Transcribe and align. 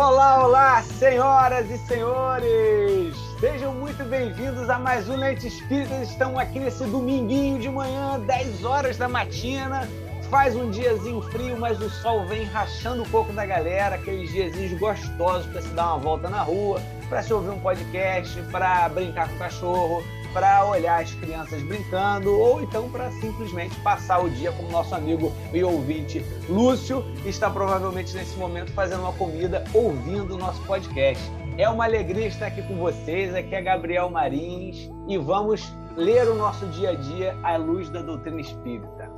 Olá, 0.00 0.46
olá, 0.46 0.82
senhoras 1.00 1.68
e 1.68 1.76
senhores! 1.76 3.16
Sejam 3.40 3.74
muito 3.74 4.04
bem-vindos 4.04 4.70
a 4.70 4.78
mais 4.78 5.08
um 5.08 5.16
Lente 5.16 5.48
Espíritas. 5.48 6.08
Estamos 6.08 6.38
aqui 6.38 6.60
nesse 6.60 6.84
dominguinho 6.84 7.58
de 7.58 7.68
manhã, 7.68 8.20
10 8.20 8.64
horas 8.64 8.96
da 8.96 9.08
matina. 9.08 9.88
Faz 10.30 10.54
um 10.54 10.70
diazinho 10.70 11.20
frio, 11.20 11.58
mas 11.58 11.80
o 11.80 11.90
sol 11.90 12.24
vem 12.26 12.44
rachando 12.44 13.02
um 13.02 13.06
pouco 13.06 13.32
da 13.32 13.44
galera, 13.44 13.96
aqueles 13.96 14.30
diazinhos 14.30 14.78
gostosos 14.78 15.46
para 15.50 15.62
se 15.62 15.68
dar 15.70 15.86
uma 15.86 15.98
volta 15.98 16.30
na 16.30 16.42
rua, 16.42 16.80
para 17.08 17.20
se 17.20 17.32
ouvir 17.32 17.50
um 17.50 17.58
podcast, 17.58 18.40
para 18.52 18.88
brincar 18.90 19.28
com 19.28 19.34
o 19.34 19.38
cachorro, 19.38 20.04
para 20.32 20.64
olhar 20.64 21.02
as 21.02 21.12
crianças 21.14 21.62
brincando 21.62 22.38
ou 22.38 22.62
então 22.62 22.88
para 22.90 23.10
simplesmente 23.12 23.74
passar 23.80 24.20
o 24.20 24.30
dia 24.30 24.52
como 24.52 24.70
nosso 24.70 24.94
amigo 24.94 25.32
e 25.52 25.62
ouvinte 25.62 26.24
Lúcio 26.48 27.04
está 27.24 27.50
provavelmente 27.50 28.14
nesse 28.14 28.36
momento 28.36 28.72
fazendo 28.72 29.00
uma 29.00 29.12
comida 29.12 29.64
ouvindo 29.74 30.34
o 30.34 30.38
nosso 30.38 30.62
podcast. 30.62 31.22
É 31.58 31.68
uma 31.68 31.84
alegria 31.84 32.26
estar 32.26 32.46
aqui 32.46 32.62
com 32.62 32.76
vocês. 32.76 33.34
Aqui 33.34 33.54
é 33.54 33.60
Gabriel 33.60 34.08
Marins 34.08 34.88
e 35.08 35.18
vamos 35.18 35.72
ler 35.96 36.28
o 36.28 36.34
nosso 36.34 36.64
dia 36.66 36.90
a 36.90 36.94
dia 36.94 37.36
à 37.42 37.56
luz 37.56 37.90
da 37.90 38.00
doutrina 38.00 38.40
espírita. 38.40 39.10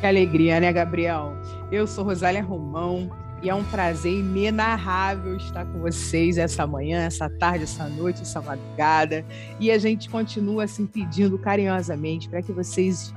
Que 0.00 0.06
alegria, 0.06 0.60
né, 0.60 0.72
Gabriel? 0.72 1.32
Eu 1.70 1.86
sou 1.86 2.04
Rosália 2.04 2.42
Romão, 2.42 3.08
e 3.44 3.50
é 3.50 3.54
um 3.54 3.62
prazer 3.62 4.20
inenarrável 4.20 5.36
estar 5.36 5.66
com 5.66 5.78
vocês 5.78 6.38
essa 6.38 6.66
manhã, 6.66 7.02
essa 7.02 7.28
tarde, 7.28 7.64
essa 7.64 7.86
noite, 7.90 8.22
essa 8.22 8.40
madrugada. 8.40 9.22
E 9.60 9.70
a 9.70 9.76
gente 9.76 10.08
continua 10.08 10.64
assim 10.64 10.86
pedindo 10.86 11.38
carinhosamente 11.38 12.26
para 12.26 12.40
que 12.40 12.50
vocês 12.52 13.12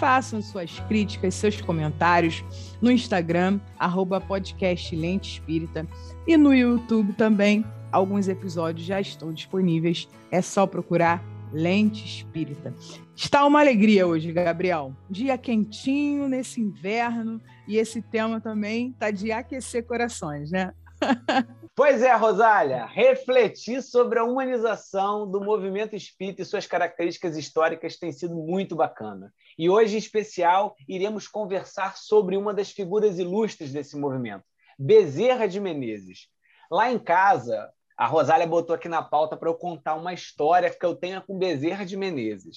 façam 0.00 0.42
suas 0.42 0.80
críticas, 0.80 1.36
seus 1.36 1.60
comentários 1.60 2.44
no 2.82 2.90
Instagram, 2.90 3.60
arroba 3.78 4.20
podcast 4.20 4.96
Lente 4.96 5.34
Espírita, 5.34 5.86
e 6.26 6.36
no 6.36 6.52
YouTube 6.52 7.12
também. 7.12 7.64
Alguns 7.92 8.26
episódios 8.26 8.84
já 8.84 9.00
estão 9.00 9.32
disponíveis. 9.32 10.08
É 10.32 10.42
só 10.42 10.66
procurar 10.66 11.24
Lente 11.52 12.04
Espírita. 12.04 12.74
Está 13.14 13.46
uma 13.46 13.60
alegria 13.60 14.08
hoje, 14.08 14.32
Gabriel. 14.32 14.92
Dia 15.08 15.38
quentinho 15.38 16.28
nesse 16.28 16.60
inverno 16.60 17.40
e 17.68 17.76
esse 17.76 18.00
tema 18.00 18.40
também 18.40 18.90
está 18.90 19.10
de 19.10 19.30
aquecer 19.30 19.86
corações, 19.86 20.50
né? 20.50 20.72
Pois 21.76 22.02
é, 22.02 22.12
Rosália, 22.12 22.86
refletir 22.86 23.80
sobre 23.84 24.18
a 24.18 24.24
humanização 24.24 25.30
do 25.30 25.40
movimento 25.40 25.94
espírita 25.94 26.42
e 26.42 26.44
suas 26.44 26.66
características 26.66 27.36
históricas 27.36 27.96
tem 27.96 28.10
sido 28.10 28.34
muito 28.34 28.74
bacana. 28.74 29.32
E 29.56 29.70
hoje, 29.70 29.94
em 29.94 29.98
especial, 29.98 30.74
iremos 30.88 31.28
conversar 31.28 31.96
sobre 31.96 32.36
uma 32.36 32.52
das 32.52 32.72
figuras 32.72 33.16
ilustres 33.20 33.72
desse 33.72 33.96
movimento, 33.96 34.42
Bezerra 34.76 35.46
de 35.46 35.60
Menezes. 35.60 36.26
Lá 36.68 36.90
em 36.90 36.98
casa, 36.98 37.70
a 37.96 38.08
Rosália 38.08 38.44
botou 38.44 38.74
aqui 38.74 38.88
na 38.88 39.00
pauta 39.00 39.36
para 39.36 39.48
eu 39.48 39.54
contar 39.54 39.94
uma 39.94 40.12
história 40.12 40.70
que 40.70 40.84
eu 40.84 40.96
tenho 40.96 41.22
com 41.22 41.38
Bezerra 41.38 41.86
de 41.86 41.96
Menezes. 41.96 42.56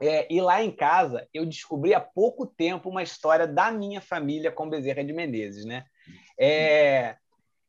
É, 0.00 0.26
e 0.32 0.40
lá 0.40 0.62
em 0.62 0.70
casa, 0.70 1.26
eu 1.32 1.44
descobri 1.46 1.94
há 1.94 2.00
pouco 2.00 2.46
tempo 2.46 2.88
uma 2.88 3.02
história 3.02 3.46
da 3.46 3.70
minha 3.70 4.00
família 4.00 4.52
com 4.52 4.68
Bezerra 4.68 5.04
de 5.04 5.12
Menezes. 5.12 5.64
Né? 5.64 5.84
É, 6.38 7.16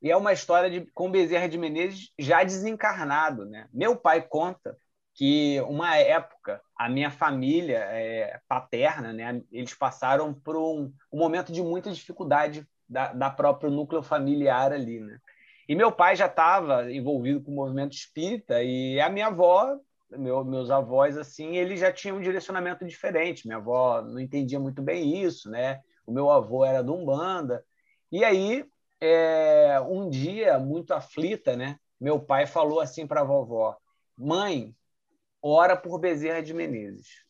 e 0.02 0.11
é 0.11 0.17
uma 0.17 0.33
história 0.33 0.69
de, 0.69 0.85
com 0.94 1.09
Bezerra 1.09 1.47
de 1.47 1.57
Menezes 1.57 2.11
já 2.17 2.44
desencarnado. 2.44 3.45
Né? 3.45 3.67
Meu 3.73 3.95
pai 3.95 4.22
conta 4.22 4.77
que, 5.13 5.61
uma 5.61 5.95
época, 5.97 6.61
a 6.77 6.89
minha 6.89 7.09
família 7.09 7.80
é, 7.80 8.39
paterna, 8.47 9.13
né, 9.13 9.41
eles 9.52 9.73
passaram 9.73 10.33
por 10.33 10.57
um, 10.57 10.91
um 11.11 11.17
momento 11.17 11.53
de 11.53 11.61
muita 11.61 11.89
dificuldade 11.91 12.67
da, 12.88 13.13
da 13.13 13.29
próprio 13.29 13.72
núcleo 13.72 14.03
familiar 14.03 14.73
ali. 14.73 15.00
Né? 15.00 15.17
E 15.67 15.75
meu 15.75 15.91
pai 15.91 16.16
já 16.16 16.27
estava 16.27 16.91
envolvido 16.91 17.41
com 17.41 17.52
o 17.52 17.55
movimento 17.55 17.94
espírita 17.94 18.61
e 18.61 19.00
a 19.00 19.09
minha 19.09 19.27
avó, 19.27 19.77
meu, 20.17 20.44
meus 20.44 20.69
avós, 20.69 21.17
assim, 21.17 21.58
eles 21.58 21.80
já 21.80 21.91
tinham 21.91 22.17
um 22.17 22.21
direcionamento 22.21 22.85
diferente. 22.85 23.47
Minha 23.47 23.57
avó 23.57 24.01
não 24.01 24.19
entendia 24.19 24.59
muito 24.59 24.81
bem 24.81 25.22
isso, 25.23 25.50
né? 25.50 25.81
O 26.06 26.12
meu 26.12 26.29
avô 26.29 26.66
era 26.66 26.84
do 26.84 26.94
Umbanda. 26.94 27.66
E 28.12 28.23
aí, 28.23 28.66
é, 29.01 29.79
um 29.81 30.09
dia, 30.09 30.59
muito 30.59 30.94
aflita, 30.94 31.56
né? 31.56 31.79
Meu 32.00 32.19
pai 32.19 32.45
falou 32.45 32.79
assim 32.79 33.07
para 33.07 33.22
a 33.22 33.23
vovó: 33.23 33.78
Mãe, 34.17 34.75
ora 35.41 35.78
por 35.78 36.00
Bezerra 36.00 36.41
de 36.41 36.53
Menezes. 36.53 37.25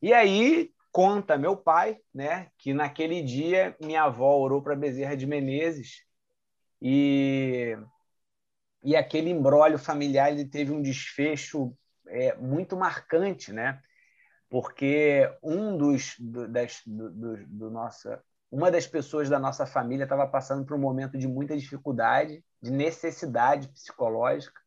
E 0.00 0.12
aí, 0.12 0.72
conta 0.92 1.36
meu 1.36 1.56
pai, 1.56 1.98
né, 2.14 2.50
que 2.56 2.72
naquele 2.72 3.22
dia 3.22 3.76
minha 3.80 4.04
avó 4.04 4.38
orou 4.38 4.62
para 4.62 4.74
Bezerra 4.74 5.16
de 5.16 5.26
Menezes 5.26 6.04
e, 6.80 7.76
e 8.86 8.94
aquele 8.94 9.30
embrólio 9.30 9.80
familiar 9.80 10.30
ele 10.30 10.44
teve 10.44 10.70
um 10.70 10.80
desfecho 10.80 11.76
é, 12.06 12.36
muito 12.36 12.76
marcante, 12.76 13.52
né? 13.52 13.82
Porque 14.48 15.28
um 15.42 15.76
dos 15.76 16.14
do, 16.20 16.46
das, 16.46 16.82
do, 16.86 17.10
do, 17.10 17.46
do 17.48 17.70
nossa 17.70 18.22
uma 18.48 18.70
das 18.70 18.86
pessoas 18.86 19.28
da 19.28 19.40
nossa 19.40 19.66
família 19.66 20.04
estava 20.04 20.24
passando 20.24 20.64
por 20.64 20.76
um 20.76 20.80
momento 20.80 21.18
de 21.18 21.26
muita 21.26 21.56
dificuldade, 21.56 22.44
de 22.62 22.70
necessidade 22.70 23.66
psicológica, 23.70 24.60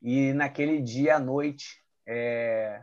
e 0.00 0.32
naquele 0.32 0.80
dia 0.80 1.16
à 1.16 1.20
noite 1.20 1.84
é, 2.06 2.82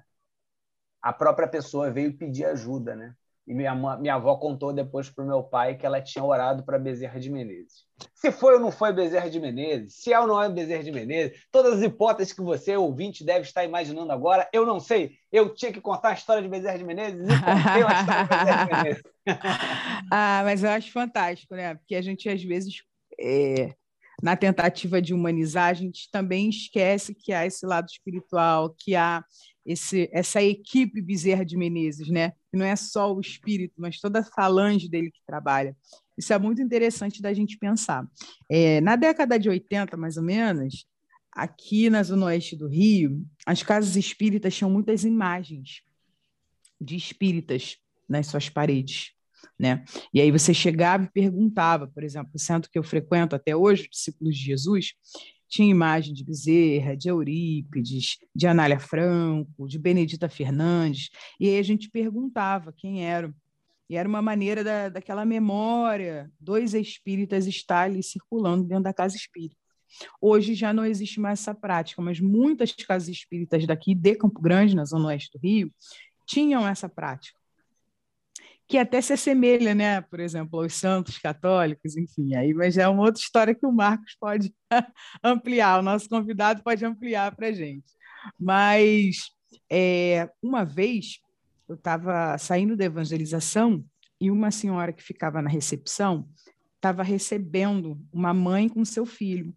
a 1.01 1.11
própria 1.11 1.47
pessoa 1.47 1.89
veio 1.89 2.15
pedir 2.15 2.45
ajuda, 2.45 2.95
né? 2.95 3.15
E 3.49 3.53
minha, 3.55 3.73
minha 3.73 4.13
avó 4.13 4.35
contou 4.35 4.71
depois 4.71 5.09
para 5.09 5.23
o 5.23 5.27
meu 5.27 5.41
pai 5.41 5.75
que 5.75 5.83
ela 5.83 5.99
tinha 5.99 6.23
orado 6.23 6.63
para 6.63 6.77
Bezerra 6.77 7.19
de 7.19 7.31
Menezes. 7.31 7.83
Se 8.13 8.31
foi 8.31 8.53
ou 8.53 8.59
não 8.59 8.71
foi 8.71 8.93
Bezerra 8.93 9.27
de 9.27 9.39
Menezes, 9.39 9.95
se 9.95 10.13
é 10.13 10.19
ou 10.19 10.27
não 10.27 10.39
é 10.39 10.47
Bezerra 10.47 10.83
de 10.83 10.91
Menezes, 10.91 11.47
todas 11.51 11.79
as 11.79 11.81
hipóteses 11.81 12.31
que 12.31 12.43
você, 12.43 12.77
ouvinte, 12.77 13.25
deve 13.25 13.47
estar 13.47 13.65
imaginando 13.65 14.11
agora, 14.11 14.47
eu 14.53 14.67
não 14.67 14.79
sei. 14.79 15.13
Eu 15.31 15.55
tinha 15.55 15.73
que 15.73 15.81
contar 15.81 16.09
a 16.09 16.13
história 16.13 16.43
de 16.43 16.47
Bezerra 16.47 16.77
de 16.77 16.83
Menezes 16.83 17.27
e 17.27 17.39
contei 17.39 17.83
a 17.83 17.99
história 17.99 18.23
de 18.23 18.37
Bezerra 18.37 18.65
de 18.65 18.73
Menezes. 18.75 19.03
ah, 20.11 20.41
mas 20.45 20.63
eu 20.63 20.69
acho 20.69 20.91
fantástico, 20.91 21.55
né? 21.55 21.73
Porque 21.73 21.95
a 21.95 22.03
gente, 22.03 22.29
às 22.29 22.43
vezes, 22.43 22.83
é, 23.19 23.73
na 24.21 24.35
tentativa 24.35 25.01
de 25.01 25.11
humanizar, 25.11 25.69
a 25.69 25.73
gente 25.73 26.07
também 26.11 26.49
esquece 26.49 27.15
que 27.15 27.33
há 27.33 27.47
esse 27.47 27.65
lado 27.65 27.87
espiritual, 27.87 28.75
que 28.77 28.95
há 28.95 29.23
esse, 29.69 30.09
essa 30.11 30.41
equipe 30.41 30.99
Bezerra 30.99 31.45
de 31.45 31.55
Menezes, 31.55 32.09
né? 32.09 32.31
Que 32.49 32.57
não 32.57 32.65
é 32.65 32.75
só 32.75 33.13
o 33.13 33.21
espírito, 33.21 33.75
mas 33.77 33.99
toda 33.99 34.21
a 34.21 34.23
falange 34.23 34.89
dele 34.89 35.11
que 35.11 35.21
trabalha. 35.27 35.77
Isso 36.17 36.33
é 36.33 36.39
muito 36.39 36.59
interessante 36.59 37.21
da 37.21 37.31
gente 37.35 37.55
pensar. 37.55 38.03
É, 38.49 38.81
na 38.81 38.95
década 38.95 39.37
de 39.37 39.47
80, 39.47 39.95
mais 39.95 40.17
ou 40.17 40.23
menos, 40.23 40.87
aqui 41.31 41.87
na 41.87 42.01
Zona 42.01 42.25
Oeste 42.25 42.55
do 42.55 42.67
Rio, 42.67 43.23
as 43.45 43.61
casas 43.61 43.95
espíritas 43.95 44.55
tinham 44.55 44.71
muitas 44.71 45.03
imagens 45.03 45.83
de 46.81 46.95
espíritas 46.95 47.77
nas 48.07 48.25
suas 48.25 48.49
paredes. 48.49 49.11
Né? 49.57 49.85
E 50.11 50.19
aí 50.19 50.31
você 50.31 50.51
chegava 50.51 51.03
e 51.03 51.11
perguntava, 51.11 51.87
por 51.87 52.03
exemplo, 52.03 52.31
o 52.33 52.39
centro 52.39 52.71
que 52.71 52.79
eu 52.79 52.83
frequento 52.83 53.35
até 53.35 53.55
hoje, 53.55 53.87
Discípulos 53.87 54.35
de 54.35 54.45
Jesus, 54.45 54.95
tinha 55.49 55.69
imagem 55.69 56.13
de 56.13 56.23
Bezerra, 56.23 56.95
de 56.95 57.09
Eurípides, 57.09 58.19
de 58.33 58.47
Anália 58.47 58.79
Franco, 58.79 59.67
de 59.67 59.79
Benedita 59.79 60.29
Fernandes, 60.29 61.09
e 61.39 61.49
aí 61.49 61.57
a 61.57 61.63
gente 61.63 61.89
perguntava 61.89 62.71
quem 62.71 63.03
eram. 63.05 63.33
E 63.89 63.95
era 63.97 64.07
uma 64.07 64.21
maneira 64.21 64.63
da, 64.63 64.87
daquela 64.87 65.25
memória, 65.25 66.31
dois 66.39 66.75
espíritas 66.75 67.47
estar 67.47 67.85
ali 67.85 68.03
circulando 68.03 68.63
dentro 68.63 68.83
da 68.83 68.93
casa 68.93 69.15
espírita. 69.15 69.59
Hoje 70.21 70.53
já 70.53 70.71
não 70.71 70.85
existe 70.85 71.19
mais 71.19 71.39
essa 71.39 71.55
prática, 71.55 71.99
mas 71.99 72.19
muitas 72.19 72.71
casas 72.71 73.09
espíritas 73.09 73.65
daqui 73.65 73.95
de 73.95 74.13
Campo 74.13 74.39
Grande, 74.39 74.75
na 74.75 74.85
zona 74.85 75.07
oeste 75.07 75.31
do 75.33 75.41
Rio, 75.41 75.73
tinham 76.27 76.67
essa 76.67 76.87
prática 76.87 77.38
que 78.69 78.77
até 78.77 79.01
se 79.01 79.13
assemelha, 79.13 79.73
né, 79.73 79.99
por 79.99 80.19
exemplo, 80.19 80.61
aos 80.61 80.75
santos 80.75 81.17
católicos, 81.17 81.97
enfim, 81.97 82.35
aí, 82.35 82.53
mas 82.53 82.77
é 82.77 82.87
uma 82.87 83.01
outra 83.01 83.19
história 83.19 83.55
que 83.55 83.65
o 83.65 83.71
Marcos 83.71 84.15
pode 84.19 84.53
ampliar, 85.23 85.79
o 85.79 85.81
nosso 85.81 86.07
convidado 86.07 86.61
pode 86.61 86.85
ampliar 86.85 87.35
para 87.35 87.47
a 87.47 87.51
gente. 87.51 87.91
Mas 88.39 89.31
é, 89.71 90.29
uma 90.39 90.63
vez 90.63 91.19
eu 91.67 91.73
estava 91.73 92.37
saindo 92.37 92.77
da 92.77 92.85
evangelização 92.85 93.83
e 94.21 94.29
uma 94.29 94.51
senhora 94.51 94.93
que 94.93 95.01
ficava 95.01 95.41
na 95.41 95.49
recepção 95.49 96.29
estava 96.75 97.01
recebendo 97.01 97.99
uma 98.13 98.35
mãe 98.35 98.69
com 98.69 98.85
seu 98.85 99.05
filho. 99.05 99.51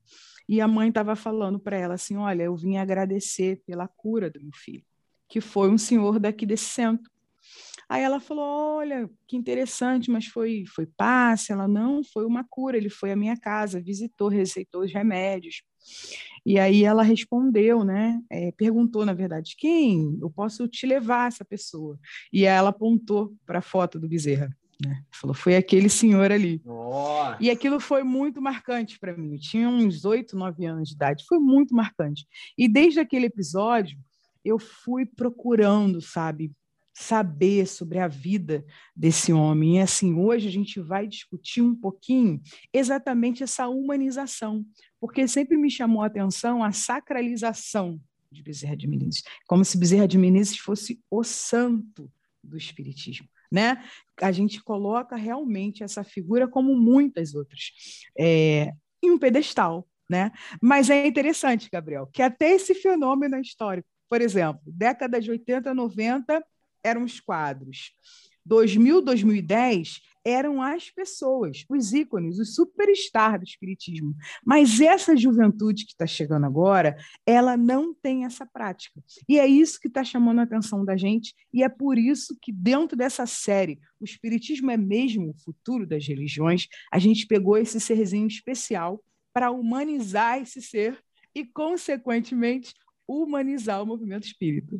E 0.48 0.58
a 0.58 0.66
mãe 0.66 0.88
estava 0.88 1.14
falando 1.14 1.60
para 1.60 1.76
ela 1.76 1.94
assim: 1.94 2.16
Olha, 2.16 2.44
eu 2.44 2.56
vim 2.56 2.78
agradecer 2.78 3.62
pela 3.66 3.86
cura 3.86 4.30
do 4.30 4.40
meu 4.40 4.52
filho, 4.54 4.84
que 5.28 5.40
foi 5.40 5.70
um 5.70 5.78
senhor 5.78 6.18
daqui 6.18 6.46
desse 6.46 6.64
centro. 6.64 7.11
Aí 7.92 8.02
ela 8.02 8.18
falou: 8.20 8.42
Olha, 8.78 9.10
que 9.28 9.36
interessante, 9.36 10.10
mas 10.10 10.24
foi, 10.24 10.64
foi 10.66 10.86
passe? 10.86 11.52
Ela 11.52 11.68
não, 11.68 12.02
foi 12.02 12.24
uma 12.24 12.42
cura. 12.42 12.74
Ele 12.74 12.88
foi 12.88 13.12
à 13.12 13.16
minha 13.16 13.36
casa, 13.36 13.82
visitou, 13.82 14.28
receitou 14.28 14.80
os 14.80 14.90
remédios. 14.90 15.62
E 16.46 16.58
aí 16.58 16.84
ela 16.84 17.02
respondeu, 17.02 17.84
né? 17.84 18.18
É, 18.30 18.50
perguntou, 18.52 19.04
na 19.04 19.12
verdade, 19.12 19.54
quem? 19.58 20.18
Eu 20.22 20.30
posso 20.30 20.66
te 20.68 20.86
levar 20.86 21.28
essa 21.28 21.44
pessoa? 21.44 21.98
E 22.32 22.46
ela 22.46 22.70
apontou 22.70 23.34
para 23.44 23.58
a 23.58 23.62
foto 23.62 24.00
do 24.00 24.08
Bezerra. 24.08 24.48
Né? 24.82 25.04
Falou, 25.10 25.34
foi 25.34 25.54
aquele 25.54 25.90
senhor 25.90 26.32
ali. 26.32 26.62
Nossa. 26.64 27.36
E 27.42 27.50
aquilo 27.50 27.78
foi 27.78 28.02
muito 28.02 28.40
marcante 28.40 28.98
para 28.98 29.14
mim. 29.14 29.34
Eu 29.34 29.38
tinha 29.38 29.68
uns 29.68 30.06
oito, 30.06 30.34
nove 30.34 30.64
anos 30.64 30.88
de 30.88 30.94
idade. 30.94 31.26
Foi 31.28 31.38
muito 31.38 31.74
marcante. 31.74 32.26
E 32.56 32.66
desde 32.66 33.00
aquele 33.00 33.26
episódio, 33.26 33.98
eu 34.42 34.58
fui 34.58 35.04
procurando, 35.04 36.00
sabe, 36.00 36.50
saber 36.94 37.66
sobre 37.66 37.98
a 37.98 38.08
vida 38.08 38.64
desse 38.94 39.32
homem. 39.32 39.76
E 39.76 39.80
assim, 39.80 40.14
hoje 40.14 40.48
a 40.48 40.50
gente 40.50 40.80
vai 40.80 41.06
discutir 41.06 41.62
um 41.62 41.74
pouquinho 41.74 42.40
exatamente 42.72 43.42
essa 43.42 43.68
humanização, 43.68 44.64
porque 45.00 45.26
sempre 45.26 45.56
me 45.56 45.70
chamou 45.70 46.02
a 46.02 46.06
atenção 46.06 46.62
a 46.62 46.72
sacralização 46.72 48.00
de 48.30 48.42
Bezerra 48.42 48.76
de 48.76 48.88
Menezes, 48.88 49.22
como 49.46 49.64
se 49.64 49.78
Bezerra 49.78 50.08
de 50.08 50.18
Menezes 50.18 50.56
fosse 50.58 51.00
o 51.10 51.22
santo 51.22 52.10
do 52.42 52.56
espiritismo. 52.56 53.28
Né? 53.50 53.84
A 54.20 54.32
gente 54.32 54.62
coloca 54.62 55.14
realmente 55.14 55.84
essa 55.84 56.02
figura 56.02 56.48
como 56.48 56.74
muitas 56.74 57.34
outras 57.34 57.70
é, 58.18 58.72
em 59.02 59.10
um 59.10 59.18
pedestal, 59.18 59.86
né? 60.08 60.30
Mas 60.60 60.88
é 60.88 61.06
interessante, 61.06 61.68
Gabriel, 61.70 62.06
que 62.06 62.22
até 62.22 62.52
esse 62.52 62.74
fenômeno 62.74 63.38
histórico, 63.38 63.88
por 64.08 64.20
exemplo, 64.20 64.62
décadas 64.66 65.24
de 65.24 65.30
80, 65.30 65.74
90, 65.74 66.42
eram 66.84 67.04
os 67.04 67.20
quadros. 67.20 67.92
2000, 68.44 69.02
2010 69.02 70.00
eram 70.24 70.62
as 70.62 70.90
pessoas, 70.90 71.64
os 71.68 71.92
ícones, 71.92 72.38
os 72.38 72.54
superstars 72.54 73.40
do 73.40 73.44
espiritismo. 73.44 74.14
Mas 74.44 74.80
essa 74.80 75.16
juventude 75.16 75.84
que 75.84 75.92
está 75.92 76.06
chegando 76.06 76.46
agora, 76.46 76.96
ela 77.26 77.56
não 77.56 77.92
tem 77.92 78.24
essa 78.24 78.46
prática. 78.46 79.02
E 79.28 79.38
é 79.38 79.46
isso 79.46 79.80
que 79.80 79.88
está 79.88 80.04
chamando 80.04 80.40
a 80.40 80.42
atenção 80.44 80.84
da 80.84 80.96
gente, 80.96 81.34
e 81.52 81.62
é 81.62 81.68
por 81.68 81.98
isso 81.98 82.36
que, 82.40 82.52
dentro 82.52 82.96
dessa 82.96 83.26
série, 83.26 83.80
o 84.00 84.04
espiritismo 84.04 84.70
é 84.70 84.76
mesmo 84.76 85.30
o 85.30 85.38
futuro 85.42 85.86
das 85.86 86.06
religiões, 86.06 86.68
a 86.92 86.98
gente 86.98 87.26
pegou 87.26 87.56
esse 87.56 87.80
serzinho 87.80 88.26
especial 88.26 89.02
para 89.32 89.50
humanizar 89.50 90.40
esse 90.40 90.62
ser 90.62 90.98
e, 91.34 91.44
consequentemente, 91.44 92.74
humanizar 93.08 93.82
o 93.82 93.86
movimento 93.86 94.26
espírita. 94.26 94.78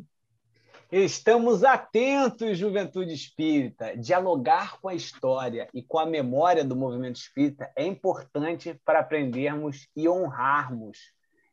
Estamos 0.95 1.63
atentos, 1.63 2.55
juventude 2.55 3.11
espírita. 3.15 3.97
Dialogar 3.97 4.79
com 4.79 4.87
a 4.87 4.93
história 4.93 5.67
e 5.73 5.81
com 5.81 5.97
a 5.97 6.05
memória 6.05 6.63
do 6.63 6.75
movimento 6.75 7.15
espírita 7.15 7.71
é 7.75 7.83
importante 7.83 8.79
para 8.85 8.99
aprendermos 8.99 9.87
e 9.95 10.07
honrarmos 10.07 10.99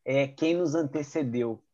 é, 0.04 0.26
quem 0.26 0.52
nos 0.52 0.74
antecedeu. 0.74 1.64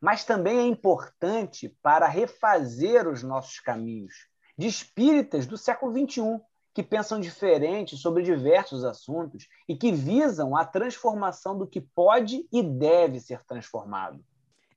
Mas 0.00 0.24
também 0.24 0.58
é 0.58 0.66
importante 0.66 1.68
para 1.80 2.08
refazer 2.08 3.06
os 3.06 3.22
nossos 3.22 3.60
caminhos 3.60 4.26
de 4.58 4.66
espíritas 4.66 5.46
do 5.46 5.56
século 5.56 5.92
XXI, 5.92 6.40
que 6.74 6.82
pensam 6.82 7.20
diferente 7.20 7.96
sobre 7.96 8.24
diversos 8.24 8.82
assuntos 8.82 9.46
e 9.68 9.76
que 9.76 9.92
visam 9.92 10.56
a 10.56 10.64
transformação 10.64 11.56
do 11.56 11.68
que 11.68 11.80
pode 11.80 12.48
e 12.52 12.64
deve 12.64 13.20
ser 13.20 13.44
transformado. 13.44 14.18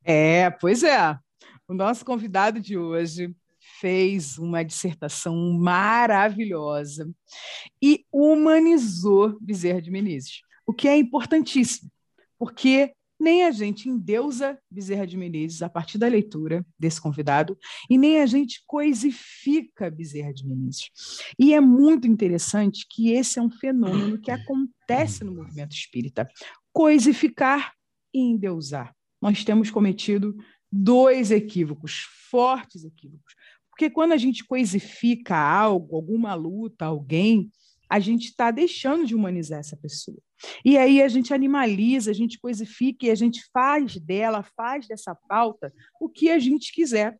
É, 0.04 0.52
pois 0.52 0.84
é. 0.84 1.18
O 1.68 1.74
nosso 1.74 2.06
convidado 2.06 2.60
de 2.60 2.78
hoje 2.78 3.36
fez 3.80 4.38
uma 4.38 4.64
dissertação 4.64 5.36
maravilhosa 5.54 7.12
e 7.82 8.06
humanizou 8.12 9.36
Bezerra 9.42 9.82
de 9.82 9.90
Menezes, 9.90 10.42
o 10.68 10.72
que 10.72 10.88
é 10.88 10.96
importantíssimo, 10.96 11.92
porque 12.38 12.94
nem 13.20 13.46
a 13.46 13.52
gente 13.52 13.90
endeusa 13.90 14.60
Bezerra 14.70 15.08
de 15.08 15.18
Menezes 15.18 15.64
a 15.64 15.70
partir 15.70 15.98
da 15.98 16.08
leitura 16.08 16.64
desse 16.78 17.02
convidado, 17.02 17.58
e 17.90 17.98
nem 17.98 18.22
a 18.22 18.28
gente 18.28 18.62
coisifica 18.68 19.90
Bezerra 19.90 20.32
de 20.32 20.46
Menezes. 20.46 20.92
E 21.40 21.52
é 21.52 21.60
muito 21.60 22.08
interessante 22.08 22.86
que 22.88 23.10
esse 23.12 23.40
é 23.40 23.42
um 23.42 23.50
fenômeno 23.50 24.22
que 24.22 24.30
acontece 24.30 25.24
no 25.24 25.34
movimento 25.34 25.74
espírita: 25.74 26.30
coisificar 26.72 27.74
e 28.14 28.20
endeusar. 28.20 28.94
Nós 29.20 29.44
temos 29.44 29.72
cometido 29.72 30.36
dois 30.76 31.32
equívocos, 31.32 32.06
fortes 32.30 32.84
equívocos. 32.84 33.34
Porque 33.70 33.90
quando 33.90 34.12
a 34.12 34.18
gente 34.18 34.44
coisifica 34.44 35.36
algo, 35.36 35.96
alguma 35.96 36.34
luta, 36.34 36.86
alguém, 36.86 37.50
a 37.90 38.00
gente 38.00 38.26
está 38.26 38.52
deixando 38.52 39.06
de 39.06 39.16
humanizar 39.16 39.60
essa 39.60 39.78
pessoa. 39.78 40.18
E 40.64 40.78
aí 40.78 41.02
a 41.02 41.08
gente 41.08 41.34
animaliza, 41.34 42.12
a 42.12 42.14
gente 42.14 42.40
coisifica 42.40 43.06
e 43.06 43.12
a 43.12 43.16
gente 43.16 43.42
faz 43.54 43.98
dela, 43.98 44.44
faz 44.56 44.88
dessa 44.88 45.16
pauta 45.16 45.74
o 46.00 46.10
que 46.10 46.30
a 46.30 46.40
gente 46.40 46.74
quiser. 46.74 47.18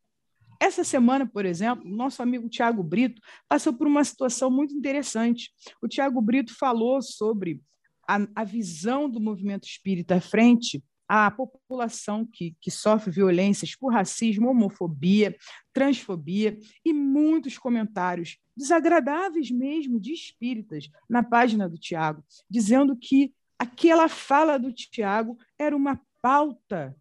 Essa 0.60 0.84
semana, 0.84 1.26
por 1.26 1.46
exemplo, 1.46 1.88
nosso 1.88 2.22
amigo 2.22 2.50
Tiago 2.50 2.82
Brito 2.84 3.22
passou 3.48 3.74
por 3.74 3.88
uma 3.88 4.04
situação 4.04 4.50
muito 4.50 4.74
interessante. 4.74 5.52
O 5.82 5.88
Tiago 5.88 6.22
Brito 6.22 6.54
falou 6.58 7.02
sobre 7.02 7.62
a, 8.08 8.20
a 8.36 8.44
visão 8.44 9.10
do 9.10 9.20
movimento 9.20 9.66
espírita 9.66 10.16
à 10.16 10.22
frente 10.22 10.84
a 11.08 11.30
população 11.30 12.26
que, 12.26 12.56
que 12.60 12.72
sofre 12.72 13.12
violências 13.12 13.76
por 13.76 13.94
racismo, 13.94 14.50
homofobia, 14.50 15.36
transfobia 15.72 16.58
e 16.84 16.94
muitos 16.94 17.58
comentários 17.58 18.38
desagradáveis 18.56 19.52
mesmo 19.52 20.00
de 20.00 20.14
espíritas 20.14 20.90
na 21.10 21.22
página 21.22 21.70
do 21.70 21.78
Tiago, 21.78 22.24
dizendo 22.50 22.96
que 22.96 23.34
aquela 23.60 24.08
fala 24.08 24.58
do 24.58 24.72
Tiago 24.72 25.38
era 25.58 25.76
uma 25.76 26.00
pauta 26.22 26.96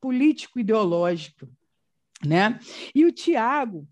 político-ideológica. 0.00 1.48
Né? 2.24 2.58
E 2.94 3.04
o 3.04 3.12
Tiago, 3.12 3.88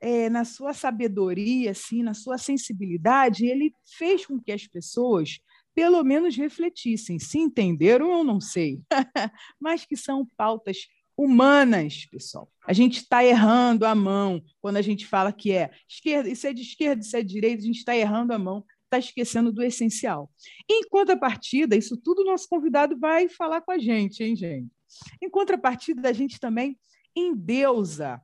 é, 0.00 0.30
na 0.30 0.44
sua 0.44 0.72
sabedoria, 0.72 1.72
assim, 1.72 2.02
na 2.02 2.14
sua 2.14 2.38
sensibilidade, 2.38 3.46
ele 3.46 3.74
fez 3.84 4.24
com 4.24 4.40
que 4.40 4.52
as 4.52 4.66
pessoas 4.66 5.38
pelo 5.76 6.02
menos 6.02 6.34
refletissem. 6.34 7.18
Se 7.18 7.38
entenderam, 7.38 8.10
eu 8.10 8.24
não 8.24 8.40
sei, 8.40 8.80
mas 9.60 9.84
que 9.84 9.94
são 9.94 10.26
pautas 10.34 10.88
humanas, 11.14 12.06
pessoal. 12.06 12.50
A 12.66 12.72
gente 12.72 13.00
está 13.00 13.22
errando 13.22 13.84
a 13.84 13.94
mão 13.94 14.42
quando 14.62 14.78
a 14.78 14.82
gente 14.82 15.06
fala 15.06 15.30
que 15.30 15.52
é 15.52 15.70
esquerda, 15.86 16.30
isso 16.30 16.46
é 16.46 16.52
de 16.54 16.62
esquerda, 16.62 17.02
isso 17.02 17.14
é 17.14 17.22
de 17.22 17.28
direita, 17.28 17.62
a 17.62 17.66
gente 17.66 17.78
está 17.78 17.94
errando 17.94 18.32
a 18.32 18.38
mão, 18.38 18.64
está 18.84 18.98
esquecendo 18.98 19.52
do 19.52 19.62
essencial. 19.62 20.30
Em 20.68 20.82
contrapartida, 20.88 21.76
isso 21.76 21.94
tudo 21.94 22.22
o 22.22 22.24
nosso 22.24 22.48
convidado 22.48 22.98
vai 22.98 23.28
falar 23.28 23.60
com 23.60 23.70
a 23.70 23.78
gente, 23.78 24.24
hein, 24.24 24.34
gente? 24.34 24.70
Em 25.22 25.28
contrapartida, 25.28 26.08
a 26.08 26.12
gente 26.12 26.40
também 26.40 26.78
endeusa 27.14 28.18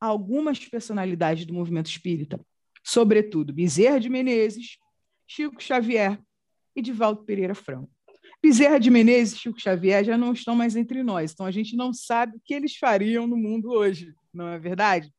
algumas 0.00 0.58
personalidades 0.58 1.46
do 1.46 1.54
movimento 1.54 1.86
espírita, 1.86 2.44
sobretudo 2.82 3.52
Bezerra 3.52 4.00
de 4.00 4.08
Menezes, 4.08 4.78
Chico 5.28 5.62
Xavier, 5.62 6.20
e 6.74 6.82
Divaldo 6.82 7.24
Pereira 7.24 7.54
Franco. 7.54 7.90
Bezerra 8.42 8.78
de 8.78 8.90
Menezes 8.90 9.34
e 9.34 9.38
Chico 9.38 9.60
Xavier 9.60 10.04
já 10.04 10.18
não 10.18 10.32
estão 10.32 10.56
mais 10.56 10.74
entre 10.74 11.02
nós, 11.02 11.32
então 11.32 11.46
a 11.46 11.50
gente 11.50 11.76
não 11.76 11.92
sabe 11.92 12.36
o 12.36 12.40
que 12.44 12.52
eles 12.52 12.76
fariam 12.76 13.26
no 13.26 13.36
mundo 13.36 13.70
hoje, 13.70 14.14
não 14.34 14.48
é 14.48 14.58
verdade? 14.58 15.12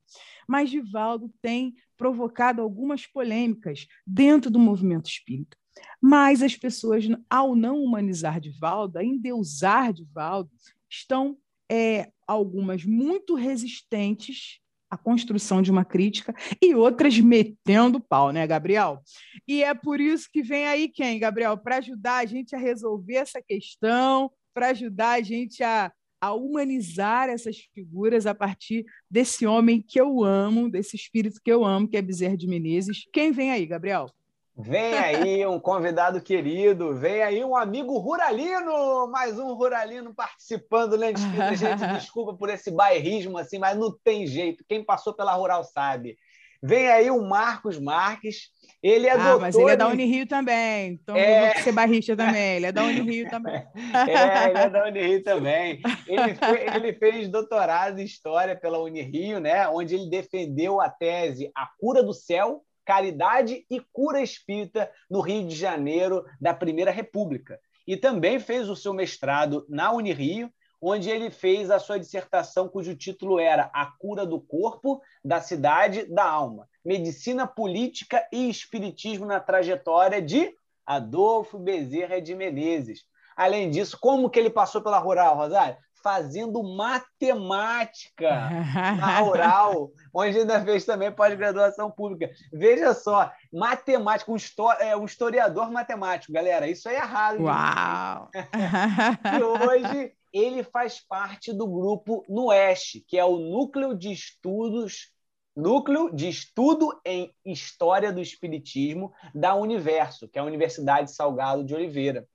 Mas 0.48 0.70
Divaldo 0.70 1.32
tem 1.42 1.74
provocado 1.96 2.62
algumas 2.62 3.08
polêmicas 3.08 3.88
dentro 4.06 4.52
do 4.52 4.60
movimento 4.60 5.10
espírita. 5.10 5.58
Mas 6.02 6.42
as 6.42 6.56
pessoas, 6.56 7.06
ao 7.30 7.56
não 7.56 7.82
humanizar 7.82 8.42
Divaldo, 8.42 9.00
a 9.00 9.04
endeusar 9.04 9.94
Divaldo, 9.94 10.52
estão 10.90 11.38
é, 11.72 12.12
algumas 12.28 12.84
muito 12.84 13.36
resistentes 13.36 14.60
a 14.94 14.98
construção 14.98 15.62
de 15.62 15.72
uma 15.72 15.84
crítica 15.84 16.34
e 16.62 16.76
outras 16.76 17.20
metendo 17.20 18.00
pau, 18.00 18.32
né, 18.32 18.46
Gabriel? 18.46 19.02
E 19.48 19.64
é 19.64 19.74
por 19.74 20.00
isso 20.00 20.30
que 20.32 20.42
vem 20.42 20.66
aí 20.68 20.88
quem, 20.88 21.20
Gabriel? 21.20 21.58
Para 21.58 21.78
ajudar 21.78 22.18
a 22.18 22.26
gente 22.26 22.56
a 22.56 22.60
resolver 22.60 23.16
essa 23.16 23.42
questão, 23.42 24.32
para 24.54 24.70
ajudar 24.70 25.14
a 25.14 25.22
gente 25.22 25.64
a, 25.64 25.92
a 26.22 26.34
humanizar 26.34 27.28
essas 27.28 27.58
figuras 27.74 28.26
a 28.26 28.36
partir 28.36 28.86
desse 29.10 29.46
homem 29.46 29.82
que 29.82 30.00
eu 30.00 30.24
amo, 30.24 30.70
desse 30.70 30.96
espírito 30.96 31.42
que 31.44 31.52
eu 31.52 31.66
amo, 31.66 31.88
que 31.88 31.98
é 31.98 32.02
Bezerra 32.02 32.38
de 32.38 32.48
Menezes. 32.48 33.06
Quem 33.12 33.32
vem 33.32 33.52
aí, 33.52 33.66
Gabriel? 33.66 34.08
Vem 34.56 34.94
aí 34.94 35.48
um 35.48 35.60
convidado 35.60 36.22
querido, 36.22 36.94
vem 36.94 37.24
aí 37.24 37.44
um 37.44 37.56
amigo 37.56 37.98
ruralino, 37.98 39.08
mais 39.08 39.40
um 39.40 39.54
ruralino 39.56 40.14
participando, 40.14 40.96
né? 40.96 41.08
Gente, 41.56 41.88
desculpa 41.98 42.36
por 42.36 42.50
esse 42.50 42.70
bairrismo 42.70 43.40
assim, 43.40 43.58
mas 43.58 43.76
não 43.76 43.92
tem 44.04 44.28
jeito. 44.28 44.64
Quem 44.70 44.84
passou 44.84 45.12
pela 45.14 45.34
Rural 45.34 45.64
sabe. 45.64 46.18
Vem 46.62 46.88
aí 46.88 47.10
o 47.10 47.22
Marcos 47.22 47.80
Marques, 47.80 48.50
ele 48.82 49.08
é 49.08 49.12
ah, 49.12 49.18
doutor... 49.18 49.42
mas 49.42 49.56
ele 49.56 49.72
é 49.72 49.76
da 49.76 49.88
Unirio 49.88 50.26
também, 50.26 50.92
então 50.92 51.14
é... 51.14 51.54
vou 51.54 51.64
ser 51.64 51.72
barrista 51.74 52.16
também, 52.16 52.56
ele 52.56 52.66
é 52.68 52.72
da 52.72 52.84
Unirio 52.84 53.28
também. 53.32 53.56
é, 53.56 54.50
ele 54.50 54.58
é 54.58 54.70
da 54.70 54.88
Unirio 54.88 55.24
também. 55.24 55.82
Ele, 56.08 56.36
fez, 56.36 56.76
ele 56.76 56.94
fez 56.94 57.28
doutorado 57.28 58.00
em 58.00 58.06
História 58.06 58.56
pela 58.56 58.80
Unirio, 58.80 59.42
né? 59.42 59.68
onde 59.68 59.96
ele 59.96 60.10
defendeu 60.10 60.80
a 60.80 60.90
tese 60.90 61.52
A 61.54 61.68
Cura 61.80 62.02
do 62.02 62.14
Céu, 62.14 62.62
Caridade 62.86 63.66
e 63.70 63.80
Cura 63.92 64.22
Espírita 64.22 64.92
no 65.10 65.22
Rio 65.22 65.48
de 65.48 65.56
Janeiro 65.56 66.26
da 66.40 66.54
Primeira 66.54 66.92
República. 66.92 67.60
E 67.88 67.98
também 67.98 68.40
fez 68.40 68.70
o 68.70 68.76
seu 68.76 68.94
mestrado 68.94 69.66
na 69.70 69.92
Unirio, 69.92 70.52
onde 70.82 71.10
ele 71.10 71.30
fez 71.30 71.72
a 71.72 71.80
sua 71.80 71.98
dissertação, 71.98 72.68
cujo 72.68 72.96
título 72.96 73.40
era 73.40 73.70
A 73.74 73.86
Cura 73.86 74.26
do 74.26 74.40
Corpo, 74.40 75.02
da 75.24 75.40
Cidade, 75.40 76.06
da 76.06 76.26
Alma. 76.26 76.68
Medicina 76.84 77.48
Política 77.48 78.28
e 78.32 78.50
Espiritismo 78.50 79.26
na 79.26 79.40
Trajetória 79.40 80.22
de 80.22 80.54
Adolfo 80.86 81.58
Bezerra 81.58 82.20
de 82.20 82.36
Menezes. 82.36 83.06
Além 83.36 83.70
disso, 83.70 83.98
como 84.00 84.30
que 84.30 84.38
ele 84.38 84.50
passou 84.50 84.82
pela 84.82 85.00
Rural, 85.00 85.38
Rosário? 85.38 85.78
Fazendo 86.04 86.62
matemática 86.62 88.30
na 89.00 89.20
Rural, 89.20 89.90
onde 90.14 90.40
ainda 90.40 90.64
fez 90.64 90.84
também 90.84 91.12
pós-graduação 91.12 91.90
pública. 91.90 92.30
Veja 92.52 92.94
só, 92.94 93.32
matemática, 93.52 94.32
um, 94.32 94.38
é, 94.80 94.98
um 94.98 95.06
historiador 95.06 95.72
matemático, 95.72 96.34
galera. 96.34 96.68
Isso 96.68 96.90
aí 96.90 96.96
é 96.96 97.00
raro. 97.00 97.44
Uau! 97.44 98.30
e 99.40 99.44
hoje 99.44 100.14
ele 100.34 100.64
faz 100.64 101.00
parte 101.00 101.54
do 101.54 101.66
grupo 101.66 102.26
NUEST, 102.28 103.06
que 103.08 103.18
é 103.18 103.24
o 103.24 103.38
Núcleo 103.38 103.98
de 103.98 104.12
Estudos 104.12 105.14
Núcleo 105.56 106.10
de 106.14 106.28
Estudo 106.28 107.00
em 107.06 107.32
História 107.46 108.12
do 108.12 108.20
Espiritismo 108.20 109.14
da 109.36 109.54
Universo, 109.54 110.28
que 110.28 110.40
é 110.40 110.42
a 110.42 110.46
Universidade 110.46 111.14
Salgado 111.14 111.64
de 111.64 111.76
Oliveira, 111.76 112.28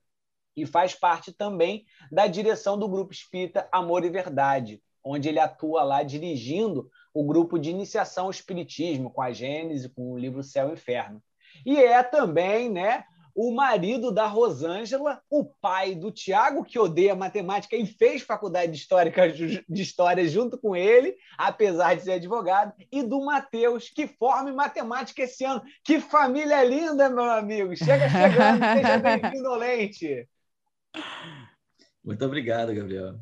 e 0.61 0.65
faz 0.65 0.93
parte 0.93 1.31
também 1.31 1.85
da 2.11 2.27
direção 2.27 2.77
do 2.77 2.87
Grupo 2.87 3.11
Espírita 3.11 3.67
Amor 3.71 4.03
e 4.03 4.09
Verdade, 4.09 4.81
onde 5.03 5.29
ele 5.29 5.39
atua 5.39 5.83
lá 5.83 6.03
dirigindo 6.03 6.89
o 7.13 7.23
grupo 7.23 7.57
de 7.57 7.69
iniciação 7.69 8.25
ao 8.25 8.31
Espiritismo, 8.31 9.09
com 9.09 9.21
a 9.21 9.31
Gênese, 9.31 9.89
com 9.89 10.11
o 10.11 10.17
livro 10.17 10.43
Céu 10.43 10.69
e 10.69 10.73
Inferno. 10.73 11.21
E 11.65 11.77
é 11.77 12.03
também 12.03 12.69
né, 12.69 13.03
o 13.35 13.51
marido 13.51 14.11
da 14.11 14.27
Rosângela, 14.27 15.21
o 15.29 15.45
pai 15.45 15.95
do 15.95 16.11
Tiago, 16.11 16.63
que 16.63 16.77
odeia 16.77 17.15
matemática 17.15 17.75
e 17.75 17.85
fez 17.85 18.21
faculdade 18.21 18.71
de 18.71 18.77
história, 18.77 19.13
de 19.67 19.81
história 19.81 20.27
junto 20.27 20.57
com 20.57 20.75
ele, 20.75 21.15
apesar 21.37 21.95
de 21.95 22.03
ser 22.03 22.11
advogado, 22.13 22.73
e 22.91 23.01
do 23.01 23.23
Matheus, 23.23 23.89
que 23.89 24.07
forma 24.07 24.49
em 24.49 24.55
matemática 24.55 25.23
esse 25.23 25.45
ano. 25.45 25.61
Que 25.83 25.99
família 25.99 26.63
linda, 26.63 27.09
meu 27.09 27.23
amigo! 27.23 27.75
Chega 27.75 28.09
chegando, 28.09 28.59
seja 28.75 28.97
bem-vindo 28.99 29.55
Lente. 29.55 30.27
Muito 32.03 32.25
obrigado, 32.25 32.73
Gabriel. 32.73 33.19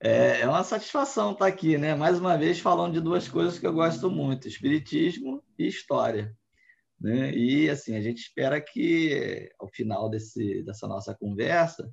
É, 0.00 0.40
é 0.40 0.48
uma 0.48 0.64
satisfação 0.64 1.32
estar 1.32 1.46
aqui, 1.46 1.78
né? 1.78 1.94
Mais 1.94 2.18
uma 2.18 2.36
vez 2.36 2.58
falando 2.58 2.94
de 2.94 3.00
duas 3.00 3.28
coisas 3.28 3.58
que 3.58 3.66
eu 3.66 3.72
gosto 3.72 4.10
muito: 4.10 4.48
espiritismo 4.48 5.42
e 5.58 5.66
história. 5.66 6.36
Né? 7.00 7.34
E 7.34 7.68
assim, 7.68 7.96
a 7.96 8.00
gente 8.00 8.18
espera 8.18 8.60
que 8.60 9.50
ao 9.58 9.68
final 9.68 10.08
desse, 10.08 10.62
dessa 10.62 10.86
nossa 10.86 11.14
conversa, 11.14 11.92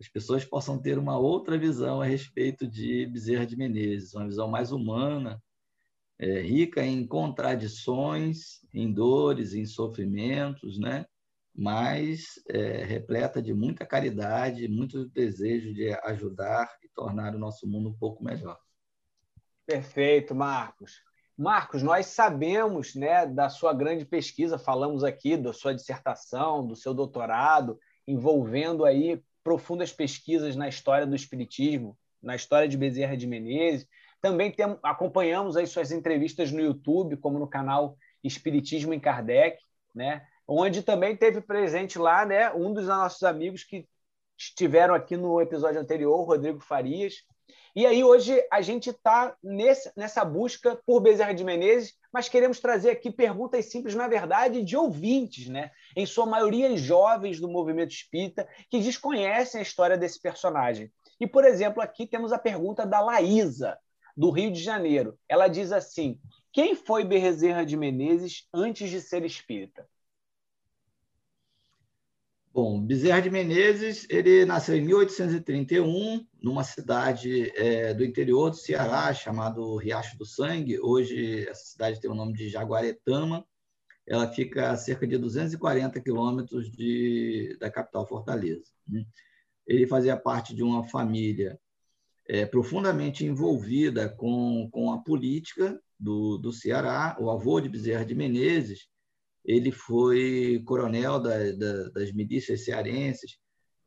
as 0.00 0.08
pessoas 0.08 0.44
possam 0.44 0.80
ter 0.80 0.98
uma 0.98 1.18
outra 1.18 1.58
visão 1.58 2.00
a 2.00 2.04
respeito 2.04 2.66
de 2.66 3.06
Bezerra 3.06 3.44
de 3.44 3.56
Menezes, 3.56 4.14
uma 4.14 4.26
visão 4.26 4.48
mais 4.48 4.72
humana, 4.72 5.42
é, 6.18 6.40
rica 6.40 6.84
em 6.84 7.06
contradições, 7.06 8.60
em 8.72 8.92
dores, 8.92 9.54
em 9.54 9.64
sofrimentos, 9.64 10.78
né? 10.78 11.04
Mas 11.58 12.40
é, 12.48 12.84
repleta 12.84 13.42
de 13.42 13.52
muita 13.52 13.84
caridade, 13.84 14.68
muito 14.68 15.06
desejo 15.08 15.74
de 15.74 15.92
ajudar 16.04 16.72
e 16.84 16.88
tornar 16.88 17.34
o 17.34 17.38
nosso 17.38 17.66
mundo 17.68 17.88
um 17.88 17.98
pouco 17.98 18.22
melhor. 18.22 18.56
Perfeito, 19.66 20.36
Marcos. 20.36 21.02
Marcos, 21.36 21.82
nós 21.82 22.06
sabemos 22.06 22.94
né, 22.94 23.26
da 23.26 23.48
sua 23.48 23.74
grande 23.74 24.04
pesquisa, 24.04 24.56
falamos 24.56 25.02
aqui 25.02 25.36
da 25.36 25.52
sua 25.52 25.74
dissertação, 25.74 26.64
do 26.64 26.76
seu 26.76 26.94
doutorado, 26.94 27.76
envolvendo 28.06 28.84
aí 28.84 29.20
profundas 29.42 29.92
pesquisas 29.92 30.54
na 30.54 30.68
história 30.68 31.08
do 31.08 31.16
Espiritismo, 31.16 31.98
na 32.22 32.36
história 32.36 32.68
de 32.68 32.76
Bezerra 32.76 33.16
de 33.16 33.26
Menezes. 33.26 33.84
Também 34.20 34.52
tem, 34.52 34.78
acompanhamos 34.80 35.56
aí 35.56 35.66
suas 35.66 35.90
entrevistas 35.90 36.52
no 36.52 36.60
YouTube, 36.60 37.16
como 37.16 37.36
no 37.36 37.48
canal 37.48 37.96
Espiritismo 38.22 38.94
em 38.94 39.00
Kardec, 39.00 39.58
né, 39.92 40.24
onde 40.48 40.82
também 40.82 41.14
teve 41.14 41.42
presente 41.42 41.98
lá 41.98 42.24
né, 42.24 42.50
um 42.52 42.72
dos 42.72 42.86
nossos 42.86 43.22
amigos 43.22 43.62
que 43.62 43.86
estiveram 44.36 44.94
aqui 44.94 45.16
no 45.16 45.40
episódio 45.40 45.80
anterior, 45.80 46.24
Rodrigo 46.24 46.60
Farias, 46.60 47.22
e 47.76 47.86
aí 47.86 48.02
hoje 48.02 48.42
a 48.50 48.60
gente 48.60 48.90
está 48.90 49.36
nessa 49.94 50.24
busca 50.24 50.80
por 50.84 51.00
Bezerra 51.00 51.32
de 51.32 51.44
Menezes, 51.44 51.94
mas 52.12 52.28
queremos 52.28 52.58
trazer 52.58 52.90
aqui 52.90 53.10
perguntas 53.10 53.66
simples, 53.66 53.94
na 53.94 54.08
verdade, 54.08 54.64
de 54.64 54.76
ouvintes, 54.76 55.48
né? 55.48 55.70
em 55.94 56.06
sua 56.06 56.26
maioria 56.26 56.76
jovens 56.76 57.38
do 57.38 57.48
movimento 57.48 57.92
espírita, 57.92 58.48
que 58.70 58.80
desconhecem 58.80 59.60
a 59.60 59.62
história 59.62 59.96
desse 59.96 60.20
personagem. 60.20 60.90
E, 61.20 61.26
por 61.26 61.44
exemplo, 61.44 61.82
aqui 61.82 62.06
temos 62.06 62.32
a 62.32 62.38
pergunta 62.38 62.86
da 62.86 63.00
Laísa, 63.00 63.78
do 64.16 64.30
Rio 64.30 64.50
de 64.50 64.60
Janeiro. 64.60 65.16
Ela 65.28 65.46
diz 65.46 65.70
assim: 65.70 66.18
quem 66.52 66.74
foi 66.74 67.04
Bezerra 67.04 67.64
de 67.64 67.76
Menezes 67.76 68.48
antes 68.52 68.90
de 68.90 69.00
ser 69.00 69.24
espírita? 69.24 69.86
Bom, 72.60 72.84
Bezerra 72.84 73.22
de 73.22 73.30
Menezes, 73.30 74.04
ele 74.10 74.44
nasceu 74.44 74.74
em 74.74 74.80
1831, 74.80 76.26
numa 76.42 76.64
cidade 76.64 77.52
é, 77.56 77.94
do 77.94 78.04
interior 78.04 78.50
do 78.50 78.56
Ceará, 78.56 79.14
chamado 79.14 79.76
Riacho 79.76 80.18
do 80.18 80.26
Sangue. 80.26 80.80
Hoje, 80.80 81.48
essa 81.48 81.64
cidade 81.66 82.00
tem 82.00 82.10
o 82.10 82.16
nome 82.16 82.32
de 82.32 82.48
Jaguaretama. 82.48 83.46
Ela 84.04 84.26
fica 84.26 84.72
a 84.72 84.76
cerca 84.76 85.06
de 85.06 85.16
240 85.16 86.00
quilômetros 86.00 86.68
da 87.60 87.70
capital 87.70 88.04
Fortaleza. 88.08 88.72
Né? 88.88 89.04
Ele 89.64 89.86
fazia 89.86 90.16
parte 90.16 90.52
de 90.52 90.64
uma 90.64 90.82
família 90.82 91.56
é, 92.26 92.44
profundamente 92.44 93.24
envolvida 93.24 94.08
com, 94.08 94.68
com 94.72 94.92
a 94.92 94.98
política 94.98 95.80
do, 95.96 96.36
do 96.36 96.50
Ceará. 96.50 97.16
O 97.20 97.30
avô 97.30 97.60
de 97.60 97.68
Bezerra 97.68 98.04
de 98.04 98.16
Menezes 98.16 98.88
ele 99.48 99.72
foi 99.72 100.62
coronel 100.66 101.18
da, 101.18 101.50
da, 101.52 101.88
das 101.88 102.12
milícias 102.12 102.66
cearenses. 102.66 103.38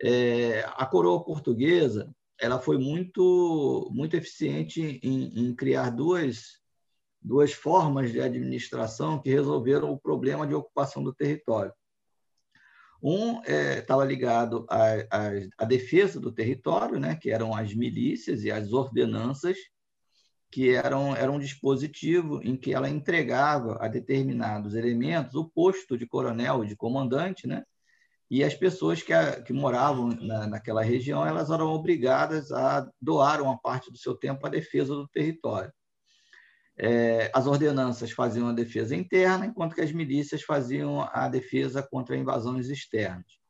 É, 0.02 0.66
a 0.76 0.88
coroa 0.88 1.24
portuguesa 1.24 2.12
ela 2.40 2.60
foi 2.60 2.80
muito 2.80 3.88
muito 3.94 4.16
eficiente 4.16 5.00
em, 5.04 5.40
em, 5.40 5.56
criar 5.56 5.92
duas 5.92 6.60
duas 7.22 7.54
formas 7.54 8.12
de 8.12 8.20
administração 8.20 9.22
que 9.22 9.30
resolveram 9.30 9.92
o 9.92 10.00
problema 10.00 10.48
de 10.48 10.56
ocupação 10.56 11.04
do 11.04 11.14
território. 11.14 11.72
Um 13.04 13.44
estava 13.44 14.04
é, 14.04 14.08
ligado 14.08 14.66
à, 14.68 15.46
à, 15.60 15.66
defesa 15.66 16.20
do 16.20 16.32
território, 16.32 17.00
né, 17.00 17.16
que 17.16 17.30
eram 17.30 17.54
as 17.54 17.74
milícias 17.76 18.44
e 18.44 18.50
as 18.50 18.74
ordenanças, 18.74 19.58
que 20.52 20.76
eram, 20.76 21.16
era 21.16 21.32
um 21.32 21.40
dispositivo 21.40 22.42
em 22.44 22.58
que 22.58 22.74
ela 22.74 22.90
entregava 22.90 23.78
a 23.80 23.88
determinados 23.88 24.76
elementos 24.76 25.36
o 25.36 25.46
posto 25.46 25.98
de 25.98 26.06
coronel, 26.06 26.66
de 26.66 26.76
comandante, 26.76 27.48
né? 27.48 27.64
e 28.32 28.46
as 28.46 28.56
pessoas 28.56 29.02
que, 29.02 29.12
a, 29.12 29.42
que 29.42 29.52
moravam 29.52 30.08
na, 30.08 30.48
naquela 30.48 30.82
região 30.82 31.28
elas 31.28 31.50
eram 31.50 31.68
obrigadas 31.68 32.50
a 32.54 32.90
doar 33.02 33.42
uma 33.42 33.58
parte 33.60 33.92
do 33.92 33.98
seu 33.98 34.16
tempo 34.16 34.48
à 34.48 34.50
defesa 34.50 34.96
do 34.96 35.08
território. 35.08 35.72
É, 36.78 37.30
as 37.34 37.46
ordenanças 37.46 38.12
faziam 38.12 38.48
a 38.48 38.54
defesa 38.54 38.96
interna, 38.96 39.46
enquanto 39.46 39.76
que 39.76 39.82
as 39.82 39.92
milícias 39.92 40.44
faziam 40.44 41.08
a 41.12 41.28
defesa 41.28 41.84
contra 41.84 42.16
invasões 42.16 42.70
externas. 42.70 43.41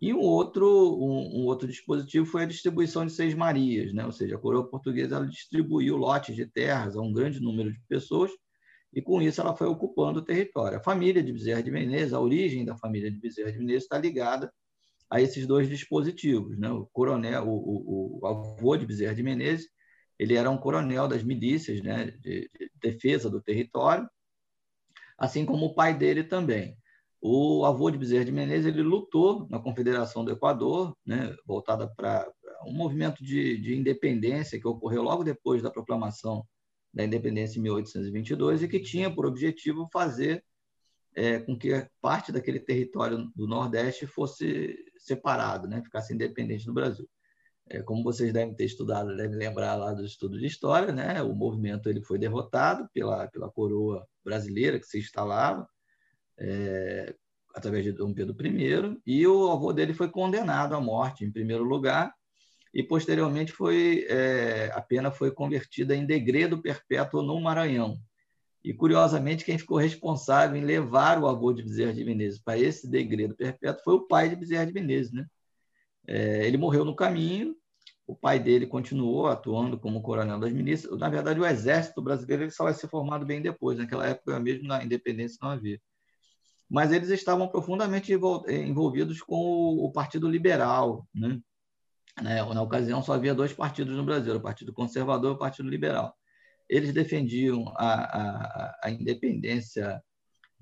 E 0.00 0.14
um 0.14 0.20
outro, 0.20 0.66
um, 0.66 1.40
um, 1.40 1.44
outro 1.44 1.68
dispositivo 1.68 2.24
foi 2.24 2.44
a 2.44 2.46
distribuição 2.46 3.04
de 3.04 3.12
seis 3.12 3.34
marias, 3.34 3.92
né? 3.92 4.06
ou 4.06 4.12
seja, 4.12 4.36
a 4.36 4.38
coroa 4.38 4.66
portuguesa 4.66 5.16
ela 5.16 5.26
distribuiu 5.26 5.96
lotes 5.96 6.34
de 6.34 6.46
terras 6.46 6.96
a 6.96 7.02
um 7.02 7.12
grande 7.12 7.38
número 7.38 7.70
de 7.70 7.80
pessoas 7.86 8.30
e 8.94 9.02
com 9.02 9.20
isso 9.20 9.40
ela 9.40 9.54
foi 9.54 9.66
ocupando 9.66 10.20
o 10.20 10.24
território. 10.24 10.78
A 10.78 10.82
família 10.82 11.22
de 11.22 11.32
Bezerra 11.32 11.62
de 11.62 11.70
Menezes, 11.70 12.14
a 12.14 12.20
origem 12.20 12.64
da 12.64 12.76
família 12.76 13.10
de 13.10 13.18
Bezerra 13.18 13.52
de 13.52 13.58
Menezes 13.58 13.82
está 13.82 13.98
ligada 13.98 14.50
a 15.10 15.20
esses 15.20 15.46
dois 15.46 15.68
dispositivos. 15.68 16.58
Né? 16.58 16.70
O 16.70 16.86
coronel, 16.86 17.46
o, 17.46 17.56
o, 17.56 18.20
o 18.22 18.26
avô 18.26 18.76
de 18.76 18.86
Bezerra 18.86 19.14
de 19.14 19.22
Menezes, 19.22 19.68
ele 20.18 20.34
era 20.34 20.50
um 20.50 20.56
coronel 20.56 21.06
das 21.08 21.22
milícias 21.22 21.82
né? 21.82 22.10
de, 22.20 22.50
de 22.58 22.70
defesa 22.80 23.28
do 23.28 23.40
território, 23.40 24.08
assim 25.18 25.44
como 25.44 25.66
o 25.66 25.74
pai 25.74 25.96
dele 25.96 26.24
também. 26.24 26.76
O 27.22 27.66
avô 27.66 27.90
de 27.90 27.98
Bezerra 27.98 28.24
de 28.24 28.32
Menezes 28.32 28.66
ele 28.66 28.82
lutou 28.82 29.46
na 29.50 29.58
Confederação 29.58 30.24
do 30.24 30.32
Equador, 30.32 30.96
né, 31.04 31.36
voltada 31.44 31.86
para 31.94 32.26
um 32.66 32.72
movimento 32.72 33.22
de, 33.22 33.58
de 33.58 33.76
independência 33.76 34.58
que 34.58 34.66
ocorreu 34.66 35.02
logo 35.02 35.22
depois 35.22 35.62
da 35.62 35.70
proclamação 35.70 36.46
da 36.92 37.04
independência 37.04 37.58
em 37.58 37.62
1822 37.62 38.62
e 38.62 38.68
que 38.68 38.80
tinha 38.80 39.14
por 39.14 39.26
objetivo 39.26 39.88
fazer 39.92 40.42
é, 41.14 41.38
com 41.40 41.58
que 41.58 41.86
parte 42.00 42.32
daquele 42.32 42.58
território 42.58 43.30
do 43.36 43.46
Nordeste 43.46 44.06
fosse 44.06 44.76
separado, 44.96 45.68
né, 45.68 45.82
ficasse 45.82 46.14
independente 46.14 46.64
do 46.64 46.72
Brasil. 46.72 47.08
É, 47.68 47.82
como 47.82 48.02
vocês 48.02 48.32
devem 48.32 48.54
ter 48.54 48.64
estudado, 48.64 49.14
devem 49.14 49.36
lembrar 49.36 49.76
lá 49.76 49.92
do 49.92 50.04
estudo 50.04 50.38
de 50.38 50.46
história, 50.46 50.92
né, 50.92 51.22
o 51.22 51.34
movimento 51.34 51.88
ele 51.88 52.02
foi 52.02 52.18
derrotado 52.18 52.88
pela, 52.94 53.28
pela 53.28 53.50
coroa 53.50 54.06
brasileira 54.24 54.78
que 54.78 54.86
se 54.86 54.98
instalava, 54.98 55.68
é, 56.40 57.14
através 57.54 57.84
de 57.84 57.92
Dom 57.92 58.14
Pedro 58.14 58.34
I, 58.46 59.00
e 59.06 59.26
o 59.26 59.50
avô 59.50 59.72
dele 59.72 59.92
foi 59.92 60.08
condenado 60.08 60.74
à 60.74 60.80
morte, 60.80 61.24
em 61.24 61.30
primeiro 61.30 61.64
lugar, 61.64 62.12
e 62.72 62.82
posteriormente 62.82 63.52
foi 63.52 64.06
é, 64.08 64.70
a 64.72 64.80
pena 64.80 65.10
foi 65.10 65.30
convertida 65.30 65.94
em 65.94 66.06
degredo 66.06 66.62
perpétuo 66.62 67.22
no 67.22 67.40
Maranhão. 67.40 67.98
E 68.62 68.72
curiosamente 68.72 69.44
quem 69.44 69.58
ficou 69.58 69.78
responsável 69.78 70.56
em 70.56 70.64
levar 70.64 71.18
o 71.18 71.26
avô 71.26 71.52
de 71.52 71.62
Bezerra 71.62 71.94
de 71.94 72.04
Menezes 72.04 72.38
para 72.38 72.58
esse 72.58 72.88
degredo 72.88 73.34
perpétuo 73.34 73.82
foi 73.82 73.94
o 73.94 74.06
pai 74.06 74.28
de 74.28 74.36
Bezerra 74.36 74.66
de 74.66 74.72
Menezes, 74.72 75.12
né? 75.12 75.26
É, 76.06 76.46
ele 76.46 76.56
morreu 76.56 76.84
no 76.84 76.94
caminho, 76.94 77.56
o 78.06 78.14
pai 78.14 78.38
dele 78.38 78.66
continuou 78.66 79.28
atuando 79.28 79.78
como 79.78 80.02
coronel 80.02 80.38
das 80.38 80.52
milícias. 80.52 80.96
Na 80.98 81.08
verdade, 81.08 81.40
o 81.40 81.46
exército 81.46 82.02
brasileiro 82.02 82.44
ele 82.44 82.50
só 82.50 82.64
vai 82.64 82.74
ser 82.74 82.88
formado 82.88 83.24
bem 83.24 83.40
depois. 83.40 83.78
Naquela 83.78 84.06
época, 84.06 84.38
mesmo 84.40 84.66
na 84.66 84.84
independência, 84.84 85.38
não 85.40 85.50
havia. 85.50 85.80
Mas 86.70 86.92
eles 86.92 87.10
estavam 87.10 87.48
profundamente 87.48 88.12
envolvidos 88.12 89.20
com 89.22 89.76
o 89.76 89.90
Partido 89.92 90.28
Liberal, 90.28 91.06
né? 91.14 91.40
Né? 92.22 92.42
Na 92.42 92.62
ocasião, 92.62 93.02
só 93.02 93.14
havia 93.14 93.34
dois 93.34 93.52
partidos 93.52 93.96
no 93.96 94.04
Brasil, 94.04 94.36
o 94.36 94.40
Partido 94.40 94.72
Conservador 94.72 95.32
e 95.32 95.34
o 95.34 95.38
Partido 95.38 95.68
Liberal. 95.68 96.14
Eles 96.68 96.92
defendiam 96.92 97.72
a, 97.76 97.94
a, 97.94 98.80
a 98.84 98.90
independência 98.90 100.02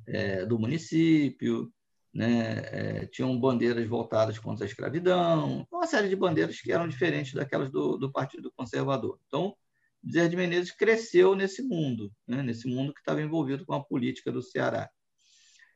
é, 0.07 0.47
do 0.47 0.59
município, 0.59 1.71
né? 2.15 2.63
É, 3.03 3.07
tinham 3.07 3.39
bandeiras 3.39 3.87
voltadas 3.87 4.39
contra 4.39 4.65
a 4.65 4.69
escravidão, 4.69 5.67
uma 5.71 5.87
série 5.87 6.09
de 6.09 6.17
bandeiras 6.17 6.61
que 6.61 6.73
eram 6.73 6.89
diferentes 6.89 7.35
daquelas 7.35 7.71
do, 7.71 7.97
do 7.99 8.11
Partido 8.11 8.53
Conservador. 8.57 9.19
Então, 9.27 9.55
Bezerra 10.03 10.29
de 10.29 10.37
Menezes 10.37 10.73
cresceu 10.73 11.35
nesse 11.35 11.63
mundo, 11.63 12.11
né? 12.27 12.43
nesse 12.43 12.69
mundo 12.69 12.95
que 12.95 13.01
estava 13.01 13.21
envolvido 13.21 13.67
com 13.67 13.75
a 13.75 13.85
política 13.85 14.33
do 14.33 14.43
Ceará. 14.43 14.89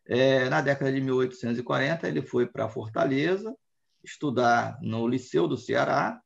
É, 0.07 0.49
na 0.49 0.61
década 0.61 0.93
de 0.93 1.01
1840, 1.01 2.09
ele 2.09 2.23
foi 2.23 2.47
para 2.47 2.69
Fortaleza, 2.69 3.55
estudar 4.03 4.79
no 4.83 5.07
Liceu 5.07 5.47
do 5.47 5.57
Ceará. 5.57 6.21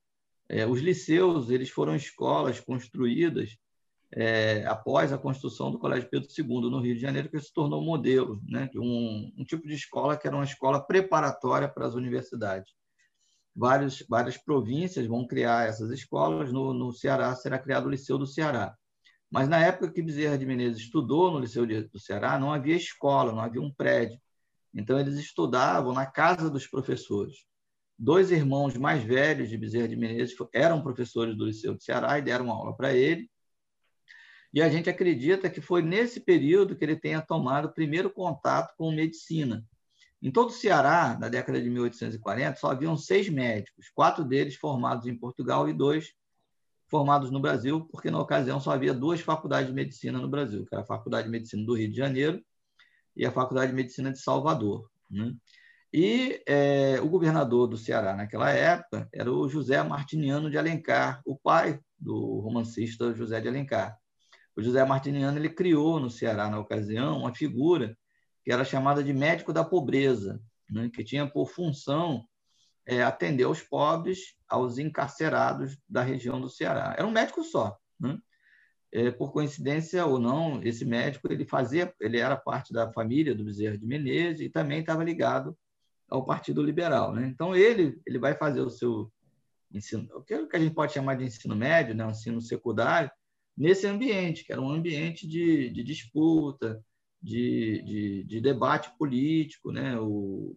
É, 0.48 0.66
os 0.66 0.80
liceus 0.80 1.50
eles 1.50 1.70
foram 1.70 1.94
escolas 1.94 2.60
construídas 2.60 3.58
é, 4.12 4.64
após 4.66 5.12
a 5.12 5.18
construção 5.18 5.70
do 5.70 5.78
Colégio 5.78 6.08
Pedro 6.08 6.28
II 6.36 6.70
no 6.70 6.80
Rio 6.80 6.94
de 6.94 7.00
Janeiro, 7.00 7.28
que 7.28 7.40
se 7.40 7.52
tornou 7.52 7.82
modelo 7.82 8.40
né, 8.48 8.68
de 8.70 8.78
um, 8.78 9.32
um 9.36 9.44
tipo 9.44 9.66
de 9.66 9.74
escola 9.74 10.16
que 10.16 10.26
era 10.26 10.36
uma 10.36 10.44
escola 10.44 10.80
preparatória 10.80 11.68
para 11.68 11.86
as 11.86 11.94
universidades. 11.94 12.72
Vários, 13.54 14.04
várias 14.08 14.36
províncias 14.36 15.06
vão 15.06 15.26
criar 15.26 15.68
essas 15.68 15.90
escolas. 15.90 16.52
No, 16.52 16.72
no 16.72 16.92
Ceará 16.92 17.34
será 17.34 17.58
criado 17.58 17.86
o 17.86 17.90
Liceu 17.90 18.18
do 18.18 18.26
Ceará. 18.26 18.76
Mas 19.30 19.48
na 19.48 19.58
época 19.58 19.90
que 19.90 20.02
Bezerra 20.02 20.38
de 20.38 20.46
Menezes 20.46 20.82
estudou 20.82 21.30
no 21.30 21.40
Liceu 21.40 21.66
do 21.66 21.98
Ceará, 21.98 22.38
não 22.38 22.52
havia 22.52 22.76
escola, 22.76 23.32
não 23.32 23.40
havia 23.40 23.60
um 23.60 23.72
prédio. 23.72 24.20
Então, 24.72 24.98
eles 24.98 25.16
estudavam 25.16 25.92
na 25.92 26.06
casa 26.06 26.50
dos 26.50 26.66
professores 26.66 27.46
dois 27.98 28.30
irmãos 28.30 28.76
mais 28.76 29.02
velhos 29.02 29.48
de 29.48 29.56
Bezerra 29.56 29.88
de 29.88 29.96
Menezes 29.96 30.36
eram 30.52 30.82
professores 30.82 31.36
do 31.36 31.46
Liceu 31.46 31.74
de 31.74 31.82
Ceará 31.82 32.18
e 32.18 32.22
deram 32.22 32.50
aula 32.50 32.76
para 32.76 32.94
ele. 32.94 33.30
E 34.52 34.62
a 34.62 34.68
gente 34.68 34.88
acredita 34.88 35.50
que 35.50 35.60
foi 35.60 35.82
nesse 35.82 36.20
período 36.20 36.76
que 36.76 36.84
ele 36.84 36.96
tenha 36.96 37.20
tomado 37.20 37.66
o 37.66 37.72
primeiro 37.72 38.10
contato 38.10 38.74
com 38.76 38.90
medicina. 38.90 39.64
Em 40.22 40.30
todo 40.30 40.48
o 40.48 40.52
Ceará, 40.52 41.16
na 41.20 41.28
década 41.28 41.60
de 41.60 41.68
1840, 41.68 42.58
só 42.58 42.70
haviam 42.70 42.96
seis 42.96 43.28
médicos, 43.28 43.90
quatro 43.94 44.24
deles 44.24 44.56
formados 44.56 45.06
em 45.06 45.16
Portugal 45.16 45.68
e 45.68 45.74
dois 45.74 46.14
formados 46.88 47.30
no 47.30 47.40
Brasil, 47.40 47.86
porque 47.90 48.10
na 48.10 48.20
ocasião 48.20 48.60
só 48.60 48.72
havia 48.72 48.94
duas 48.94 49.20
faculdades 49.20 49.68
de 49.68 49.74
medicina 49.74 50.18
no 50.18 50.28
Brasil, 50.28 50.64
que 50.64 50.74
era 50.74 50.82
a 50.82 50.86
Faculdade 50.86 51.26
de 51.26 51.30
Medicina 51.30 51.64
do 51.64 51.74
Rio 51.74 51.90
de 51.90 51.96
Janeiro 51.96 52.42
e 53.16 53.26
a 53.26 53.32
Faculdade 53.32 53.70
de 53.70 53.76
Medicina 53.76 54.12
de 54.12 54.20
Salvador. 54.20 54.88
Né? 55.10 55.34
E 55.92 56.42
é, 56.46 57.00
o 57.00 57.08
governador 57.08 57.66
do 57.66 57.76
Ceará 57.76 58.14
naquela 58.14 58.50
época 58.50 59.08
era 59.12 59.32
o 59.32 59.48
José 59.48 59.82
Martiniano 59.82 60.50
de 60.50 60.58
Alencar, 60.58 61.22
o 61.24 61.36
pai 61.36 61.80
do 61.98 62.40
romancista 62.40 63.14
José 63.14 63.40
de 63.40 63.48
Alencar. 63.48 63.96
O 64.54 64.62
José 64.62 64.84
Martiniano 64.84 65.38
ele 65.38 65.50
criou 65.50 65.98
no 65.98 66.10
Ceará, 66.10 66.48
na 66.48 66.58
ocasião, 66.58 67.20
uma 67.20 67.34
figura 67.34 67.96
que 68.44 68.52
era 68.52 68.64
chamada 68.64 69.02
de 69.02 69.12
médico 69.12 69.52
da 69.52 69.64
pobreza, 69.64 70.40
né, 70.70 70.88
que 70.92 71.02
tinha 71.02 71.26
por 71.26 71.50
função 71.50 72.24
é, 72.86 73.02
atender 73.02 73.44
aos 73.44 73.60
pobres, 73.60 74.35
aos 74.48 74.78
encarcerados 74.78 75.78
da 75.88 76.02
região 76.02 76.40
do 76.40 76.48
Ceará. 76.48 76.94
Era 76.96 77.06
um 77.06 77.10
médico 77.10 77.42
só. 77.42 77.76
Né? 77.98 78.18
É, 78.92 79.10
por 79.10 79.32
coincidência 79.32 80.06
ou 80.06 80.18
não, 80.18 80.62
esse 80.62 80.84
médico 80.84 81.30
ele 81.30 81.44
fazia, 81.44 81.92
ele 82.00 82.18
era 82.18 82.36
parte 82.36 82.72
da 82.72 82.90
família 82.92 83.34
do 83.34 83.44
Bezerra 83.44 83.76
de 83.76 83.86
Menezes 83.86 84.40
e 84.40 84.48
também 84.50 84.80
estava 84.80 85.04
ligado 85.04 85.56
ao 86.08 86.24
Partido 86.24 86.62
Liberal. 86.62 87.12
Né? 87.12 87.26
Então, 87.26 87.54
ele, 87.54 88.00
ele 88.06 88.18
vai 88.18 88.34
fazer 88.36 88.60
o 88.60 88.70
seu 88.70 89.12
ensino, 89.72 90.08
o 90.14 90.22
que 90.22 90.34
a 90.34 90.58
gente 90.58 90.74
pode 90.74 90.92
chamar 90.92 91.16
de 91.16 91.24
ensino 91.24 91.56
médio, 91.56 91.94
né? 91.94 92.08
ensino 92.08 92.40
secundário, 92.40 93.10
nesse 93.56 93.86
ambiente, 93.86 94.44
que 94.44 94.52
era 94.52 94.60
um 94.60 94.70
ambiente 94.70 95.26
de, 95.26 95.70
de 95.70 95.82
disputa, 95.82 96.82
de, 97.20 97.82
de, 97.82 98.24
de, 98.24 98.40
debate 98.40 98.90
político. 98.98 99.72
Né? 99.72 99.98
O, 99.98 100.54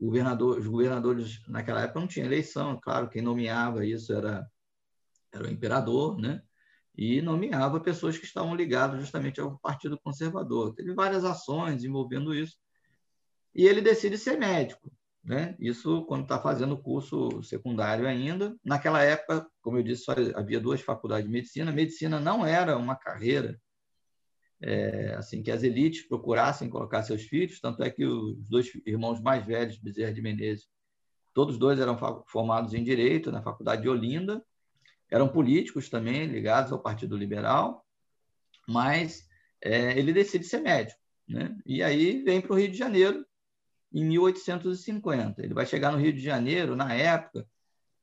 governador, 0.00 0.58
os 0.58 0.66
governadores, 0.66 1.40
naquela 1.48 1.82
época, 1.82 2.00
não 2.00 2.06
tinha 2.06 2.26
eleição, 2.26 2.78
claro, 2.82 3.08
quem 3.08 3.22
nomeava 3.22 3.84
isso 3.86 4.12
era, 4.12 4.46
era 5.32 5.44
o 5.44 5.50
imperador, 5.50 6.18
né? 6.18 6.42
e 6.96 7.20
nomeava 7.20 7.80
pessoas 7.80 8.16
que 8.16 8.24
estavam 8.24 8.54
ligadas 8.54 9.00
justamente 9.00 9.40
ao 9.40 9.58
Partido 9.58 9.98
Conservador. 9.98 10.74
Teve 10.74 10.94
várias 10.94 11.24
ações 11.24 11.84
envolvendo 11.84 12.32
isso, 12.34 12.56
e 13.54 13.66
ele 13.66 13.80
decide 13.80 14.16
ser 14.16 14.38
médico. 14.38 14.92
Né? 15.22 15.56
Isso 15.58 16.04
quando 16.04 16.24
está 16.24 16.38
fazendo 16.38 16.74
o 16.74 16.82
curso 16.82 17.42
secundário 17.42 18.06
ainda. 18.06 18.54
Naquela 18.62 19.02
época, 19.02 19.48
como 19.62 19.78
eu 19.78 19.82
disse, 19.82 20.04
havia 20.34 20.60
duas 20.60 20.82
faculdades 20.82 21.24
de 21.24 21.32
medicina. 21.32 21.72
Medicina 21.72 22.20
não 22.20 22.44
era 22.44 22.76
uma 22.76 22.94
carreira 22.94 23.58
é, 24.66 25.14
assim 25.16 25.42
que 25.42 25.50
as 25.50 25.62
elites 25.62 26.08
procurassem 26.08 26.70
colocar 26.70 27.02
seus 27.02 27.22
filhos. 27.22 27.60
Tanto 27.60 27.82
é 27.82 27.90
que 27.90 28.04
os 28.06 28.48
dois 28.48 28.72
irmãos 28.86 29.20
mais 29.20 29.44
velhos, 29.44 29.76
Bezerra 29.76 30.12
de 30.12 30.22
Menezes, 30.22 30.66
todos 31.34 31.58
dois 31.58 31.78
eram 31.78 31.98
formados 32.26 32.72
em 32.72 32.82
direito 32.82 33.30
na 33.30 33.42
faculdade 33.42 33.82
de 33.82 33.88
Olinda. 33.90 34.42
Eram 35.10 35.28
políticos 35.28 35.90
também 35.90 36.24
ligados 36.24 36.72
ao 36.72 36.80
Partido 36.80 37.14
Liberal, 37.14 37.84
mas 38.66 39.28
é, 39.60 39.98
ele 39.98 40.14
decide 40.14 40.46
ser 40.46 40.60
médico. 40.60 40.98
Né? 41.28 41.54
E 41.66 41.82
aí 41.82 42.22
vem 42.22 42.40
para 42.40 42.52
o 42.52 42.58
Rio 42.58 42.70
de 42.70 42.78
Janeiro 42.78 43.24
em 43.92 44.02
1850. 44.02 45.42
Ele 45.44 45.52
vai 45.52 45.66
chegar 45.66 45.92
no 45.92 45.98
Rio 45.98 46.12
de 46.12 46.20
Janeiro 46.20 46.74
na 46.74 46.94
época 46.94 47.46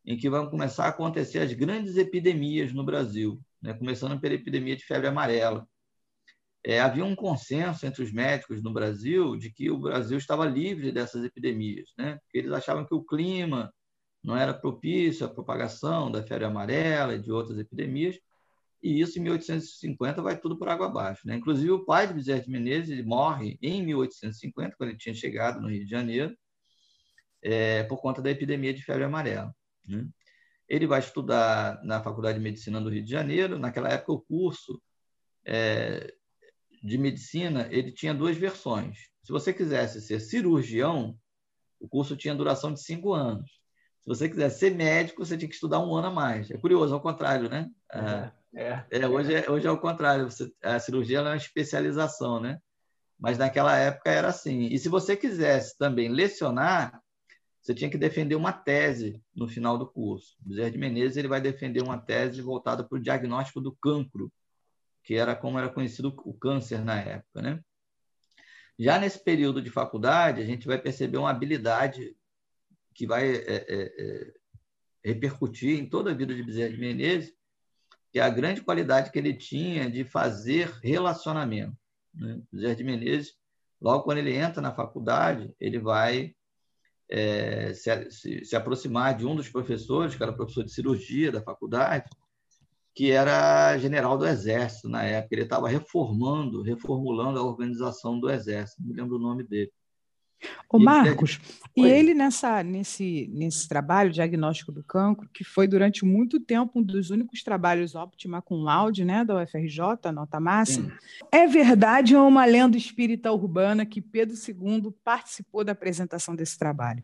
em 0.06 0.15
que 0.15 0.30
vão 0.30 0.47
começar 0.47 0.86
a 0.86 0.89
acontecer 0.89 1.39
as 1.39 1.54
grandes 1.54 1.97
epidemias 1.97 2.71
no 2.71 2.84
Brasil, 2.84 3.41
né? 3.60 3.74
começando 3.74 4.19
pela 4.19 4.36
epidemia 4.36 4.76
de 4.76 4.86
febre 4.86 5.08
amarela. 5.08 5.67
É, 6.63 6.80
havia 6.80 7.04
um 7.04 7.15
consenso 7.15 7.86
entre 7.86 8.04
os 8.04 8.12
médicos 8.12 8.62
no 8.62 8.71
Brasil 8.71 9.36
de 9.36 9.52
que 9.52 9.71
o 9.71 9.80
Brasil 9.80 10.17
estava 10.17 10.45
livre 10.45 10.91
dessas 10.91 11.24
epidemias, 11.24 11.89
né? 11.97 12.19
eles 12.34 12.52
achavam 12.52 12.86
que 12.86 12.93
o 12.93 13.04
clima 13.04 13.74
não 14.24 14.38
era 14.38 14.54
propício 14.54 15.26
à 15.26 15.30
propagação 15.30 16.12
da 16.12 16.21
febre 16.21 16.45
amarela 16.45 17.15
e 17.15 17.19
de 17.19 17.32
outras 17.32 17.58
epidemias, 17.58 18.19
e 18.82 19.00
isso 19.00 19.19
em 19.19 19.21
1850 19.24 20.21
vai 20.21 20.38
tudo 20.38 20.58
por 20.58 20.67
água 20.67 20.88
abaixo. 20.88 21.28
Né? 21.28 21.36
Inclusive, 21.36 21.71
o 21.71 21.86
pai 21.86 22.08
de 22.08 22.13
Bezerra 22.13 22.41
de 22.41 22.50
Menezes 22.50 23.04
morre 23.06 23.58
em 23.62 23.84
1850, 23.86 24.76
quando 24.76 24.89
ele 24.89 24.97
tinha 24.97 25.13
chegado 25.13 25.62
no 25.62 25.69
Rio 25.69 25.84
de 25.84 25.89
Janeiro, 25.89 26.36
é, 27.43 27.84
por 27.84 28.02
conta 28.02 28.21
da 28.21 28.32
epidemia 28.32 28.74
de 28.74 28.84
febre 28.84 29.04
amarela. 29.04 29.54
Né? 29.88 30.08
Ele 30.67 30.88
vai 30.88 31.00
estudar 31.00 31.84
na 31.84 32.02
Faculdade 32.02 32.38
de 32.38 32.43
Medicina 32.43 32.82
do 32.82 32.89
Rio 32.89 33.04
de 33.04 33.12
Janeiro. 33.12 33.60
Naquela 33.60 33.89
época, 33.89 34.13
o 34.13 34.21
curso 34.21 34.82
é, 35.45 36.12
de 36.82 36.98
medicina 36.98 37.67
ele 37.70 37.91
tinha 37.91 38.13
duas 38.13 38.38
versões. 38.38 38.98
Se 39.24 39.32
você 39.32 39.54
quisesse 39.54 40.02
ser 40.02 40.20
cirurgião, 40.20 41.17
o 41.80 41.88
curso 41.88 42.15
tinha 42.15 42.36
duração 42.36 42.74
de 42.74 42.82
cinco 42.82 43.13
anos. 43.13 43.50
Se 44.02 44.08
você 44.08 44.28
quisesse 44.28 44.60
ser 44.60 44.76
médico, 44.76 45.24
você 45.24 45.38
tinha 45.38 45.48
que 45.48 45.54
estudar 45.56 45.80
um 45.80 45.94
ano 45.94 46.08
a 46.08 46.12
mais. 46.12 46.50
É 46.50 46.58
curioso, 46.58 46.94
ao 46.94 47.02
contrário, 47.02 47.50
né? 47.50 47.70
É. 47.94 48.32
É, 48.54 48.86
é, 48.91 49.08
hoje, 49.08 49.34
é, 49.34 49.50
hoje 49.50 49.65
é 49.67 49.72
o 49.72 49.80
contrário. 49.80 50.30
Você, 50.30 50.52
a 50.62 50.80
cirurgia 50.80 51.20
é 51.20 51.22
uma 51.22 51.38
especialização, 51.38 52.39
né? 52.39 52.60
Mas 53.17 53.38
naquela 53.38 53.78
época 53.78 54.10
era 54.10 54.30
assim. 54.30 54.65
E 54.65 54.78
se 54.80 54.89
você 54.89 55.15
quisesse 55.15 55.78
também 55.78 56.10
lecionar, 56.10 57.00
você 57.62 57.74
tinha 57.76 57.89
que 57.89 57.98
defender 57.98 58.36
uma 58.36 58.52
tese 58.52 59.22
no 59.36 59.48
final 59.48 59.78
do 59.78 59.86
curso. 59.86 60.36
O 60.44 60.50
Bezerra 60.50 60.72
de 60.72 60.78
Menezes 60.80 61.17
ele 61.17 61.28
vai 61.28 61.39
defender 61.39 61.84
uma 61.84 61.98
tese 61.98 62.41
voltada 62.41 62.84
para 62.84 62.98
o 62.98 63.02
diagnóstico 63.02 63.62
do 63.62 63.72
cancro, 63.74 64.32
que 65.03 65.15
era 65.15 65.35
como 65.35 65.57
era 65.57 65.69
conhecido 65.69 66.13
o 66.25 66.33
câncer 66.33 66.83
na 66.83 66.99
época, 66.99 67.41
né? 67.41 67.63
Já 68.77 68.99
nesse 68.99 69.23
período 69.23 69.61
de 69.61 69.69
faculdade, 69.69 70.41
a 70.41 70.45
gente 70.45 70.65
vai 70.65 70.77
perceber 70.77 71.17
uma 71.17 71.29
habilidade 71.29 72.15
que 72.93 73.05
vai 73.05 73.29
é, 73.29 73.55
é, 73.55 73.63
é 73.69 74.33
repercutir 75.03 75.79
em 75.79 75.87
toda 75.87 76.11
a 76.11 76.13
vida 76.13 76.33
de 76.33 76.43
Bezerra 76.43 76.71
de 76.71 76.79
Menezes, 76.79 77.33
que 78.11 78.19
é 78.19 78.23
a 78.23 78.29
grande 78.29 78.61
qualidade 78.61 79.11
que 79.11 79.17
ele 79.17 79.33
tinha 79.33 79.89
de 79.89 80.03
fazer 80.03 80.69
relacionamento. 80.83 81.77
Né? 82.13 82.41
José 82.51 82.75
de 82.75 82.83
Menezes, 82.83 83.35
logo 83.79 84.03
quando 84.03 84.17
ele 84.17 84.35
entra 84.35 84.61
na 84.61 84.73
faculdade, 84.73 85.53
ele 85.59 85.79
vai 85.79 86.35
é, 87.09 87.73
se, 87.73 88.45
se, 88.45 88.55
aproximar 88.55 89.17
de 89.17 89.25
um 89.25 89.35
dos 89.35 89.49
professores, 89.49 90.15
que 90.15 90.23
era 90.23 90.33
professor 90.33 90.63
de 90.63 90.71
cirurgia 90.71 91.31
da 91.31 91.41
faculdade, 91.41 92.09
que 92.93 93.12
era 93.12 93.77
general 93.77 94.17
do 94.17 94.27
Exército 94.27 94.89
na 94.89 95.04
época. 95.04 95.36
Ele 95.36 95.43
estava 95.43 95.67
reformando, 95.67 96.62
reformulando 96.62 97.39
a 97.39 97.43
organização 97.43 98.19
do 98.19 98.30
Exército, 98.30 98.82
não 98.82 98.89
me 98.89 98.95
lembro 98.95 99.15
o 99.15 99.19
nome 99.19 99.43
dele. 99.43 99.71
O 100.71 100.80
Marcos, 100.80 101.39
e 101.75 101.86
ele 101.86 102.13
nessa, 102.13 102.63
nesse, 102.63 103.30
nesse 103.32 103.67
trabalho 103.67 104.10
diagnóstico 104.10 104.71
do 104.71 104.84
cancro, 104.84 105.30
que 105.32 105.43
foi 105.43 105.67
durante 105.67 106.04
muito 106.04 106.39
tempo 106.39 106.80
um 106.80 106.84
dos 106.84 107.12
únicos 107.12 107.43
trabalhos 107.43 107.93
óptima 107.93 108.41
com 108.41 108.63
laude, 108.63 109.06
né, 109.06 109.23
da 109.23 109.41
UFRJ, 109.41 110.12
nota 110.12 110.39
máxima, 110.39 110.89
Sim. 110.89 111.27
é 111.32 111.45
verdade 111.45 112.15
ou 112.15 112.25
é 112.25 112.27
uma 112.27 112.45
lenda 112.45 112.75
espírita 112.75 113.32
urbana 113.32 113.86
que 113.86 114.01
Pedro 114.01 114.36
II 114.36 114.91
participou 115.04 115.63
da 115.63 115.73
apresentação 115.73 116.36
desse 116.36 116.58
trabalho? 116.58 117.04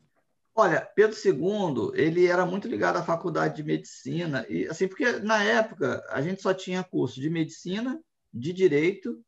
Olha, 0.60 0.82
Pedro 0.96 1.16
II, 1.16 1.92
ele 1.94 2.26
era 2.26 2.44
muito 2.44 2.68
ligado 2.68 2.98
à 2.98 3.04
faculdade 3.04 3.58
de 3.58 3.64
medicina, 3.64 4.44
e 4.50 4.66
assim, 4.66 4.88
porque 4.88 5.20
na 5.20 5.44
época 5.44 6.04
a 6.10 6.20
gente 6.20 6.42
só 6.42 6.52
tinha 6.52 6.84
curso 6.84 7.22
de 7.22 7.30
medicina, 7.30 8.02
de 8.34 8.52
direito 8.52 9.24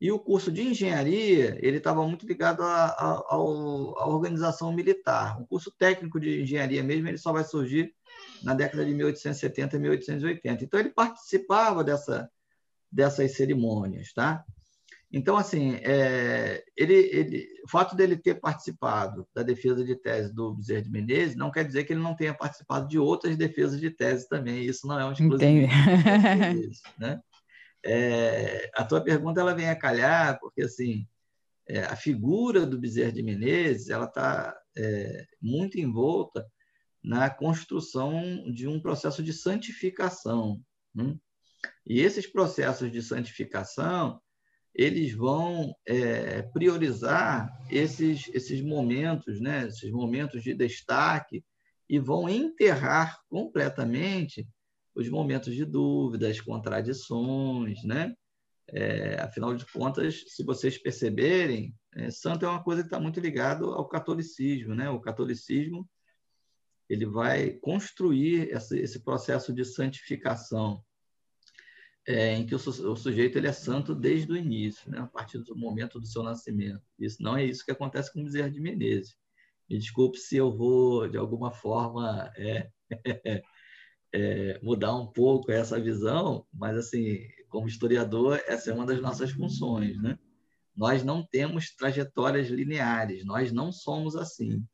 e 0.00 0.12
o 0.12 0.18
curso 0.18 0.52
de 0.52 0.62
engenharia, 0.62 1.58
ele 1.60 1.78
estava 1.78 2.06
muito 2.06 2.24
ligado 2.24 2.62
à, 2.62 3.36
organização 3.36 4.72
militar. 4.72 5.42
O 5.42 5.46
curso 5.46 5.72
técnico 5.72 6.20
de 6.20 6.40
engenharia 6.40 6.84
mesmo, 6.84 7.08
ele 7.08 7.18
só 7.18 7.32
vai 7.32 7.42
surgir 7.42 7.92
na 8.40 8.54
década 8.54 8.84
de 8.84 8.94
1870 8.94 9.74
e 9.74 9.80
1880. 9.80 10.64
Então, 10.64 10.78
ele 10.78 10.90
participava 10.90 11.82
dessa, 11.82 12.30
dessas 12.90 13.34
cerimônias, 13.34 14.12
tá? 14.12 14.44
Então, 15.12 15.36
assim, 15.36 15.74
é, 15.82 16.62
ele, 16.76 16.94
ele, 16.94 17.48
o 17.64 17.68
fato 17.68 17.96
dele 17.96 18.16
ter 18.16 18.36
participado 18.36 19.26
da 19.34 19.42
defesa 19.42 19.84
de 19.84 19.96
tese 19.96 20.32
do 20.32 20.54
Bezerra 20.54 20.82
de 20.82 20.90
Menezes 20.90 21.36
não 21.36 21.50
quer 21.50 21.64
dizer 21.64 21.84
que 21.84 21.92
ele 21.92 22.02
não 22.02 22.14
tenha 22.14 22.32
participado 22.32 22.86
de 22.86 22.96
outras 22.96 23.36
defesas 23.36 23.80
de 23.80 23.90
tese 23.90 24.28
também. 24.28 24.64
Isso 24.64 24.86
não 24.86 25.00
é 25.00 25.04
um 25.04 25.12
exclusivo. 25.12 25.66
Né? 26.98 27.20
É, 27.84 28.70
a 28.76 28.84
tua 28.84 29.00
pergunta 29.00 29.40
ela 29.40 29.54
vem 29.54 29.68
a 29.68 29.74
calhar, 29.74 30.38
porque 30.38 30.62
assim, 30.62 31.08
é, 31.66 31.80
a 31.80 31.96
figura 31.96 32.64
do 32.64 32.78
Bezerra 32.78 33.10
de 33.10 33.22
Menezes 33.22 33.88
ela 33.88 34.04
está 34.04 34.56
é, 34.76 35.26
muito 35.40 35.78
envolta 35.78 36.46
na 37.02 37.28
construção 37.30 38.44
de 38.52 38.68
um 38.68 38.80
processo 38.80 39.22
de 39.22 39.32
santificação. 39.32 40.62
Né? 40.94 41.16
E 41.84 42.00
esses 42.00 42.26
processos 42.26 42.92
de 42.92 43.02
santificação 43.02 44.20
eles 44.74 45.12
vão 45.12 45.74
é, 45.86 46.42
priorizar 46.42 47.50
esses, 47.70 48.30
esses 48.32 48.62
momentos, 48.62 49.40
né? 49.40 49.66
esses 49.66 49.90
momentos 49.90 50.42
de 50.42 50.54
destaque, 50.54 51.44
e 51.88 51.98
vão 51.98 52.28
enterrar 52.28 53.18
completamente 53.28 54.46
os 54.94 55.08
momentos 55.08 55.54
de 55.54 55.64
dúvidas, 55.64 56.40
contradições, 56.40 57.82
né? 57.82 58.14
É, 58.72 59.20
afinal 59.20 59.52
de 59.54 59.66
contas, 59.66 60.22
se 60.28 60.44
vocês 60.44 60.78
perceberem, 60.78 61.74
é, 61.96 62.08
santo 62.08 62.44
é 62.44 62.48
uma 62.48 62.62
coisa 62.62 62.82
que 62.82 62.86
está 62.86 63.00
muito 63.00 63.18
ligado 63.18 63.72
ao 63.72 63.88
catolicismo, 63.88 64.74
né? 64.74 64.88
O 64.88 65.00
catolicismo 65.00 65.88
ele 66.88 67.06
vai 67.06 67.52
construir 67.54 68.48
esse, 68.50 68.78
esse 68.78 69.00
processo 69.02 69.52
de 69.52 69.64
santificação, 69.64 70.84
é, 72.10 72.34
em 72.34 72.44
que 72.44 72.54
o, 72.54 72.58
o, 72.58 72.96
sujeito 72.96 73.38
ele 73.38 73.46
é 73.46 73.52
santo 73.52 73.94
desde 73.94 74.32
o 74.32 74.36
início, 74.36 74.90
né? 74.90 74.98
a 74.98 75.06
partir 75.06 75.38
do 75.38 75.56
momento 75.56 76.00
do 76.00 76.06
seu 76.06 76.22
nascimento. 76.22 76.82
Isso 76.98 77.22
não 77.22 77.36
é 77.36 77.44
isso 77.44 77.64
que 77.64 77.70
acontece 77.70 78.12
com 78.12 78.24
Bezerra 78.24 78.50
de 78.50 78.60
Menezes. 78.60 79.16
Me 79.68 79.78
desculpe 79.78 80.18
se 80.18 80.36
eu 80.36 80.50
vou, 80.50 81.08
de 81.08 81.16
alguma 81.16 81.52
forma, 81.52 82.32
é, 82.36 82.70
é, 84.12 84.60
mudar 84.62 84.96
um 84.96 85.06
pouco 85.06 85.52
essa 85.52 85.80
visão, 85.80 86.44
mas, 86.52 86.76
assim, 86.76 87.20
como 87.48 87.68
historiador, 87.68 88.42
essa 88.46 88.70
é 88.70 88.74
uma 88.74 88.86
das 88.86 89.00
nossas 89.00 89.30
funções, 89.30 90.00
né? 90.02 90.18
Nós 90.74 91.04
não 91.04 91.24
temos 91.24 91.74
trajetórias 91.74 92.48
lineares, 92.48 93.24
nós 93.24 93.52
não 93.52 93.70
somos 93.70 94.16
assim, 94.16 94.64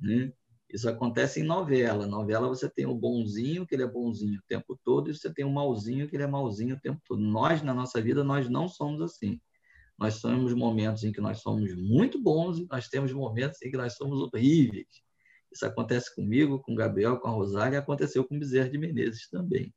né? 0.00 0.32
Isso 0.74 0.88
acontece 0.88 1.38
em 1.38 1.44
novela. 1.44 2.04
Novela 2.04 2.48
você 2.48 2.68
tem 2.68 2.84
o 2.84 2.96
bonzinho, 2.96 3.64
que 3.64 3.76
ele 3.76 3.84
é 3.84 3.86
bonzinho 3.86 4.40
o 4.40 4.46
tempo 4.48 4.76
todo, 4.82 5.08
e 5.08 5.14
você 5.14 5.32
tem 5.32 5.44
o 5.44 5.50
malzinho, 5.50 6.08
que 6.08 6.16
ele 6.16 6.24
é 6.24 6.26
malzinho 6.26 6.74
o 6.74 6.80
tempo 6.80 7.00
todo. 7.06 7.22
Nós, 7.22 7.62
na 7.62 7.72
nossa 7.72 8.02
vida, 8.02 8.24
nós 8.24 8.48
não 8.50 8.66
somos 8.66 9.00
assim. 9.00 9.40
Nós 9.96 10.20
temos 10.20 10.52
momentos 10.52 11.04
em 11.04 11.12
que 11.12 11.20
nós 11.20 11.38
somos 11.38 11.72
muito 11.76 12.20
bons 12.20 12.58
e 12.58 12.66
nós 12.68 12.88
temos 12.88 13.12
momentos 13.12 13.62
em 13.62 13.70
que 13.70 13.76
nós 13.76 13.94
somos 13.94 14.20
horríveis. 14.20 14.88
Isso 15.52 15.64
acontece 15.64 16.12
comigo, 16.12 16.58
com 16.58 16.72
o 16.72 16.74
Gabriel, 16.74 17.20
com 17.20 17.28
a 17.28 17.30
Rosália, 17.30 17.78
aconteceu 17.78 18.24
com 18.24 18.34
o 18.34 18.38
Bezerra 18.40 18.68
de 18.68 18.76
Menezes 18.76 19.28
também. 19.30 19.72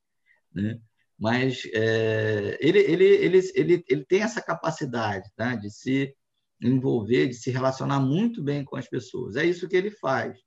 Né? 0.52 0.82
Mas 1.16 1.62
é, 1.76 2.58
ele, 2.60 2.80
ele, 2.80 3.06
ele, 3.06 3.52
ele, 3.54 3.86
ele 3.88 4.06
tem 4.06 4.24
essa 4.24 4.42
capacidade 4.42 5.30
tá? 5.36 5.54
de 5.54 5.70
se 5.70 6.12
envolver, 6.60 7.28
de 7.28 7.36
se 7.36 7.52
relacionar 7.52 8.00
muito 8.00 8.42
bem 8.42 8.66
com 8.66 8.76
as 8.76 8.88
pessoas. 8.90 9.36
É 9.36 9.46
isso 9.46 9.68
que 9.68 9.78
ele 9.78 9.92
faz. 9.92 10.47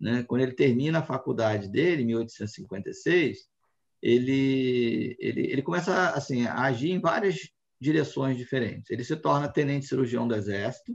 Né? 0.00 0.22
Quando 0.22 0.42
ele 0.42 0.52
termina 0.52 0.98
a 0.98 1.02
faculdade 1.02 1.68
dele, 1.68 2.02
em 2.02 2.06
1856, 2.06 3.48
ele, 4.02 5.16
ele, 5.18 5.50
ele 5.50 5.62
começa 5.62 6.10
assim, 6.10 6.46
a 6.46 6.62
agir 6.62 6.90
em 6.90 7.00
várias 7.00 7.48
direções 7.80 8.36
diferentes. 8.36 8.90
Ele 8.90 9.04
se 9.04 9.16
torna 9.16 9.48
tenente 9.48 9.86
cirurgião 9.86 10.26
do 10.28 10.34
Exército, 10.34 10.94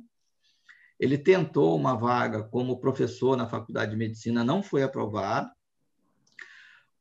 ele 0.99 1.17
tentou 1.17 1.75
uma 1.75 1.95
vaga 1.95 2.43
como 2.43 2.79
professor 2.79 3.35
na 3.35 3.47
Faculdade 3.47 3.91
de 3.91 3.97
Medicina, 3.97 4.43
não 4.43 4.61
foi 4.61 4.83
aprovado. 4.83 5.49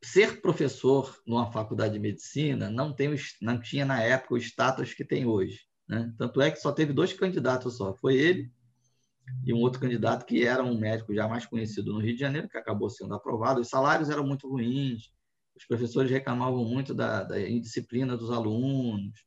Ser 0.03 0.41
professor 0.41 1.21
numa 1.27 1.53
faculdade 1.53 1.93
de 1.93 1.99
medicina 1.99 2.71
não, 2.71 2.95
tem, 2.95 3.15
não 3.43 3.61
tinha 3.61 3.85
na 3.85 4.03
época 4.03 4.33
o 4.33 4.39
status 4.39 4.95
que 4.95 5.05
tem 5.05 5.27
hoje. 5.27 5.61
Né? 5.87 6.11
Tanto 6.17 6.41
é 6.41 6.51
que 6.51 6.59
só 6.59 6.73
teve 6.73 6.95
dois 6.95 7.13
candidatos 7.13 7.77
só. 7.77 7.93
Foi 7.93 8.17
ele 8.17 8.51
e 9.45 9.53
um 9.53 9.59
outro 9.59 9.81
candidato 9.81 10.25
que 10.25 10.45
era 10.45 10.63
um 10.63 10.79
médico 10.79 11.15
já 11.15 11.29
mais 11.29 11.47
conhecido 11.47 11.93
no 11.93 12.01
Rio 12.01 12.15
de 12.15 12.21
Janeiro, 12.21 12.49
que 12.49 12.59
acabou 12.59 12.91
sendo 12.91 13.15
aprovado. 13.15 13.61
Os 13.61 13.69
salários 13.69 14.11
eram 14.11 14.27
muito 14.27 14.49
ruins, 14.49 15.11
os 15.57 15.65
professores 15.65 16.11
reclamavam 16.11 16.65
muito 16.65 16.95
da, 16.95 17.23
da 17.23 17.41
indisciplina 17.41 18.17
dos 18.17 18.31
alunos, 18.31 19.25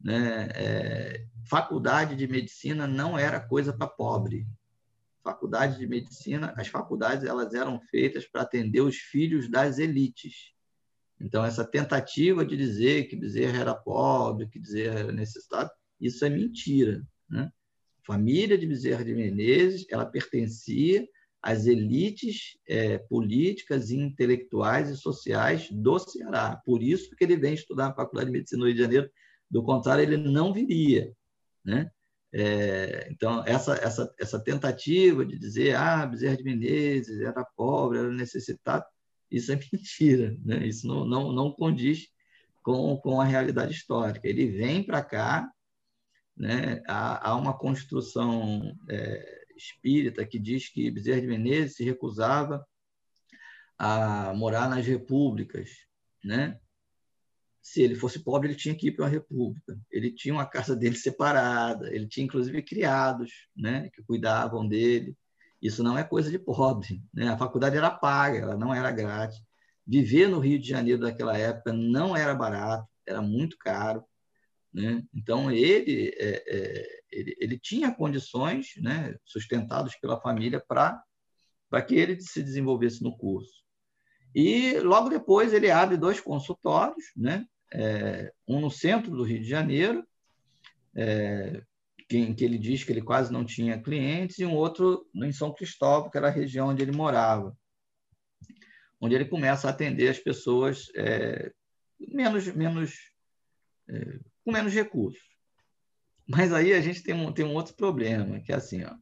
né? 0.00 0.48
É, 0.54 1.26
faculdade 1.44 2.16
de 2.16 2.26
medicina 2.26 2.86
não 2.86 3.18
era 3.18 3.40
coisa 3.40 3.72
para 3.72 3.86
pobre. 3.86 4.46
Faculdade 5.22 5.78
de 5.78 5.86
medicina, 5.86 6.52
as 6.56 6.66
faculdades 6.66 7.24
elas 7.24 7.54
eram 7.54 7.80
feitas 7.80 8.26
para 8.26 8.42
atender 8.42 8.80
os 8.80 8.96
filhos 8.96 9.48
das 9.48 9.78
elites. 9.78 10.52
Então, 11.20 11.44
essa 11.44 11.64
tentativa 11.64 12.44
de 12.44 12.56
dizer 12.56 13.04
que 13.04 13.14
Bezerra 13.14 13.58
era 13.58 13.74
pobre, 13.74 14.48
que 14.48 14.58
Bezerra 14.58 14.98
era 14.98 15.12
necessitado, 15.12 15.70
isso 16.00 16.24
é 16.24 16.28
mentira. 16.28 17.00
Né? 17.30 17.50
Família 18.06 18.58
de 18.58 18.66
Bezerra 18.66 19.04
de 19.04 19.14
Menezes 19.14 19.86
ela 19.90 20.06
pertencia 20.06 21.06
às 21.42 21.66
elites 21.66 22.56
é, 22.68 22.98
políticas, 22.98 23.90
intelectuais 23.90 24.88
e 24.90 24.96
sociais 24.96 25.68
do 25.70 25.98
Ceará. 25.98 26.60
Por 26.64 26.82
isso 26.82 27.14
que 27.16 27.24
ele 27.24 27.36
vem 27.36 27.54
estudar 27.54 27.88
na 27.88 27.94
Faculdade 27.94 28.26
de 28.26 28.32
Medicina 28.32 28.60
no 28.60 28.66
Rio 28.66 28.76
de 28.76 28.82
Janeiro 28.82 29.10
do 29.50 29.62
contrário, 29.62 30.02
ele 30.02 30.16
não 30.16 30.52
viria. 30.52 31.12
Né? 31.64 31.90
É, 32.32 33.08
então, 33.10 33.44
essa, 33.44 33.74
essa, 33.74 34.14
essa 34.18 34.40
tentativa 34.40 35.26
de 35.26 35.38
dizer 35.38 35.76
ah, 35.76 36.06
Bezerra 36.06 36.36
de 36.36 36.44
Menezes 36.44 37.20
era 37.20 37.44
pobre, 37.56 37.98
era 37.98 38.10
necessitado, 38.10 38.84
isso 39.30 39.52
é 39.52 39.56
mentira. 39.72 40.36
Né? 40.44 40.66
Isso 40.66 40.86
não, 40.86 41.04
não, 41.04 41.32
não 41.32 41.52
condiz 41.52 42.08
com, 42.62 42.96
com 42.98 43.20
a 43.20 43.24
realidade 43.24 43.72
histórica. 43.72 44.26
Ele 44.26 44.46
vem 44.46 44.82
para 44.82 45.02
cá, 45.02 45.50
né? 46.36 46.82
há, 46.86 47.30
há 47.30 47.36
uma 47.36 47.56
construção 47.56 48.76
é, 48.88 49.44
espírita 49.56 50.26
que 50.26 50.38
diz 50.38 50.68
que 50.68 50.90
Bezerra 50.90 51.20
de 51.20 51.26
Menezes 51.26 51.76
se 51.76 51.84
recusava 51.84 52.66
a 53.78 54.32
morar 54.34 54.68
nas 54.68 54.86
repúblicas, 54.86 55.70
né? 56.24 56.58
se 57.62 57.80
ele 57.80 57.94
fosse 57.94 58.18
pobre, 58.18 58.48
ele 58.48 58.56
tinha 58.56 58.74
que 58.74 58.88
ir 58.88 58.92
para 58.92 59.04
uma 59.04 59.10
república. 59.10 59.78
Ele 59.90 60.10
tinha 60.10 60.34
uma 60.34 60.44
casa 60.44 60.74
dele 60.74 60.96
separada, 60.96 61.94
ele 61.94 62.08
tinha 62.08 62.24
inclusive 62.24 62.60
criados, 62.62 63.30
né, 63.56 63.88
que 63.94 64.02
cuidavam 64.02 64.66
dele. 64.66 65.16
Isso 65.60 65.82
não 65.82 65.96
é 65.96 66.02
coisa 66.02 66.28
de 66.28 66.40
pobre, 66.40 67.00
né? 67.14 67.28
A 67.28 67.38
faculdade 67.38 67.76
era 67.76 67.88
paga, 67.88 68.38
ela 68.38 68.56
não 68.56 68.74
era 68.74 68.90
grátis. 68.90 69.40
Viver 69.86 70.28
no 70.28 70.40
Rio 70.40 70.58
de 70.58 70.68
Janeiro 70.68 71.02
daquela 71.02 71.38
época 71.38 71.72
não 71.72 72.16
era 72.16 72.34
barato, 72.34 72.88
era 73.06 73.22
muito 73.22 73.56
caro, 73.58 74.04
né? 74.72 75.02
Então 75.14 75.50
ele, 75.50 76.14
é, 76.16 76.44
é, 76.46 77.02
ele, 77.10 77.36
ele 77.38 77.58
tinha 77.58 77.94
condições, 77.94 78.72
né, 78.78 79.14
sustentados 79.24 79.94
pela 79.96 80.20
família 80.20 80.62
para 80.66 81.02
que 81.86 81.94
ele 81.94 82.20
se 82.20 82.42
desenvolvesse 82.42 83.02
no 83.02 83.16
curso. 83.16 83.62
E 84.34 84.78
logo 84.80 85.10
depois 85.10 85.52
ele 85.52 85.70
abre 85.70 85.96
dois 85.96 86.20
consultórios, 86.20 87.04
né? 87.16 87.44
É, 87.74 88.32
um 88.46 88.60
no 88.60 88.70
centro 88.70 89.10
do 89.10 89.22
Rio 89.22 89.40
de 89.40 89.48
Janeiro, 89.48 90.06
é, 90.94 91.62
em 92.10 92.34
que 92.34 92.44
ele 92.44 92.58
diz 92.58 92.84
que 92.84 92.92
ele 92.92 93.02
quase 93.02 93.32
não 93.32 93.44
tinha 93.44 93.80
clientes, 93.80 94.38
e 94.38 94.44
um 94.44 94.54
outro 94.54 95.06
em 95.14 95.32
São 95.32 95.52
Cristóvão, 95.52 96.10
que 96.10 96.18
era 96.18 96.28
a 96.28 96.30
região 96.30 96.68
onde 96.68 96.82
ele 96.82 96.92
morava, 96.92 97.56
onde 99.00 99.14
ele 99.14 99.24
começa 99.24 99.66
a 99.66 99.70
atender 99.70 100.08
as 100.08 100.18
pessoas 100.18 100.88
é, 100.94 101.52
menos, 101.98 102.46
menos, 102.54 102.94
é, 103.88 104.18
com 104.44 104.52
menos 104.52 104.72
recursos. 104.72 105.22
Mas 106.28 106.52
aí 106.52 106.72
a 106.72 106.80
gente 106.80 107.02
tem 107.02 107.14
um, 107.14 107.32
tem 107.32 107.44
um 107.44 107.54
outro 107.54 107.74
problema, 107.74 108.40
que 108.40 108.52
é 108.52 108.56
assim, 108.56 108.84
ó, 108.84 108.94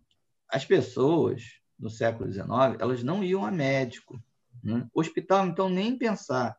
as 0.48 0.64
pessoas 0.64 1.60
no 1.80 1.88
século 1.88 2.30
XIX, 2.30 2.48
elas 2.78 3.02
não 3.02 3.24
iam 3.24 3.44
a 3.44 3.50
médico. 3.50 4.22
Né? 4.62 4.86
Hospital, 4.92 5.46
então, 5.46 5.68
nem 5.68 5.96
pensar. 5.96 6.56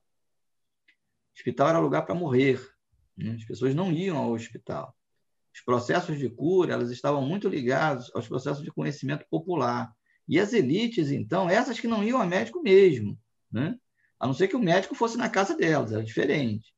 Hospital 1.35 1.69
era 1.69 1.79
lugar 1.79 2.01
para 2.03 2.15
morrer. 2.15 2.59
Né? 3.15 3.35
As 3.35 3.45
pessoas 3.45 3.75
não 3.75 3.91
iam 3.91 4.17
ao 4.17 4.31
hospital. 4.31 4.95
Os 5.53 5.61
processos 5.61 6.17
de 6.17 6.29
cura 6.29 6.73
elas 6.73 6.89
estavam 6.89 7.21
muito 7.21 7.47
ligados 7.47 8.09
aos 8.15 8.27
processos 8.27 8.63
de 8.63 8.71
conhecimento 8.71 9.25
popular. 9.29 9.93
E 10.27 10.39
as 10.39 10.53
elites, 10.53 11.11
então, 11.11 11.49
essas 11.49 11.79
que 11.79 11.87
não 11.87 12.03
iam 12.03 12.21
a 12.21 12.25
médico 12.25 12.61
mesmo, 12.61 13.19
né? 13.51 13.77
a 14.19 14.25
não 14.25 14.33
ser 14.33 14.47
que 14.47 14.55
o 14.55 14.61
médico 14.61 14.95
fosse 14.95 15.17
na 15.17 15.29
casa 15.29 15.55
delas, 15.55 15.91
era 15.91 16.03
diferente. 16.03 16.73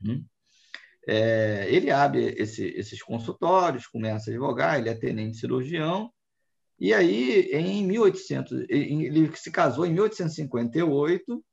Né? 0.00 0.22
É, 1.10 1.66
ele 1.70 1.90
abre 1.90 2.34
esse, 2.36 2.66
esses 2.66 3.02
consultórios, 3.02 3.86
começa 3.86 4.30
a 4.30 4.32
advogar, 4.32 4.78
ele 4.78 4.90
é 4.90 4.94
tenente 4.94 5.38
cirurgião, 5.38 6.12
e 6.78 6.94
aí, 6.94 7.50
em 7.52 7.84
1800, 7.84 8.66
ele 8.68 9.34
se 9.34 9.50
casou 9.50 9.84
em 9.84 9.92
1858 9.92 11.44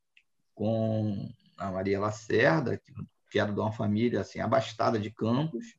com 0.54 1.28
a 1.58 1.72
Maria 1.72 2.00
Lacerda, 2.00 2.80
que 3.32 3.40
era 3.40 3.52
de 3.52 3.60
uma 3.60 3.72
família 3.72 4.22
assim 4.22 4.40
abastada 4.40 5.00
de 5.00 5.10
campos. 5.10 5.78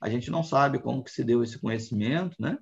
A 0.00 0.08
gente 0.08 0.30
não 0.30 0.42
sabe 0.42 0.78
como 0.78 1.04
que 1.04 1.10
se 1.10 1.22
deu 1.22 1.42
esse 1.42 1.58
conhecimento, 1.58 2.36
né? 2.40 2.58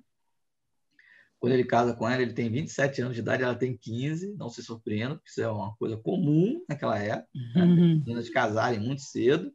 Quando 1.39 1.53
ele 1.53 1.63
casa 1.63 1.93
com 1.93 2.09
ela, 2.09 2.21
ele 2.21 2.33
tem 2.33 2.49
27 2.49 3.01
anos 3.01 3.13
de 3.13 3.21
idade, 3.21 3.43
ela 3.43 3.55
tem 3.55 3.77
15. 3.77 4.35
Não 4.35 4.49
se 4.49 4.61
surpreenda, 4.61 5.15
porque 5.15 5.29
isso 5.29 5.41
é 5.41 5.49
uma 5.49 5.73
coisa 5.75 5.95
comum 5.95 6.65
naquela 6.67 6.97
época. 6.97 7.29
Né? 7.55 7.63
Uhum. 7.63 8.03
Meninas 8.05 8.29
casarem 8.29 8.79
muito 8.79 9.03
cedo, 9.03 9.53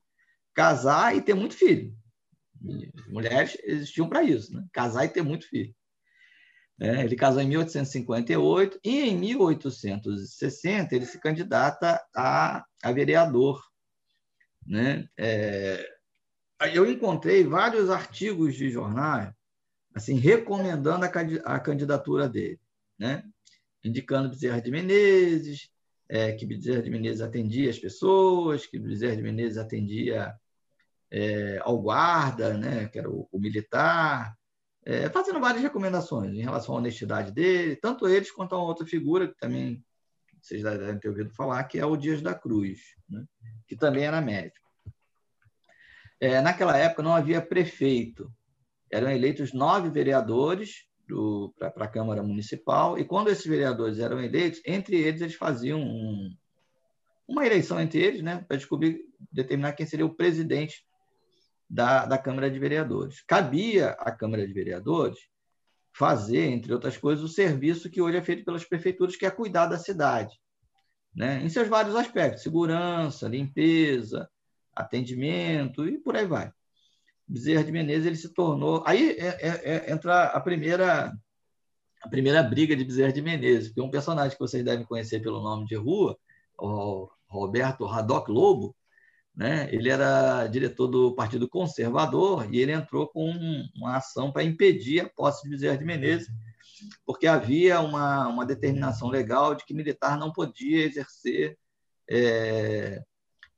casar 0.61 1.16
e 1.16 1.23
ter 1.23 1.33
muito 1.33 1.55
filho. 1.55 1.90
mulheres 3.09 3.57
existiam 3.64 4.07
para 4.11 4.23
isso, 4.23 4.55
né? 4.55 4.62
Casar 4.75 5.07
e 5.07 5.09
ter 5.09 5.23
muito 5.23 5.49
filho. 5.49 5.75
É, 6.79 7.03
ele 7.03 7.16
casou 7.16 7.40
em 7.40 7.49
1858 7.49 8.79
e 8.85 9.01
em 9.01 9.16
1860 9.16 10.94
ele 10.94 11.07
se 11.07 11.18
candidata 11.18 11.99
a, 12.14 12.62
a 12.83 12.92
vereador. 12.92 13.62
Né? 14.66 15.09
É, 15.18 15.83
eu 16.75 16.90
encontrei 16.90 17.42
vários 17.42 17.88
artigos 17.88 18.55
de 18.55 18.68
jornal 18.70 19.33
assim 19.94 20.16
recomendando 20.16 21.07
a, 21.07 21.55
a 21.55 21.59
candidatura 21.59 22.29
dele, 22.29 22.61
né? 22.99 23.25
indicando 23.83 24.29
Bezerra 24.29 24.61
de 24.61 24.70
Menezes, 24.70 25.70
é, 26.09 26.33
que 26.33 26.44
Bezerra 26.44 26.83
de 26.83 26.90
Menezes 26.90 27.23
atendia 27.23 27.70
as 27.70 27.79
pessoas, 27.79 28.66
que 28.66 28.79
Bezerra 28.79 29.16
de 29.16 29.23
Menezes 29.23 29.59
atendia 29.59 30.35
é, 31.11 31.59
ao 31.62 31.79
guarda, 31.81 32.57
né? 32.57 32.88
que 32.88 32.99
era 32.99 33.11
o, 33.11 33.29
o 33.31 33.38
militar, 33.38 34.37
é, 34.85 35.09
fazendo 35.11 35.40
várias 35.40 35.62
recomendações 35.62 36.33
em 36.33 36.42
relação 36.42 36.75
à 36.75 36.79
honestidade 36.79 37.33
dele, 37.33 37.77
tanto 37.77 38.09
eles 38.09 38.31
quanto 38.31 38.55
a 38.55 38.62
outra 38.62 38.87
figura, 38.87 39.29
que 39.29 39.38
também 39.38 39.85
vocês 40.40 40.62
devem 40.62 40.99
ter 40.99 41.09
ouvido 41.09 41.31
falar, 41.31 41.64
que 41.64 41.79
é 41.79 41.85
o 41.85 41.96
Dias 41.96 42.23
da 42.23 42.35
Cruz, 42.35 42.81
né? 43.09 43.25
que 43.66 43.77
também 43.77 44.05
era 44.05 44.20
médico. 44.20 44.68
É, 46.18 46.40
naquela 46.40 46.77
época 46.77 47.03
não 47.03 47.14
havia 47.14 47.40
prefeito, 47.40 48.33
eram 48.90 49.11
eleitos 49.11 49.53
nove 49.53 49.90
vereadores 49.90 50.87
para 51.59 51.85
a 51.85 51.88
Câmara 51.88 52.23
Municipal, 52.23 52.99
e 52.99 53.05
quando 53.05 53.29
esses 53.29 53.46
vereadores 53.46 53.99
eram 53.99 54.23
eleitos, 54.23 54.61
entre 54.64 54.96
eles 54.96 55.20
eles 55.20 55.35
faziam 55.35 55.81
um, 55.81 56.35
uma 57.27 57.44
eleição 57.44 57.81
entre 57.81 58.01
eles, 58.01 58.23
né, 58.23 58.44
para 58.46 58.57
descobrir, 58.57 59.01
determinar 59.31 59.73
quem 59.73 59.87
seria 59.87 60.07
o 60.07 60.14
presidente 60.14 60.85
da, 61.70 62.04
da 62.04 62.18
Câmara 62.18 62.50
de 62.50 62.59
Vereadores. 62.59 63.22
Cabia 63.22 63.90
à 63.90 64.11
Câmara 64.11 64.44
de 64.44 64.52
Vereadores 64.52 65.18
fazer, 65.92 66.46
entre 66.46 66.72
outras 66.72 66.96
coisas, 66.96 67.24
o 67.24 67.28
serviço 67.28 67.88
que 67.88 68.02
hoje 68.02 68.16
é 68.16 68.22
feito 68.22 68.44
pelas 68.44 68.64
prefeituras, 68.64 69.16
que 69.16 69.24
é 69.24 69.30
cuidar 69.30 69.66
da 69.66 69.78
cidade, 69.78 70.40
né? 71.14 71.42
em 71.42 71.48
seus 71.48 71.68
vários 71.68 71.94
aspectos, 71.94 72.42
segurança, 72.42 73.28
limpeza, 73.28 74.28
atendimento 74.74 75.87
e 75.87 75.98
por 75.98 76.16
aí 76.16 76.26
vai. 76.26 76.52
Bezerra 77.26 77.62
de 77.62 77.70
Menezes 77.70 78.06
ele 78.06 78.16
se 78.16 78.35
tornou. 78.35 78.83
Aí 78.85 79.11
é, 79.11 79.26
é, 79.26 79.74
é, 79.74 79.92
entra 79.92 80.24
a 80.24 80.40
primeira 80.40 81.12
a 82.02 82.09
primeira 82.09 82.42
briga 82.42 82.74
de 82.74 82.83
Bezerra 82.83 83.12
de 83.12 83.20
Menezes, 83.20 83.68
porque 83.68 83.83
um 83.83 83.90
personagem 83.90 84.33
que 84.33 84.42
vocês 84.42 84.64
devem 84.64 84.87
conhecer 84.87 85.20
pelo 85.20 85.42
nome 85.42 85.66
de 85.66 85.76
rua, 85.76 86.18
o 86.59 87.09
Roberto 87.28 87.85
Radoc 87.85 88.28
Lobo, 88.28 88.74
né? 89.40 89.70
Ele 89.72 89.88
era 89.88 90.46
diretor 90.48 90.87
do 90.87 91.14
Partido 91.14 91.48
Conservador 91.48 92.46
e 92.55 92.59
ele 92.59 92.72
entrou 92.72 93.09
com 93.09 93.33
uma 93.74 93.96
ação 93.96 94.31
para 94.31 94.44
impedir 94.44 95.00
a 95.00 95.09
posse 95.09 95.42
de 95.44 95.48
Bezerra 95.48 95.79
de 95.79 95.85
Menezes, 95.87 96.29
porque 97.07 97.26
havia 97.26 97.81
uma, 97.81 98.29
uma 98.29 98.44
determinação 98.44 99.09
legal 99.09 99.55
de 99.55 99.64
que 99.64 99.72
militar 99.72 100.18
não 100.18 100.31
podia 100.31 100.85
exercer 100.85 101.57
é, 102.07 103.03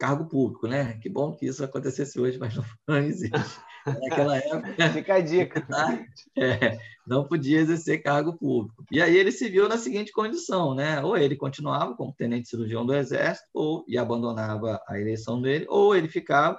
cargo 0.02 0.24
público, 0.24 0.66
né? 0.66 0.98
Que 1.00 1.08
bom 1.08 1.32
que 1.32 1.46
isso 1.46 1.62
acontecesse 1.62 2.18
hoje, 2.18 2.36
mas 2.36 2.56
não 2.88 2.98
existe. 2.98 3.60
Naquela 3.86 4.36
época. 4.36 4.90
Fica 4.92 5.14
a 5.14 5.20
dica. 5.20 5.64
É, 6.36 6.78
não 7.06 7.28
podia 7.28 7.60
exercer 7.60 8.02
cargo 8.02 8.36
público. 8.36 8.84
E 8.90 9.02
aí 9.02 9.16
ele 9.16 9.30
se 9.30 9.48
viu 9.48 9.68
na 9.68 9.76
seguinte 9.76 10.10
condição, 10.10 10.74
né? 10.74 11.00
Ou 11.02 11.16
ele 11.16 11.36
continuava 11.36 11.94
como 11.94 12.14
tenente 12.14 12.48
cirurgião 12.48 12.86
do 12.86 12.94
Exército, 12.94 13.46
ou 13.52 13.84
e 13.86 13.98
abandonava 13.98 14.80
a 14.88 14.98
eleição 14.98 15.40
dele, 15.40 15.66
ou 15.68 15.94
ele 15.94 16.08
ficava 16.08 16.58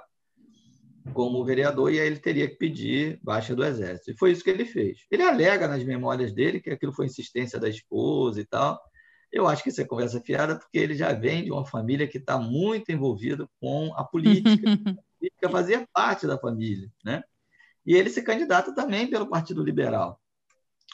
como 1.12 1.44
vereador 1.44 1.92
e 1.92 2.00
aí 2.00 2.06
ele 2.06 2.18
teria 2.18 2.48
que 2.48 2.56
pedir 2.56 3.18
baixa 3.22 3.54
do 3.54 3.64
Exército. 3.64 4.12
E 4.12 4.16
foi 4.16 4.30
isso 4.30 4.44
que 4.44 4.50
ele 4.50 4.64
fez. 4.64 5.00
Ele 5.10 5.22
alega 5.22 5.68
nas 5.68 5.82
memórias 5.84 6.32
dele 6.32 6.60
que 6.60 6.70
aquilo 6.70 6.92
foi 6.92 7.06
insistência 7.06 7.58
da 7.58 7.68
esposa 7.68 8.40
e 8.40 8.46
tal, 8.46 8.80
eu 9.34 9.48
acho 9.48 9.64
que 9.64 9.68
isso 9.68 9.80
é 9.80 9.84
conversa 9.84 10.20
fiada, 10.20 10.56
porque 10.56 10.78
ele 10.78 10.94
já 10.94 11.12
vem 11.12 11.42
de 11.42 11.50
uma 11.50 11.66
família 11.66 12.06
que 12.06 12.18
está 12.18 12.38
muito 12.38 12.92
envolvida 12.92 13.48
com 13.60 13.92
a 13.96 14.04
política. 14.04 14.44
a 15.02 15.18
política 15.18 15.50
fazia 15.50 15.88
parte 15.92 16.24
da 16.24 16.38
família, 16.38 16.88
né? 17.04 17.20
E 17.84 17.96
ele 17.96 18.10
se 18.10 18.22
candidata 18.22 18.72
também 18.72 19.10
pelo 19.10 19.28
Partido 19.28 19.64
Liberal. 19.64 20.20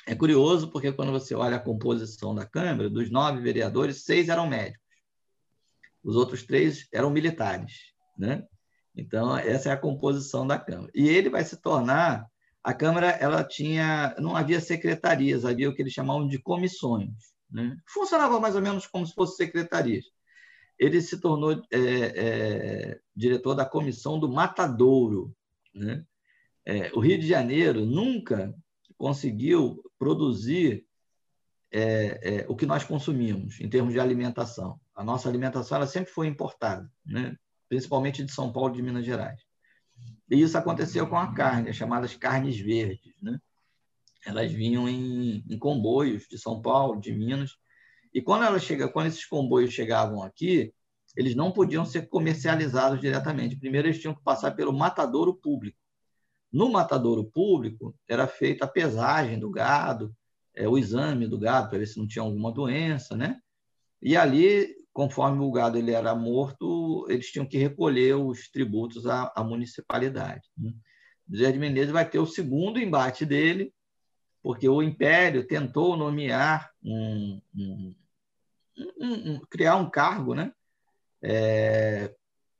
É 0.06 0.14
curioso, 0.14 0.70
porque 0.70 0.90
quando 0.90 1.12
você 1.12 1.34
olha 1.34 1.56
a 1.56 1.60
composição 1.60 2.34
da 2.34 2.46
Câmara, 2.46 2.88
dos 2.88 3.10
nove 3.10 3.42
vereadores, 3.42 4.04
seis 4.04 4.30
eram 4.30 4.48
médicos. 4.48 4.80
Os 6.02 6.16
outros 6.16 6.42
três 6.42 6.88
eram 6.90 7.10
militares, 7.10 7.92
né? 8.16 8.42
Então, 8.96 9.36
essa 9.36 9.68
é 9.68 9.72
a 9.72 9.76
composição 9.76 10.46
da 10.46 10.58
Câmara. 10.58 10.90
E 10.94 11.06
ele 11.08 11.28
vai 11.28 11.44
se 11.44 11.60
tornar... 11.60 12.26
A 12.62 12.74
Câmara, 12.74 13.08
ela 13.08 13.42
tinha... 13.42 14.14
Não 14.18 14.36
havia 14.36 14.60
secretarias, 14.60 15.46
havia 15.46 15.68
o 15.68 15.74
que 15.74 15.80
eles 15.80 15.94
chamavam 15.94 16.26
de 16.26 16.38
comissões 16.38 17.30
né? 17.50 17.76
Funcionava 17.86 18.38
mais 18.38 18.54
ou 18.54 18.62
menos 18.62 18.86
como 18.86 19.06
se 19.06 19.14
fosse 19.14 19.36
secretaria. 19.36 20.00
Ele 20.78 21.00
se 21.00 21.20
tornou 21.20 21.52
é, 21.70 21.78
é, 21.78 23.00
diretor 23.14 23.54
da 23.54 23.64
comissão 23.64 24.18
do 24.18 24.28
Matadouro. 24.28 25.34
Né? 25.74 26.04
É, 26.64 26.90
o 26.94 27.00
Rio 27.00 27.18
de 27.18 27.26
Janeiro 27.26 27.84
nunca 27.84 28.54
conseguiu 28.96 29.82
produzir 29.98 30.86
é, 31.72 32.40
é, 32.40 32.46
o 32.48 32.56
que 32.56 32.66
nós 32.66 32.84
consumimos 32.84 33.60
em 33.60 33.68
termos 33.68 33.92
de 33.92 34.00
alimentação. 34.00 34.80
A 34.94 35.04
nossa 35.04 35.28
alimentação 35.28 35.76
ela 35.76 35.86
sempre 35.86 36.10
foi 36.10 36.26
importada, 36.26 36.90
né? 37.04 37.36
principalmente 37.68 38.24
de 38.24 38.32
São 38.32 38.52
Paulo 38.52 38.74
e 38.74 38.76
de 38.76 38.82
Minas 38.82 39.04
Gerais. 39.04 39.40
E 40.30 40.40
isso 40.40 40.56
aconteceu 40.56 41.06
com 41.06 41.16
a 41.16 41.32
carne, 41.34 41.70
as 41.70 41.76
chamadas 41.76 42.14
carnes 42.16 42.58
verdes. 42.58 43.14
Né? 43.20 43.38
Elas 44.24 44.52
vinham 44.52 44.88
em, 44.88 45.44
em, 45.48 45.58
comboios 45.58 46.26
de 46.28 46.38
São 46.38 46.60
Paulo, 46.60 47.00
de 47.00 47.12
Minas, 47.12 47.56
e 48.12 48.20
quando 48.20 48.44
ela 48.44 48.58
chega, 48.58 48.88
quando 48.88 49.06
esses 49.06 49.24
comboios 49.24 49.72
chegavam 49.72 50.22
aqui, 50.22 50.72
eles 51.16 51.34
não 51.34 51.52
podiam 51.52 51.84
ser 51.84 52.08
comercializados 52.08 53.00
diretamente. 53.00 53.56
Primeiro 53.56 53.88
eles 53.88 54.00
tinham 54.00 54.14
que 54.14 54.22
passar 54.22 54.52
pelo 54.52 54.72
matadouro 54.72 55.34
público. 55.34 55.78
No 56.52 56.70
matadouro 56.70 57.24
público 57.24 57.94
era 58.08 58.26
feita 58.26 58.64
a 58.64 58.68
pesagem 58.68 59.38
do 59.38 59.50
gado, 59.50 60.14
é, 60.54 60.68
o 60.68 60.76
exame 60.76 61.26
do 61.26 61.38
gado 61.38 61.68
para 61.68 61.78
ver 61.78 61.86
se 61.86 61.98
não 61.98 62.06
tinha 62.06 62.22
alguma 62.22 62.52
doença, 62.52 63.16
né? 63.16 63.40
E 64.02 64.16
ali, 64.16 64.68
conforme 64.92 65.44
o 65.44 65.52
gado 65.52 65.78
ele 65.78 65.92
era 65.92 66.14
morto, 66.14 67.06
eles 67.08 67.30
tinham 67.30 67.46
que 67.46 67.58
recolher 67.58 68.14
os 68.14 68.48
tributos 68.48 69.06
à, 69.06 69.32
à 69.36 69.44
municipalidade. 69.44 70.48
Né? 70.56 70.72
José 71.28 71.52
de 71.52 71.58
Menezes 71.58 71.92
vai 71.92 72.08
ter 72.08 72.18
o 72.18 72.26
segundo 72.26 72.80
embate 72.80 73.24
dele, 73.24 73.72
porque 74.42 74.68
o 74.68 74.82
Império 74.82 75.46
tentou 75.46 75.96
nomear 75.96 76.70
um, 76.82 77.40
um, 77.54 77.94
um, 78.76 79.32
um 79.32 79.40
criar 79.50 79.76
um 79.76 79.88
cargo, 79.88 80.34
né, 80.34 80.52
é, 81.22 82.14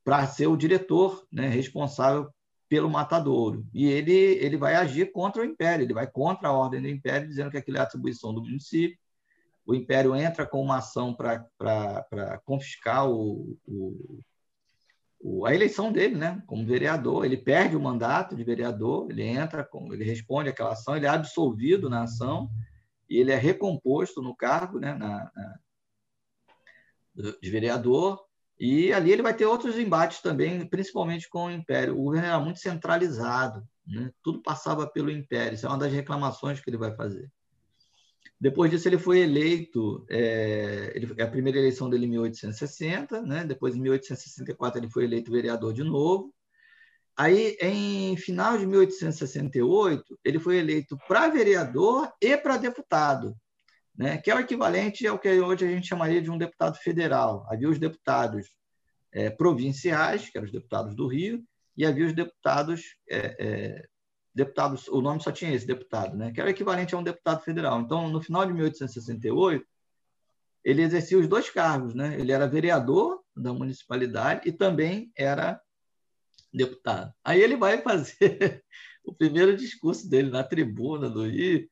para 0.05 0.27
ser 0.27 0.47
o 0.47 0.57
diretor, 0.57 1.27
né, 1.33 1.49
responsável 1.49 2.31
pelo 2.69 2.89
matadouro. 2.89 3.67
E 3.75 3.87
ele, 3.89 4.13
ele 4.13 4.57
vai 4.57 4.77
agir 4.77 5.11
contra 5.11 5.43
o 5.43 5.45
império, 5.45 5.85
ele 5.85 5.95
vai 5.95 6.07
contra 6.07 6.49
a 6.49 6.53
ordem 6.53 6.81
do 6.81 6.89
império, 6.89 7.29
dizendo 7.29 7.51
que 7.51 7.57
aquilo 7.57 7.79
é 7.79 7.81
atribuição 7.81 8.33
do 8.33 8.43
município. 8.43 8.99
O 9.67 9.75
império 9.75 10.15
entra 10.15 10.47
com 10.47 10.63
uma 10.63 10.79
ação 10.79 11.15
para 11.15 12.39
confiscar 12.45 13.09
o, 13.09 13.59
o, 13.67 13.75
o, 13.77 14.21
a 15.47 15.55
eleição 15.55 15.93
dele, 15.93 16.17
né? 16.17 16.43
Como 16.47 16.67
vereador, 16.67 17.25
ele 17.25 17.37
perde 17.37 17.77
o 17.77 17.81
mandato 17.81 18.35
de 18.35 18.43
vereador, 18.43 19.11
ele 19.11 19.23
entra, 19.23 19.69
ele 19.93 20.05
responde 20.05 20.49
àquela 20.49 20.73
ação, 20.73 20.97
ele 20.97 21.07
é 21.07 21.11
absolvido 21.11 21.91
na 21.91 22.05
ação 22.05 22.51
e 23.09 23.19
ele 23.19 23.31
é 23.31 23.37
recomposto 23.37 24.23
no 24.23 24.35
cargo, 24.35 24.79
né? 24.79 24.95
Na, 24.95 25.31
na 25.35 25.59
de 27.43 27.51
vereador 27.51 28.19
e 28.61 28.93
ali 28.93 29.11
ele 29.11 29.23
vai 29.23 29.35
ter 29.35 29.47
outros 29.47 29.79
embates 29.79 30.21
também, 30.21 30.67
principalmente 30.67 31.29
com 31.31 31.47
o 31.47 31.51
Império. 31.51 31.99
O 31.99 32.05
governo 32.05 32.29
era 32.29 32.39
muito 32.39 32.61
centralizado, 32.61 33.67
né? 33.87 34.11
tudo 34.23 34.43
passava 34.43 34.87
pelo 34.87 35.11
Império. 35.11 35.55
Isso 35.55 35.65
é 35.65 35.69
uma 35.71 35.79
das 35.79 35.91
reclamações 35.91 36.61
que 36.61 36.69
ele 36.69 36.77
vai 36.77 36.95
fazer. 36.95 37.33
Depois 38.41 38.71
disso, 38.71 38.89
ele 38.89 38.99
foi 38.99 39.21
eleito, 39.21 40.05
é, 40.09 40.93
ele, 40.95 41.23
a 41.23 41.27
primeira 41.27 41.59
eleição 41.59 41.91
dele 41.91 42.07
em 42.07 42.11
1860, 42.11 43.23
né? 43.23 43.45
depois 43.45 43.77
em 43.77 43.81
1864 43.81 44.81
ele 44.81 44.89
foi 44.89 45.05
eleito 45.05 45.31
vereador 45.31 45.73
de 45.75 45.85
novo. 45.85 46.35
Aí, 47.17 47.57
em 47.61 48.17
final 48.17 48.57
de 48.57 48.67
1868, 48.67 50.19
ele 50.25 50.39
foi 50.39 50.57
eleito 50.57 50.97
para 51.07 51.29
vereador 51.29 52.11
e 52.21 52.35
para 52.37 52.57
deputado 52.57 53.37
né, 54.01 54.17
que 54.17 54.31
é 54.31 54.35
o 54.35 54.41
equivalente 54.41 55.07
ao 55.07 55.19
que 55.19 55.29
hoje 55.29 55.67
a 55.67 55.69
gente 55.69 55.87
chamaria 55.87 56.23
de 56.23 56.31
um 56.31 56.39
deputado 56.39 56.79
federal. 56.79 57.47
Havia 57.51 57.69
os 57.69 57.79
deputados 57.79 58.51
é, 59.13 59.29
provinciais, 59.29 60.31
que 60.31 60.39
eram 60.39 60.47
os 60.47 60.53
deputados 60.53 60.97
do 60.97 61.07
Rio, 61.07 61.45
e 61.77 61.85
havia 61.85 62.07
os 62.07 62.15
deputados, 62.15 62.97
é, 63.11 63.87
deputados, 64.35 64.89
o 64.89 65.01
nome 65.01 65.23
só 65.23 65.33
tinha 65.33 65.53
esse 65.53 65.67
deputado, 65.67 66.17
né, 66.17 66.33
que 66.33 66.41
era 66.41 66.51
equivalente 66.51 66.95
a 66.95 66.99
um 66.99 67.03
deputado 67.03 67.43
federal. 67.43 67.81
Então, 67.81 68.09
no 68.09 68.23
final 68.23 68.47
de 68.47 68.53
1868, 68.53 69.67
ele 70.65 70.83
exercia 70.83 71.19
os 71.19 71.27
dois 71.27 71.49
cargos, 71.49 71.95
né? 71.95 72.19
Ele 72.21 72.33
era 72.33 72.47
vereador 72.47 73.23
da 73.35 73.53
municipalidade 73.53 74.49
e 74.49 74.53
também 74.53 75.11
era 75.17 75.61
deputado. 76.53 77.13
Aí 77.25 77.41
ele 77.41 77.57
vai 77.57 77.81
fazer 77.81 78.63
o 79.05 79.15
primeiro 79.15 79.57
discurso 79.57 80.09
dele 80.09 80.31
na 80.31 80.45
tribuna 80.45 81.09
do 81.09 81.27
Rio, 81.27 81.69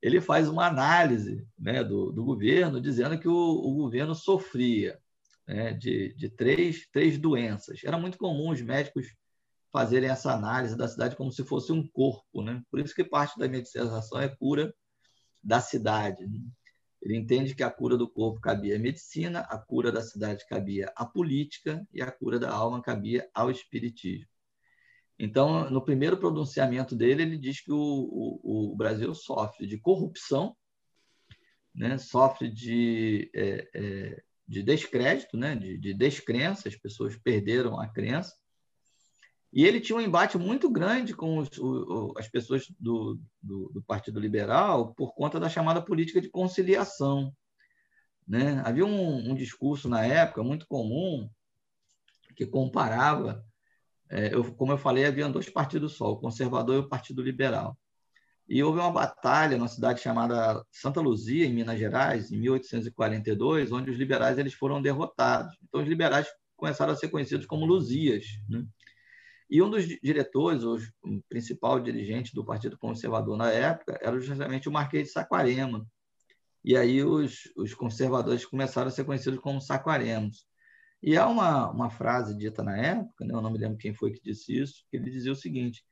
ele 0.00 0.20
faz 0.20 0.48
uma 0.48 0.66
análise 0.66 1.46
né, 1.56 1.84
do, 1.84 2.10
do, 2.10 2.24
governo, 2.24 2.80
dizendo 2.80 3.18
que 3.18 3.28
o, 3.28 3.32
o 3.32 3.74
governo 3.74 4.16
sofria 4.16 4.98
né, 5.46 5.72
de, 5.72 6.12
de 6.14 6.28
três, 6.28 6.88
três 6.90 7.16
doenças. 7.16 7.80
Era 7.84 7.96
muito 7.96 8.18
comum 8.18 8.50
os 8.50 8.60
médicos 8.60 9.06
fazerem 9.72 10.10
essa 10.10 10.32
análise 10.32 10.76
da 10.76 10.86
cidade 10.86 11.16
como 11.16 11.32
se 11.32 11.42
fosse 11.44 11.72
um 11.72 11.86
corpo. 11.88 12.42
Né? 12.42 12.62
Por 12.70 12.78
isso 12.78 12.94
que 12.94 13.02
parte 13.02 13.38
da 13.38 13.48
medicalização 13.48 14.20
é 14.20 14.28
cura 14.28 14.72
da 15.42 15.60
cidade. 15.60 16.26
Né? 16.26 16.40
Ele 17.00 17.16
entende 17.16 17.54
que 17.54 17.62
a 17.62 17.70
cura 17.70 17.96
do 17.96 18.08
corpo 18.08 18.40
cabia 18.40 18.76
à 18.76 18.78
medicina, 18.78 19.40
a 19.40 19.58
cura 19.58 19.90
da 19.90 20.02
cidade 20.02 20.46
cabia 20.46 20.92
à 20.94 21.04
política 21.04 21.84
e 21.92 22.00
a 22.00 22.12
cura 22.12 22.38
da 22.38 22.52
alma 22.52 22.82
cabia 22.82 23.28
ao 23.34 23.50
espiritismo. 23.50 24.28
Então, 25.18 25.70
no 25.70 25.84
primeiro 25.84 26.16
pronunciamento 26.16 26.94
dele, 26.94 27.22
ele 27.22 27.38
diz 27.38 27.60
que 27.60 27.72
o, 27.72 27.76
o, 27.76 28.72
o 28.72 28.76
Brasil 28.76 29.14
sofre 29.14 29.66
de 29.66 29.78
corrupção, 29.78 30.56
né? 31.74 31.98
sofre 31.98 32.48
de, 32.48 33.30
é, 33.34 33.68
é, 33.74 34.22
de 34.46 34.62
descrédito, 34.62 35.36
né? 35.36 35.56
de, 35.56 35.78
de 35.78 35.94
descrença, 35.94 36.68
as 36.68 36.76
pessoas 36.76 37.16
perderam 37.16 37.80
a 37.80 37.88
crença. 37.88 38.34
E 39.52 39.64
ele 39.66 39.80
tinha 39.80 39.96
um 39.96 40.00
embate 40.00 40.38
muito 40.38 40.70
grande 40.70 41.14
com 41.14 41.38
os, 41.38 41.48
o, 41.58 42.14
as 42.16 42.28
pessoas 42.28 42.66
do, 42.80 43.20
do, 43.42 43.70
do, 43.74 43.82
Partido 43.82 44.18
Liberal 44.18 44.94
por 44.94 45.14
conta 45.14 45.38
da 45.38 45.48
chamada 45.48 45.82
política 45.82 46.20
de 46.20 46.30
conciliação. 46.30 47.32
Né? 48.26 48.62
Havia 48.64 48.86
um, 48.86 49.30
um 49.30 49.34
discurso 49.34 49.88
na 49.88 50.04
época 50.04 50.42
muito 50.42 50.66
comum 50.66 51.28
que 52.34 52.46
comparava 52.46 53.44
é, 54.12 54.34
eu, 54.34 54.44
como 54.54 54.72
eu 54.72 54.78
falei, 54.78 55.06
havia 55.06 55.26
dois 55.30 55.48
partidos 55.48 55.94
só, 55.94 56.12
o 56.12 56.18
conservador 56.18 56.76
e 56.76 56.78
o 56.80 56.88
Partido 56.88 57.22
Liberal. 57.22 57.78
E 58.46 58.62
houve 58.62 58.78
uma 58.78 58.92
batalha 58.92 59.56
numa 59.56 59.68
cidade 59.68 60.02
chamada 60.02 60.62
Santa 60.70 61.00
Luzia, 61.00 61.46
em 61.46 61.54
Minas 61.54 61.78
Gerais, 61.78 62.30
em 62.30 62.38
1842, 62.38 63.72
onde 63.72 63.90
os 63.90 63.96
liberais 63.96 64.36
eles 64.36 64.52
foram 64.52 64.82
derrotados. 64.82 65.56
Então, 65.62 65.80
os 65.80 65.88
liberais 65.88 66.26
começaram 66.54 66.92
a 66.92 66.96
ser 66.96 67.08
conhecidos 67.08 67.46
como 67.46 67.64
Luzias. 67.64 68.26
Né? 68.50 68.66
E 69.52 69.60
um 69.60 69.68
dos 69.68 69.86
diretores, 69.86 70.64
o 70.64 70.78
principal 71.28 71.78
dirigente 71.78 72.34
do 72.34 72.42
Partido 72.42 72.78
Conservador 72.78 73.36
na 73.36 73.50
época, 73.52 73.98
era 74.00 74.18
justamente 74.18 74.66
o 74.66 74.72
Marquês 74.72 75.08
de 75.08 75.12
Saquarema. 75.12 75.86
E 76.64 76.74
aí 76.74 77.04
os, 77.04 77.52
os 77.54 77.74
conservadores 77.74 78.46
começaram 78.46 78.88
a 78.88 78.90
ser 78.90 79.04
conhecidos 79.04 79.38
como 79.40 79.60
Saquaremos. 79.60 80.46
E 81.02 81.18
há 81.18 81.28
uma, 81.28 81.70
uma 81.70 81.90
frase 81.90 82.34
dita 82.34 82.62
na 82.62 82.78
época, 82.78 83.26
né, 83.26 83.34
eu 83.34 83.42
não 83.42 83.50
me 83.50 83.58
lembro 83.58 83.76
quem 83.76 83.92
foi 83.92 84.12
que 84.12 84.22
disse 84.22 84.58
isso, 84.58 84.86
que 84.90 84.96
ele 84.96 85.10
dizia 85.10 85.32
o 85.32 85.36
seguinte: 85.36 85.84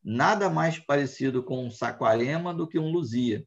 nada 0.00 0.48
mais 0.48 0.78
parecido 0.78 1.42
com 1.42 1.66
um 1.66 1.72
Saquarema 1.72 2.54
do 2.54 2.68
que 2.68 2.78
um 2.78 2.92
Luzia. 2.92 3.44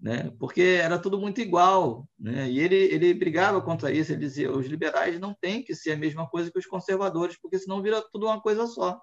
Né? 0.00 0.32
Porque 0.38 0.62
era 0.62 0.98
tudo 0.98 1.20
muito 1.20 1.40
igual. 1.40 2.08
Né? 2.18 2.50
E 2.50 2.58
ele, 2.58 2.76
ele 2.76 3.12
brigava 3.12 3.60
contra 3.60 3.92
isso, 3.92 4.12
ele 4.12 4.20
dizia: 4.20 4.50
os 4.50 4.66
liberais 4.66 5.20
não 5.20 5.34
têm 5.34 5.62
que 5.62 5.74
ser 5.74 5.92
a 5.92 5.96
mesma 5.96 6.26
coisa 6.28 6.50
que 6.50 6.58
os 6.58 6.66
conservadores, 6.66 7.38
porque 7.40 7.58
senão 7.58 7.82
vira 7.82 8.02
tudo 8.10 8.26
uma 8.26 8.40
coisa 8.40 8.66
só. 8.66 9.00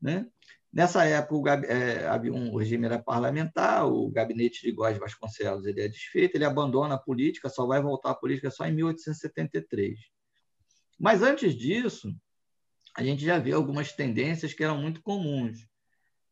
Né? 0.00 0.26
Nessa 0.72 1.04
época, 1.04 1.54
é, 1.66 2.06
havia 2.06 2.32
um, 2.32 2.54
regime 2.56 2.86
era 2.86 2.98
parlamentar, 2.98 3.86
o 3.86 4.10
gabinete 4.10 4.60
de 4.62 4.72
Góes 4.72 4.98
Vasconcelos 4.98 5.64
ele 5.64 5.80
é 5.80 5.88
desfeito, 5.88 6.36
ele 6.36 6.44
abandona 6.44 6.96
a 6.96 6.98
política, 6.98 7.48
só 7.48 7.66
vai 7.66 7.80
voltar 7.80 8.10
à 8.10 8.14
política 8.14 8.50
só 8.50 8.66
em 8.66 8.74
1873. 8.74 9.98
Mas 10.98 11.22
antes 11.22 11.54
disso, 11.54 12.12
a 12.94 13.02
gente 13.02 13.24
já 13.24 13.38
vê 13.38 13.52
algumas 13.52 13.92
tendências 13.92 14.52
que 14.52 14.62
eram 14.62 14.76
muito 14.76 15.00
comuns, 15.00 15.66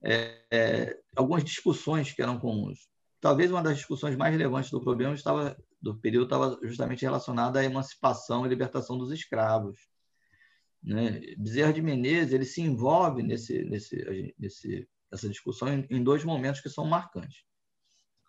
é, 0.03 0.43
é, 0.51 0.99
algumas 1.15 1.43
discussões 1.43 2.13
que 2.13 2.21
eram 2.21 2.39
comuns. 2.39 2.89
Talvez 3.21 3.51
uma 3.51 3.63
das 3.63 3.77
discussões 3.77 4.17
mais 4.17 4.33
relevantes 4.33 4.71
do 4.71 4.81
problema 4.81 5.15
estava 5.15 5.57
do 5.81 5.97
período 5.97 6.25
estava 6.25 6.59
justamente 6.63 7.03
relacionada 7.03 7.61
à 7.61 7.65
emancipação 7.65 8.45
e 8.45 8.49
libertação 8.49 8.99
dos 8.99 9.11
escravos. 9.11 9.89
Né? 10.83 11.21
Bezerra 11.37 11.73
de 11.73 11.83
Menezes 11.83 12.33
ele 12.33 12.45
se 12.45 12.61
envolve 12.61 13.23
nesse, 13.23 13.65
nesse, 13.65 14.35
nesse, 14.39 14.89
nessa 15.11 15.29
discussão 15.29 15.69
em, 15.91 16.03
dois 16.03 16.25
momentos 16.25 16.61
que 16.61 16.69
são 16.69 16.85
marcantes. 16.85 17.45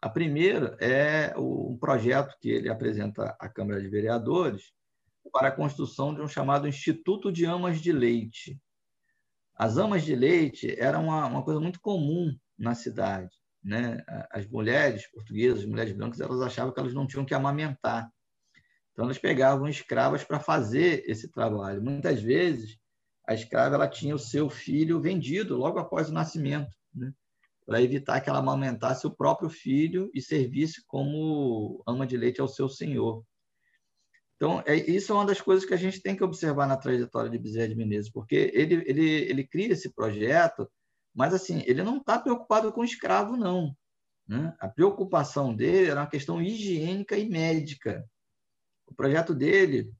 A 0.02 0.10
primeira 0.10 0.78
é 0.80 1.34
um 1.38 1.78
projeto 1.78 2.38
que 2.40 2.50
ele 2.50 2.70
apresenta 2.70 3.36
à 3.40 3.50
Câmara 3.50 3.82
de 3.82 3.90
Vereadores, 3.90 4.72
para 5.32 5.50
a 5.50 5.52
construção 5.52 6.14
de 6.14 6.22
um 6.22 6.28
chamado 6.28 6.68
Instituto 6.68 7.32
de 7.32 7.46
Amas 7.46 7.82
de 7.82 7.92
Leite. 7.92 8.60
As 9.56 9.78
amas 9.78 10.04
de 10.04 10.16
leite 10.16 10.80
eram 10.80 11.06
uma, 11.06 11.26
uma 11.26 11.44
coisa 11.44 11.60
muito 11.60 11.82
comum 11.82 12.36
na 12.58 12.76
cidade. 12.76 13.36
Né? 13.64 14.04
As 14.32 14.48
mulheres 14.48 15.08
portuguesas, 15.12 15.60
as 15.60 15.66
mulheres 15.66 15.94
brancas, 15.94 16.20
elas 16.20 16.42
achavam 16.42 16.74
que 16.74 16.80
elas 16.80 16.94
não 16.94 17.08
tinham 17.08 17.26
que 17.26 17.34
amamentar. 17.34 18.10
Então, 18.92 19.06
elas 19.06 19.18
pegavam 19.18 19.68
escravas 19.68 20.24
para 20.24 20.40
fazer 20.40 21.04
esse 21.06 21.30
trabalho. 21.30 21.84
Muitas 21.84 22.22
vezes, 22.22 22.80
a 23.28 23.34
escrava 23.34 23.76
ela 23.76 23.88
tinha 23.88 24.16
o 24.16 24.20
seu 24.20 24.50
filho 24.50 25.02
vendido 25.02 25.58
logo 25.58 25.78
após 25.78 26.10
o 26.10 26.14
nascimento, 26.14 26.76
né? 26.94 27.14
para 27.66 27.82
evitar 27.82 28.22
que 28.22 28.30
ela 28.30 28.40
amamentasse 28.40 29.06
o 29.06 29.16
próprio 29.16 29.50
filho 29.50 30.10
e 30.14 30.22
servisse 30.22 30.82
como 30.88 31.84
ama 31.86 32.08
de 32.08 32.16
leite 32.16 32.40
ao 32.40 32.48
seu 32.48 32.70
senhor. 32.70 33.24
Então, 34.38 34.64
é, 34.66 34.76
isso 34.76 35.12
é 35.12 35.16
uma 35.16 35.26
das 35.26 35.42
coisas 35.42 35.66
que 35.66 35.74
a 35.74 35.78
gente 35.78 36.02
tem 36.02 36.16
que 36.16 36.24
observar 36.24 36.68
na 36.68 36.78
trajetória 36.78 37.30
de 37.30 37.38
Bezerra 37.38 37.68
de 37.68 37.76
Menezes, 37.76 38.12
porque 38.12 38.52
ele, 38.54 38.84
ele, 38.86 39.10
ele 39.30 39.48
cria 39.48 39.74
esse 39.74 39.94
projeto, 39.94 40.70
mas 41.18 41.34
assim, 41.34 41.64
ele 41.66 41.82
não 41.82 41.98
está 41.98 42.20
preocupado 42.20 42.72
com 42.72 42.84
escravo, 42.84 43.36
não. 43.36 43.76
Né? 44.28 44.56
A 44.60 44.68
preocupação 44.68 45.52
dele 45.52 45.90
era 45.90 46.02
uma 46.02 46.10
questão 46.10 46.40
higiênica 46.40 47.18
e 47.18 47.28
médica. 47.28 48.08
O 48.86 48.94
projeto 48.94 49.34
dele 49.34 49.92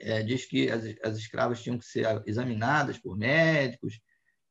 é, 0.00 0.24
diz 0.24 0.44
que 0.44 0.68
as, 0.68 0.82
as 1.04 1.16
escravas 1.16 1.62
tinham 1.62 1.78
que 1.78 1.84
ser 1.84 2.04
examinadas 2.26 2.98
por 2.98 3.16
médicos, 3.16 4.00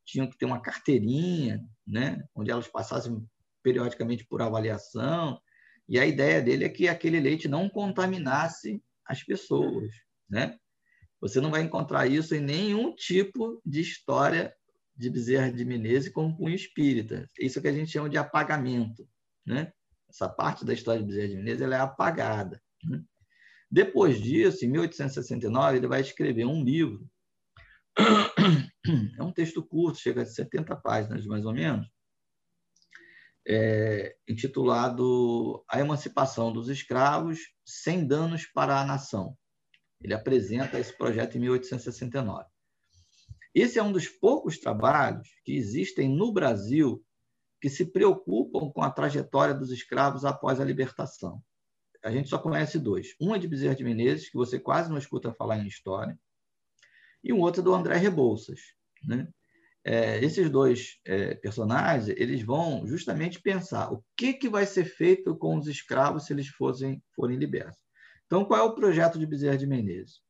tinham 0.06 0.30
que 0.30 0.38
ter 0.38 0.46
uma 0.46 0.62
carteirinha, 0.62 1.62
né? 1.86 2.24
onde 2.34 2.50
elas 2.50 2.70
passassem 2.70 3.22
periodicamente 3.62 4.26
por 4.26 4.42
avaliação, 4.42 5.38
e 5.86 6.00
a 6.00 6.06
ideia 6.06 6.42
dele 6.42 6.64
é 6.64 6.70
que 6.70 6.88
aquele 6.88 7.20
leite 7.20 7.50
não 7.50 7.68
contaminasse 7.68 8.82
as 9.06 9.22
pessoas, 9.22 9.92
né? 10.30 10.58
Você 11.20 11.42
não 11.42 11.52
vai 11.52 11.62
encontrar 11.62 12.08
isso 12.08 12.34
em 12.34 12.40
nenhum 12.40 12.96
tipo 12.96 13.62
de 13.66 13.82
história 13.82 14.56
de 15.00 15.10
Bezerra 15.10 15.52
de 15.52 15.64
Menezes 15.64 16.12
com 16.12 16.36
cunho 16.36 16.54
espírita. 16.54 17.28
Isso 17.40 17.62
que 17.62 17.68
a 17.68 17.74
gente 17.74 17.92
chama 17.92 18.10
de 18.10 18.18
apagamento, 18.18 19.08
né? 19.46 19.72
Essa 20.10 20.28
parte 20.28 20.66
da 20.66 20.74
história 20.74 21.02
de 21.02 21.08
Bezerra 21.08 21.30
de 21.30 21.36
Menezes 21.38 21.62
ela 21.62 21.76
é 21.76 21.80
apagada. 21.80 22.62
Né? 22.84 23.02
Depois 23.72 24.22
disso, 24.22 24.66
em 24.66 24.70
1869, 24.70 25.78
ele 25.78 25.88
vai 25.88 26.02
escrever 26.02 26.46
um 26.46 26.64
livro 26.64 27.10
É 29.18 29.24
um 29.24 29.32
texto 29.32 29.64
curto, 29.64 30.00
chega 30.00 30.22
a 30.22 30.26
70 30.26 30.76
páginas, 30.78 31.26
mais 31.26 31.46
ou 31.46 31.54
menos, 31.54 31.88
é, 33.48 34.16
intitulado 34.28 35.64
A 35.70 35.80
Emancipação 35.80 36.52
dos 36.52 36.70
Escravos 36.70 37.40
Sem 37.66 38.06
Danos 38.06 38.46
para 38.46 38.80
a 38.80 38.86
Nação. 38.86 39.38
Ele 40.02 40.14
apresenta 40.14 40.80
esse 40.80 40.98
projeto 40.98 41.36
em 41.36 41.42
1869. 41.42 42.46
Esse 43.54 43.80
é 43.80 43.84
um 43.84 43.92
dos 43.92 44.08
poucos 44.08 44.60
trabalhos 44.60 45.28
que 45.44 45.56
existem 45.56 46.10
no 46.10 46.32
Brasil 46.32 47.04
que 47.60 47.70
se 47.70 47.86
preocupam 47.86 48.70
com 48.72 48.82
a 48.82 48.92
trajetória 48.92 49.54
dos 49.54 49.72
escravos 49.72 50.24
após 50.24 50.60
a 50.60 50.66
libertação. 50.66 51.44
A 52.04 52.12
gente 52.12 52.30
só 52.30 52.38
conhece 52.38 52.80
dois. 52.80 53.16
Um 53.20 53.36
é 53.36 53.40
de 53.40 53.48
Bezerra 53.48 53.76
de 53.76 53.84
Menezes, 53.84 54.30
que 54.30 54.38
você 54.38 54.60
quase 54.60 54.90
não 54.90 54.98
escuta 54.98 55.34
falar 55.34 55.58
em 55.58 55.68
história, 55.68 56.18
e 57.24 57.34
um 57.34 57.40
outro 57.40 57.62
é 57.62 57.64
do 57.64 57.74
André 57.74 57.98
Rebouças. 57.98 58.60
Né? 59.04 59.28
É, 59.84 60.24
esses 60.24 60.50
dois 60.50 61.00
é, 61.06 61.36
personagens 61.36 62.10
eles 62.10 62.42
vão 62.42 62.86
justamente 62.88 63.42
pensar 63.42 63.92
o 63.92 64.04
que, 64.16 64.34
que 64.34 64.50
vai 64.50 64.66
ser 64.66 64.86
feito 64.86 65.36
com 65.36 65.58
os 65.58 65.68
escravos 65.68 66.26
se 66.26 66.34
eles 66.34 66.48
fossem, 66.48 67.04
forem 67.14 67.38
libertos. 67.38 67.80
Então, 68.26 68.46
qual 68.46 68.60
é 68.60 68.64
o 68.64 68.76
projeto 68.76 69.18
de 69.18 69.26
Bezerra 69.26 69.58
de 69.58 69.68
Menezes? 69.68 70.22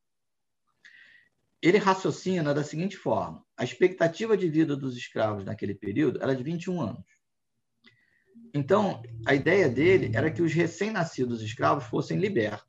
Ele 1.62 1.78
raciocina 1.78 2.54
da 2.54 2.64
seguinte 2.64 2.96
forma: 2.96 3.44
a 3.56 3.64
expectativa 3.64 4.36
de 4.36 4.48
vida 4.48 4.76
dos 4.76 4.96
escravos 4.96 5.44
naquele 5.44 5.74
período 5.74 6.22
era 6.22 6.34
de 6.34 6.42
21 6.42 6.80
anos. 6.80 7.04
Então, 8.54 9.02
a 9.26 9.34
ideia 9.34 9.68
dele 9.68 10.10
era 10.14 10.30
que 10.30 10.42
os 10.42 10.52
recém-nascidos 10.52 11.42
escravos 11.42 11.84
fossem 11.84 12.18
libertos, 12.18 12.66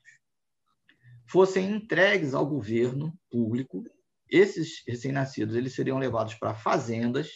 fossem 1.27 1.71
entregues 1.71 2.33
ao 2.33 2.45
governo 2.45 3.17
público. 3.29 3.83
Esses 4.29 4.83
recém-nascidos 4.87 5.55
eles 5.55 5.73
seriam 5.73 5.97
levados 5.97 6.35
para 6.35 6.53
fazendas, 6.53 7.29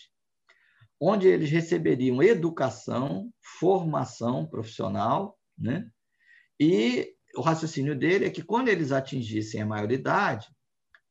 onde 1.00 1.28
eles 1.28 1.50
receberiam 1.50 2.22
educação, 2.22 3.32
formação 3.60 4.46
profissional, 4.46 5.38
né? 5.58 5.90
E 6.60 7.14
o 7.36 7.42
raciocínio 7.42 7.98
dele 7.98 8.26
é 8.26 8.30
que 8.30 8.44
quando 8.44 8.70
eles 8.70 8.92
atingissem 8.92 9.62
a 9.62 9.66
maioridade, 9.66 10.48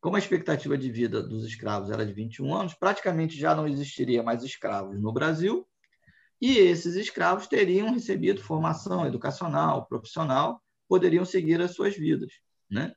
como 0.05 0.17
a 0.17 0.19
expectativa 0.19 0.77
de 0.77 0.91
vida 0.91 1.23
dos 1.23 1.47
escravos 1.47 1.91
era 1.91 2.05
de 2.05 2.13
21 2.13 2.55
anos, 2.55 2.75
praticamente 2.75 3.39
já 3.39 3.55
não 3.55 3.67
existiria 3.67 4.23
mais 4.23 4.43
escravos 4.43 5.01
no 5.01 5.11
Brasil, 5.11 5.67
e 6.39 6.59
esses 6.59 6.95
escravos 6.95 7.47
teriam 7.47 7.91
recebido 7.91 8.43
formação 8.43 9.07
educacional, 9.07 9.87
profissional, 9.87 10.63
poderiam 10.87 11.25
seguir 11.25 11.59
as 11.63 11.71
suas 11.71 11.97
vidas. 11.97 12.35
Né? 12.69 12.95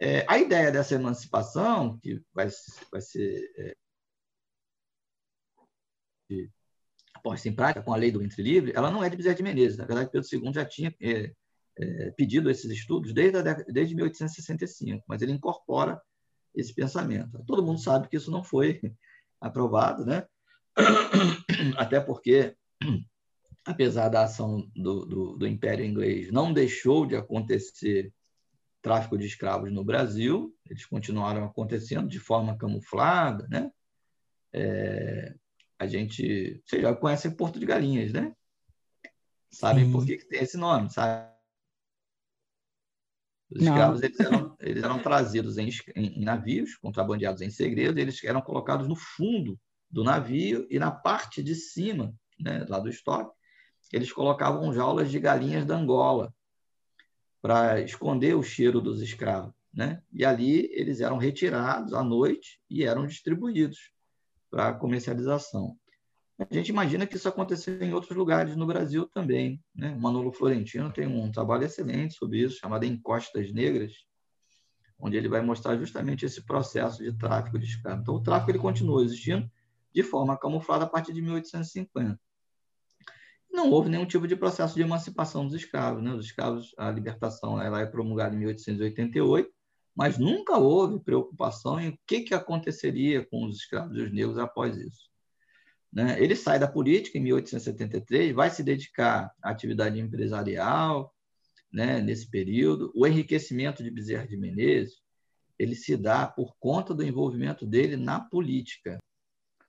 É, 0.00 0.24
a 0.26 0.38
ideia 0.38 0.72
dessa 0.72 0.94
emancipação, 0.94 1.98
que 1.98 2.22
vai, 2.32 2.48
vai 2.90 3.02
ser 3.02 3.46
é, 3.58 3.76
posta 7.22 7.50
em 7.50 7.54
prática 7.54 7.82
com 7.82 7.92
a 7.92 7.98
lei 7.98 8.10
do 8.10 8.20
ventre 8.20 8.42
livre, 8.42 8.72
ela 8.74 8.90
não 8.90 9.04
é 9.04 9.10
de 9.10 9.16
Bezerra 9.18 9.34
de 9.34 9.42
Menezes. 9.42 9.76
Na 9.76 9.84
verdade, 9.84 10.10
Pedro 10.10 10.26
II 10.32 10.54
já 10.54 10.64
tinha 10.64 10.94
é, 11.02 11.34
é, 11.80 12.10
pedido 12.10 12.50
esses 12.50 12.70
estudos 12.70 13.12
desde, 13.12 13.42
desde 13.72 13.94
1865, 13.94 15.04
mas 15.06 15.22
ele 15.22 15.32
incorpora 15.32 16.00
esse 16.54 16.74
pensamento. 16.74 17.42
Todo 17.46 17.64
mundo 17.64 17.80
sabe 17.80 18.08
que 18.08 18.16
isso 18.16 18.30
não 18.30 18.42
foi 18.42 18.80
aprovado, 19.40 20.04
né? 20.04 20.26
até 21.76 22.00
porque, 22.00 22.56
apesar 23.64 24.08
da 24.08 24.24
ação 24.24 24.68
do, 24.74 25.06
do, 25.06 25.36
do, 25.36 25.46
Império 25.46 25.84
Inglês, 25.84 26.32
não 26.32 26.52
deixou 26.52 27.06
de 27.06 27.16
acontecer 27.16 28.12
tráfico 28.82 29.18
de 29.18 29.26
escravos 29.26 29.72
no 29.72 29.84
Brasil, 29.84 30.54
eles 30.68 30.86
continuaram 30.86 31.44
acontecendo 31.44 32.08
de 32.08 32.18
forma 32.18 32.56
camuflada, 32.56 33.46
né? 33.48 33.70
É, 34.52 35.34
a 35.78 35.86
gente, 35.86 36.60
vocês 36.64 36.82
já 36.82 36.94
conhecem 36.94 37.30
Porto 37.30 37.60
de 37.60 37.66
Galinhas, 37.66 38.12
né? 38.12 38.34
Sabem 39.50 39.86
Sim. 39.86 39.92
por 39.92 40.04
que, 40.04 40.16
que 40.16 40.28
tem 40.28 40.42
esse 40.42 40.56
nome, 40.56 40.90
sabe? 40.90 41.37
Os 43.50 43.62
escravos 43.62 44.02
eles 44.02 44.20
eram, 44.20 44.56
eles 44.60 44.82
eram, 44.82 44.98
trazidos 44.98 45.56
em, 45.56 45.70
em, 45.96 46.24
navios, 46.24 46.76
contrabandeados 46.76 47.40
em 47.40 47.50
segredo, 47.50 47.98
eles 47.98 48.22
eram 48.22 48.42
colocados 48.42 48.86
no 48.86 48.94
fundo 48.94 49.58
do 49.90 50.04
navio 50.04 50.66
e 50.70 50.78
na 50.78 50.90
parte 50.90 51.42
de 51.42 51.54
cima, 51.54 52.14
né, 52.38 52.66
lá 52.68 52.78
do 52.78 52.90
estoque, 52.90 53.34
eles 53.90 54.12
colocavam 54.12 54.72
jaulas 54.74 55.10
de 55.10 55.18
galinhas 55.18 55.64
da 55.64 55.76
Angola 55.76 56.32
para 57.40 57.80
esconder 57.80 58.34
o 58.34 58.42
cheiro 58.42 58.80
dos 58.80 59.00
escravos. 59.00 59.54
Né? 59.72 60.02
E 60.12 60.24
ali 60.24 60.68
eles 60.72 61.00
eram 61.00 61.16
retirados 61.16 61.94
à 61.94 62.02
noite 62.02 62.60
e 62.68 62.84
eram 62.84 63.06
distribuídos 63.06 63.92
para 64.50 64.74
comercialização. 64.74 65.78
A 66.38 66.54
gente 66.54 66.68
imagina 66.68 67.04
que 67.04 67.16
isso 67.16 67.28
aconteceu 67.28 67.82
em 67.82 67.92
outros 67.92 68.16
lugares 68.16 68.54
no 68.54 68.64
Brasil 68.64 69.08
também. 69.08 69.60
Né? 69.74 69.92
Manolo 69.96 70.30
Florentino 70.30 70.92
tem 70.92 71.04
um 71.06 71.32
trabalho 71.32 71.64
excelente 71.64 72.14
sobre 72.14 72.38
isso, 72.38 72.60
chamado 72.60 72.84
Encostas 72.84 73.52
Negras, 73.52 73.92
onde 75.00 75.16
ele 75.16 75.28
vai 75.28 75.42
mostrar 75.42 75.76
justamente 75.76 76.24
esse 76.24 76.44
processo 76.44 77.02
de 77.02 77.12
tráfico 77.12 77.58
de 77.58 77.66
escravos. 77.66 78.02
Então, 78.02 78.14
o 78.14 78.22
tráfico 78.22 78.52
ele 78.52 78.58
continua 78.60 79.02
existindo, 79.02 79.50
de 79.92 80.02
forma 80.04 80.38
camuflada 80.38 80.84
a 80.84 80.88
partir 80.88 81.12
de 81.12 81.20
1850. 81.20 82.20
Não 83.50 83.72
houve 83.72 83.88
nenhum 83.88 84.06
tipo 84.06 84.28
de 84.28 84.36
processo 84.36 84.76
de 84.76 84.82
emancipação 84.82 85.44
dos 85.44 85.54
escravos. 85.54 86.02
Né? 86.04 86.12
Os 86.12 86.26
escravos, 86.26 86.72
a 86.78 86.88
libertação 86.88 87.60
ela 87.60 87.80
é 87.80 87.86
promulgada 87.86 88.36
em 88.36 88.38
1888, 88.38 89.50
mas 89.96 90.18
nunca 90.18 90.56
houve 90.56 91.00
preocupação 91.00 91.80
em 91.80 91.88
o 91.88 91.98
que, 92.06 92.20
que 92.20 92.34
aconteceria 92.34 93.26
com 93.26 93.44
os 93.44 93.56
escravos 93.56 93.96
e 93.96 94.02
os 94.02 94.12
negros 94.12 94.38
após 94.38 94.76
isso. 94.76 95.08
Né? 95.92 96.22
Ele 96.22 96.36
sai 96.36 96.58
da 96.58 96.68
política 96.68 97.18
em 97.18 97.22
1873, 97.22 98.34
vai 98.34 98.50
se 98.50 98.62
dedicar 98.62 99.32
à 99.42 99.50
atividade 99.50 99.98
empresarial 99.98 101.14
né, 101.72 102.00
nesse 102.00 102.30
período. 102.30 102.92
O 102.94 103.06
enriquecimento 103.06 103.82
de 103.82 103.90
Bezerra 103.90 104.26
de 104.26 104.36
Menezes 104.36 105.02
ele 105.58 105.74
se 105.74 105.96
dá 105.96 106.26
por 106.26 106.56
conta 106.58 106.94
do 106.94 107.04
envolvimento 107.04 107.66
dele 107.66 107.96
na 107.96 108.20
política. 108.20 108.98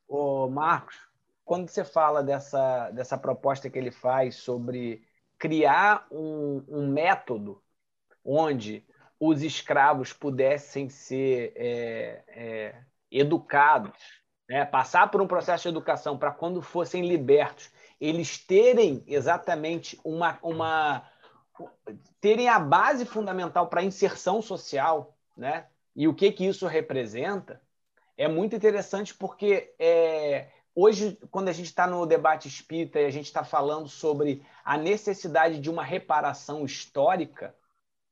Ô, 0.07 0.47
Marcos, 0.47 0.95
quando 1.43 1.67
você 1.67 1.83
fala 1.83 2.21
dessa, 2.21 2.91
dessa 2.91 3.17
proposta 3.17 3.69
que 3.69 3.79
ele 3.79 3.91
faz 3.91 4.35
sobre 4.35 5.03
criar 5.37 6.05
um, 6.11 6.63
um 6.67 6.87
método 6.87 7.63
onde 8.23 8.85
os 9.19 9.41
escravos 9.41 10.13
pudessem 10.13 10.89
ser 10.89 11.53
é, 11.55 12.23
é, 12.27 12.83
educados, 13.11 14.18
né? 14.49 14.65
passar 14.65 15.09
por 15.11 15.21
um 15.21 15.27
processo 15.27 15.63
de 15.63 15.69
educação 15.69 16.17
para 16.17 16.31
quando 16.31 16.61
fossem 16.61 17.07
libertos, 17.07 17.69
eles 18.01 18.37
terem 18.37 19.03
exatamente 19.07 19.99
uma, 20.03 20.37
uma 20.41 21.07
terem 22.19 22.49
a 22.49 22.59
base 22.59 23.05
fundamental 23.05 23.67
para 23.67 23.81
a 23.81 23.85
inserção 23.85 24.41
social, 24.41 25.15
né? 25.37 25.67
E 25.95 26.07
o 26.07 26.13
que 26.13 26.31
que 26.31 26.45
isso 26.45 26.65
representa? 26.65 27.61
é 28.19 28.27
muito 28.27 28.53
interessante 28.53 29.15
porque 29.15 29.73
é, 29.79 30.49
hoje, 30.75 31.17
quando 31.31 31.47
a 31.47 31.53
gente 31.53 31.67
está 31.67 31.87
no 31.87 32.05
debate 32.05 32.49
espírita 32.49 32.99
e 32.99 33.05
a 33.05 33.09
gente 33.09 33.27
está 33.27 33.45
falando 33.45 33.87
sobre 33.87 34.45
a 34.61 34.77
necessidade 34.77 35.57
de 35.57 35.69
uma 35.69 35.85
reparação 35.85 36.65
histórica, 36.65 37.55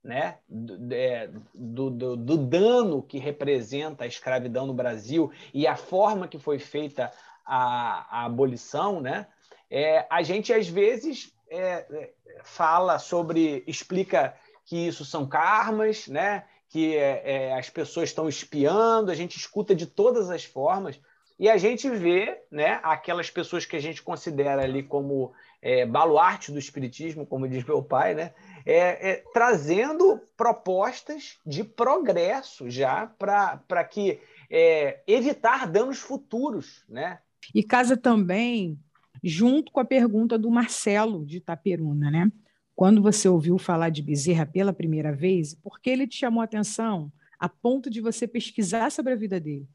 né, 0.07 0.37
do, 0.47 0.93
é, 0.93 1.29
do, 1.53 1.89
do, 1.89 2.15
do, 2.15 2.37
dano 2.37 3.03
que 3.03 3.17
representa 3.17 4.05
a 4.05 4.07
escravidão 4.07 4.65
no 4.65 4.73
Brasil 4.73 5.29
e 5.53 5.67
a 5.67 5.75
forma 5.75 6.29
que 6.29 6.39
foi 6.39 6.59
feita 6.59 7.11
a, 7.45 8.21
a 8.21 8.25
abolição, 8.25 9.01
né, 9.01 9.27
é, 9.69 10.07
a 10.09 10.23
gente 10.23 10.53
às 10.53 10.65
vezes 10.65 11.33
é, 11.49 11.85
é 11.91 12.13
fala 12.41 12.99
sobre, 12.99 13.65
explica 13.67 14.33
que 14.63 14.87
isso 14.87 15.03
são 15.03 15.27
karmas, 15.27 16.07
né, 16.07 16.45
que 16.69 16.95
é, 16.95 17.21
é, 17.25 17.53
as 17.53 17.69
pessoas 17.69 18.07
estão 18.07 18.29
espiando, 18.29 19.11
a 19.11 19.15
gente 19.15 19.37
escuta 19.37 19.75
de 19.75 19.85
todas 19.85 20.29
as 20.29 20.45
formas, 20.45 20.97
e 21.39 21.49
a 21.49 21.57
gente 21.57 21.89
vê 21.89 22.41
né, 22.51 22.79
aquelas 22.81 23.29
pessoas 23.29 23.65
que 23.65 23.75
a 23.75 23.79
gente 23.79 24.01
considera 24.01 24.63
ali 24.63 24.81
como 24.81 25.33
é, 25.61 25.85
baluarte 25.85 26.51
do 26.51 26.57
espiritismo, 26.57 27.25
como 27.25 27.47
diz 27.47 27.63
meu 27.63 27.83
pai, 27.83 28.15
né, 28.15 28.33
é, 28.65 29.11
é 29.11 29.23
trazendo 29.33 30.19
propostas 30.35 31.37
de 31.45 31.63
progresso 31.63 32.69
já 32.69 33.05
para 33.07 33.83
que 33.83 34.19
é, 34.49 35.01
evitar 35.05 35.67
danos 35.67 35.99
futuros. 35.99 36.83
Né? 36.89 37.19
E 37.53 37.63
casa 37.63 37.95
também 37.95 38.79
junto 39.23 39.71
com 39.71 39.79
a 39.79 39.85
pergunta 39.85 40.37
do 40.37 40.49
Marcelo 40.49 41.25
de 41.25 41.37
Itaperuna, 41.37 42.09
né? 42.09 42.31
quando 42.75 43.01
você 43.01 43.27
ouviu 43.27 43.57
falar 43.57 43.89
de 43.89 44.03
Bezerra 44.03 44.45
pela 44.45 44.71
primeira 44.71 45.11
vez, 45.11 45.55
por 45.55 45.79
que 45.79 45.89
ele 45.89 46.07
te 46.07 46.17
chamou 46.17 46.41
a 46.41 46.45
atenção 46.45 47.11
a 47.39 47.49
ponto 47.49 47.89
de 47.89 48.01
você 48.01 48.27
pesquisar 48.27 48.91
sobre 48.91 49.13
a 49.13 49.15
vida 49.15 49.39
dele? 49.39 49.67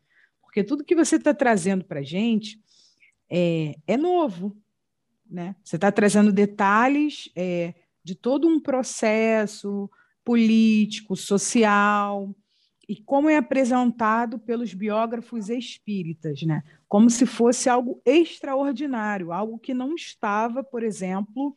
Porque 0.53 0.63
tudo 0.63 0.85
que 0.85 0.95
você 0.95 1.17
está 1.17 1.33
trazendo 1.33 1.83
para 1.83 2.01
a 2.01 2.03
gente 2.03 2.61
é, 3.31 3.75
é, 3.87 3.97
novo. 3.97 4.55
Né? 5.29 5.57
Você 5.65 5.77
está 5.77 5.91
trazendo 5.91 6.31
detalhes 6.31 7.31
é, 7.35 7.73
de 8.05 8.15
todo 8.15 8.47
um 8.47 8.61
processo 8.61 9.91
político, 10.23 11.17
social, 11.17 12.37
e 12.87 12.97
como 12.97 13.31
é 13.31 13.39
apresentado 13.39 14.39
pelos 14.39 14.75
biógrafos 14.75 15.49
espíritas, 15.49 16.43
né? 16.43 16.63
como 16.87 17.09
se 17.09 17.25
fosse 17.25 17.71
algo 17.71 18.03
extraordinário, 18.05 19.33
algo 19.33 19.59
que 19.59 19.73
não 19.73 19.95
estava, 19.95 20.63
por 20.63 20.83
exemplo, 20.83 21.57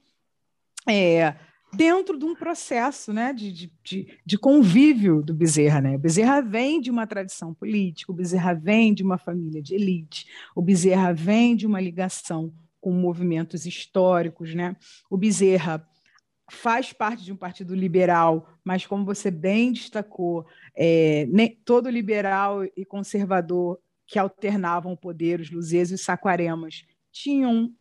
é, 0.87 1.35
dentro 1.75 2.17
de 2.17 2.25
um 2.25 2.35
processo 2.35 3.11
né, 3.13 3.33
de, 3.33 3.71
de, 3.83 4.07
de, 4.25 4.37
convívio 4.37 5.21
do 5.21 5.33
Bezerra. 5.33 5.81
Né? 5.81 5.95
O 5.95 5.99
Bezerra 5.99 6.41
vem 6.41 6.79
de 6.79 6.89
uma 6.89 7.05
tradição 7.05 7.53
política, 7.53 8.11
o 8.11 8.15
Bezerra 8.15 8.53
vem 8.53 8.93
de 8.93 9.03
uma 9.03 9.17
família 9.17 9.61
de 9.61 9.75
elite, 9.75 10.25
o 10.55 10.61
Bezerra 10.61 11.13
vem 11.13 11.55
de 11.55 11.65
uma 11.65 11.79
ligação 11.79 12.53
com 12.79 12.91
movimentos 12.91 13.65
históricos. 13.65 14.53
Né? 14.53 14.75
O 15.09 15.17
Bezerra 15.17 15.87
faz 16.49 16.93
parte 16.93 17.23
de 17.23 17.33
um 17.33 17.37
partido 17.37 17.73
liberal, 17.73 18.47
mas 18.63 18.85
como 18.85 19.03
você 19.03 19.31
bem 19.31 19.71
destacou, 19.71 20.45
é, 20.75 21.25
nem, 21.29 21.57
todo 21.65 21.89
liberal 21.89 22.63
e 22.63 22.85
conservador 22.85 23.79
que 24.05 24.19
alternavam 24.19 24.93
o 24.93 24.97
poder, 24.97 25.39
os 25.39 25.49
Luzes 25.49 25.91
e 25.91 25.93
os 25.95 26.01
Saquaremas, 26.01 26.85
tinham 27.11 27.73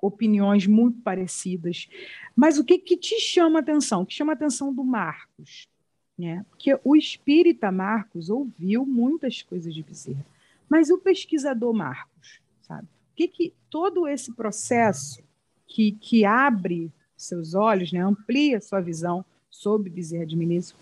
opiniões 0.00 0.66
muito 0.66 1.00
parecidas. 1.00 1.88
Mas 2.34 2.58
o 2.58 2.64
que, 2.64 2.78
que 2.78 2.96
te 2.96 3.18
chama 3.20 3.58
a 3.58 3.62
atenção? 3.62 4.02
O 4.02 4.06
que 4.06 4.14
chama 4.14 4.32
a 4.32 4.34
atenção 4.34 4.72
do 4.72 4.84
Marcos? 4.84 5.68
Né? 6.16 6.44
Porque 6.50 6.78
o 6.84 6.96
espírita 6.96 7.70
Marcos 7.70 8.30
ouviu 8.30 8.84
muitas 8.84 9.42
coisas 9.42 9.72
de 9.74 9.82
Bezerra, 9.82 10.26
mas 10.68 10.90
o 10.90 10.98
pesquisador 10.98 11.72
Marcos, 11.72 12.40
sabe? 12.62 12.84
O 12.84 13.14
que, 13.14 13.28
que 13.28 13.54
todo 13.70 14.06
esse 14.06 14.32
processo 14.32 15.22
que, 15.66 15.92
que 15.92 16.24
abre 16.24 16.92
seus 17.16 17.54
olhos, 17.54 17.92
né, 17.92 18.00
amplia 18.00 18.60
sua 18.60 18.80
visão 18.80 19.24
sobre 19.50 19.90
Bezerra 19.90 20.26
de 20.26 20.36
Menezes, 20.36 20.74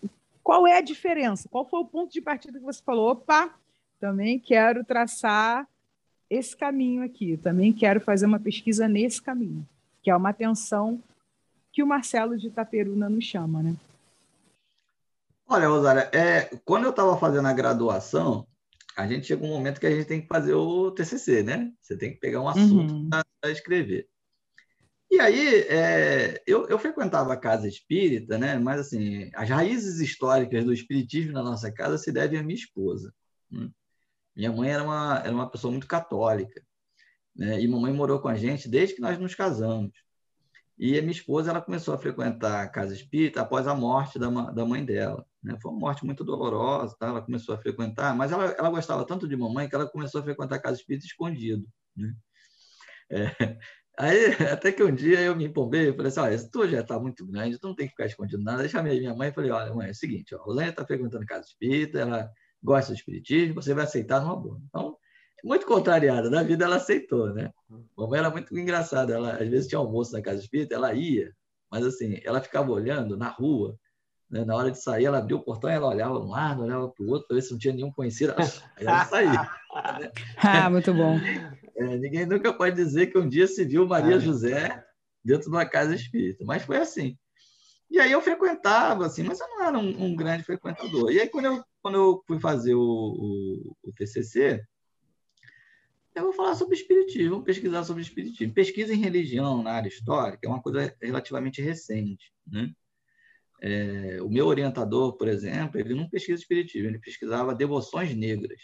qual 0.42 0.66
é 0.66 0.78
a 0.78 0.82
diferença? 0.82 1.48
Qual 1.48 1.68
foi 1.68 1.80
o 1.80 1.84
ponto 1.84 2.12
de 2.12 2.20
partida 2.20 2.58
que 2.58 2.64
você 2.64 2.82
falou? 2.82 3.10
Opa, 3.10 3.54
também 3.98 4.38
quero 4.38 4.84
traçar 4.84 5.66
esse 6.28 6.56
caminho 6.56 7.02
aqui. 7.02 7.36
Também 7.36 7.72
quero 7.72 8.00
fazer 8.00 8.26
uma 8.26 8.40
pesquisa 8.40 8.88
nesse 8.88 9.20
caminho, 9.20 9.66
que 10.02 10.10
é 10.10 10.16
uma 10.16 10.30
atenção 10.30 11.02
que 11.72 11.82
o 11.82 11.86
Marcelo 11.86 12.36
de 12.36 12.46
Itaperuna 12.48 13.08
nos 13.08 13.24
chama, 13.24 13.62
né? 13.62 13.76
Olha, 15.48 15.68
Rosária, 15.68 16.10
é, 16.12 16.58
quando 16.64 16.84
eu 16.84 16.90
estava 16.90 17.16
fazendo 17.18 17.46
a 17.46 17.52
graduação, 17.52 18.46
a 18.96 19.06
gente 19.06 19.26
chega 19.26 19.44
um 19.44 19.48
momento 19.48 19.78
que 19.78 19.86
a 19.86 19.90
gente 19.90 20.06
tem 20.06 20.20
que 20.20 20.26
fazer 20.26 20.54
o 20.54 20.90
TCC, 20.90 21.42
né? 21.42 21.70
Você 21.80 21.96
tem 21.96 22.12
que 22.12 22.18
pegar 22.18 22.40
um 22.40 22.48
assunto 22.48 22.94
uhum. 22.94 23.10
para 23.10 23.52
escrever. 23.52 24.08
E 25.10 25.20
aí, 25.20 25.60
é, 25.68 26.42
eu, 26.46 26.66
eu, 26.66 26.78
frequentava 26.78 27.32
a 27.32 27.36
casa 27.36 27.68
espírita, 27.68 28.36
né? 28.38 28.58
Mas, 28.58 28.80
assim, 28.80 29.30
as 29.34 29.48
raízes 29.48 30.00
históricas 30.00 30.64
do 30.64 30.72
espiritismo 30.72 31.32
na 31.32 31.42
nossa 31.42 31.70
casa 31.70 31.96
se 31.96 32.10
devem 32.10 32.40
à 32.40 32.42
minha 32.42 32.58
esposa. 32.58 33.14
Né? 33.50 33.68
Minha 34.36 34.52
mãe 34.52 34.70
era 34.70 34.84
uma, 34.84 35.22
era 35.24 35.32
uma 35.32 35.50
pessoa 35.50 35.70
muito 35.70 35.86
católica, 35.86 36.62
né? 37.34 37.60
E 37.60 37.66
mamãe 37.66 37.92
morou 37.92 38.20
com 38.20 38.28
a 38.28 38.36
gente 38.36 38.68
desde 38.68 38.94
que 38.94 39.00
nós 39.00 39.18
nos 39.18 39.34
casamos. 39.34 39.92
E 40.78 40.98
a 40.98 41.00
minha 41.00 41.12
esposa 41.12 41.50
ela 41.50 41.60
começou 41.62 41.94
a 41.94 41.98
frequentar 41.98 42.62
a 42.62 42.68
casa 42.68 42.94
espírita 42.94 43.40
após 43.40 43.66
a 43.66 43.74
morte 43.74 44.18
da, 44.18 44.28
da 44.28 44.64
mãe 44.66 44.84
dela. 44.84 45.26
Né? 45.42 45.56
Foi 45.60 45.70
uma 45.70 45.80
morte 45.80 46.04
muito 46.04 46.22
dolorosa, 46.22 46.94
tá? 46.98 47.06
ela 47.06 47.22
começou 47.22 47.54
a 47.54 47.58
frequentar, 47.58 48.14
mas 48.14 48.30
ela, 48.30 48.44
ela 48.58 48.68
gostava 48.68 49.06
tanto 49.06 49.26
de 49.26 49.36
mamãe 49.36 49.68
que 49.68 49.74
ela 49.74 49.88
começou 49.88 50.20
a 50.20 50.24
frequentar 50.24 50.56
a 50.56 50.60
casa 50.60 50.76
espírita 50.78 51.06
escondido. 51.06 51.66
Né? 51.96 52.14
É, 53.10 53.26
aí, 53.98 54.32
até 54.52 54.70
que 54.70 54.84
um 54.84 54.94
dia 54.94 55.20
eu 55.22 55.34
me 55.34 55.46
empolguei, 55.46 55.94
falei 55.94 56.08
assim, 56.08 56.20
olha, 56.20 56.50
tu 56.50 56.68
já 56.68 56.80
está 56.80 57.00
muito 57.00 57.26
grande, 57.26 57.58
tu 57.58 57.68
não 57.68 57.74
tem 57.74 57.86
que 57.86 57.92
ficar 57.92 58.06
escondido 58.06 58.42
nada. 58.42 58.62
Aí 58.62 58.68
chamei 58.68 58.98
minha 58.98 59.14
mãe 59.14 59.30
e 59.30 59.32
falei, 59.32 59.50
olha, 59.50 59.74
mãe, 59.74 59.88
é 59.88 59.92
o 59.92 59.94
seguinte, 59.94 60.34
ó, 60.34 60.40
a 60.40 60.42
Rosânia 60.42 60.70
está 60.70 60.84
frequentando 60.84 61.24
a 61.24 61.26
casa 61.26 61.46
espírita, 61.46 62.00
ela 62.00 62.30
gosta 62.66 62.92
do 62.92 62.96
espiritismo, 62.96 63.54
você 63.54 63.72
vai 63.72 63.84
aceitar 63.84 64.20
numa 64.20 64.36
boa. 64.36 64.60
Então, 64.68 64.96
muito 65.44 65.64
contrariada 65.64 66.28
na 66.28 66.42
vida, 66.42 66.64
ela 66.64 66.76
aceitou, 66.76 67.32
né? 67.32 67.52
A 67.70 68.02
mamãe 68.02 68.18
era 68.18 68.30
muito 68.30 68.58
engraçada, 68.58 69.14
ela 69.14 69.34
às 69.34 69.48
vezes 69.48 69.68
tinha 69.68 69.78
almoço 69.78 70.12
na 70.12 70.20
casa 70.20 70.40
espírita, 70.40 70.74
ela 70.74 70.92
ia, 70.92 71.32
mas 71.70 71.86
assim, 71.86 72.20
ela 72.24 72.40
ficava 72.40 72.72
olhando 72.72 73.16
na 73.16 73.28
rua, 73.28 73.78
né? 74.28 74.44
na 74.44 74.56
hora 74.56 74.72
de 74.72 74.82
sair, 74.82 75.04
ela 75.04 75.18
abriu 75.18 75.36
o 75.36 75.42
portão 75.42 75.70
e 75.70 75.74
ela 75.74 75.86
olhava 75.86 76.18
um 76.18 76.28
lado, 76.28 76.62
olhava 76.64 76.88
para 76.88 77.04
o 77.04 77.08
outro, 77.10 77.28
para 77.28 77.36
ver 77.36 77.42
se 77.42 77.52
não 77.52 77.58
tinha 77.58 77.74
nenhum 77.74 77.92
conhecido, 77.92 78.34
aí 78.36 78.46
ela 78.84 79.04
saía. 79.04 79.50
ah, 80.38 80.68
muito 80.68 80.92
bom. 80.92 81.16
É, 81.76 81.96
ninguém 81.96 82.26
nunca 82.26 82.52
pode 82.52 82.74
dizer 82.74 83.06
que 83.06 83.18
um 83.18 83.28
dia 83.28 83.46
se 83.46 83.64
viu 83.64 83.86
Maria 83.86 84.18
José 84.18 84.84
dentro 85.24 85.48
de 85.48 85.56
uma 85.56 85.64
casa 85.64 85.94
espírita, 85.94 86.44
mas 86.44 86.64
foi 86.64 86.78
assim. 86.78 87.16
E 87.88 88.00
aí 88.00 88.10
eu 88.10 88.20
frequentava, 88.20 89.06
assim, 89.06 89.22
mas 89.22 89.38
eu 89.38 89.46
não 89.46 89.62
era 89.62 89.78
um, 89.78 90.04
um 90.06 90.16
grande 90.16 90.42
frequentador. 90.42 91.12
E 91.12 91.20
aí, 91.20 91.28
quando 91.28 91.44
eu 91.44 91.64
quando 91.86 91.98
eu 91.98 92.24
fui 92.26 92.40
fazer 92.40 92.74
o, 92.74 92.80
o, 92.80 93.76
o 93.84 93.92
TCC, 93.92 94.60
eu 96.16 96.24
vou 96.24 96.32
falar 96.32 96.56
sobre 96.56 96.74
espiritismo, 96.74 97.36
vou 97.36 97.44
pesquisar 97.44 97.84
sobre 97.84 98.02
espiritismo. 98.02 98.52
Pesquisa 98.52 98.92
em 98.92 98.98
religião 98.98 99.62
na 99.62 99.70
área 99.70 99.88
histórica 99.88 100.40
é 100.42 100.48
uma 100.48 100.60
coisa 100.60 100.92
relativamente 101.00 101.62
recente, 101.62 102.32
né? 102.44 102.72
É, 103.62 104.20
o 104.20 104.28
meu 104.28 104.46
orientador, 104.46 105.16
por 105.16 105.28
exemplo, 105.28 105.78
ele 105.78 105.94
não 105.94 106.10
pesquisa 106.10 106.42
espiritismo, 106.42 106.88
ele 106.88 106.98
pesquisava 106.98 107.54
devoções 107.54 108.12
negras. 108.16 108.60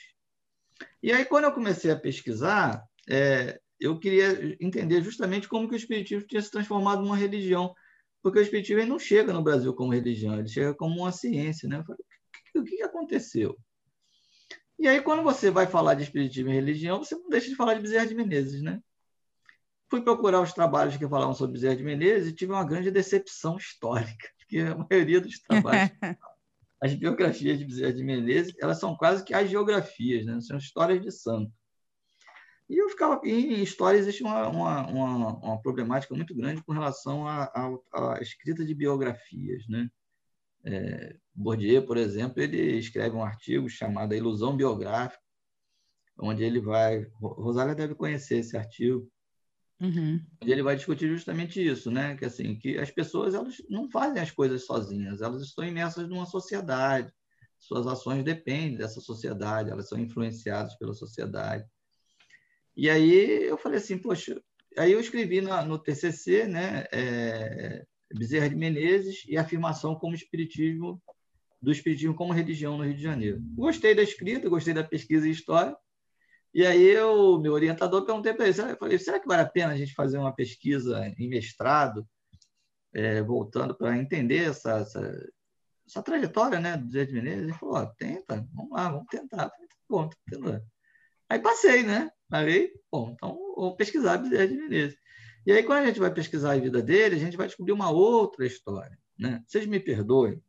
E 1.00 1.12
aí, 1.12 1.24
quando 1.24 1.44
eu 1.44 1.52
comecei 1.52 1.92
a 1.92 1.96
pesquisar, 1.96 2.82
é, 3.08 3.60
eu 3.78 4.00
queria 4.00 4.56
entender 4.60 5.00
justamente 5.00 5.46
como 5.46 5.68
que 5.68 5.74
o 5.74 5.76
espiritismo 5.76 6.26
tinha 6.26 6.42
se 6.42 6.50
transformado 6.50 7.02
numa 7.02 7.16
religião, 7.16 7.72
porque 8.20 8.40
o 8.40 8.42
espiritismo 8.42 8.84
não 8.84 8.98
chega 8.98 9.32
no 9.32 9.44
Brasil 9.44 9.72
como 9.74 9.92
religião, 9.92 10.36
ele 10.36 10.48
chega 10.48 10.74
como 10.74 11.02
uma 11.02 11.12
ciência, 11.12 11.68
né? 11.68 11.78
Eu 11.78 11.84
falei, 11.84 12.04
o 12.58 12.64
que 12.64 12.82
aconteceu? 12.82 13.58
E 14.78 14.88
aí, 14.88 15.00
quando 15.00 15.22
você 15.22 15.50
vai 15.50 15.66
falar 15.66 15.94
de 15.94 16.02
espiritismo 16.02 16.50
e 16.50 16.54
religião, 16.54 16.98
você 16.98 17.14
não 17.14 17.28
deixa 17.28 17.48
de 17.48 17.54
falar 17.54 17.74
de 17.74 17.82
Bezerra 17.82 18.06
de 18.06 18.14
Menezes, 18.14 18.62
né? 18.62 18.80
Fui 19.88 20.02
procurar 20.02 20.40
os 20.40 20.52
trabalhos 20.52 20.96
que 20.96 21.08
falavam 21.08 21.34
sobre 21.34 21.52
Bezerra 21.52 21.76
de 21.76 21.84
Menezes 21.84 22.32
e 22.32 22.34
tive 22.34 22.52
uma 22.52 22.64
grande 22.64 22.90
decepção 22.90 23.56
histórica, 23.56 24.28
porque 24.38 24.58
a 24.58 24.76
maioria 24.76 25.20
dos 25.20 25.38
trabalhos, 25.38 25.90
as 26.82 26.94
biografias 26.94 27.58
de 27.58 27.64
Bezerra 27.64 27.92
de 27.92 28.02
Menezes, 28.02 28.54
elas 28.60 28.80
são 28.80 28.96
quase 28.96 29.24
que 29.24 29.34
as 29.34 29.48
geografias, 29.48 30.26
né? 30.26 30.40
São 30.40 30.56
histórias 30.56 31.00
de 31.00 31.12
santo. 31.12 31.52
E 32.68 32.78
eu 32.78 32.88
ficava. 32.88 33.20
Em 33.24 33.62
história 33.62 33.98
existe 33.98 34.22
uma, 34.22 34.48
uma, 34.48 34.86
uma, 34.88 35.28
uma 35.38 35.60
problemática 35.60 36.14
muito 36.14 36.34
grande 36.34 36.62
com 36.62 36.72
relação 36.72 37.28
à 37.28 38.18
escrita 38.20 38.64
de 38.64 38.74
biografias, 38.74 39.68
né? 39.68 39.88
É, 40.64 41.16
Bourdieu, 41.34 41.84
por 41.84 41.96
exemplo, 41.96 42.42
ele 42.42 42.76
escreve 42.78 43.16
um 43.16 43.24
artigo 43.24 43.68
chamado 43.68 44.12
A 44.12 44.16
Ilusão 44.16 44.56
Biográfica, 44.56 45.22
onde 46.18 46.44
ele 46.44 46.60
vai. 46.60 47.06
Rosália 47.20 47.74
deve 47.74 47.94
conhecer 47.94 48.38
esse 48.38 48.56
artigo. 48.56 49.10
Uhum. 49.80 50.24
Onde 50.40 50.52
ele 50.52 50.62
vai 50.62 50.76
discutir 50.76 51.08
justamente 51.08 51.64
isso, 51.64 51.90
né? 51.90 52.16
Que 52.16 52.24
assim, 52.24 52.56
que 52.56 52.78
as 52.78 52.90
pessoas 52.90 53.34
elas 53.34 53.56
não 53.68 53.90
fazem 53.90 54.22
as 54.22 54.30
coisas 54.30 54.64
sozinhas, 54.64 55.20
elas 55.20 55.42
estão 55.42 55.64
imersas 55.64 56.08
numa 56.08 56.26
sociedade. 56.26 57.12
Suas 57.58 57.86
ações 57.86 58.24
dependem 58.24 58.76
dessa 58.76 59.00
sociedade, 59.00 59.70
elas 59.70 59.88
são 59.88 59.98
influenciadas 59.98 60.76
pela 60.76 60.94
sociedade. 60.94 61.64
E 62.76 62.88
aí 62.88 63.44
eu 63.44 63.58
falei 63.58 63.78
assim, 63.78 63.98
poxa, 63.98 64.40
aí 64.78 64.92
eu 64.92 65.00
escrevi 65.00 65.40
no, 65.40 65.64
no 65.64 65.78
TCC, 65.78 66.46
né? 66.46 66.84
É, 66.92 67.84
Bezerra 68.14 68.48
de 68.48 68.56
Menezes 68.56 69.24
e 69.26 69.36
a 69.36 69.42
afirmação 69.42 69.94
como 69.94 70.14
espiritismo 70.14 71.02
do 71.62 71.70
espiritismo 71.70 72.14
como 72.14 72.32
religião 72.32 72.76
no 72.76 72.84
Rio 72.84 72.96
de 72.96 73.02
Janeiro. 73.02 73.40
Gostei 73.54 73.94
da 73.94 74.02
escrita, 74.02 74.48
gostei 74.48 74.74
da 74.74 74.82
pesquisa 74.82 75.28
e 75.28 75.30
história. 75.30 75.76
E 76.52 76.66
aí 76.66 76.98
o 76.98 77.38
meu 77.38 77.52
orientador 77.52 78.04
perguntei 78.04 78.34
para 78.34 78.48
ele, 78.48 78.60
eu 78.60 78.76
falei, 78.76 78.98
será 78.98 79.20
que 79.20 79.28
vale 79.28 79.42
a 79.42 79.48
pena 79.48 79.72
a 79.72 79.76
gente 79.76 79.94
fazer 79.94 80.18
uma 80.18 80.34
pesquisa 80.34 81.06
em 81.16 81.28
mestrado, 81.28 82.06
é, 82.92 83.22
voltando 83.22 83.74
para 83.74 83.96
entender 83.96 84.50
essa, 84.50 84.80
essa, 84.80 85.30
essa, 85.86 86.02
trajetória 86.02 86.60
né, 86.60 86.76
do 86.76 86.90
Zé 86.90 87.06
de 87.06 87.14
Menezes? 87.14 87.44
Ele 87.44 87.52
falou, 87.54 87.86
tenta, 87.96 88.46
vamos 88.52 88.72
lá, 88.72 88.90
vamos 88.90 89.06
tentar. 89.08 89.48
Falei, 89.48 89.68
tá 89.68 89.76
bom, 89.88 90.10
tentando. 90.28 90.62
Aí 91.28 91.38
passei, 91.38 91.84
né? 91.84 92.10
Falei, 92.28 92.70
bom, 92.90 93.12
então 93.12 93.34
vou 93.56 93.74
pesquisar 93.76 94.18
Bezerra 94.18 94.48
de 94.48 94.54
Menezes. 94.54 94.98
E 95.44 95.52
aí, 95.52 95.62
quando 95.62 95.82
a 95.82 95.86
gente 95.86 95.98
vai 95.98 96.12
pesquisar 96.12 96.52
a 96.52 96.58
vida 96.58 96.82
dele, 96.82 97.16
a 97.16 97.18
gente 97.18 97.36
vai 97.36 97.46
descobrir 97.46 97.72
uma 97.72 97.90
outra 97.90 98.46
história. 98.46 98.98
Né? 99.18 99.42
Vocês 99.46 99.66
me 99.66 99.80
perdoem, 99.80 100.42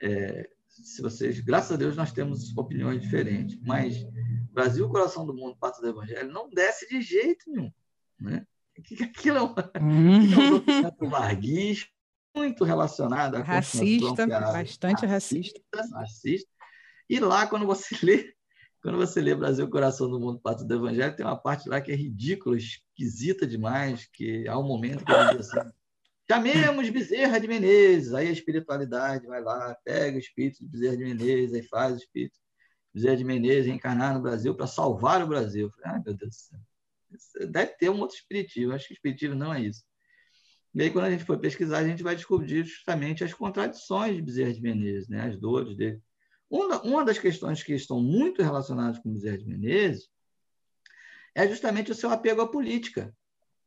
é, 0.00 0.48
se 0.68 1.02
vocês, 1.02 1.40
graças 1.40 1.72
a 1.72 1.76
Deus, 1.76 1.96
nós 1.96 2.12
temos 2.12 2.56
opiniões 2.56 3.00
diferentes, 3.02 3.58
mas 3.62 4.04
Brasil, 4.52 4.88
coração 4.88 5.26
do 5.26 5.34
mundo, 5.34 5.56
parte 5.56 5.80
do 5.80 5.88
Evangelho, 5.88 6.32
não 6.32 6.48
desce 6.48 6.88
de 6.88 7.00
jeito 7.02 7.50
nenhum. 7.50 7.72
Né? 8.20 8.46
Aquilo 9.02 9.54
é, 9.74 11.04
um 11.04 11.10
larguismo 11.10 11.88
muito 12.34 12.64
relacionado 12.64 13.36
à 13.36 13.42
racista, 13.42 14.26
bastante 14.26 15.04
racista, 15.04 15.60
racista. 15.74 15.98
racista. 15.98 16.50
E 17.08 17.20
lá, 17.20 17.46
quando 17.46 17.66
você 17.66 17.94
lê 18.04 18.34
quando 18.82 18.98
você 18.98 19.20
lê 19.20 19.34
Brasil, 19.34 19.68
Coração 19.70 20.10
do 20.10 20.18
Mundo, 20.18 20.40
Pato 20.40 20.64
do 20.64 20.74
Evangelho, 20.74 21.14
tem 21.14 21.24
uma 21.24 21.36
parte 21.36 21.68
lá 21.68 21.80
que 21.80 21.92
é 21.92 21.94
ridícula, 21.94 22.56
esquisita 22.56 23.46
demais, 23.46 24.08
que 24.12 24.46
há 24.48 24.58
um 24.58 24.66
momento 24.66 25.04
que 25.04 25.12
ele 25.12 25.36
diz 25.36 25.48
assim, 25.48 25.70
Chamemos 26.28 26.88
Bezerra 26.90 27.38
de 27.38 27.46
Menezes. 27.46 28.14
Aí 28.14 28.28
a 28.28 28.32
espiritualidade 28.32 29.26
vai 29.26 29.42
lá, 29.42 29.76
pega 29.84 30.16
o 30.16 30.20
espírito 30.20 30.64
de 30.64 30.66
Bezerra 30.66 30.96
de 30.96 31.04
Menezes, 31.04 31.54
aí 31.54 31.62
faz 31.62 31.94
o 31.94 31.98
espírito 31.98 32.34
de 32.34 33.00
Bezerra 33.00 33.16
de 33.16 33.24
Menezes 33.24 33.72
encarnar 33.72 34.14
no 34.14 34.22
Brasil 34.22 34.54
para 34.54 34.66
salvar 34.66 35.22
o 35.22 35.26
Brasil. 35.26 35.70
Ai, 35.84 36.00
meu 36.04 36.14
Deus 36.14 36.30
do 36.30 36.34
céu. 36.34 36.58
Deve 37.50 37.72
ter 37.76 37.90
um 37.90 38.00
outro 38.00 38.16
espiritismo. 38.16 38.72
Acho 38.72 38.88
que 38.88 38.94
o 38.94 38.96
espiritismo 38.96 39.34
não 39.34 39.52
é 39.52 39.60
isso. 39.60 39.84
E 40.74 40.82
aí, 40.82 40.90
quando 40.90 41.04
a 41.04 41.10
gente 41.10 41.24
for 41.24 41.38
pesquisar, 41.38 41.78
a 41.78 41.86
gente 41.86 42.02
vai 42.02 42.16
descobrir 42.16 42.64
justamente 42.64 43.22
as 43.22 43.34
contradições 43.34 44.16
de 44.16 44.22
Bezerra 44.22 44.54
de 44.54 44.62
Menezes, 44.62 45.08
né? 45.08 45.26
as 45.28 45.38
dores 45.38 45.76
dele. 45.76 46.00
Uma, 46.52 46.82
uma 46.82 47.02
das 47.02 47.18
questões 47.18 47.62
que 47.62 47.72
estão 47.72 47.98
muito 47.98 48.42
relacionadas 48.42 48.98
com 48.98 49.10
Bezerra 49.10 49.38
de 49.38 49.46
Menezes 49.46 50.10
é 51.34 51.48
justamente 51.48 51.90
o 51.90 51.94
seu 51.94 52.10
apego 52.10 52.42
à 52.42 52.46
política. 52.46 53.10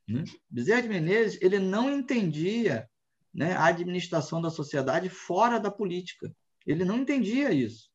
Né? 0.07 0.23
Bezerra 0.47 0.83
de 0.83 0.89
Menezes 0.89 1.41
ele 1.41 1.57
não 1.57 1.91
entendia 1.91 2.87
né, 3.33 3.53
a 3.53 3.65
administração 3.65 4.39
da 4.39 4.51
sociedade 4.51 5.09
fora 5.09 5.59
da 5.59 5.71
política. 5.71 6.31
Ele 6.63 6.85
não 6.85 6.99
entendia 6.99 7.51
isso. 7.51 7.89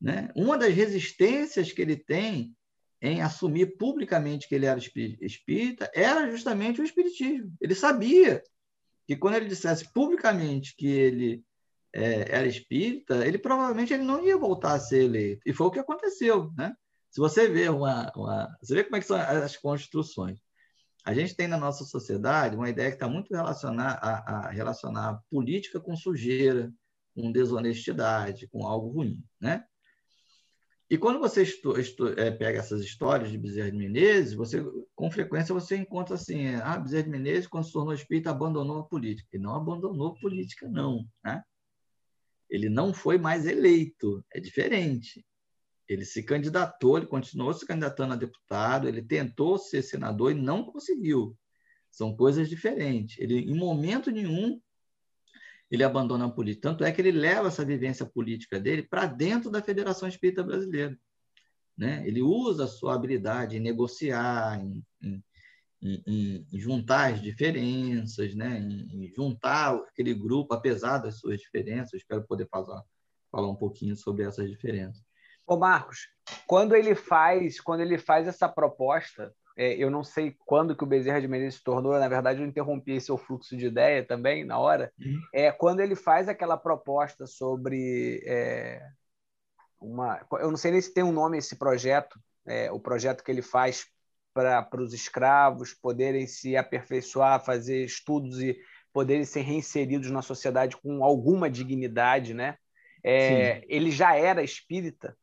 Né? 0.00 0.28
Uma 0.34 0.58
das 0.58 0.74
resistências 0.74 1.70
que 1.70 1.80
ele 1.80 1.96
tem 1.96 2.52
em 3.00 3.22
assumir 3.22 3.76
publicamente 3.76 4.48
que 4.48 4.56
ele 4.56 4.66
era 4.66 4.80
espírita 5.20 5.88
era 5.94 6.28
justamente 6.28 6.80
o 6.80 6.84
espiritismo. 6.84 7.54
Ele 7.60 7.76
sabia 7.76 8.42
que 9.06 9.14
quando 9.14 9.36
ele 9.36 9.46
dissesse 9.46 9.92
publicamente 9.92 10.74
que 10.76 10.88
ele 10.88 11.44
é, 11.92 12.36
era 12.36 12.46
espírita, 12.46 13.26
ele 13.26 13.38
provavelmente 13.38 13.92
ele 13.92 14.02
não 14.02 14.24
ia 14.24 14.36
voltar 14.36 14.74
a 14.74 14.80
ser 14.80 15.04
eleito. 15.04 15.40
E 15.46 15.52
foi 15.52 15.66
o 15.66 15.70
que 15.70 15.78
aconteceu. 15.78 16.52
Né? 16.56 16.74
Se 17.10 17.20
você 17.20 17.48
vê 17.48 17.68
uma, 17.68 18.12
uma, 18.14 18.56
você 18.60 18.74
vê 18.74 18.84
como 18.84 18.96
é 18.96 19.00
que 19.00 19.06
são 19.06 19.16
as 19.16 19.56
construções. 19.56 20.40
A 21.04 21.14
gente 21.14 21.36
tem 21.36 21.46
na 21.46 21.56
nossa 21.56 21.84
sociedade 21.84 22.56
uma 22.56 22.68
ideia 22.68 22.90
que 22.90 22.96
está 22.96 23.08
muito 23.08 23.32
relacionada 23.32 23.98
a, 24.02 24.48
a 24.48 24.50
relacionar 24.50 25.20
política 25.30 25.80
com 25.80 25.96
sujeira, 25.96 26.72
com 27.14 27.30
desonestidade, 27.32 28.48
com 28.48 28.66
algo 28.66 28.88
ruim, 28.88 29.22
né? 29.40 29.64
E 30.88 30.96
quando 30.96 31.18
você 31.18 31.42
estu, 31.42 31.78
estu, 31.80 32.08
é, 32.08 32.30
pega 32.30 32.60
essas 32.60 32.80
histórias 32.80 33.30
de 33.30 33.38
Bezerra 33.38 33.72
de 33.72 33.76
Menezes, 33.76 34.34
você, 34.34 34.64
com 34.94 35.10
frequência 35.10 35.52
você 35.52 35.76
encontra 35.76 36.14
assim, 36.14 36.54
ah, 36.56 36.78
Bezerra 36.78 37.02
de 37.02 37.10
Menezes, 37.10 37.48
quando 37.48 37.64
se 37.64 37.72
tornou 37.72 37.92
espírita, 37.92 38.30
abandonou 38.30 38.78
a 38.78 38.84
política. 38.84 39.28
Ele 39.32 39.42
não 39.42 39.56
abandonou 39.56 40.08
a 40.08 40.20
política, 40.20 40.68
não. 40.68 41.04
Né? 41.24 41.42
Ele 42.48 42.68
não 42.68 42.94
foi 42.94 43.18
mais 43.18 43.46
eleito, 43.46 44.24
é 44.32 44.40
diferente. 44.40 45.24
Ele 45.88 46.04
se 46.04 46.22
candidatou, 46.22 46.96
ele 46.96 47.06
continuou 47.06 47.52
se 47.52 47.66
candidatando 47.66 48.14
a 48.14 48.16
deputado, 48.16 48.88
ele 48.88 49.02
tentou 49.02 49.58
ser 49.58 49.82
senador 49.82 50.32
e 50.32 50.34
não 50.34 50.64
conseguiu. 50.64 51.36
São 51.90 52.14
coisas 52.16 52.48
diferentes. 52.48 53.18
Ele, 53.18 53.38
em 53.38 53.54
momento 53.54 54.10
nenhum, 54.10 54.60
ele 55.70 55.84
abandona 55.84 56.26
a 56.26 56.30
política. 56.30 56.68
Tanto 56.68 56.84
é 56.84 56.92
que 56.92 57.00
ele 57.00 57.12
leva 57.12 57.48
essa 57.48 57.64
vivência 57.64 58.04
política 58.04 58.60
dele 58.60 58.82
para 58.82 59.06
dentro 59.06 59.50
da 59.50 59.62
Federação 59.62 60.08
Espírita 60.08 60.42
Brasileira. 60.42 60.98
Né? 61.76 62.06
Ele 62.06 62.22
usa 62.22 62.64
a 62.64 62.68
sua 62.68 62.94
habilidade 62.94 63.56
em 63.56 63.60
negociar, 63.60 64.60
em, 64.60 64.84
em, 65.02 65.22
em, 65.82 66.46
em 66.52 66.58
juntar 66.58 67.12
as 67.12 67.20
diferenças, 67.20 68.34
né? 68.34 68.58
em, 68.58 69.12
juntar 69.14 69.74
aquele 69.74 70.14
grupo, 70.14 70.54
apesar 70.54 70.98
das 70.98 71.18
suas 71.18 71.38
diferenças. 71.38 71.94
espero 71.94 72.26
poder 72.26 72.48
falar, 72.48 72.82
falar 73.30 73.48
um 73.48 73.56
pouquinho 73.56 73.96
sobre 73.96 74.24
essas 74.24 74.50
diferenças. 74.50 75.04
Ô 75.46 75.56
Marcos, 75.56 76.08
quando 76.46 76.74
ele 76.74 76.94
faz, 76.94 77.60
quando 77.60 77.80
ele 77.80 77.98
faz 77.98 78.26
essa 78.26 78.48
proposta, 78.48 79.32
é, 79.56 79.74
eu 79.74 79.90
não 79.90 80.02
sei 80.02 80.36
quando 80.44 80.76
que 80.76 80.84
o 80.84 80.86
Bezerra 80.86 81.20
de 81.20 81.28
Menezes 81.28 81.58
se 81.58 81.64
tornou, 81.64 81.98
na 81.98 82.08
verdade 82.08 82.42
eu 82.42 82.46
interrompi 82.46 83.00
seu 83.00 83.16
fluxo 83.16 83.56
de 83.56 83.66
ideia 83.66 84.04
também 84.04 84.44
na 84.44 84.58
hora, 84.58 84.92
uhum. 84.98 85.20
é 85.32 85.50
quando 85.50 85.80
ele 85.80 85.94
faz 85.94 86.28
aquela 86.28 86.56
proposta 86.56 87.26
sobre 87.26 88.22
é, 88.26 88.82
uma, 89.80 90.20
eu 90.32 90.50
não 90.50 90.58
sei 90.58 90.72
nem 90.72 90.80
se 90.80 90.92
tem 90.92 91.04
um 91.04 91.12
nome 91.12 91.38
esse 91.38 91.56
projeto, 91.56 92.20
é, 92.46 92.70
o 92.70 92.78
projeto 92.78 93.24
que 93.24 93.30
ele 93.30 93.42
faz 93.42 93.86
para 94.68 94.82
os 94.82 94.92
escravos 94.92 95.72
poderem 95.74 96.26
se 96.26 96.56
aperfeiçoar, 96.56 97.44
fazer 97.44 97.84
estudos 97.84 98.40
e 98.40 98.56
poderem 98.92 99.24
ser 99.24 99.42
reinseridos 99.42 100.10
na 100.10 100.22
sociedade 100.22 100.76
com 100.76 101.04
alguma 101.04 101.50
dignidade, 101.50 102.34
né? 102.34 102.56
É, 103.02 103.64
ele 103.68 103.90
já 103.90 104.16
era 104.16 104.42
espírita 104.42 105.16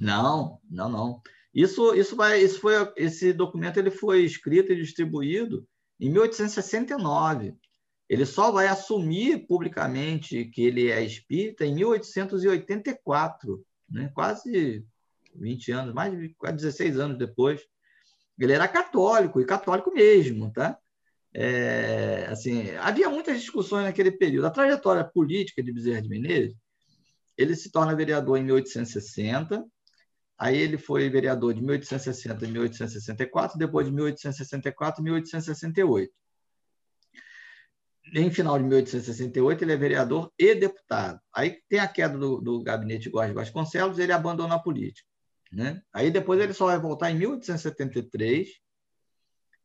não, 0.00 0.60
não, 0.70 0.88
não. 0.88 1.22
Isso, 1.52 1.94
isso 1.94 2.14
vai, 2.14 2.40
isso 2.40 2.60
foi, 2.60 2.74
esse 2.96 3.32
documento 3.32 3.78
ele 3.78 3.90
foi 3.90 4.22
escrito 4.24 4.72
e 4.72 4.76
distribuído 4.76 5.66
em 5.98 6.10
1869. 6.10 7.54
Ele 8.08 8.24
só 8.24 8.50
vai 8.50 8.68
assumir 8.68 9.46
publicamente 9.46 10.44
que 10.46 10.62
ele 10.62 10.90
é 10.90 11.02
espírita 11.02 11.66
em 11.66 11.74
1884, 11.74 13.64
né? 13.90 14.10
quase 14.14 14.86
20 15.34 15.72
anos, 15.72 15.94
mais 15.94 16.16
de 16.16 16.30
quase 16.34 16.56
16 16.56 16.98
anos 16.98 17.18
depois. 17.18 17.60
Ele 18.38 18.52
era 18.52 18.68
católico, 18.68 19.40
e 19.40 19.44
católico 19.44 19.92
mesmo, 19.92 20.52
tá? 20.52 20.78
É, 21.34 22.26
assim, 22.30 22.70
havia 22.76 23.08
muitas 23.10 23.40
discussões 23.40 23.84
naquele 23.84 24.12
período. 24.12 24.46
A 24.46 24.50
trajetória 24.50 25.04
política 25.04 25.62
de 25.62 25.72
Bezerra 25.72 26.02
de 26.02 26.08
Menezes, 26.08 26.56
ele 27.36 27.54
se 27.54 27.70
torna 27.70 27.94
vereador 27.94 28.38
em 28.38 28.44
1860, 28.44 29.64
Aí 30.38 30.56
ele 30.56 30.78
foi 30.78 31.10
vereador 31.10 31.52
de 31.52 31.60
1860 31.60 32.44
a 32.44 32.48
1864, 32.48 33.58
depois 33.58 33.86
de 33.86 33.92
1864 33.92 35.00
a 35.00 35.04
1868. 35.04 36.12
Em 38.14 38.30
final 38.30 38.56
de 38.56 38.64
1868, 38.64 39.64
ele 39.64 39.72
é 39.72 39.76
vereador 39.76 40.32
e 40.38 40.54
deputado. 40.54 41.20
Aí 41.34 41.60
tem 41.68 41.80
a 41.80 41.88
queda 41.88 42.16
do, 42.16 42.40
do 42.40 42.62
gabinete 42.62 43.10
Góes 43.10 43.34
Vasconcelos, 43.34 43.98
ele 43.98 44.12
abandona 44.12 44.54
a 44.54 44.58
política. 44.60 45.07
Né? 45.52 45.82
Aí 45.92 46.10
depois 46.10 46.40
ele 46.40 46.52
só 46.52 46.66
vai 46.66 46.78
voltar 46.78 47.10
em 47.10 47.18
1873. 47.18 48.48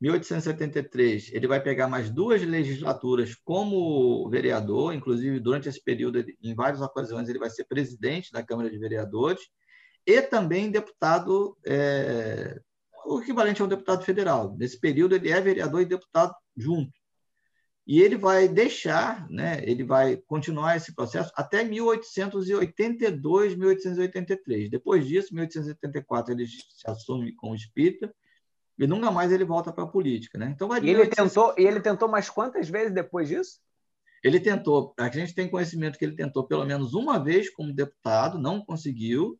1873, 0.01 1.31
ele 1.31 1.47
vai 1.47 1.61
pegar 1.63 1.87
mais 1.87 2.09
duas 2.09 2.41
legislaturas 2.41 3.35
como 3.35 4.29
vereador, 4.29 4.93
inclusive 4.93 5.39
durante 5.39 5.69
esse 5.69 5.81
período, 5.81 6.25
em 6.41 6.53
várias 6.53 6.81
ocasiões, 6.81 7.29
ele 7.29 7.39
vai 7.39 7.49
ser 7.49 7.63
presidente 7.63 8.29
da 8.29 8.43
Câmara 8.43 8.69
de 8.69 8.77
Vereadores 8.77 9.41
e 10.05 10.21
também 10.21 10.69
deputado, 10.69 11.57
é, 11.65 12.59
o 13.05 13.21
equivalente 13.21 13.61
a 13.61 13.65
um 13.65 13.69
deputado 13.69 14.03
federal. 14.03 14.53
Nesse 14.57 14.77
período, 14.77 15.15
ele 15.15 15.31
é 15.31 15.39
vereador 15.39 15.81
e 15.81 15.85
deputado 15.85 16.35
junto. 16.57 16.91
E 17.85 18.01
ele 18.01 18.15
vai 18.15 18.47
deixar, 18.47 19.29
né, 19.29 19.61
ele 19.63 19.83
vai 19.83 20.15
continuar 20.15 20.77
esse 20.77 20.95
processo 20.95 21.31
até 21.35 21.63
1882, 21.63 23.55
1883. 23.55 24.69
Depois 24.69 25.05
disso, 25.05 25.33
1884, 25.33 26.33
ele 26.33 26.47
se 26.47 26.63
assume 26.85 27.35
como 27.35 27.55
espírita 27.55 28.13
e 28.79 28.87
nunca 28.87 29.11
mais 29.11 29.31
ele 29.31 29.43
volta 29.43 29.71
para 29.71 29.83
a 29.83 29.87
política. 29.87 30.37
Né? 30.37 30.51
Então, 30.55 30.69
vai 30.69 30.81
e, 30.81 30.89
ele 30.89 31.07
tentou, 31.07 31.53
e 31.57 31.63
ele 31.63 31.81
tentou 31.81 32.07
mais 32.07 32.29
quantas 32.29 32.69
vezes 32.69 32.93
depois 32.93 33.27
disso? 33.27 33.59
Ele 34.23 34.39
tentou, 34.39 34.93
a 34.97 35.09
gente 35.09 35.35
tem 35.35 35.49
conhecimento 35.49 35.99
que 35.99 36.05
ele 36.05 36.15
tentou 36.15 36.47
pelo 36.47 36.65
menos 36.65 36.93
uma 36.93 37.21
vez 37.21 37.49
como 37.49 37.73
deputado, 37.73 38.39
não 38.39 38.63
conseguiu, 38.63 39.37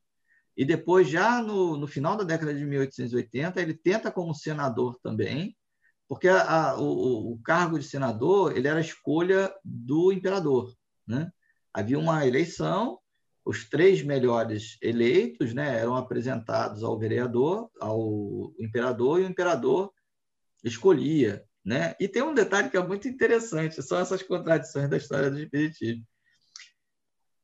e 0.55 0.63
depois, 0.63 1.09
já 1.09 1.41
no, 1.41 1.77
no 1.77 1.87
final 1.87 2.15
da 2.15 2.23
década 2.23 2.53
de 2.53 2.63
1880, 2.63 3.59
ele 3.61 3.73
tenta 3.73 4.11
como 4.11 4.35
senador 4.35 4.99
também, 5.01 5.55
porque 6.13 6.27
a, 6.27 6.43
a, 6.43 6.79
o, 6.79 7.33
o, 7.33 7.41
cargo 7.41 7.79
de 7.79 7.85
senador 7.85 8.55
ele 8.55 8.67
era 8.67 8.77
a 8.77 8.81
escolha 8.81 9.51
do 9.65 10.11
imperador. 10.11 10.71
Né? 11.07 11.31
Havia 11.73 11.97
uma 11.97 12.23
eleição, 12.27 12.99
os 13.43 13.67
três 13.67 14.03
melhores 14.03 14.77
eleitos 14.79 15.55
né, 15.55 15.79
eram 15.79 15.95
apresentados 15.95 16.83
ao 16.83 16.99
vereador, 16.99 17.67
ao 17.81 18.53
imperador, 18.59 19.19
e 19.19 19.23
o 19.23 19.27
imperador 19.27 19.91
escolhia. 20.63 21.43
Né? 21.65 21.95
E 21.99 22.07
tem 22.07 22.21
um 22.21 22.35
detalhe 22.35 22.69
que 22.69 22.77
é 22.77 22.87
muito 22.87 23.07
interessante, 23.07 23.81
são 23.81 23.97
essas 23.97 24.21
contradições 24.21 24.87
da 24.87 24.97
história 24.97 25.31
do 25.31 25.39
Espiritismo. 25.39 26.05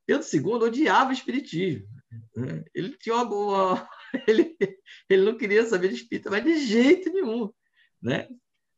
Pedro 0.06 0.28
II 0.32 0.68
odiava 0.68 1.10
o 1.10 1.14
Espiritismo. 1.14 1.88
Ele 2.76 2.96
tinha 2.98 3.16
uma 3.16 3.26
boa. 3.26 3.90
Ele, 4.28 4.58
ele 5.08 5.24
não 5.24 5.38
queria 5.38 5.64
saber 5.68 5.90
de 5.90 5.96
espírita, 5.96 6.32
mas 6.32 6.44
de 6.44 6.66
jeito 6.66 7.14
nenhum. 7.14 7.52
Né? 8.02 8.28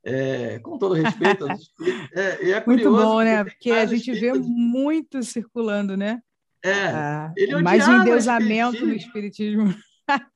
É, 0.04 0.60
com 0.60 0.78
todo 0.78 0.96
respeito. 0.96 1.46
É, 2.14 2.52
é 2.52 2.66
muito 2.66 2.92
bom, 2.92 3.22
né? 3.22 3.44
Porque 3.44 3.72
a 3.72 3.86
gente 3.86 4.12
vê 4.14 4.34
muito 4.34 5.24
circulando, 5.24 5.96
né? 5.96 6.22
É, 6.64 6.88
ah, 6.88 7.34
ele 7.36 7.60
mais 7.62 7.88
um 7.88 8.02
endeusamento 8.02 8.86
no 8.86 8.94
espiritismo. 8.94 9.74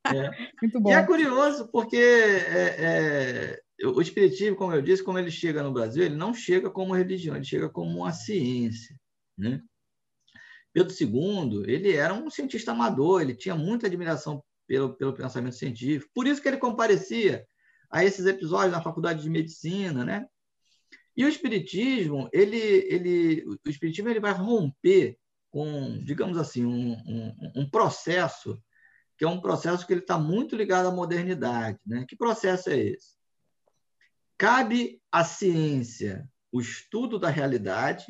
É. 0.06 0.30
muito 0.62 0.80
bom. 0.80 0.88
E 0.88 0.94
é 0.94 1.02
curioso 1.02 1.68
porque 1.70 1.98
é, 1.98 3.60
é, 3.82 3.86
o 3.86 4.00
espiritismo, 4.00 4.56
como 4.56 4.72
eu 4.72 4.80
disse, 4.80 5.02
como 5.02 5.18
ele 5.18 5.30
chega 5.30 5.62
no 5.62 5.72
Brasil, 5.72 6.02
ele 6.02 6.16
não 6.16 6.32
chega 6.32 6.70
como 6.70 6.94
religião, 6.94 7.36
ele 7.36 7.44
chega 7.44 7.68
como 7.68 7.98
uma 7.98 8.12
ciência, 8.12 8.96
né? 9.36 9.60
Pedro 10.72 10.94
II, 10.98 11.64
ele 11.66 11.94
era 11.94 12.14
um 12.14 12.30
cientista 12.30 12.72
amador, 12.72 13.20
ele 13.20 13.34
tinha 13.34 13.54
muita 13.54 13.86
admiração 13.86 14.42
pelo, 14.66 14.94
pelo 14.94 15.12
pensamento 15.12 15.56
científico, 15.56 16.10
por 16.14 16.26
isso 16.26 16.40
que 16.40 16.48
ele 16.48 16.56
comparecia 16.56 17.44
a 17.90 18.04
esses 18.04 18.26
episódios 18.26 18.72
na 18.72 18.82
faculdade 18.82 19.22
de 19.22 19.30
medicina, 19.30 20.04
né? 20.04 20.26
E 21.16 21.24
o 21.24 21.28
espiritismo, 21.28 22.28
ele, 22.32 22.58
ele, 22.58 23.44
o 23.46 23.70
espiritismo 23.70 24.08
ele 24.10 24.20
vai 24.20 24.32
romper 24.32 25.18
com, 25.50 25.98
digamos 26.04 26.36
assim, 26.36 26.66
um, 26.66 26.92
um, 26.92 27.52
um 27.62 27.70
processo 27.70 28.60
que 29.16 29.24
é 29.24 29.28
um 29.28 29.40
processo 29.40 29.86
que 29.86 29.92
ele 29.92 30.00
está 30.00 30.18
muito 30.18 30.54
ligado 30.54 30.86
à 30.86 30.90
modernidade. 30.90 31.78
Né? 31.86 32.04
Que 32.06 32.14
processo 32.14 32.70
é 32.70 32.78
esse? 32.78 33.16
Cabe 34.36 35.00
à 35.10 35.24
ciência 35.24 36.28
o 36.52 36.60
estudo 36.60 37.18
da 37.18 37.30
realidade, 37.30 38.04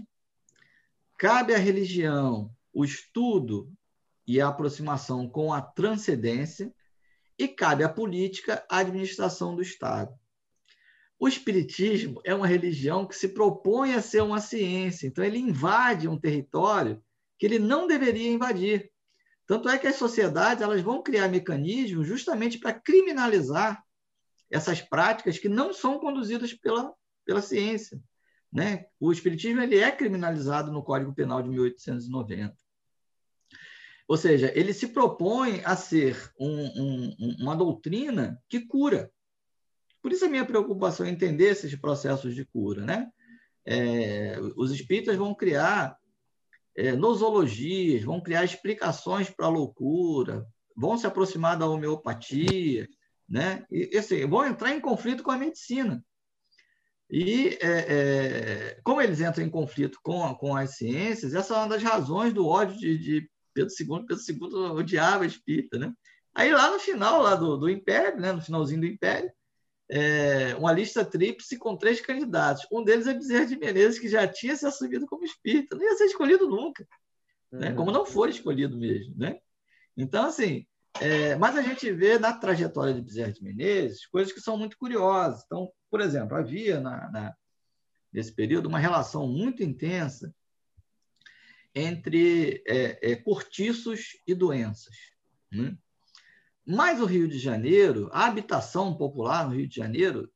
cabe 1.17 1.55
à 1.55 1.59
religião 1.59 2.51
o 2.73 2.85
estudo 2.85 3.73
e 4.27 4.41
a 4.41 4.49
aproximação 4.49 5.29
com 5.29 5.53
a 5.53 5.63
transcendência, 5.63 6.75
e 7.39 7.47
cabe 7.49 7.85
à 7.85 7.89
política 7.89 8.65
a 8.71 8.79
administração 8.79 9.55
do 9.55 9.63
Estado. 9.63 10.13
O 11.19 11.27
Espiritismo 11.27 12.21
é 12.25 12.35
uma 12.35 12.47
religião 12.47 13.07
que 13.07 13.17
se 13.17 13.29
propõe 13.29 13.95
a 13.95 14.03
ser 14.03 14.23
uma 14.23 14.41
ciência, 14.41 15.07
então 15.07 15.25
ele 15.25 15.39
invade 15.39 16.09
um 16.09 16.19
território 16.19 17.03
que 17.39 17.47
ele 17.47 17.59
não 17.59 17.87
deveria 17.87 18.31
invadir. 18.31 18.91
Tanto 19.47 19.69
é 19.69 19.79
que 19.79 19.87
as 19.87 19.97
sociedades 19.97 20.63
elas 20.63 20.83
vão 20.83 21.03
criar 21.03 21.29
mecanismos 21.29 22.07
justamente 22.07 22.59
para 22.59 22.75
criminalizar 22.75 23.83
essas 24.51 24.81
práticas 24.83 25.39
que 25.39 25.49
não 25.49 25.73
são 25.73 25.99
conduzidas 25.99 26.53
pela, 26.53 26.93
pela 27.25 27.41
ciência. 27.41 28.01
Né? 28.53 28.87
O 29.01 29.13
Espiritismo 29.13 29.61
ele 29.61 29.79
é 29.79 29.91
criminalizado 29.91 30.71
no 30.71 30.83
Código 30.83 31.15
Penal 31.15 31.43
de 31.43 31.49
1890. 31.49 32.66
Ou 34.09 34.17
seja, 34.17 34.53
ele 34.55 34.73
se 34.73 34.89
propõe 34.89 35.63
a 35.65 35.75
ser 35.75 36.33
um, 36.39 36.67
um, 36.81 37.37
uma 37.41 37.57
doutrina 37.57 38.41
que 38.49 38.61
cura. 38.61 39.11
Por 40.01 40.13
isso 40.13 40.25
a 40.25 40.29
minha 40.29 40.45
preocupação 40.45 41.05
é 41.05 41.11
entender 41.11 41.47
esses 41.47 41.75
processos 41.75 42.35
de 42.35 42.45
cura. 42.45 42.85
Né? 42.85 43.11
É, 43.65 44.39
os 44.57 44.71
espíritas 44.71 45.17
vão 45.17 45.35
criar 45.35 45.97
é, 46.77 46.93
nosologias, 46.93 48.05
vão 48.05 48.21
criar 48.21 48.45
explicações 48.45 49.29
para 49.29 49.47
a 49.47 49.51
loucura, 49.51 50.47
vão 50.77 50.97
se 50.97 51.07
aproximar 51.07 51.59
da 51.59 51.67
homeopatia, 51.67 52.87
né? 53.29 53.65
e 53.71 53.99
assim, 53.99 54.25
vão 54.27 54.47
entrar 54.47 54.73
em 54.73 54.81
conflito 54.81 55.25
com 55.25 55.33
a 55.33 55.39
medicina. 55.39 56.05
E 57.11 57.59
é, 57.61 57.69
é, 57.69 58.81
como 58.85 59.01
eles 59.01 59.21
entram 59.21 59.45
em 59.45 59.51
conflito 59.51 59.99
com, 60.03 60.33
com 60.35 60.57
as 60.57 60.77
ciências, 60.77 61.35
essa 61.35 61.55
é 61.55 61.59
uma 61.59 61.69
das 61.69 61.83
razões 61.83 62.33
do 62.33 62.47
ódio 62.47 62.77
de, 62.79 62.99
de 62.99 63.31
Pedro 63.57 63.73
II, 63.81 64.07
Pedro 64.07 64.23
II 64.29 64.79
odiava 64.79 65.25
espírita, 65.25 65.79
né? 65.79 65.93
Aí 66.35 66.53
lá 66.53 66.71
no 66.71 66.79
final 66.79 67.23
lá 67.23 67.35
do, 67.35 67.57
do 67.57 67.71
Império, 67.71 68.21
né, 68.21 68.31
no 68.31 68.43
finalzinho 68.43 68.81
do 68.81 68.87
Império, 68.87 69.33
é, 69.89 70.55
uma 70.57 70.71
lista 70.71 71.03
tríplice 71.03 71.57
com 71.57 71.77
três 71.77 72.01
candidatos. 72.01 72.67
Um 72.71 72.85
deles 72.85 73.07
é 73.07 73.15
Bezerra 73.15 73.47
de 73.47 73.57
Menezes, 73.57 73.99
que 73.99 74.09
já 74.09 74.29
tinha 74.29 74.55
se 74.55 74.67
assumido 74.67 75.07
como 75.07 75.25
espírita, 75.25 75.75
não 75.75 75.85
ia 75.85 75.97
ser 75.97 76.05
escolhido 76.05 76.47
nunca, 76.47 76.87
né? 77.51 77.73
como 77.73 77.91
não 77.91 78.05
foi 78.05 78.31
escolhido 78.31 78.77
mesmo. 78.77 79.15
Né? 79.17 79.39
Então, 79.97 80.27
assim, 80.27 80.67
é, 81.01 81.37
mas 81.37 81.57
a 81.57 81.63
gente 81.63 81.91
vê 81.91 82.19
na 82.19 82.35
trajetória 82.35 82.93
de 82.93 83.01
Bezerra 83.01 83.33
de 83.33 83.43
Menezes 83.43 84.07
coisas 84.07 84.33
que 84.33 84.41
são 84.41 84.59
muito 84.59 84.77
curiosas. 84.77 85.43
Então, 85.47 85.71
por 85.91 86.03
exemplo, 86.03 86.37
havia 86.37 86.81
na, 86.81 87.11
na, 87.11 87.35
nesse 88.13 88.35
período 88.35 88.67
uma 88.67 88.79
relação 88.79 89.27
muito 89.27 89.63
intensa 89.63 90.35
entre 91.77 92.65
é, 92.67 93.13
é, 93.13 93.17
cortiços 93.17 94.19
e 94.27 94.35
doenças. 94.35 94.97
Né? 95.53 95.77
Mas 96.67 97.03
o 97.03 97.05
Rio 97.05 97.29
de 97.29 97.39
Janeiro, 97.39 98.09
a 98.13 98.25
habitação 98.25 98.97
popular 98.97 99.47
no 99.47 99.55
Rio 99.55 99.69
de 99.69 99.77
Janeiro, 99.77 100.33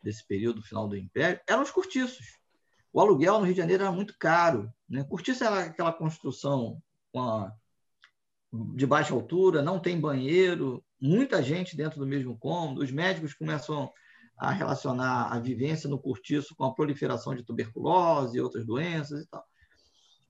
desse 0.00 0.24
período 0.24 0.62
final 0.62 0.86
do 0.86 0.96
Império, 0.96 1.40
eram 1.48 1.62
os 1.62 1.70
cortiços. 1.72 2.38
O 2.92 3.00
aluguel 3.00 3.40
no 3.40 3.44
Rio 3.44 3.54
de 3.54 3.60
Janeiro 3.60 3.82
era 3.82 3.92
muito 3.92 4.14
caro. 4.18 4.72
Né? 4.88 5.02
Cortiço 5.02 5.42
era 5.42 5.64
aquela 5.64 5.92
construção 5.92 6.80
a, 7.14 7.52
de 8.76 8.86
baixa 8.86 9.12
altura, 9.12 9.60
não 9.60 9.80
tem 9.80 10.00
banheiro, 10.00 10.82
muita 11.00 11.42
gente 11.42 11.76
dentro 11.76 11.98
do 11.98 12.06
mesmo 12.06 12.38
cômodo. 12.38 12.82
Os 12.82 12.92
médicos 12.92 13.34
começam 13.34 13.92
a 14.38 14.52
relacionar 14.52 15.32
a 15.32 15.40
vivência 15.40 15.90
no 15.90 16.00
cortiço 16.00 16.54
com 16.54 16.64
a 16.64 16.72
proliferação 16.72 17.34
de 17.34 17.42
tuberculose 17.42 18.38
e 18.38 18.40
outras 18.40 18.64
doenças 18.64 19.24
e 19.24 19.28
tal. 19.28 19.44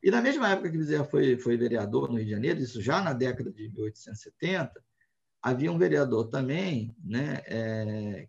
E 0.02 0.10
na 0.10 0.22
mesma 0.22 0.48
época 0.50 0.70
que 0.70 0.78
Bezerra 0.78 1.04
foi, 1.04 1.36
foi 1.38 1.56
vereador 1.56 2.08
no 2.08 2.16
Rio 2.16 2.24
de 2.24 2.30
Janeiro, 2.30 2.60
isso 2.60 2.80
já 2.80 3.02
na 3.02 3.12
década 3.12 3.50
de 3.50 3.68
1870, 3.68 4.82
havia 5.42 5.72
um 5.72 5.78
vereador 5.78 6.28
também, 6.28 6.94
né, 7.04 7.42
é, 7.46 8.28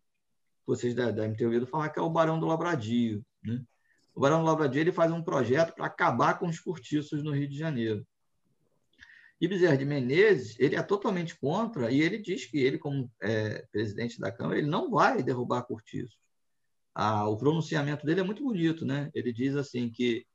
vocês 0.65 0.93
devem 0.93 1.35
ter 1.35 1.45
ouvido 1.45 1.67
falar, 1.67 1.89
que 1.89 1.99
é 1.99 2.01
o 2.01 2.09
Barão 2.09 2.39
do 2.39 2.45
Lavradio. 2.45 3.25
Né? 3.43 3.63
O 4.13 4.19
Barão 4.19 4.39
do 4.39 4.45
Lavradio 4.45 4.81
ele 4.81 4.91
faz 4.91 5.11
um 5.11 5.21
projeto 5.21 5.73
para 5.73 5.85
acabar 5.85 6.37
com 6.37 6.47
os 6.47 6.59
cortiços 6.59 7.23
no 7.23 7.31
Rio 7.31 7.47
de 7.47 7.57
Janeiro. 7.57 8.05
E 9.41 9.47
Bezerra 9.47 9.77
de 9.77 9.85
Menezes, 9.85 10.59
ele 10.59 10.75
é 10.75 10.83
totalmente 10.83 11.37
contra, 11.39 11.89
e 11.91 12.01
ele 12.01 12.17
diz 12.17 12.45
que 12.45 12.59
ele, 12.59 12.77
como 12.77 13.09
é, 13.21 13.65
presidente 13.71 14.19
da 14.19 14.31
Câmara, 14.31 14.59
ele 14.59 14.67
não 14.67 14.91
vai 14.91 15.23
derrubar 15.23 15.63
cortiços. 15.63 16.19
Ah, 16.93 17.27
o 17.29 17.37
pronunciamento 17.37 18.05
dele 18.05 18.19
é 18.19 18.23
muito 18.23 18.43
bonito, 18.43 18.85
né? 18.85 19.09
Ele 19.13 19.31
diz 19.31 19.55
assim 19.55 19.89
que 19.89 20.27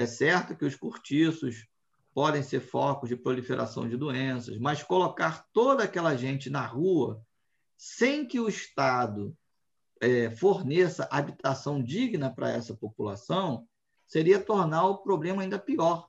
é 0.00 0.06
certo 0.06 0.56
que 0.56 0.64
os 0.64 0.74
cortiços 0.74 1.66
podem 2.14 2.42
ser 2.42 2.60
focos 2.60 3.08
de 3.08 3.16
proliferação 3.16 3.88
de 3.88 3.96
doenças, 3.96 4.58
mas 4.58 4.82
colocar 4.82 5.46
toda 5.52 5.84
aquela 5.84 6.16
gente 6.16 6.48
na 6.48 6.64
rua 6.64 7.22
sem 7.76 8.26
que 8.26 8.40
o 8.40 8.48
Estado 8.48 9.36
é, 10.00 10.30
forneça 10.30 11.06
habitação 11.10 11.82
digna 11.82 12.34
para 12.34 12.50
essa 12.50 12.74
população 12.74 13.68
seria 14.06 14.40
tornar 14.40 14.86
o 14.86 14.98
problema 14.98 15.42
ainda 15.42 15.58
pior. 15.58 16.08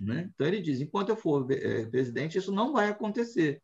Né? 0.00 0.30
Então, 0.32 0.46
ele 0.46 0.60
diz: 0.60 0.80
enquanto 0.80 1.08
eu 1.08 1.16
for 1.16 1.50
é, 1.50 1.86
presidente, 1.86 2.38
isso 2.38 2.52
não 2.52 2.72
vai 2.72 2.88
acontecer. 2.88 3.60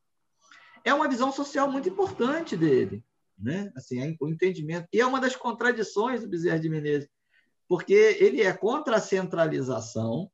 É 0.85 0.93
uma 0.93 1.09
visão 1.09 1.31
social 1.31 1.71
muito 1.71 1.89
importante 1.89 2.57
dele, 2.57 3.05
né? 3.39 3.71
assim, 3.77 4.01
é 4.01 4.17
o 4.21 4.29
entendimento. 4.29 4.89
E 4.93 5.01
é 5.01 5.07
uma 5.07 5.21
das 5.21 5.37
contradições 5.37 6.23
do 6.23 6.29
Bezerra 6.29 6.59
de 6.59 6.69
Menezes 6.69 7.09
porque 7.71 7.95
ele 8.19 8.43
é 8.43 8.53
contra 8.53 8.97
a 8.97 9.01
centralização, 9.01 10.29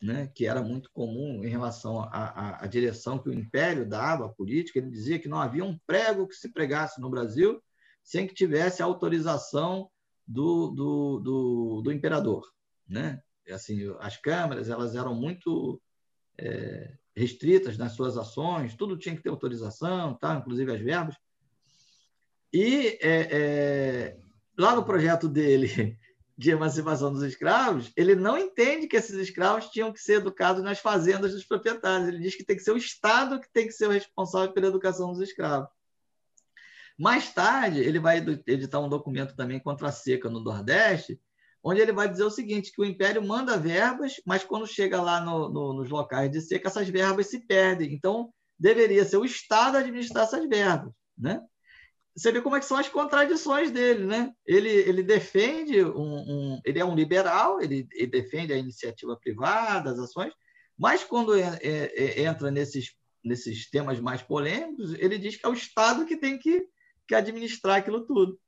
né, 0.00 0.32
que 0.34 0.46
era 0.46 0.62
muito 0.62 0.90
comum 0.94 1.44
em 1.44 1.46
relação 1.46 2.00
à, 2.00 2.64
à, 2.64 2.66
direção 2.66 3.18
que 3.18 3.28
o 3.28 3.34
Império 3.34 3.86
dava 3.86 4.24
à 4.24 4.28
política. 4.30 4.78
Ele 4.78 4.88
dizia 4.88 5.18
que 5.18 5.28
não 5.28 5.38
havia 5.38 5.62
um 5.62 5.78
prego 5.86 6.26
que 6.26 6.34
se 6.34 6.50
pregasse 6.50 6.98
no 6.98 7.10
Brasil 7.10 7.62
sem 8.02 8.26
que 8.26 8.32
tivesse 8.32 8.82
autorização 8.82 9.90
do, 10.26 10.70
do, 10.70 11.20
do, 11.20 11.82
do 11.82 11.92
imperador. 11.92 12.50
Né? 12.88 13.20
Assim, 13.50 13.94
as 13.98 14.16
câmaras 14.16 14.70
elas 14.70 14.94
eram 14.94 15.14
muito 15.14 15.78
é, 16.38 16.96
restritas 17.14 17.76
nas 17.76 17.92
suas 17.92 18.16
ações, 18.16 18.74
tudo 18.74 18.96
tinha 18.96 19.14
que 19.14 19.22
ter 19.22 19.28
autorização, 19.28 20.14
tá? 20.14 20.34
inclusive 20.36 20.72
as 20.72 20.80
verbas. 20.80 21.14
E 22.50 22.98
é, 23.02 23.28
é, 23.30 24.16
lá 24.58 24.74
no 24.74 24.82
projeto 24.82 25.28
dele, 25.28 25.98
de 26.40 26.50
emancipação 26.50 27.12
dos 27.12 27.22
escravos, 27.22 27.92
ele 27.94 28.14
não 28.14 28.38
entende 28.38 28.86
que 28.86 28.96
esses 28.96 29.14
escravos 29.14 29.68
tinham 29.68 29.92
que 29.92 30.00
ser 30.00 30.14
educados 30.14 30.62
nas 30.62 30.78
fazendas 30.78 31.34
dos 31.34 31.44
proprietários. 31.44 32.08
Ele 32.08 32.18
diz 32.18 32.34
que 32.34 32.42
tem 32.42 32.56
que 32.56 32.62
ser 32.62 32.72
o 32.72 32.78
Estado 32.78 33.38
que 33.38 33.52
tem 33.52 33.66
que 33.66 33.74
ser 33.74 33.88
o 33.88 33.90
responsável 33.90 34.50
pela 34.50 34.68
educação 34.68 35.12
dos 35.12 35.20
escravos. 35.20 35.68
Mais 36.98 37.30
tarde, 37.34 37.80
ele 37.80 37.98
vai 37.98 38.24
editar 38.46 38.80
um 38.80 38.88
documento 38.88 39.36
também 39.36 39.60
contra 39.60 39.88
a 39.88 39.92
seca 39.92 40.30
no 40.30 40.40
Nordeste, 40.40 41.20
onde 41.62 41.82
ele 41.82 41.92
vai 41.92 42.08
dizer 42.08 42.24
o 42.24 42.30
seguinte, 42.30 42.72
que 42.72 42.80
o 42.80 42.86
Império 42.86 43.22
manda 43.22 43.58
verbas, 43.58 44.14
mas 44.24 44.42
quando 44.42 44.66
chega 44.66 45.02
lá 45.02 45.20
no, 45.20 45.50
no, 45.50 45.74
nos 45.74 45.90
locais 45.90 46.30
de 46.30 46.40
seca, 46.40 46.68
essas 46.68 46.88
verbas 46.88 47.26
se 47.26 47.46
perdem. 47.46 47.92
Então, 47.92 48.32
deveria 48.58 49.04
ser 49.04 49.18
o 49.18 49.26
Estado 49.26 49.76
administrar 49.76 50.24
essas 50.24 50.48
verbas. 50.48 50.90
Né? 51.18 51.38
Você 52.16 52.32
vê 52.32 52.40
como 52.40 52.56
é 52.56 52.60
que 52.60 52.66
são 52.66 52.76
as 52.76 52.88
contradições 52.88 53.70
dele, 53.70 54.04
né? 54.04 54.32
Ele, 54.46 54.68
ele 54.68 55.02
defende 55.02 55.82
um, 55.84 56.16
um 56.16 56.60
ele 56.64 56.78
é 56.78 56.84
um 56.84 56.94
liberal, 56.94 57.60
ele, 57.60 57.86
ele, 57.92 58.08
defende 58.08 58.52
a 58.52 58.56
iniciativa 58.56 59.16
privada, 59.16 59.90
as 59.90 59.98
ações, 59.98 60.32
mas 60.78 61.04
quando 61.04 61.34
é, 61.34 61.58
é, 61.62 62.22
entra 62.22 62.50
nesses 62.50 62.94
nesses 63.22 63.68
temas 63.68 64.00
mais 64.00 64.22
polêmicos, 64.22 64.94
ele 64.94 65.18
diz 65.18 65.36
que 65.36 65.46
é 65.46 65.48
o 65.48 65.54
Estado 65.54 66.06
que 66.06 66.16
tem 66.16 66.38
que, 66.38 66.66
que 67.06 67.14
administrar 67.14 67.76
aquilo 67.76 68.06
tudo, 68.06 68.38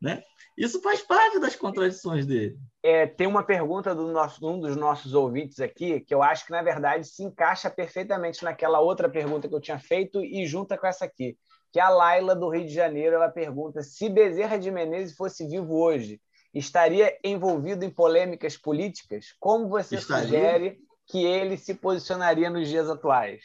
né? 0.00 0.22
Isso 0.58 0.80
faz 0.80 1.02
parte 1.02 1.38
das 1.38 1.54
contradições 1.54 2.26
dele. 2.26 2.56
É, 2.82 3.06
tem 3.06 3.26
uma 3.26 3.44
pergunta 3.44 3.94
do 3.94 4.10
nosso, 4.10 4.46
um 4.46 4.58
dos 4.58 4.74
nossos 4.74 5.14
ouvintes 5.14 5.60
aqui 5.60 6.00
que 6.00 6.14
eu 6.14 6.22
acho 6.22 6.46
que 6.46 6.50
na 6.50 6.62
verdade 6.62 7.06
se 7.06 7.22
encaixa 7.22 7.70
perfeitamente 7.70 8.42
naquela 8.42 8.80
outra 8.80 9.08
pergunta 9.08 9.48
que 9.48 9.54
eu 9.54 9.60
tinha 9.60 9.78
feito 9.78 10.24
e 10.24 10.46
junta 10.46 10.76
com 10.76 10.86
essa 10.86 11.04
aqui 11.04 11.36
que 11.76 11.80
a 11.80 11.90
Laila 11.90 12.34
do 12.34 12.48
Rio 12.48 12.66
de 12.66 12.72
Janeiro 12.72 13.16
ela 13.16 13.28
pergunta 13.28 13.82
se 13.82 14.08
Bezerra 14.08 14.56
de 14.56 14.70
Menezes 14.70 15.14
fosse 15.14 15.46
vivo 15.46 15.78
hoje, 15.78 16.22
estaria 16.54 17.14
envolvido 17.22 17.84
em 17.84 17.90
polêmicas 17.90 18.56
políticas? 18.56 19.34
Como 19.38 19.68
você 19.68 19.96
estaria? 19.96 20.24
sugere 20.24 20.78
que 21.04 21.22
ele 21.22 21.58
se 21.58 21.74
posicionaria 21.74 22.48
nos 22.48 22.66
dias 22.66 22.88
atuais? 22.88 23.42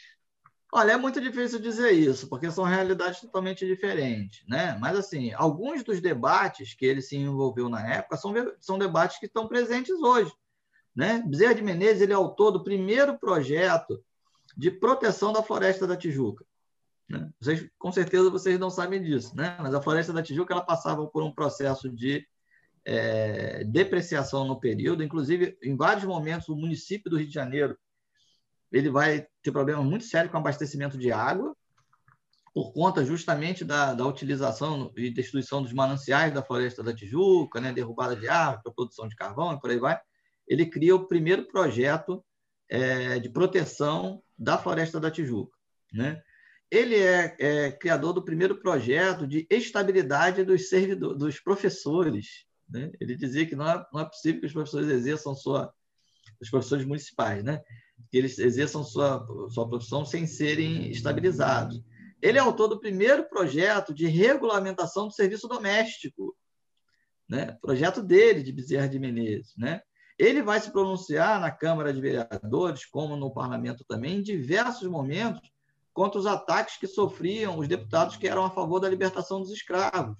Olha, 0.72 0.94
é 0.94 0.98
muito 0.98 1.20
difícil 1.20 1.60
dizer 1.60 1.92
isso, 1.92 2.30
porque 2.30 2.50
são 2.50 2.64
realidades 2.64 3.20
totalmente 3.20 3.68
diferentes, 3.68 4.48
né? 4.48 4.78
Mas, 4.80 4.98
assim, 4.98 5.34
alguns 5.34 5.84
dos 5.84 6.00
debates 6.00 6.74
que 6.74 6.86
ele 6.86 7.02
se 7.02 7.18
envolveu 7.18 7.68
na 7.68 7.86
época 7.86 8.16
são, 8.16 8.34
são 8.62 8.80
debates 8.80 9.20
que 9.20 9.26
estão 9.26 9.46
presentes 9.46 10.02
hoje, 10.02 10.32
né? 10.96 11.22
Bezerra 11.28 11.56
de 11.56 11.62
Menezes, 11.62 12.02
ele 12.02 12.14
é 12.14 12.16
autor 12.16 12.52
do 12.52 12.64
primeiro 12.64 13.20
projeto 13.20 14.02
de 14.56 14.72
proteção 14.72 15.34
da 15.34 15.44
floresta 15.44 15.86
da 15.86 15.98
Tijuca. 15.98 16.46
Né? 17.12 17.30
Vocês, 17.39 17.70
com 17.78 17.91
certeza 17.91 18.30
vocês 18.30 18.59
não 18.59 18.70
sabem 18.70 19.01
disso, 19.01 19.36
né? 19.36 19.57
mas 19.59 19.74
a 19.74 19.82
Floresta 19.82 20.14
da 20.14 20.24
Tijuca 20.24 20.53
ela 20.53 20.66
passava 20.66 21.05
por 21.05 21.24
um 21.24 21.32
processo 21.32 21.89
de 21.89 22.26
é, 22.86 23.64
depreciação 23.66 24.45
no 24.45 24.59
período, 24.59 25.03
inclusive 25.03 25.57
em 25.62 25.76
vários 25.76 26.05
momentos 26.05 26.49
o 26.49 26.55
município 26.55 27.09
do 27.12 27.18
Rio 27.18 27.28
de 27.28 27.34
Janeiro 27.34 27.78
ele 28.72 28.89
vai 28.89 29.28
ter 29.43 29.51
problemas 29.51 29.86
muito 29.86 30.05
sérios 30.05 30.32
com 30.32 30.38
abastecimento 30.38 30.97
de 30.97 31.12
água 31.12 31.55
por 32.53 32.74
conta 32.74 33.05
justamente 33.05 33.64
da, 33.64 33.93
da 33.93 34.05
utilização 34.05 34.91
e 34.95 35.09
destruição 35.09 35.62
dos 35.62 35.74
mananciais 35.74 36.34
da 36.34 36.43
Floresta 36.43 36.84
da 36.84 36.93
Tijuca, 36.93 37.62
né? 37.62 37.72
derrubada 37.72 38.16
de 38.16 38.28
árvore 38.28 38.64
para 38.64 38.74
produção 38.74 39.07
de 39.07 39.16
carvão 39.16 39.53
e 39.53 39.59
por 39.59 39.70
aí 39.70 39.78
vai. 39.78 39.99
Ele 40.47 40.66
cria 40.66 40.95
o 40.95 41.07
primeiro 41.07 41.47
projeto 41.47 42.24
é, 42.68 43.20
de 43.20 43.30
proteção 43.30 44.22
da 44.38 44.57
Floresta 44.57 44.99
da 44.99 45.12
Tijuca, 45.12 45.55
né? 45.93 46.22
Ele 46.72 46.95
é, 46.95 47.36
é, 47.38 47.72
criador 47.74 48.13
do 48.13 48.24
primeiro 48.24 48.55
projeto 48.55 49.28
de 49.28 49.45
estabilidade 49.49 50.45
dos 50.45 50.69
servidores, 50.69 51.17
dos 51.17 51.39
professores. 51.39 52.45
Né? 52.69 52.89
Ele 53.01 53.13
dizia 53.17 53.45
que 53.45 53.57
não 53.57 53.69
é, 53.69 53.86
não 53.91 53.99
é 53.99 54.05
possível 54.05 54.39
que 54.39 54.47
os 54.47 54.53
professores 54.53 54.88
exerçam 54.88 55.36
sua, 55.36 55.74
os 56.39 56.49
professores 56.49 56.86
municipais, 56.86 57.43
né? 57.43 57.61
que 58.09 58.17
eles 58.17 58.39
exerçam 58.39 58.86
sua, 58.86 59.28
sua 59.49 59.67
profissão 59.67 60.05
sem 60.05 60.26
serem 60.26 60.89
estabilizados. 60.89 61.84
Ele 62.22 62.38
é 62.38 62.41
autor 62.41 62.69
do 62.69 62.80
primeiro 62.80 63.28
projeto 63.28 63.93
de 63.93 64.07
regulamentação 64.07 65.07
do 65.07 65.13
serviço 65.13 65.49
doméstico, 65.49 66.34
né? 67.28 67.57
projeto 67.61 68.01
dele, 68.01 68.43
de 68.43 68.53
Bezerra 68.53 68.88
de 68.88 68.97
Menezes. 68.97 69.53
Né? 69.57 69.82
Ele 70.17 70.41
vai 70.41 70.61
se 70.61 70.72
pronunciar 70.72 71.41
na 71.41 71.51
Câmara 71.51 71.93
de 71.93 71.99
Vereadores, 71.99 72.86
como 72.86 73.17
no 73.17 73.34
Parlamento 73.34 73.84
também, 73.84 74.19
em 74.19 74.24
diversos 74.24 74.88
momentos, 74.88 75.51
contra 75.94 76.20
os 76.20 76.26
ataques 76.26 76.78
que 76.78 76.88
sofriam 76.88 77.58
os 77.58 77.68
deputados 77.68 78.18
que 78.18 78.28
eram 78.28 78.46
a 78.46 78.50
favor 78.50 78.80
da 78.80 78.89
libertação 78.89 79.39
dos 79.42 79.52
escravos. 79.52 80.18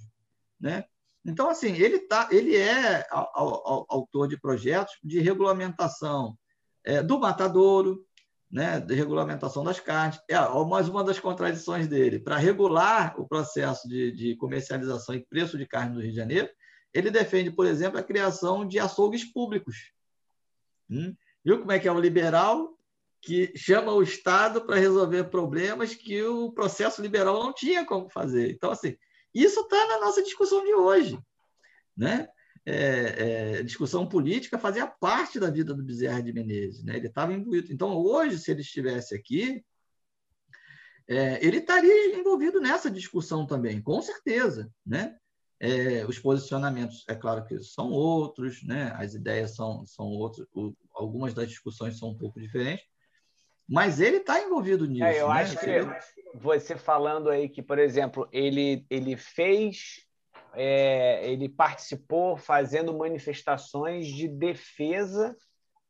Né? 0.60 0.86
Então, 1.26 1.50
assim, 1.50 1.74
ele, 1.74 2.00
tá, 2.00 2.28
ele 2.32 2.56
é 2.56 3.06
autor 3.12 4.28
de 4.28 4.40
projetos 4.40 4.96
de 5.04 5.20
regulamentação 5.20 6.38
é, 6.84 7.02
do 7.02 7.20
matadouro, 7.20 8.06
né, 8.52 8.80
de 8.80 8.94
regulamentação 8.96 9.64
das 9.64 9.80
carnes. 9.80 10.20
É 10.28 10.36
mais 10.66 10.90
uma 10.90 11.04
das 11.04 11.20
contradições 11.20 11.88
dele. 11.88 12.20
Para 12.20 12.38
regular 12.38 13.20
o 13.20 13.28
processo 13.28 13.88
de, 13.88 14.12
de, 14.12 14.36
comercialização 14.36 15.16
e 15.16 15.26
preço 15.26 15.58
de 15.58 15.66
carne 15.66 15.96
no 15.96 16.02
Rio 16.02 16.10
de 16.10 16.18
Janeiro, 16.18 16.50
ele 16.94 17.10
defende, 17.10 17.52
por 17.52 17.66
exemplo, 17.66 17.98
a 17.98 18.04
criação 18.04 18.68
de 18.68 18.78
açougues 18.80 19.24
públicos. 19.24 19.92
Hum? 20.90 21.16
Viu 21.46 21.60
como 21.60 21.72
é 21.72 21.80
que 21.80 21.88
é 21.88 21.92
um 21.92 22.00
liberal 22.00 22.78
que 23.22 23.56
chama 23.56 23.94
o 23.94 24.02
Estado 24.02 24.66
para 24.66 24.78
resolver 24.78 25.26
problemas 25.26 25.94
que 25.94 26.22
o 26.24 26.52
processo 26.52 27.02
liberal 27.02 27.44
não 27.44 27.54
tinha 27.54 27.86
como 27.86 28.10
fazer. 28.10 28.52
Então, 28.52 28.72
assim, 28.72 28.98
isso 29.34 29.62
está 29.62 29.88
na 29.88 30.00
nossa 30.00 30.24
discussão 30.24 30.64
de 30.64 30.74
hoje. 30.74 31.20
Né? 31.96 32.28
É, 32.66 32.78
é, 33.60 33.64
discussão 33.64 34.08
política 34.08 34.58
fazia 34.58 34.88
parte 34.88 35.40
da 35.40 35.52
vida 35.52 35.74
do 35.74 35.84
Bezerra 35.84 36.22
de 36.22 36.34
Menezes. 36.34 36.84
Né? 36.84 36.98
Ele 36.98 37.08
estava 37.08 37.32
imbuído. 37.32 37.72
Então, 37.72 37.96
hoje, 37.96 38.40
se 38.40 38.50
ele 38.50 38.62
estivesse 38.62 39.14
aqui, 39.14 39.64
é, 41.08 41.46
ele 41.46 41.58
estaria 41.58 42.16
envolvido 42.18 42.60
nessa 42.60 42.90
discussão 42.90 43.46
também, 43.46 43.80
com 43.82 44.02
certeza. 44.02 44.72
Né? 44.84 45.16
É, 45.60 46.04
os 46.08 46.18
posicionamentos, 46.18 47.06
é 47.08 47.14
claro 47.14 47.46
que 47.46 47.62
são 47.62 47.92
outros, 47.92 48.64
né? 48.64 48.92
as 48.98 49.14
ideias 49.14 49.56
são, 49.56 49.86
são 49.86 50.08
outras, 50.08 50.48
algumas 50.96 51.36
das 51.36 51.48
discussões 51.48 52.00
são 52.00 52.10
um 52.10 52.18
pouco 52.18 52.40
diferentes, 52.40 52.84
mas 53.72 54.02
ele 54.02 54.18
está 54.18 54.42
envolvido 54.42 54.86
nisso. 54.86 55.06
É, 55.06 55.22
eu 55.22 55.30
né? 55.30 55.36
acho 55.36 55.58
que 55.58 55.66
você 56.36 56.76
falando 56.76 57.30
aí 57.30 57.48
que, 57.48 57.62
por 57.62 57.80
exemplo, 57.80 58.28
ele, 58.30 58.86
ele 58.90 59.16
fez, 59.16 60.06
é, 60.54 61.26
ele 61.32 61.48
participou 61.48 62.36
fazendo 62.36 62.98
manifestações 62.98 64.08
de 64.08 64.28
defesa 64.28 65.34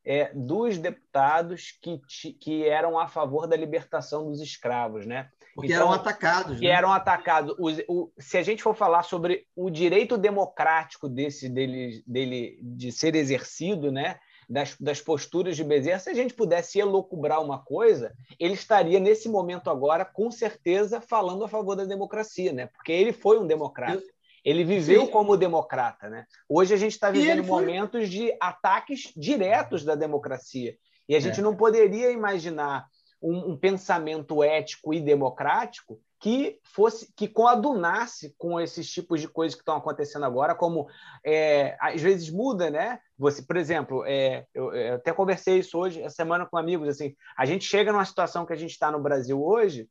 é, 0.04 0.32
dos 0.32 0.78
deputados 0.78 1.76
que, 1.82 2.00
que 2.40 2.68
eram 2.68 2.96
a 2.96 3.08
favor 3.08 3.48
da 3.48 3.56
libertação 3.56 4.26
dos 4.26 4.40
escravos, 4.40 5.04
né? 5.04 5.28
Porque 5.52 5.72
então, 5.72 5.88
eram 5.88 5.92
atacados. 5.92 6.58
Que 6.60 6.68
né? 6.68 6.72
eram 6.72 6.92
atacados. 6.92 7.54
O, 7.58 7.68
o, 7.88 8.12
se 8.16 8.38
a 8.38 8.42
gente 8.44 8.62
for 8.62 8.76
falar 8.76 9.02
sobre 9.02 9.44
o 9.56 9.68
direito 9.68 10.16
democrático 10.16 11.08
desse 11.08 11.48
dele, 11.48 12.02
dele 12.06 12.60
de 12.62 12.92
ser 12.92 13.16
exercido, 13.16 13.90
né? 13.90 14.20
Das, 14.52 14.76
das 14.78 15.00
posturas 15.00 15.56
de 15.56 15.64
Bezerra, 15.64 15.98
se 15.98 16.10
a 16.10 16.14
gente 16.14 16.34
pudesse 16.34 16.78
elocubrar 16.78 17.42
uma 17.42 17.58
coisa, 17.58 18.12
ele 18.38 18.52
estaria 18.52 19.00
nesse 19.00 19.26
momento 19.26 19.70
agora, 19.70 20.04
com 20.04 20.30
certeza, 20.30 21.00
falando 21.00 21.42
a 21.42 21.48
favor 21.48 21.74
da 21.74 21.86
democracia, 21.86 22.52
né? 22.52 22.66
Porque 22.66 22.92
ele 22.92 23.14
foi 23.14 23.38
um 23.38 23.46
democrata. 23.46 24.02
Ele 24.44 24.62
viveu 24.62 25.06
Sim. 25.06 25.10
como 25.10 25.38
democrata, 25.38 26.10
né? 26.10 26.26
Hoje 26.46 26.74
a 26.74 26.76
gente 26.76 26.92
está 26.92 27.10
vivendo 27.10 27.42
foi... 27.44 27.62
momentos 27.62 28.10
de 28.10 28.36
ataques 28.38 29.10
diretos 29.16 29.84
da 29.84 29.94
democracia. 29.94 30.76
E 31.08 31.16
a 31.16 31.20
gente 31.20 31.40
é. 31.40 31.42
não 31.42 31.56
poderia 31.56 32.10
imaginar 32.10 32.86
um, 33.22 33.52
um 33.52 33.56
pensamento 33.56 34.42
ético 34.42 34.92
e 34.92 35.00
democrático 35.00 35.98
que 36.22 36.60
fosse 36.62 37.12
que 37.16 37.26
coadunasse 37.26 38.32
com 38.38 38.60
esses 38.60 38.88
tipos 38.88 39.20
de 39.20 39.26
coisas 39.26 39.56
que 39.56 39.62
estão 39.62 39.74
acontecendo 39.74 40.24
agora, 40.24 40.54
como 40.54 40.86
é, 41.26 41.76
às 41.80 42.00
vezes 42.00 42.30
muda, 42.30 42.70
né? 42.70 43.00
Você, 43.18 43.42
por 43.42 43.56
exemplo, 43.56 44.04
é, 44.06 44.46
eu, 44.54 44.72
eu, 44.72 44.94
até 44.94 45.12
conversei 45.12 45.58
isso 45.58 45.76
hoje, 45.76 46.00
essa 46.00 46.14
semana 46.14 46.46
com 46.46 46.56
amigos, 46.56 46.88
assim, 46.88 47.16
a 47.36 47.44
gente 47.44 47.64
chega 47.64 47.90
numa 47.90 48.04
situação 48.04 48.46
que 48.46 48.52
a 48.52 48.56
gente 48.56 48.70
está 48.70 48.88
no 48.88 49.02
Brasil 49.02 49.42
hoje, 49.44 49.88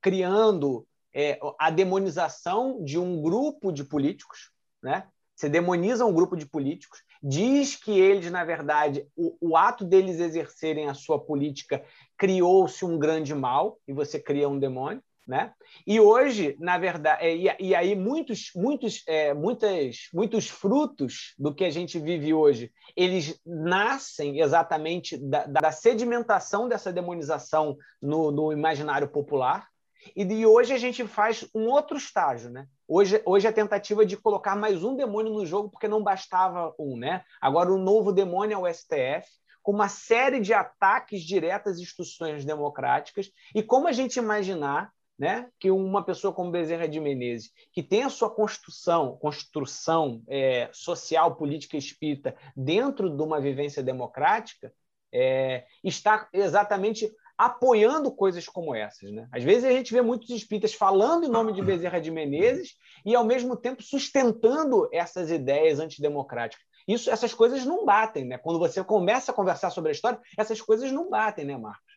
criando 0.00 0.84
é, 1.14 1.38
a 1.56 1.70
demonização 1.70 2.82
de 2.82 2.98
um 2.98 3.22
grupo 3.22 3.70
de 3.70 3.84
políticos, 3.84 4.50
né? 4.82 5.06
Você 5.36 5.48
demoniza 5.48 6.04
um 6.04 6.12
grupo 6.12 6.36
de 6.36 6.44
políticos, 6.44 7.04
diz 7.22 7.76
que 7.76 7.92
eles, 7.92 8.32
na 8.32 8.44
verdade, 8.44 9.06
o, 9.14 9.36
o 9.40 9.56
ato 9.56 9.84
deles 9.84 10.18
exercerem 10.18 10.88
a 10.88 10.94
sua 10.94 11.20
política 11.20 11.84
criou-se 12.18 12.84
um 12.84 12.98
grande 12.98 13.32
mal 13.32 13.78
e 13.86 13.92
você 13.92 14.18
cria 14.18 14.48
um 14.48 14.58
demônio. 14.58 15.00
Né? 15.26 15.52
E 15.86 16.00
hoje, 16.00 16.56
na 16.58 16.76
verdade, 16.78 17.24
é, 17.24 17.36
e, 17.36 17.68
e 17.68 17.74
aí 17.76 17.94
muitos, 17.94 18.50
muitos, 18.56 19.04
é, 19.06 19.32
muitas, 19.32 20.08
muitos 20.12 20.48
frutos 20.48 21.34
do 21.38 21.54
que 21.54 21.64
a 21.64 21.70
gente 21.70 21.96
vive 21.98 22.34
hoje, 22.34 22.72
eles 22.96 23.40
nascem 23.46 24.40
exatamente 24.40 25.16
da, 25.16 25.46
da 25.46 25.70
sedimentação 25.70 26.68
dessa 26.68 26.92
demonização 26.92 27.76
no, 28.00 28.32
no 28.32 28.52
imaginário 28.52 29.06
popular. 29.06 29.68
E 30.16 30.24
de 30.24 30.44
hoje 30.44 30.72
a 30.72 30.78
gente 30.78 31.06
faz 31.06 31.48
um 31.54 31.68
outro 31.68 31.96
estágio, 31.96 32.50
né? 32.50 32.66
Hoje, 32.88 33.22
hoje 33.24 33.46
a 33.46 33.52
tentativa 33.52 34.04
de 34.04 34.16
colocar 34.16 34.56
mais 34.56 34.82
um 34.82 34.96
demônio 34.96 35.32
no 35.32 35.46
jogo 35.46 35.70
porque 35.70 35.86
não 35.86 36.02
bastava 36.02 36.74
um, 36.78 36.96
né? 36.96 37.22
Agora 37.40 37.72
o 37.72 37.78
novo 37.78 38.12
demônio 38.12 38.54
é 38.56 38.58
o 38.58 38.74
STF, 38.74 39.28
com 39.62 39.72
uma 39.72 39.88
série 39.88 40.40
de 40.40 40.52
ataques 40.52 41.22
diretos 41.22 41.74
às 41.74 41.78
instituições 41.78 42.44
democráticas. 42.44 43.30
E 43.54 43.62
como 43.62 43.86
a 43.86 43.92
gente 43.92 44.18
imaginar 44.18 44.90
né? 45.22 45.48
que 45.60 45.70
uma 45.70 46.04
pessoa 46.04 46.34
como 46.34 46.50
Bezerra 46.50 46.88
de 46.88 46.98
Menezes, 46.98 47.52
que 47.72 47.80
tem 47.80 48.02
a 48.02 48.08
sua 48.08 48.28
construção, 48.28 49.16
construção 49.18 50.20
é, 50.26 50.68
social, 50.72 51.36
política 51.36 51.76
espírita 51.76 52.34
dentro 52.56 53.08
de 53.08 53.22
uma 53.22 53.40
vivência 53.40 53.84
democrática, 53.84 54.74
é, 55.14 55.64
está 55.84 56.28
exatamente 56.32 57.08
apoiando 57.38 58.10
coisas 58.10 58.48
como 58.48 58.74
essas. 58.74 59.12
Né? 59.12 59.28
Às 59.30 59.44
vezes 59.44 59.62
a 59.62 59.70
gente 59.70 59.92
vê 59.92 60.02
muitos 60.02 60.28
espíritas 60.30 60.74
falando 60.74 61.24
em 61.24 61.30
nome 61.30 61.52
de 61.52 61.62
Bezerra 61.62 62.00
de 62.00 62.10
Menezes 62.10 62.74
e, 63.06 63.14
ao 63.14 63.24
mesmo 63.24 63.56
tempo, 63.56 63.80
sustentando 63.80 64.88
essas 64.92 65.30
ideias 65.30 65.78
antidemocráticas. 65.78 66.66
Isso, 66.88 67.08
essas 67.08 67.32
coisas 67.32 67.64
não 67.64 67.84
batem. 67.84 68.24
Né? 68.24 68.38
Quando 68.38 68.58
você 68.58 68.82
começa 68.82 69.30
a 69.30 69.34
conversar 69.34 69.70
sobre 69.70 69.90
a 69.90 69.92
história, 69.92 70.20
essas 70.36 70.60
coisas 70.60 70.90
não 70.90 71.08
batem, 71.08 71.44
né, 71.44 71.56
Marcos? 71.56 71.91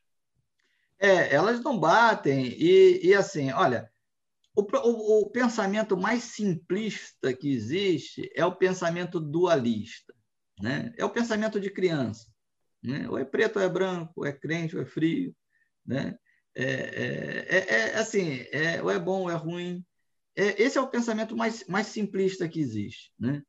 É, 0.99 1.33
elas 1.33 1.61
não 1.61 1.79
batem. 1.79 2.45
E, 2.47 3.07
e 3.07 3.13
assim, 3.13 3.51
olha, 3.51 3.89
o, 4.55 4.61
o, 4.61 5.21
o, 5.21 5.29
pensamento 5.29 5.97
mais 5.97 6.23
simplista 6.23 7.33
que 7.33 7.51
existe 7.51 8.29
é 8.33 8.45
o 8.45 8.55
pensamento 8.55 9.19
dualista. 9.19 10.13
Né? 10.61 10.93
É 10.97 11.03
o 11.03 11.09
pensamento 11.09 11.59
de 11.59 11.69
criança. 11.69 12.27
Né? 12.81 13.07
Ou 13.09 13.17
é 13.17 13.25
preto 13.25 13.57
ou 13.57 13.61
é 13.61 13.69
branco, 13.69 14.13
ou 14.17 14.25
é 14.25 14.31
crente 14.31 14.75
ou 14.75 14.81
é 14.81 14.85
frio. 14.85 15.35
Né? 15.85 16.17
É, 16.55 16.63
é, 16.63 17.57
é, 17.57 17.89
é 17.89 17.95
assim, 17.97 18.45
é, 18.51 18.81
ou 18.81 18.89
é 18.89 18.97
bom 18.97 19.23
ou 19.23 19.29
é 19.29 19.35
ruim. 19.35 19.85
É, 20.35 20.61
esse 20.61 20.77
é 20.77 20.81
o 20.81 20.87
pensamento 20.87 21.35
mais, 21.35 21.65
mais 21.67 21.87
simplista 21.87 22.47
que 22.47 22.59
existe. 22.59 23.11
Né? 23.19 23.43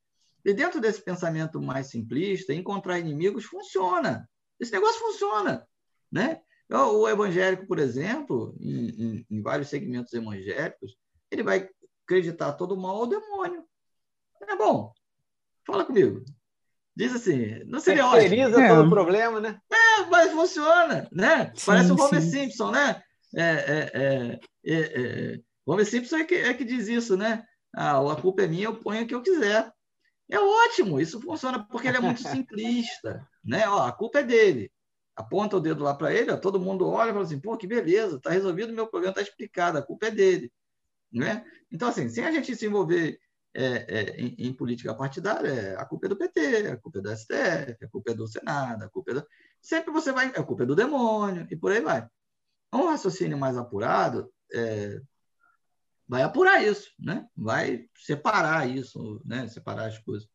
E 0.44 0.53
dentro 0.53 0.80
desse 0.80 1.03
pensamento 1.03 1.61
mais 1.61 1.86
simplista, 1.86 2.53
encontrar 2.53 2.99
inimigos 2.99 3.44
funciona. 3.44 4.28
Esse 4.59 4.72
negócio 4.72 5.01
funciona. 5.01 5.66
Né? 6.11 6.40
O 6.69 7.09
evangélico, 7.09 7.67
por 7.67 7.79
exemplo, 7.79 8.55
em, 8.61 8.89
em, 8.89 9.27
em 9.31 9.43
vários 9.43 9.69
segmentos 9.69 10.12
evangélicos, 10.12 10.97
ele 11.31 11.43
vai 11.43 11.69
acreditar 12.05 12.53
todo 12.53 12.77
mal 12.77 12.97
ao 12.97 13.07
demônio. 13.07 13.64
É 14.43 14.57
bom. 14.57 14.93
Fala 15.67 15.85
comigo. 15.85 16.25
Diz 16.95 17.14
assim, 17.14 17.62
não 17.67 17.79
seria 17.79 18.11
Terceiriza 18.11 18.57
ótimo. 18.57 18.69
todo 18.69 18.85
o 18.85 18.87
é. 18.87 18.91
problema, 18.91 19.41
né? 19.41 19.61
É, 19.71 20.07
mas 20.07 20.33
funciona, 20.33 21.09
né? 21.12 21.53
Sim, 21.55 21.67
Parece 21.67 21.93
o 21.93 22.01
Homer 22.01 22.23
Simpson, 22.23 22.71
né? 22.71 23.03
É, 23.35 23.43
é, 23.43 23.91
é, 23.95 24.41
é, 24.64 24.81
é 25.35 25.41
Homer 25.67 25.85
Simpson 25.85 26.17
é 26.17 26.25
que, 26.25 26.35
é 26.37 26.55
que 26.55 26.64
diz 26.64 26.89
isso, 26.89 27.17
né? 27.17 27.45
Ah, 27.75 28.01
a 28.12 28.17
culpa 28.17 28.43
é 28.43 28.47
minha, 28.47 28.64
eu 28.64 28.77
ponho 28.77 29.05
o 29.05 29.07
que 29.07 29.14
eu 29.14 29.21
quiser. 29.21 29.71
É 30.31 30.41
ótimo, 30.41 30.99
isso 30.99 31.21
funciona 31.21 31.67
porque 31.69 31.89
ele 31.89 31.99
é 31.99 32.01
muito 32.01 32.23
simplista, 32.27 33.29
né? 33.45 33.69
Ó, 33.69 33.85
a 33.85 33.93
culpa 33.93 34.21
é 34.21 34.23
dele. 34.23 34.73
Aponta 35.17 35.57
o 35.57 35.61
dedo 35.61 35.83
lá 35.83 35.95
para 35.95 36.12
ele, 36.12 36.31
ó, 36.31 36.37
todo 36.37 36.61
mundo 36.61 36.87
olha 36.87 37.09
e 37.09 37.12
fala 37.12 37.25
assim, 37.25 37.41
pô, 37.41 37.57
que 37.57 37.67
beleza, 37.67 38.21
tá 38.21 38.31
resolvido 38.31 38.71
o 38.71 38.75
meu 38.75 38.87
problema, 38.87 39.14
tá 39.14 39.23
explicado, 39.23 39.79
a 39.79 39.83
culpa 39.83 40.09
é 40.09 40.11
dele, 40.11 40.53
né? 41.11 41.43
Então, 41.73 41.89
assim, 41.89 42.07
sem 42.11 42.25
a 42.25 42.31
gente 42.31 42.55
se 42.55 42.67
envolver 42.67 43.19
é, 43.55 43.64
é, 43.64 44.21
em, 44.21 44.35
em, 44.39 44.53
política 44.53 44.95
partidária, 44.95 45.79
a 45.79 45.87
culpa 45.87 46.05
é 46.05 46.09
do 46.11 46.17
PT, 46.17 46.67
a 46.69 46.77
culpa 46.77 46.99
é 46.99 47.03
do 47.03 47.17
STF, 47.17 47.85
a 47.85 47.89
culpa 47.89 48.11
é 48.11 48.14
do 48.14 48.27
Senado, 48.27 48.85
a 48.85 48.89
culpa 48.91 49.12
é 49.12 49.14
do... 49.14 49.27
Sempre 49.62 49.91
você 49.91 50.12
vai... 50.12 50.27
A 50.27 50.43
culpa 50.43 50.64
é 50.64 50.67
do 50.67 50.77
demônio, 50.77 51.47
e 51.51 51.57
por 51.57 51.73
aí 51.73 51.81
vai. 51.81 52.07
Um 52.71 52.89
raciocínio 52.89 53.39
mais 53.39 53.57
apurado 53.57 54.31
é, 54.53 55.01
vai 56.07 56.23
apurar 56.23 56.62
isso, 56.62 56.93
né? 56.99 57.27
vai 57.35 57.89
separar 57.97 58.69
isso, 58.69 59.23
né? 59.25 59.49
separar 59.49 59.87
as 59.87 59.99
coisas. 59.99 60.29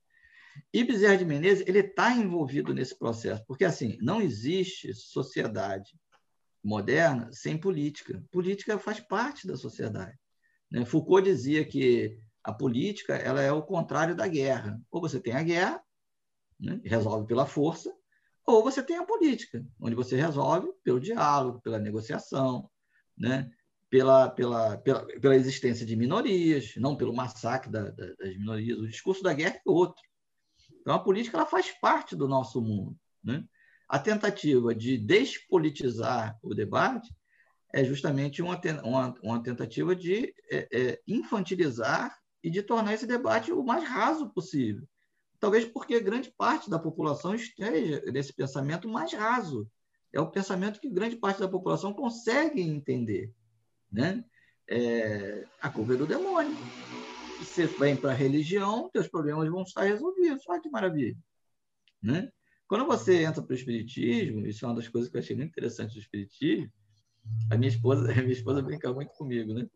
E 0.73 0.83
Bezerra 0.83 1.17
de 1.17 1.25
Menezes 1.25 1.67
ele 1.67 1.79
está 1.79 2.11
envolvido 2.11 2.73
nesse 2.73 2.97
processo, 2.97 3.43
porque 3.47 3.65
assim 3.65 3.97
não 4.01 4.21
existe 4.21 4.93
sociedade 4.93 5.99
moderna 6.63 7.29
sem 7.31 7.57
política. 7.57 8.23
Política 8.31 8.77
faz 8.77 8.99
parte 8.99 9.47
da 9.47 9.57
sociedade. 9.57 10.17
Né? 10.71 10.85
Foucault 10.85 11.23
dizia 11.23 11.65
que 11.65 12.19
a 12.43 12.53
política 12.53 13.15
ela 13.15 13.41
é 13.41 13.51
o 13.51 13.61
contrário 13.61 14.15
da 14.15 14.27
guerra. 14.27 14.79
Ou 14.89 15.01
você 15.01 15.19
tem 15.19 15.33
a 15.33 15.43
guerra, 15.43 15.81
né? 16.59 16.79
resolve 16.83 17.27
pela 17.27 17.45
força, 17.45 17.93
ou 18.45 18.63
você 18.63 18.81
tem 18.81 18.97
a 18.97 19.05
política, 19.05 19.65
onde 19.79 19.95
você 19.95 20.15
resolve 20.15 20.71
pelo 20.83 20.99
diálogo, 20.99 21.61
pela 21.61 21.79
negociação, 21.79 22.69
né? 23.17 23.51
pela, 23.89 24.29
pela, 24.29 24.77
pela, 24.77 25.05
pela 25.05 25.35
existência 25.35 25.85
de 25.85 25.95
minorias, 25.95 26.73
não 26.77 26.95
pelo 26.95 27.13
massacre 27.13 27.69
da, 27.69 27.89
da, 27.89 28.13
das 28.13 28.37
minorias. 28.37 28.79
O 28.79 28.87
discurso 28.87 29.21
da 29.21 29.33
guerra 29.33 29.55
é 29.55 29.61
outro. 29.65 30.01
Então, 30.81 30.95
a 30.95 30.99
política 30.99 31.37
ela 31.37 31.45
faz 31.45 31.71
parte 31.79 32.15
do 32.15 32.27
nosso 32.27 32.59
mundo. 32.61 32.97
Né? 33.23 33.43
A 33.87 33.99
tentativa 33.99 34.73
de 34.73 34.97
despolitizar 34.97 36.37
o 36.41 36.53
debate 36.53 37.13
é 37.73 37.83
justamente 37.83 38.41
uma, 38.41 38.59
uma, 38.83 39.15
uma 39.23 39.43
tentativa 39.43 39.95
de 39.95 40.33
é, 40.51 40.67
é, 40.71 41.01
infantilizar 41.07 42.17
e 42.43 42.49
de 42.49 42.63
tornar 42.63 42.93
esse 42.93 43.05
debate 43.05 43.51
o 43.51 43.63
mais 43.63 43.87
raso 43.87 44.29
possível. 44.29 44.87
Talvez 45.39 45.65
porque 45.65 45.99
grande 45.99 46.31
parte 46.31 46.69
da 46.69 46.77
população 46.77 47.33
esteja 47.33 48.01
nesse 48.11 48.33
pensamento 48.33 48.87
mais 48.87 49.13
raso. 49.13 49.69
É 50.13 50.19
o 50.19 50.29
pensamento 50.29 50.79
que 50.79 50.89
grande 50.89 51.15
parte 51.15 51.39
da 51.39 51.47
população 51.47 51.93
consegue 51.93 52.61
entender. 52.61 53.31
Né? 53.91 54.23
É, 54.67 55.45
a 55.61 55.69
culpa 55.69 55.93
é 55.93 55.97
do 55.97 56.05
demônio. 56.05 56.55
Você 57.41 57.65
vem 57.65 57.95
para 57.95 58.11
a 58.11 58.15
religião, 58.15 58.89
teus 58.93 59.07
problemas 59.07 59.49
vão 59.49 59.63
estar 59.63 59.83
resolvidos. 59.83 60.43
Olha 60.47 60.61
que 60.61 60.69
maravilha. 60.69 61.17
Né? 62.01 62.31
Quando 62.67 62.85
você 62.85 63.23
entra 63.23 63.41
para 63.41 63.51
o 63.51 63.55
espiritismo, 63.55 64.45
isso 64.45 64.63
é 64.63 64.67
uma 64.67 64.75
das 64.75 64.87
coisas 64.87 65.09
que 65.09 65.17
eu 65.17 65.21
achei 65.21 65.35
muito 65.35 65.49
interessante 65.49 65.93
do 65.93 65.99
espiritismo. 65.99 66.71
A 67.51 67.57
minha 67.57 67.69
esposa, 67.69 68.03
a 68.11 68.15
minha 68.15 68.31
esposa 68.31 68.61
brinca 68.61 68.93
muito 68.93 69.11
comigo, 69.13 69.53
né? 69.53 69.67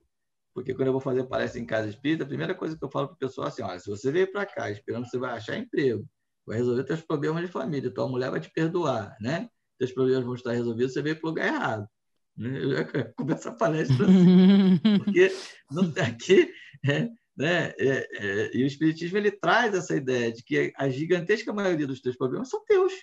Porque 0.53 0.73
quando 0.73 0.87
eu 0.87 0.93
vou 0.93 1.01
fazer 1.01 1.25
palestra 1.25 1.59
em 1.59 1.65
casa 1.65 1.89
espírita, 1.89 2.23
a 2.23 2.27
primeira 2.27 2.55
coisa 2.55 2.77
que 2.77 2.83
eu 2.83 2.89
falo 2.89 3.07
para 3.07 3.15
o 3.15 3.19
pessoal 3.19 3.47
é 3.47 3.49
assim: 3.49 3.61
olha, 3.61 3.79
se 3.79 3.89
você 3.89 4.09
veio 4.11 4.31
para 4.31 4.45
cá 4.45 4.71
esperando 4.71 5.03
que 5.03 5.09
você 5.09 5.17
vai 5.17 5.31
achar 5.31 5.57
emprego, 5.57 6.07
vai 6.45 6.57
resolver 6.57 6.87
seus 6.87 7.01
problemas 7.01 7.45
de 7.45 7.51
família, 7.51 7.93
tua 7.93 8.07
mulher 8.07 8.31
vai 8.31 8.39
te 8.39 8.49
perdoar, 8.49 9.17
né? 9.19 9.49
Teus 9.77 9.91
problemas 9.91 10.23
vão 10.23 10.35
estar 10.35 10.53
resolvidos, 10.53 10.93
você 10.93 11.01
veio 11.01 11.19
para 11.19 11.27
o 11.27 11.29
lugar 11.31 11.47
errado. 11.47 11.89
Eu 12.37 12.71
já 12.71 12.85
começo 13.13 13.49
a 13.49 13.51
palestra 13.51 14.05
assim, 14.05 14.79
porque 15.03 15.31
não, 15.69 15.91
aqui, 16.01 16.49
é, 16.85 17.09
né, 17.35 17.73
é, 17.77 18.07
é, 18.13 18.57
e 18.57 18.63
o 18.63 18.67
Espiritismo 18.67 19.17
ele 19.17 19.31
traz 19.31 19.73
essa 19.73 19.95
ideia 19.95 20.31
de 20.31 20.43
que 20.43 20.71
a 20.77 20.87
gigantesca 20.89 21.51
maioria 21.51 21.85
dos 21.85 22.01
teus 22.01 22.15
problemas 22.15 22.49
são 22.49 22.63
teus. 22.63 22.93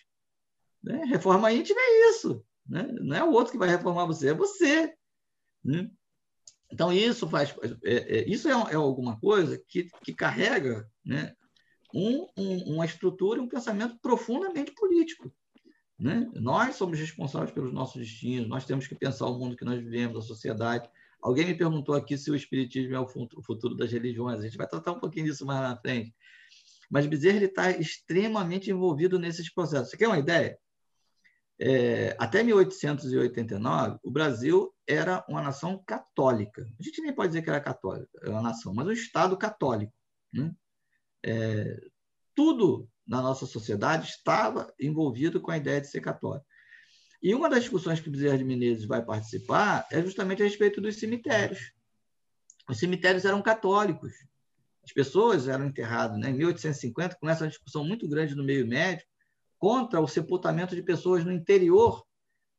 Né? 0.82 1.04
Reforma 1.04 1.52
íntima 1.52 1.80
é 1.80 2.10
isso. 2.10 2.44
Né? 2.66 2.82
Não 3.00 3.16
é 3.16 3.22
o 3.22 3.32
outro 3.32 3.52
que 3.52 3.58
vai 3.58 3.68
reformar 3.68 4.06
você, 4.06 4.30
é 4.30 4.34
você. 4.34 4.94
Né? 5.62 5.90
Então, 6.72 6.92
isso 6.92 7.28
faz. 7.28 7.54
É, 7.84 8.18
é, 8.18 8.28
isso 8.28 8.48
é, 8.48 8.52
é, 8.52 8.74
alguma 8.74 9.20
coisa 9.20 9.62
que, 9.68 9.88
que 10.02 10.14
carrega 10.14 10.88
né, 11.04 11.34
um, 11.94 12.26
um, 12.36 12.74
uma 12.74 12.86
estrutura 12.86 13.38
e 13.38 13.42
um 13.42 13.48
pensamento 13.48 13.98
profundamente 14.00 14.72
político. 14.72 15.30
Né? 15.98 16.28
Nós 16.34 16.76
somos 16.76 16.98
responsáveis 16.98 17.52
pelos 17.52 17.72
nossos 17.72 18.00
destinos, 18.00 18.48
nós 18.48 18.64
temos 18.64 18.86
que 18.86 18.94
pensar 18.94 19.26
o 19.26 19.38
mundo 19.38 19.56
que 19.56 19.64
nós 19.64 19.78
vivemos, 19.78 20.16
a 20.24 20.26
sociedade. 20.26 20.88
Alguém 21.22 21.46
me 21.46 21.54
perguntou 21.54 21.94
aqui 21.94 22.18
se 22.18 22.30
o 22.30 22.34
espiritismo 22.34 22.96
é 22.96 23.00
o 23.00 23.06
futuro 23.06 23.76
das 23.76 23.92
religiões. 23.92 24.40
A 24.40 24.42
gente 24.42 24.56
vai 24.56 24.66
tratar 24.66 24.92
um 24.92 24.98
pouquinho 24.98 25.26
disso 25.26 25.46
mais 25.46 25.60
na 25.60 25.76
frente. 25.76 26.12
Mas 26.90 27.06
Bezerra 27.06 27.44
está 27.44 27.70
extremamente 27.70 28.70
envolvido 28.70 29.18
nesses 29.18 29.52
processos. 29.52 29.90
Você 29.90 29.96
quer 29.96 30.08
uma 30.08 30.18
ideia? 30.18 30.58
É, 31.58 32.16
até 32.18 32.42
1889, 32.42 33.98
o 34.02 34.10
Brasil 34.10 34.74
era 34.86 35.24
uma 35.28 35.40
nação 35.40 35.82
católica. 35.86 36.66
A 36.78 36.82
gente 36.82 37.00
nem 37.00 37.14
pode 37.14 37.28
dizer 37.28 37.42
que 37.42 37.50
era 37.50 37.60
católica, 37.60 38.10
era 38.20 38.32
uma 38.32 38.42
nação, 38.42 38.74
mas 38.74 38.86
um 38.88 38.92
Estado 38.92 39.36
católico. 39.36 39.92
Né? 40.32 40.52
É, 41.24 41.80
tudo 42.34 42.88
na 43.06 43.22
nossa 43.22 43.46
sociedade 43.46 44.08
estava 44.08 44.72
envolvido 44.80 45.40
com 45.40 45.52
a 45.52 45.56
ideia 45.56 45.80
de 45.80 45.86
ser 45.86 46.00
católico. 46.00 46.44
E 47.22 47.34
uma 47.34 47.48
das 47.48 47.60
discussões 47.60 48.00
que 48.00 48.08
o 48.08 48.12
Bezerra 48.12 48.38
de 48.38 48.44
Menezes 48.44 48.84
vai 48.84 49.04
participar 49.04 49.86
é 49.92 50.02
justamente 50.02 50.42
a 50.42 50.44
respeito 50.44 50.80
dos 50.80 50.96
cemitérios. 50.96 51.72
Os 52.68 52.78
cemitérios 52.78 53.24
eram 53.24 53.40
católicos. 53.40 54.12
As 54.82 54.92
pessoas 54.92 55.46
eram 55.46 55.66
enterradas. 55.66 56.18
Né? 56.18 56.30
Em 56.30 56.34
1850, 56.34 57.16
começa 57.16 57.44
uma 57.44 57.50
discussão 57.50 57.84
muito 57.84 58.08
grande 58.08 58.34
no 58.34 58.42
meio 58.42 58.66
médio 58.66 59.06
contra 59.56 60.00
o 60.00 60.08
sepultamento 60.08 60.74
de 60.74 60.82
pessoas 60.82 61.24
no 61.24 61.30
interior 61.30 62.04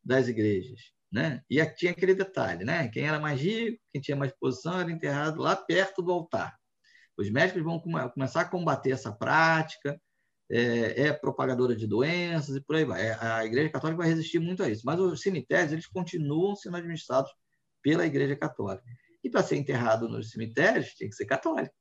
das 0.02 0.30
igrejas. 0.30 0.94
Né? 1.12 1.42
E 1.50 1.64
tinha 1.76 1.92
aquele 1.92 2.16
detalhe, 2.16 2.64
né? 2.64 2.88
quem 2.88 3.06
era 3.06 3.20
mais 3.20 3.40
rico, 3.40 3.84
quem 3.92 4.02
tinha 4.02 4.16
mais 4.16 4.32
posição, 4.32 4.80
era 4.80 4.90
enterrado 4.90 5.42
lá 5.42 5.56
perto 5.56 6.02
do 6.02 6.12
altar. 6.12 6.58
Os 7.18 7.30
médicos 7.30 7.62
vão 7.62 7.80
começar 7.80 8.42
a 8.42 8.50
combater 8.50 8.92
essa 8.92 9.12
prática, 9.12 10.02
é, 10.52 11.08
é, 11.08 11.14
propagadora 11.14 11.76
de 11.76 11.88
doenças 11.88 12.56
e 12.56 12.62
por 12.62 12.76
aí 12.76 12.86
vai. 12.86 13.08
É, 13.08 13.18
a 13.20 13.46
Igreja 13.46 13.70
Católica 13.70 14.02
vai 14.02 14.10
resistir 14.10 14.40
muito 14.40 14.64
a 14.64 14.70
isso. 14.70 14.84
Mas 14.86 15.00
os 15.00 15.22
cemitérios 15.22 15.72
eles 15.72 15.88
continuam 15.88 16.56
sendo 16.56 16.78
administrados 16.78 17.32
pela 17.82 18.06
Igreja 18.06 18.36
Católica. 18.36 18.84
E 19.24 19.30
para 19.30 19.44
ser 19.44 19.58
enterrado 19.58 20.08
nos 20.08 20.32
cemitérios, 20.32 20.90
tinha 20.90 21.10
que 21.10 21.16
ser 21.16 21.26
católico. 21.26 21.74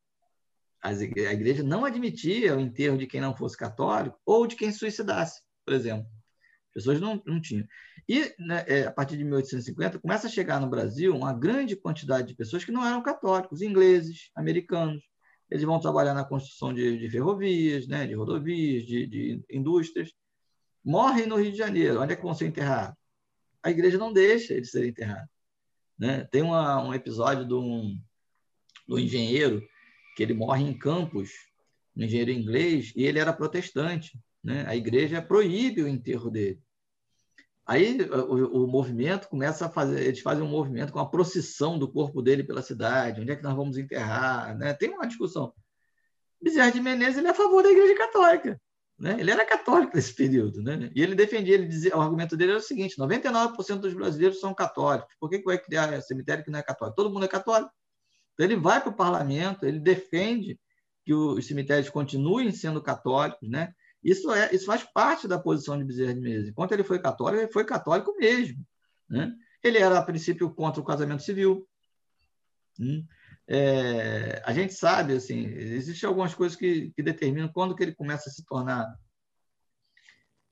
A 0.83 0.93
igreja 0.93 1.63
não 1.63 1.85
admitia 1.85 2.57
o 2.57 2.61
enterro 2.61 2.99
de 2.99 3.07
quem 3.07 3.21
não 3.21 3.37
fosse 3.37 3.57
católico 3.57 4.19
ou 4.27 4.49
de 4.49 4.57
quem 4.57 4.73
suicidasse, 4.73 5.41
por 5.65 5.75
exemplo. 5.75 6.05
As 6.69 6.75
pessoas 6.75 7.01
não, 7.01 7.23
não 7.25 7.41
tinham. 7.41 7.65
E, 8.09 8.35
né, 8.39 8.65
é, 8.67 8.87
a 8.87 8.93
partir 8.93 9.17
de 9.17 9.23
1850, 9.23 10.01
começa 10.01 10.27
a 10.27 10.31
chegar 10.31 10.61
no 10.61 10.69
Brasil 10.69 11.15
uma 11.15 11.33
grande 11.33 11.77
quantidade 11.77 12.29
de 12.29 12.35
pessoas 12.35 12.65
que 12.65 12.73
não 12.73 12.85
eram 12.85 13.01
católicos, 13.01 13.63
ingleses, 13.63 14.31
americanos, 14.35 15.05
eles 15.53 15.64
vão 15.64 15.78
trabalhar 15.78 16.14
na 16.14 16.24
construção 16.24 16.72
de, 16.72 16.96
de 16.96 17.11
ferrovias, 17.11 17.86
né, 17.86 18.07
de 18.07 18.14
rodovias, 18.14 18.86
de, 18.86 19.07
de, 19.07 19.44
indústrias. 19.50 20.11
Morrem 20.82 21.26
no 21.26 21.36
Rio 21.36 21.53
de 21.53 21.59
Janeiro. 21.59 22.00
Onde 22.00 22.14
é 22.14 22.16
que 22.16 22.22
vão 22.22 22.32
ser 22.32 22.46
enterrados? 22.46 22.96
A 23.62 23.70
igreja 23.70 23.98
não 23.98 24.14
deixa 24.14 24.55
eles 24.55 24.70
serem 24.70 24.88
enterrados. 24.88 25.28
Né? 25.98 26.26
Tem 26.32 26.40
uma, 26.40 26.82
um 26.82 26.94
episódio 26.94 27.46
de 27.46 27.53
um, 27.53 28.00
do 28.88 28.98
engenheiro 28.98 29.62
que 30.16 30.22
ele 30.22 30.32
morre 30.32 30.64
em 30.64 30.72
Campos, 30.72 31.30
um 31.94 32.03
engenheiro 32.03 32.30
inglês, 32.30 32.90
e 32.96 33.05
ele 33.05 33.18
era 33.18 33.30
protestante. 33.30 34.18
Né? 34.42 34.64
A 34.66 34.74
igreja 34.74 35.20
proíbe 35.20 35.82
o 35.82 35.88
enterro 35.88 36.30
dele. 36.30 36.62
Aí 37.65 37.97
o, 38.03 38.65
o, 38.65 38.67
movimento 38.67 39.29
começa 39.29 39.67
a 39.67 39.69
fazer, 39.69 40.03
eles 40.03 40.21
fazem 40.21 40.43
um 40.43 40.49
movimento 40.49 40.93
com 40.93 40.99
a 40.99 41.09
procissão 41.09 41.79
do 41.79 41.91
corpo 41.91 42.21
dele 42.21 42.43
pela 42.43 42.61
cidade, 42.61 43.21
onde 43.21 43.31
é 43.31 43.37
que 43.37 43.43
nós 43.43 43.55
vamos 43.55 43.79
enterrar, 43.79 44.57
né? 44.59 44.75
Tem 44.75 44.91
uma 44.91 45.07
discussão. 45.07 45.53
Bezerra 46.43 46.73
de 46.73 46.81
Menezes 46.81 47.19
ele 47.19 47.29
é 47.29 47.31
a 47.31 47.35
favor 47.35 47.63
da 47.63 47.71
Igreja 47.71 47.97
Católica, 47.97 48.61
né? 48.99 49.17
Ele 49.21 49.31
era 49.31 49.45
católico 49.45 49.95
nesse 49.95 50.13
período, 50.13 50.61
né? 50.61 50.91
E 50.93 51.01
ele 51.01 51.15
defendia, 51.15 51.55
ele 51.55 51.67
dizia, 51.67 51.97
o 51.97 52.01
argumento 52.01 52.37
dele 52.37 52.51
era 52.51 52.61
o 52.61 52.63
seguinte: 52.63 52.97
99% 52.99 53.79
dos 53.79 53.95
brasileiros 53.95 54.41
são 54.41 54.53
católicos. 54.53 55.15
Por 55.21 55.31
que, 55.31 55.39
que 55.39 55.45
vai 55.45 55.57
criar 55.57 56.01
cemitério 56.03 56.43
que 56.43 56.51
não 56.51 56.59
é 56.59 56.63
católico? 56.63 56.97
Todo 56.97 57.13
mundo 57.13 57.25
é 57.25 57.29
católico. 57.29 57.71
Então 58.35 58.45
ele 58.45 58.57
vai 58.57 58.81
para 58.81 58.91
o 58.91 58.97
parlamento, 58.97 59.65
ele 59.65 59.79
defende 59.79 60.59
que 61.05 61.15
os 61.15 61.47
cemitérios 61.47 61.91
continuem 61.91 62.51
sendo 62.51 62.83
católicos, 62.83 63.49
né? 63.49 63.73
Isso, 64.03 64.32
é, 64.32 64.53
isso 64.53 64.66
faz 64.66 64.82
parte 64.82 65.28
da 65.28 65.38
posição 65.38 65.78
de 65.78 65.84
Bezerra 65.84 66.14
de 66.14 66.20
Menezes. 66.20 66.48
Enquanto 66.48 66.72
ele 66.72 66.82
foi 66.82 66.98
católico, 66.98 67.42
ele 67.42 67.53
foi 67.53 67.64
católico 67.64 68.16
mesmo. 68.18 68.66
Né? 69.09 69.32
Ele 69.62 69.78
era, 69.78 69.98
a 69.98 70.03
princípio, 70.03 70.53
contra 70.53 70.80
o 70.80 70.84
casamento 70.84 71.22
civil. 71.22 71.68
Hum? 72.80 73.07
É, 73.46 74.42
a 74.44 74.53
gente 74.53 74.74
sabe, 74.74 75.12
assim, 75.14 75.44
existem 75.46 76.09
algumas 76.09 76.34
coisas 76.34 76.57
que, 76.57 76.90
que, 76.92 77.03
determinam 77.03 77.48
quando 77.53 77.74
que 77.76 77.82
ele 77.82 77.94
começa 77.94 78.28
a 78.28 78.32
se 78.32 78.44
tornar 78.44 78.92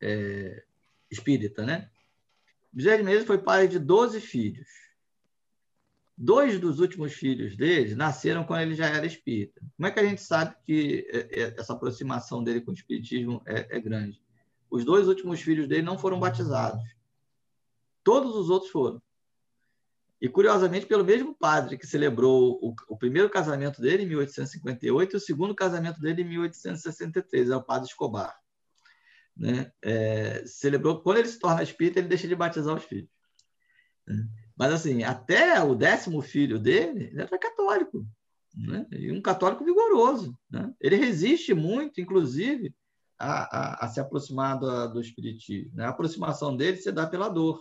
é, 0.01 0.63
espírita, 1.11 1.65
né? 1.65 1.91
Bezerra 2.73 2.99
de 2.99 3.03
Menezes 3.03 3.27
foi 3.27 3.39
pai 3.39 3.67
de 3.67 3.79
12 3.79 4.21
filhos. 4.21 4.69
Dois 6.23 6.61
dos 6.61 6.81
últimos 6.81 7.15
filhos 7.15 7.57
dele 7.57 7.95
nasceram 7.95 8.45
quando 8.45 8.61
ele 8.61 8.75
já 8.75 8.85
era 8.85 9.07
espírita. 9.07 9.59
Como 9.75 9.87
é 9.87 9.91
que 9.91 10.01
a 10.01 10.05
gente 10.05 10.21
sabe 10.21 10.55
que 10.67 11.09
é, 11.11 11.19
é, 11.19 11.55
essa 11.59 11.73
aproximação 11.73 12.45
dele 12.45 12.61
com 12.61 12.73
o 12.73 12.75
espiritismo 12.75 13.41
é, 13.47 13.75
é 13.75 13.81
grande? 13.81 14.21
Os 14.71 14.85
dois 14.85 15.09
últimos 15.09 15.41
filhos 15.41 15.67
dele 15.67 15.81
não 15.81 15.97
foram 15.97 16.21
batizados. 16.21 16.85
Todos 18.05 18.37
os 18.37 18.51
outros 18.51 18.71
foram. 18.71 19.01
E, 20.21 20.29
curiosamente, 20.29 20.85
pelo 20.85 21.07
mesmo 21.07 21.35
padre 21.35 21.79
que 21.79 21.87
celebrou 21.87 22.59
o, 22.63 22.75
o, 22.87 22.99
primeiro 22.99 23.31
casamento 23.31 23.81
dele 23.81 24.03
em 24.03 24.09
1858 24.09 25.15
e 25.15 25.17
o 25.17 25.21
segundo 25.21 25.55
casamento 25.55 26.03
dele 26.03 26.21
em 26.21 26.29
1863, 26.29 27.49
é 27.49 27.57
o 27.57 27.63
padre 27.63 27.89
Escobar. 27.89 28.39
Né? 29.35 29.73
É, 29.81 30.45
celebrou, 30.45 31.01
quando 31.01 31.17
ele 31.17 31.29
se 31.29 31.39
torna 31.39 31.63
espírita, 31.63 31.99
ele 31.99 32.09
deixa 32.09 32.29
de 32.29 32.37
batizar 32.37 32.77
os 32.77 32.85
filhos. 32.85 33.09
Né? 34.07 34.29
Mas, 34.61 34.75
assim, 34.75 35.03
até 35.03 35.59
o 35.65 35.75
décimo 35.75 36.21
filho 36.21 36.59
dele, 36.59 37.05
ele 37.05 37.23
era 37.23 37.39
católico. 37.39 38.07
Né? 38.55 38.87
E 38.91 39.11
um 39.11 39.23
católico 39.23 39.65
vigoroso. 39.65 40.39
Né? 40.51 40.71
Ele 40.79 40.97
resiste 40.97 41.55
muito, 41.55 41.99
inclusive, 41.99 42.77
a, 43.19 43.85
a, 43.85 43.87
a 43.87 43.89
se 43.89 44.01
aproximar 44.01 44.59
do, 44.59 44.89
do 44.89 45.01
espiritismo. 45.01 45.75
Né? 45.75 45.87
A 45.87 45.89
aproximação 45.89 46.55
dele 46.55 46.77
se 46.77 46.93
dá 46.93 47.07
pela 47.07 47.31
dor. 47.31 47.59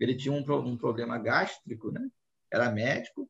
Ele 0.00 0.14
tinha 0.14 0.32
um, 0.32 0.40
um 0.66 0.74
problema 0.78 1.18
gástrico, 1.18 1.90
né? 1.90 2.08
era 2.50 2.70
médico, 2.70 3.28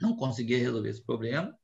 não 0.00 0.16
conseguia 0.16 0.56
resolver 0.56 0.88
esse 0.88 1.04
problema. 1.04 1.54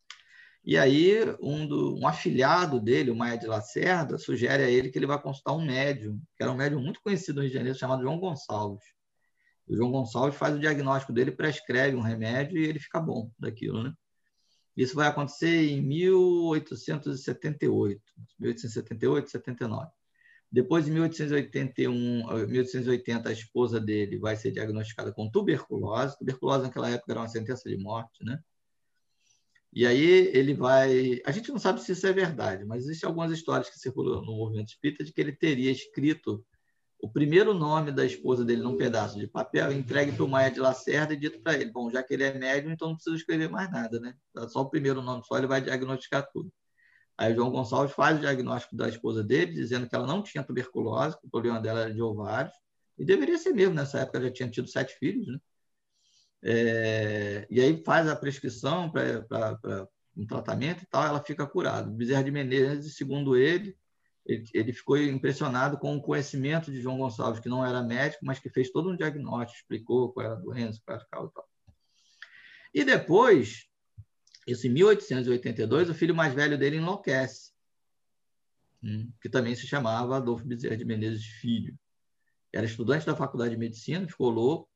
E 0.62 0.76
aí, 0.76 1.20
um, 1.40 1.66
do, 1.66 1.98
um 1.98 2.06
afilhado 2.06 2.78
dele, 2.78 3.10
o 3.10 3.16
Maia 3.16 3.38
de 3.38 3.46
Lacerda, 3.46 4.18
sugere 4.18 4.62
a 4.62 4.70
ele 4.70 4.90
que 4.90 4.98
ele 4.98 5.06
vá 5.06 5.16
consultar 5.16 5.54
um 5.54 5.64
médium, 5.64 6.20
que 6.36 6.42
era 6.42 6.52
um 6.52 6.56
médium 6.56 6.82
muito 6.82 7.00
conhecido 7.00 7.36
no 7.36 7.40
Rio 7.40 7.50
de 7.50 7.56
Janeiro, 7.56 7.78
chamado 7.78 8.02
João 8.02 8.20
Gonçalves. 8.20 8.97
O 9.68 9.76
João 9.76 9.92
Gonçalves 9.92 10.38
faz 10.38 10.56
o 10.56 10.58
diagnóstico 10.58 11.12
dele, 11.12 11.30
prescreve 11.30 11.94
um 11.94 12.00
remédio 12.00 12.58
e 12.58 12.64
ele 12.64 12.78
fica 12.78 12.98
bom 13.00 13.30
daquilo, 13.38 13.82
né? 13.82 13.92
Isso 14.76 14.94
vai 14.94 15.08
acontecer 15.08 15.70
em 15.70 15.82
1878, 15.82 18.00
1878, 18.38 19.30
79. 19.30 19.90
Depois, 20.50 20.88
em 20.88 20.92
1881, 20.92 22.46
1880, 22.46 23.28
a 23.28 23.32
esposa 23.32 23.78
dele 23.78 24.18
vai 24.18 24.36
ser 24.36 24.52
diagnosticada 24.52 25.12
com 25.12 25.30
tuberculose. 25.30 26.16
Tuberculose 26.16 26.62
naquela 26.62 26.88
época 26.88 27.12
era 27.12 27.20
uma 27.20 27.28
sentença 27.28 27.68
de 27.68 27.76
morte, 27.76 28.24
né? 28.24 28.40
E 29.72 29.86
aí 29.86 30.30
ele 30.32 30.54
vai. 30.54 31.20
A 31.26 31.32
gente 31.32 31.50
não 31.50 31.58
sabe 31.58 31.82
se 31.82 31.92
isso 31.92 32.06
é 32.06 32.12
verdade, 32.12 32.64
mas 32.64 32.84
existem 32.84 33.06
algumas 33.06 33.30
histórias 33.30 33.68
que 33.68 33.78
circulam 33.78 34.24
no 34.24 34.36
movimento 34.36 34.68
espírita 34.68 35.04
de 35.04 35.12
que 35.12 35.20
ele 35.20 35.32
teria 35.32 35.70
escrito 35.70 36.42
o 37.00 37.08
primeiro 37.08 37.54
nome 37.54 37.92
da 37.92 38.04
esposa 38.04 38.44
dele 38.44 38.62
num 38.62 38.76
pedaço 38.76 39.18
de 39.18 39.26
papel, 39.26 39.72
entregue 39.72 40.12
para 40.12 40.24
o 40.24 40.28
Maia 40.28 40.50
de 40.50 40.58
Lacerda 40.58 41.14
e 41.14 41.16
dito 41.16 41.40
para 41.40 41.54
ele: 41.54 41.70
bom, 41.70 41.90
já 41.90 42.02
que 42.02 42.12
ele 42.12 42.24
é 42.24 42.36
médium, 42.36 42.72
então 42.72 42.88
não 42.88 42.94
precisa 42.96 43.16
escrever 43.16 43.48
mais 43.48 43.70
nada, 43.70 44.00
né? 44.00 44.14
Só 44.48 44.62
o 44.62 44.70
primeiro 44.70 45.00
nome 45.00 45.22
só, 45.24 45.38
ele 45.38 45.46
vai 45.46 45.60
diagnosticar 45.60 46.28
tudo. 46.32 46.52
Aí 47.16 47.32
o 47.32 47.36
João 47.36 47.50
Gonçalves 47.50 47.94
faz 47.94 48.18
o 48.18 48.20
diagnóstico 48.20 48.76
da 48.76 48.88
esposa 48.88 49.24
dele, 49.24 49.52
dizendo 49.52 49.88
que 49.88 49.94
ela 49.94 50.06
não 50.06 50.22
tinha 50.22 50.44
tuberculose, 50.44 51.18
que 51.18 51.26
o 51.26 51.30
problema 51.30 51.60
dela 51.60 51.80
era 51.82 51.94
de 51.94 52.02
ovários, 52.02 52.54
e 52.96 53.04
deveria 53.04 53.38
ser 53.38 53.52
mesmo, 53.52 53.74
nessa 53.74 54.00
época 54.00 54.20
já 54.20 54.30
tinha 54.30 54.48
tido 54.48 54.68
sete 54.68 54.94
filhos, 54.98 55.26
né? 55.26 55.38
É, 56.42 57.46
e 57.50 57.60
aí 57.60 57.82
faz 57.84 58.08
a 58.08 58.14
prescrição 58.14 58.90
para 58.90 59.88
um 60.16 60.26
tratamento 60.26 60.82
e 60.82 60.86
tal, 60.86 61.04
ela 61.04 61.20
fica 61.20 61.46
curada. 61.46 61.90
Bezerra 61.90 62.22
de 62.22 62.30
Menezes, 62.30 62.96
segundo 62.96 63.36
ele, 63.36 63.76
ele, 64.28 64.44
ele, 64.52 64.72
ficou 64.74 64.98
impressionado 64.98 65.78
com 65.78 65.96
o 65.96 66.02
conhecimento 66.02 66.70
de 66.70 66.82
João 66.82 66.98
Gonçalves, 66.98 67.40
que 67.40 67.48
não 67.48 67.64
era 67.64 67.82
médico, 67.82 68.26
mas 68.26 68.38
que 68.38 68.50
fez 68.50 68.70
todo 68.70 68.90
um 68.90 68.96
diagnóstico, 68.96 69.58
explicou 69.58 70.12
qual 70.12 70.26
era 70.26 70.34
a 70.34 70.38
doença, 70.38 70.80
qual 70.84 70.96
era 70.96 71.04
a 71.04 71.08
causa 71.08 71.30
e 71.30 71.34
tal. 71.34 71.48
E 72.74 72.84
depois, 72.84 73.66
isso 74.46 74.66
em 74.66 74.70
1882, 74.70 75.88
o 75.88 75.94
filho 75.94 76.14
mais 76.14 76.34
velho 76.34 76.58
dele 76.58 76.76
enlouquece, 76.76 77.52
hum, 78.82 79.10
que 79.22 79.30
também 79.30 79.54
se 79.54 79.66
chamava 79.66 80.18
Adolfo 80.18 80.44
Bezerra 80.44 80.76
de 80.76 80.84
Menezes 80.84 81.24
Filho. 81.24 81.74
Era 82.52 82.66
estudante 82.66 83.06
da 83.06 83.16
Faculdade 83.16 83.52
de 83.52 83.56
Medicina, 83.56 84.06
ficou 84.06 84.28
louco. 84.28 84.70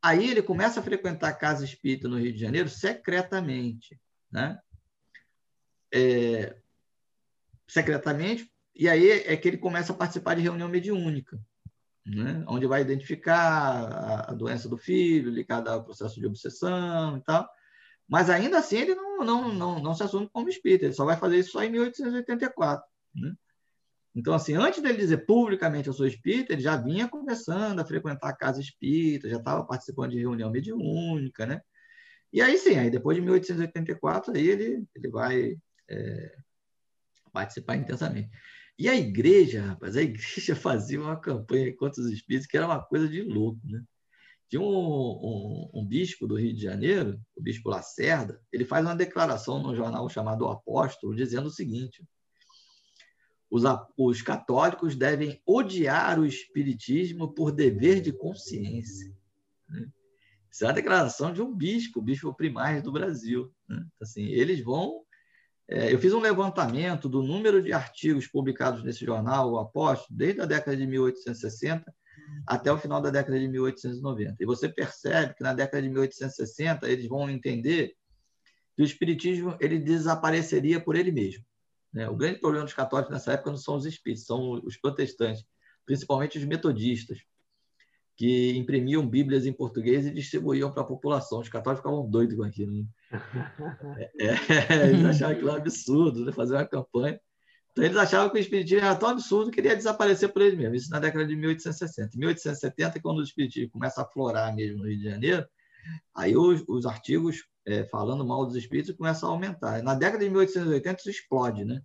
Aí 0.00 0.30
ele 0.30 0.42
começa 0.42 0.78
a 0.78 0.82
frequentar 0.82 1.30
a 1.30 1.34
casa 1.34 1.64
espírita 1.64 2.06
no 2.06 2.18
Rio 2.18 2.32
de 2.32 2.38
Janeiro 2.38 2.68
secretamente, 2.68 4.00
né? 4.30 4.56
É, 5.92 6.56
secretamente, 7.66 8.53
e 8.74 8.88
aí 8.88 9.08
é 9.10 9.36
que 9.36 9.46
ele 9.46 9.58
começa 9.58 9.92
a 9.92 9.96
participar 9.96 10.34
de 10.34 10.42
reunião 10.42 10.68
mediúnica, 10.68 11.38
né? 12.04 12.44
onde 12.48 12.66
vai 12.66 12.82
identificar 12.82 14.28
a, 14.28 14.34
doença 14.34 14.68
do 14.68 14.76
filho, 14.76 15.30
ligada 15.30 15.72
ao 15.72 15.84
processo 15.84 16.18
de 16.18 16.26
obsessão 16.26 17.16
e 17.16 17.22
tal. 17.22 17.48
Mas 18.08 18.28
ainda 18.28 18.58
assim 18.58 18.78
ele 18.78 18.94
não, 18.94 19.24
não, 19.24 19.54
não, 19.54 19.78
não 19.80 19.94
se 19.94 20.02
assume 20.02 20.28
como 20.30 20.48
espírita, 20.48 20.86
ele 20.86 20.94
só 20.94 21.04
vai 21.04 21.16
fazer 21.16 21.38
isso 21.38 21.52
só 21.52 21.62
em 21.62 21.70
1884. 21.70 22.84
Né? 23.14 23.34
Então, 24.14 24.34
assim, 24.34 24.54
antes 24.54 24.80
dele 24.82 24.98
dizer 24.98 25.26
publicamente 25.26 25.88
eu 25.88 25.94
sou 25.94 26.06
espírita, 26.06 26.52
ele 26.52 26.62
já 26.62 26.76
vinha 26.76 27.08
começando 27.08 27.80
a 27.80 27.86
frequentar 27.86 28.28
a 28.28 28.36
casa 28.36 28.60
espírita, 28.60 29.28
já 29.28 29.38
estava 29.38 29.64
participando 29.64 30.10
de 30.10 30.20
reunião 30.20 30.50
mediúnica, 30.50 31.46
né? 31.46 31.60
E 32.32 32.40
aí 32.42 32.58
sim, 32.58 32.76
aí 32.76 32.90
depois 32.90 33.16
de 33.16 33.22
1884, 33.22 34.36
aí 34.36 34.48
ele, 34.48 34.84
ele 34.94 35.08
vai 35.08 35.56
é, 35.88 36.36
participar 37.32 37.76
intensamente. 37.76 38.30
E 38.78 38.88
a 38.88 38.94
igreja, 38.94 39.62
rapaz, 39.62 39.96
a 39.96 40.02
igreja 40.02 40.54
fazia 40.56 41.00
uma 41.00 41.16
campanha 41.16 41.74
contra 41.76 42.00
os 42.02 42.10
espíritos 42.10 42.46
que 42.46 42.56
era 42.56 42.66
uma 42.66 42.82
coisa 42.82 43.08
de 43.08 43.22
louco, 43.22 43.60
né? 43.64 43.82
Tinha 44.48 44.60
um, 44.60 44.66
um, 44.66 45.70
um, 45.74 45.86
bispo 45.86 46.26
do 46.26 46.36
Rio 46.36 46.54
de 46.54 46.62
Janeiro, 46.62 47.18
o 47.34 47.42
bispo 47.42 47.70
Lacerda, 47.70 48.40
ele 48.52 48.64
faz 48.64 48.84
uma 48.84 48.94
declaração 48.94 49.60
no 49.60 49.74
jornal 49.74 50.08
chamado 50.08 50.44
O 50.44 50.48
Apóstolo, 50.48 51.14
dizendo 51.14 51.46
o 51.46 51.50
seguinte: 51.50 52.04
os, 53.50 53.62
os 53.96 54.20
católicos 54.20 54.96
devem 54.96 55.40
odiar 55.46 56.18
o 56.18 56.26
espiritismo 56.26 57.32
por 57.32 57.52
dever 57.52 58.00
de 58.00 58.12
consciência. 58.12 59.12
Né? 59.68 59.88
Isso 60.50 60.64
é 60.64 60.68
uma 60.68 60.74
declaração 60.74 61.32
de 61.32 61.40
um 61.40 61.54
bispo, 61.54 62.00
o 62.00 62.02
bispo 62.02 62.34
primário 62.34 62.82
do 62.82 62.92
Brasil. 62.92 63.52
Né? 63.68 63.84
Assim, 64.00 64.24
eles 64.26 64.62
vão. 64.62 65.03
É, 65.68 65.92
eu 65.92 65.98
fiz 65.98 66.12
um 66.12 66.20
levantamento 66.20 67.08
do 67.08 67.22
número 67.22 67.62
de 67.62 67.72
artigos 67.72 68.26
publicados 68.26 68.82
nesse 68.84 69.04
jornal, 69.04 69.52
o 69.52 69.58
Apóstolo, 69.58 70.16
desde 70.18 70.40
a 70.42 70.44
década 70.44 70.76
de 70.76 70.86
1860 70.86 71.94
até 72.46 72.70
o 72.70 72.78
final 72.78 73.00
da 73.00 73.10
década 73.10 73.38
de 73.38 73.48
1890. 73.48 74.36
E 74.38 74.46
você 74.46 74.68
percebe 74.68 75.34
que 75.34 75.42
na 75.42 75.54
década 75.54 75.82
de 75.82 75.88
1860 75.88 76.88
eles 76.88 77.08
vão 77.08 77.30
entender 77.30 77.94
que 78.76 78.82
o 78.82 78.84
espiritismo 78.84 79.56
ele 79.60 79.78
desapareceria 79.78 80.80
por 80.80 80.96
ele 80.96 81.12
mesmo. 81.12 81.44
Né? 81.92 82.08
O 82.08 82.16
grande 82.16 82.40
problema 82.40 82.64
dos 82.64 82.74
católicos 82.74 83.12
nessa 83.12 83.32
época 83.32 83.50
não 83.50 83.56
são 83.56 83.76
os 83.76 83.86
espíritos, 83.86 84.26
são 84.26 84.60
os 84.64 84.76
protestantes, 84.76 85.44
principalmente 85.86 86.38
os 86.38 86.44
metodistas, 86.44 87.20
que 88.16 88.56
imprimiam 88.56 89.06
Bíblias 89.06 89.46
em 89.46 89.52
português 89.52 90.06
e 90.06 90.12
distribuíam 90.12 90.70
para 90.70 90.82
a 90.82 90.86
população. 90.86 91.40
Os 91.40 91.48
católicos 91.48 91.82
ficavam 91.82 92.08
doidos 92.08 92.36
com 92.36 92.44
aquilo. 92.44 92.72
Né? 92.72 92.84
É, 94.18 94.26
é, 94.26 94.88
eles 94.88 95.04
achavam 95.04 95.34
aquilo 95.34 95.50
um 95.50 95.54
absurdo, 95.54 96.24
né? 96.24 96.32
fazer 96.32 96.54
uma 96.54 96.66
campanha 96.66 97.18
então, 97.74 97.84
eles 97.84 97.96
achavam 97.96 98.30
que 98.30 98.36
o 98.36 98.40
espiritismo 98.40 98.84
era 98.84 98.94
tão 98.94 99.08
absurdo 99.08 99.50
que 99.50 99.56
queria 99.56 99.74
desaparecer 99.74 100.32
por 100.32 100.42
eles 100.42 100.56
mesmos. 100.56 100.82
Isso 100.82 100.90
na 100.92 101.00
década 101.00 101.26
de 101.26 101.34
1860. 101.34 102.14
Em 102.14 102.20
1870, 102.20 103.00
quando 103.00 103.18
o 103.18 103.22
espiritismo 103.22 103.72
começa 103.72 104.00
a 104.00 104.06
florar 104.06 104.54
mesmo 104.54 104.78
no 104.78 104.88
Rio 104.88 104.96
de 104.96 105.02
Janeiro, 105.02 105.44
aí 106.14 106.36
os, 106.36 106.62
os 106.68 106.86
artigos 106.86 107.44
é, 107.66 107.84
falando 107.86 108.24
mal 108.24 108.46
dos 108.46 108.54
espíritos 108.54 108.96
começam 108.96 109.28
a 109.28 109.32
aumentar. 109.32 109.82
Na 109.82 109.94
década 109.94 110.22
de 110.22 110.30
1880, 110.30 111.00
isso 111.00 111.10
explode, 111.10 111.64
né? 111.64 111.82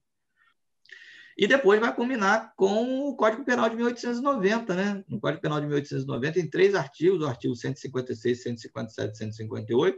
E 1.39 1.47
depois 1.47 1.79
vai 1.79 1.95
culminar 1.95 2.53
com 2.57 3.07
o 3.07 3.15
Código 3.15 3.45
Penal 3.45 3.69
de 3.69 3.75
1890, 3.77 4.75
né? 4.75 5.05
No 5.07 5.21
Código 5.21 5.41
Penal 5.41 5.61
de 5.61 5.67
1890, 5.67 6.37
em 6.37 6.49
três 6.49 6.75
artigos, 6.75 7.21
o 7.21 7.25
artigo 7.25 7.55
156, 7.55 8.43
157 8.43 9.17
158, 9.17 9.97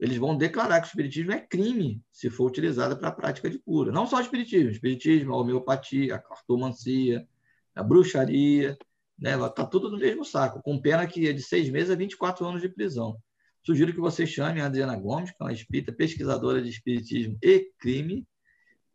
eles 0.00 0.16
vão 0.16 0.34
declarar 0.34 0.80
que 0.80 0.86
o 0.86 0.88
espiritismo 0.88 1.32
é 1.32 1.38
crime 1.38 2.02
se 2.10 2.30
for 2.30 2.46
utilizado 2.46 2.96
para 2.96 3.08
a 3.08 3.12
prática 3.12 3.50
de 3.50 3.58
cura. 3.58 3.92
Não 3.92 4.06
só 4.06 4.16
o 4.16 4.20
espiritismo, 4.22 4.70
o 4.70 4.72
espiritismo, 4.72 5.34
a 5.34 5.36
homeopatia, 5.36 6.14
a 6.14 6.18
cartomancia, 6.18 7.28
a 7.74 7.82
bruxaria, 7.82 8.74
né? 9.18 9.34
Está 9.34 9.66
tudo 9.66 9.90
no 9.90 9.98
mesmo 9.98 10.24
saco, 10.24 10.62
com 10.62 10.80
pena 10.80 11.06
que 11.06 11.28
é 11.28 11.32
de 11.34 11.42
seis 11.42 11.68
meses 11.68 11.90
a 11.90 11.94
24 11.94 12.46
anos 12.46 12.62
de 12.62 12.70
prisão. 12.70 13.18
Sugiro 13.62 13.92
que 13.92 14.00
você 14.00 14.26
chame 14.26 14.62
a 14.62 14.64
Adriana 14.64 14.96
Gomes, 14.96 15.30
que 15.30 15.36
é 15.42 15.44
uma 15.44 15.52
espírita 15.52 15.92
pesquisadora 15.92 16.62
de 16.62 16.70
espiritismo 16.70 17.36
e 17.42 17.70
crime, 17.78 18.26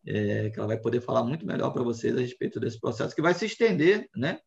é, 0.05 0.49
que 0.49 0.59
ela 0.59 0.67
vai 0.67 0.77
poder 0.77 1.01
falar 1.01 1.23
muito 1.23 1.45
melhor 1.45 1.71
para 1.71 1.83
vocês 1.83 2.15
a 2.15 2.21
respeito 2.21 2.59
desse 2.59 2.79
processo, 2.79 3.15
que 3.15 3.21
vai 3.21 3.33
se 3.33 3.45
estender 3.45 4.09
né, 4.15 4.39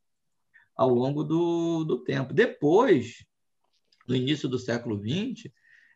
ao 0.76 0.90
longo 0.90 1.24
do, 1.24 1.84
do 1.84 2.02
tempo. 2.04 2.34
Depois, 2.34 3.24
no 4.06 4.14
início 4.14 4.48
do 4.48 4.58
século 4.58 4.98
XX, 4.98 5.50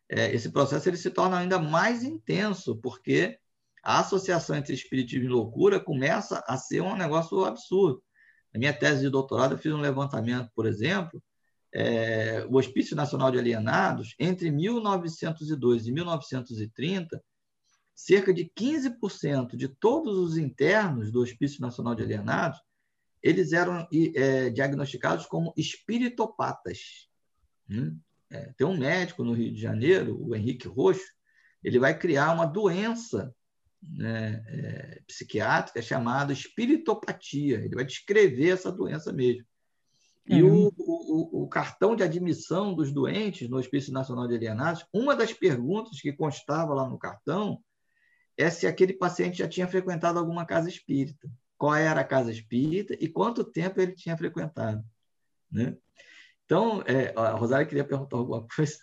é, 0.09 0.35
esse 0.35 0.51
processo 0.51 0.89
ele 0.89 0.97
se 0.97 1.11
torna 1.11 1.39
ainda 1.39 1.59
mais 1.59 2.03
intenso, 2.03 2.77
porque 2.81 3.39
a 3.83 4.01
associação 4.01 4.57
entre 4.57 4.75
espiritismo 4.75 5.25
e 5.25 5.29
loucura 5.29 5.79
começa 5.79 6.43
a 6.47 6.57
ser 6.57 6.81
um 6.81 6.97
negócio 6.97 7.45
absurdo. 7.45 8.03
Na 8.53 8.59
minha 8.59 8.73
tese 8.73 9.03
de 9.03 9.11
doutorado, 9.11 9.53
eu 9.53 9.59
fiz 9.59 9.73
um 9.73 9.81
levantamento, 9.81 10.51
por 10.55 10.67
exemplo, 10.67 11.23
é, 11.73 12.45
o 12.51 12.57
Hospício 12.57 12.97
Nacional 12.97 13.31
de 13.31 13.39
Alienados, 13.39 14.15
entre 14.19 14.51
1902 14.51 15.87
e 15.87 15.93
1930, 15.93 17.23
cerca 18.05 18.33
de 18.33 18.51
15% 18.59 19.57
de 19.57 19.69
todos 19.69 20.17
os 20.17 20.39
internos 20.39 21.11
do 21.13 21.21
Hospício 21.21 21.61
Nacional 21.61 21.95
de 21.95 22.03
Alienados, 22.03 22.59
eles 23.23 23.53
eram 23.53 23.87
é, 24.15 24.49
diagnosticados 24.49 25.27
como 25.27 25.53
espiritopatas. 25.55 27.09
Hum? 27.69 27.99
É, 28.31 28.53
tem 28.57 28.67
um 28.67 28.77
médico 28.77 29.23
no 29.23 29.35
Rio 29.35 29.53
de 29.53 29.61
Janeiro, 29.61 30.19
o 30.19 30.35
Henrique 30.35 30.67
Roxo, 30.67 31.05
ele 31.63 31.79
vai 31.79 31.97
criar 31.99 32.33
uma 32.33 32.47
doença 32.47 33.35
né, 33.83 34.43
é, 34.47 35.03
psiquiátrica 35.07 35.83
chamada 35.83 36.33
espiritopatia. 36.33 37.59
Ele 37.59 37.75
vai 37.75 37.85
descrever 37.85 38.49
essa 38.49 38.73
doença 38.73 39.13
mesmo. 39.13 39.45
E 40.27 40.43
o, 40.43 40.73
o, 40.79 41.43
o, 41.43 41.49
cartão 41.49 41.97
de 41.97 42.03
admissão 42.03 42.73
dos 42.73 42.93
doentes 42.93 43.49
no 43.49 43.59
Hospício 43.59 43.93
Nacional 43.93 44.29
de 44.29 44.37
Alienados, 44.37 44.87
uma 44.93 45.15
das 45.17 45.33
perguntas 45.33 46.01
que 46.01 46.13
constava 46.13 46.73
lá 46.73 46.89
no 46.89 46.99
cartão 46.99 47.61
é 48.43 48.51
se 48.51 48.67
aquele 48.67 48.93
paciente 48.93 49.39
já 49.39 49.49
tinha 49.49 49.69
frequentado 49.69 50.19
alguma 50.19 50.45
casa 50.45 50.69
espírita. 50.69 51.31
Qual 51.59 51.75
era 51.75 52.01
a 52.01 52.05
casa 52.05 52.31
espírita 52.31 52.97
e 52.99 53.09
quanto 53.09 53.45
tempo 53.45 53.81
ele 53.81 53.93
tinha 53.93 54.17
frequentado. 54.17 54.83
Né? 55.51 55.77
Então, 56.45 56.83
é, 56.87 57.13
a 57.17 57.33
Rosária 57.33 57.67
queria 57.67 57.85
perguntar 57.85 58.17
alguma 58.17 58.47
coisa. 58.55 58.79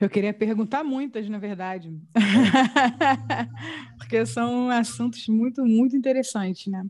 Eu 0.00 0.08
queria 0.08 0.32
perguntar 0.32 0.84
muitas, 0.84 1.28
na 1.28 1.38
verdade, 1.38 1.92
porque 3.98 4.24
são 4.24 4.70
assuntos 4.70 5.26
muito, 5.26 5.64
muito 5.66 5.96
interessantes, 5.96 6.68
né? 6.68 6.86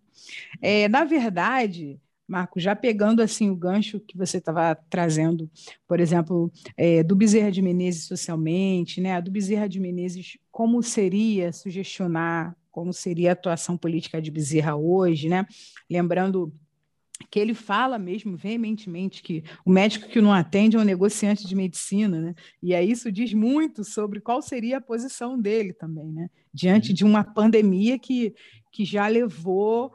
É, 0.61 0.89
na 0.89 1.05
verdade, 1.05 1.99
Marco, 2.29 2.61
já 2.61 2.77
pegando 2.77 3.23
assim 3.23 3.49
o 3.49 3.57
gancho 3.57 3.99
que 3.99 4.17
você 4.17 4.37
estava 4.37 4.75
trazendo, 4.91 5.51
por 5.87 5.99
exemplo, 5.99 6.53
é, 6.77 7.03
do 7.03 7.17
Bezerra 7.17 7.51
de 7.51 7.63
Menezes 7.63 8.05
socialmente, 8.05 9.01
né? 9.01 9.21
Do 9.23 9.31
Bezerra 9.31 9.67
de 9.67 9.81
Menezes, 9.81 10.37
como 10.53 10.83
seria 10.83 11.51
sugestionar, 11.55 12.55
como 12.71 12.93
seria 12.93 13.31
a 13.31 13.33
atuação 13.33 13.79
política 13.79 14.21
de 14.21 14.31
Bezerra 14.31 14.77
hoje, 14.77 15.31
né? 15.31 15.47
Lembrando 15.91 16.53
que 17.31 17.41
ele 17.41 17.55
fala 17.55 17.99
mesmo 17.99 18.37
veementemente 18.37 19.23
que 19.23 19.43
o 19.65 19.71
médico 19.71 20.09
que 20.09 20.21
não 20.21 20.33
atende 20.33 20.77
é 20.77 20.81
um 20.81 20.85
negociante 20.85 21.47
de 21.47 21.57
medicina, 21.57 22.21
né? 22.21 22.35
E 22.63 22.75
aí 22.75 22.91
isso 22.91 23.11
diz 23.11 23.33
muito 23.33 23.85
sobre 23.85 24.21
qual 24.21 24.43
seria 24.43 24.77
a 24.77 24.83
posição 24.83 25.41
dele 25.41 25.73
também, 25.73 26.13
né? 26.13 26.29
Diante 26.53 26.93
de 26.93 27.05
uma 27.05 27.25
pandemia 27.25 27.99
que, 27.99 28.35
que 28.71 28.85
já 28.85 29.09
levou, 29.09 29.93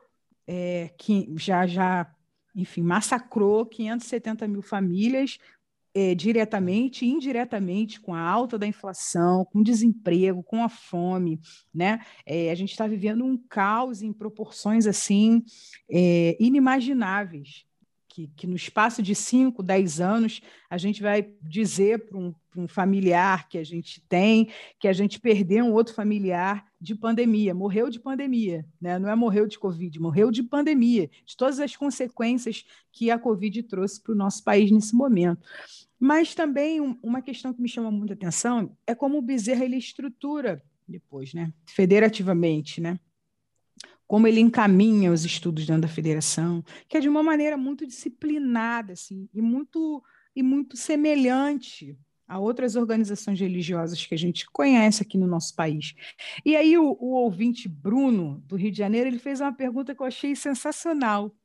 é, 0.47 0.91
que 0.97 1.31
já, 1.37 1.65
já 1.65 2.12
enfim, 2.55 2.81
massacrou 2.81 3.65
570 3.65 4.47
mil 4.47 4.61
famílias 4.61 5.37
é, 5.93 6.15
diretamente 6.15 7.05
e 7.05 7.09
indiretamente 7.09 7.99
com 7.99 8.13
a 8.13 8.19
alta 8.19 8.57
da 8.57 8.65
inflação, 8.65 9.45
com 9.45 9.59
o 9.59 9.63
desemprego, 9.63 10.41
com 10.43 10.63
a 10.63 10.69
fome, 10.69 11.39
né? 11.73 11.99
É, 12.25 12.49
a 12.49 12.55
gente 12.55 12.71
está 12.71 12.87
vivendo 12.87 13.23
um 13.23 13.37
caos 13.37 14.01
em 14.01 14.11
proporções 14.11 14.87
assim 14.87 15.43
é, 15.89 16.35
inimagináveis 16.39 17.65
que, 18.13 18.27
que 18.35 18.45
no 18.45 18.55
espaço 18.55 19.01
de 19.01 19.15
5, 19.15 19.63
10 19.63 19.99
anos, 19.99 20.39
a 20.69 20.77
gente 20.77 21.01
vai 21.01 21.33
dizer 21.41 22.05
para 22.05 22.15
um, 22.15 22.31
um, 22.55 22.67
familiar 22.67 23.49
que 23.49 23.57
a 23.57 23.63
gente 23.63 23.99
tem 24.07 24.49
que 24.79 24.87
a 24.87 24.93
gente 24.93 25.19
perdeu 25.19 25.65
um 25.65 25.73
outro 25.73 25.95
familiar 25.95 26.63
de 26.79 26.93
pandemia, 26.93 27.55
morreu 27.55 27.89
de 27.89 27.99
pandemia, 27.99 28.63
né? 28.79 28.99
não 28.99 29.09
é 29.09 29.15
morreu 29.15 29.47
de 29.47 29.57
Covid, 29.57 29.99
morreu 29.99 30.29
de 30.29 30.43
pandemia, 30.43 31.09
de 31.25 31.35
todas 31.35 31.59
as 31.59 31.75
consequências 31.75 32.63
que 32.91 33.09
a 33.09 33.17
Covid 33.17 33.63
trouxe 33.63 33.99
para 33.99 34.13
o 34.13 34.17
nosso 34.17 34.43
país 34.43 34.69
nesse 34.69 34.95
momento. 34.95 35.41
Mas 35.99 36.35
também 36.35 36.79
um, 36.79 36.95
uma 37.01 37.21
questão 37.21 37.51
que 37.51 37.61
me 37.63 37.67
chama 37.67 37.89
muita 37.89 38.13
atenção 38.13 38.77
é 38.85 38.93
como 38.93 39.17
o 39.17 39.23
Bezerra 39.23 39.65
ele 39.65 39.77
estrutura 39.77 40.61
depois, 40.87 41.33
né? 41.33 41.51
federativamente, 41.65 42.79
né? 42.79 42.99
Como 44.07 44.27
ele 44.27 44.39
encaminha 44.39 45.11
os 45.11 45.25
estudos 45.25 45.65
dentro 45.65 45.83
da 45.83 45.87
federação, 45.87 46.63
que 46.87 46.97
é 46.97 46.99
de 46.99 47.09
uma 47.09 47.23
maneira 47.23 47.57
muito 47.57 47.85
disciplinada 47.85 48.93
assim, 48.93 49.27
e 49.33 49.41
muito 49.41 50.03
e 50.35 50.41
muito 50.41 50.75
semelhante 50.75 51.97
a 52.27 52.39
outras 52.39 52.75
organizações 52.75 53.39
religiosas 53.39 54.03
que 54.05 54.15
a 54.15 54.17
gente 54.17 54.45
conhece 54.51 55.03
aqui 55.03 55.17
no 55.17 55.27
nosso 55.27 55.55
país. 55.55 55.93
E 56.43 56.55
aí 56.55 56.77
o, 56.77 56.97
o 56.99 57.11
ouvinte 57.11 57.69
Bruno 57.69 58.41
do 58.47 58.55
Rio 58.55 58.71
de 58.71 58.77
Janeiro 58.77 59.09
ele 59.09 59.19
fez 59.19 59.39
uma 59.41 59.53
pergunta 59.53 59.93
que 59.93 60.01
eu 60.01 60.05
achei 60.07 60.35
sensacional. 60.35 61.35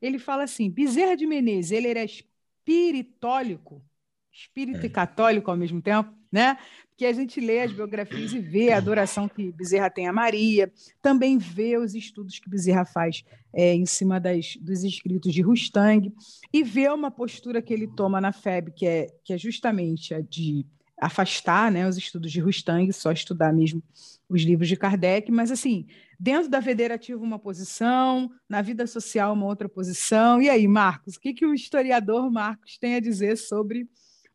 Ele 0.00 0.18
fala 0.18 0.44
assim: 0.44 0.70
Bezerra 0.70 1.16
de 1.16 1.26
Menezes, 1.26 1.72
ele 1.72 1.88
era 1.88 2.02
espiritólico, 2.02 3.84
espírito 4.32 4.82
é. 4.82 4.86
e 4.86 4.90
católico 4.90 5.50
ao 5.50 5.56
mesmo 5.56 5.80
tempo, 5.82 6.12
né? 6.30 6.56
que 7.00 7.06
a 7.06 7.12
gente 7.14 7.40
lê 7.40 7.60
as 7.60 7.72
biografias 7.72 8.34
e 8.34 8.38
vê 8.38 8.72
a 8.72 8.76
adoração 8.76 9.26
que 9.26 9.50
Bezerra 9.52 9.88
tem 9.88 10.06
a 10.06 10.12
Maria, 10.12 10.70
também 11.00 11.38
vê 11.38 11.78
os 11.78 11.94
estudos 11.94 12.38
que 12.38 12.50
Bezerra 12.50 12.84
faz 12.84 13.24
é, 13.54 13.72
em 13.72 13.86
cima 13.86 14.20
das, 14.20 14.54
dos 14.56 14.84
escritos 14.84 15.32
de 15.32 15.40
Rustang, 15.40 16.12
e 16.52 16.62
vê 16.62 16.90
uma 16.90 17.10
postura 17.10 17.62
que 17.62 17.72
ele 17.72 17.88
toma 17.88 18.20
na 18.20 18.32
FEB, 18.32 18.72
que 18.72 18.86
é, 18.86 19.06
que 19.24 19.32
é 19.32 19.38
justamente 19.38 20.12
a 20.12 20.20
de 20.20 20.66
afastar 21.00 21.72
né, 21.72 21.88
os 21.88 21.96
estudos 21.96 22.30
de 22.30 22.40
Rustang, 22.40 22.92
só 22.92 23.10
estudar 23.10 23.50
mesmo 23.50 23.82
os 24.28 24.42
livros 24.42 24.68
de 24.68 24.76
Kardec, 24.76 25.32
mas 25.32 25.50
assim, 25.50 25.86
dentro 26.18 26.50
da 26.50 26.60
federativa 26.60 27.18
uma 27.24 27.38
posição, 27.38 28.30
na 28.46 28.60
vida 28.60 28.86
social 28.86 29.32
uma 29.32 29.46
outra 29.46 29.70
posição. 29.70 30.42
E 30.42 30.50
aí, 30.50 30.68
Marcos, 30.68 31.16
o 31.16 31.20
que, 31.20 31.32
que 31.32 31.46
o 31.46 31.54
historiador 31.54 32.30
Marcos 32.30 32.76
tem 32.76 32.94
a 32.94 33.00
dizer 33.00 33.36
sobre 33.36 33.88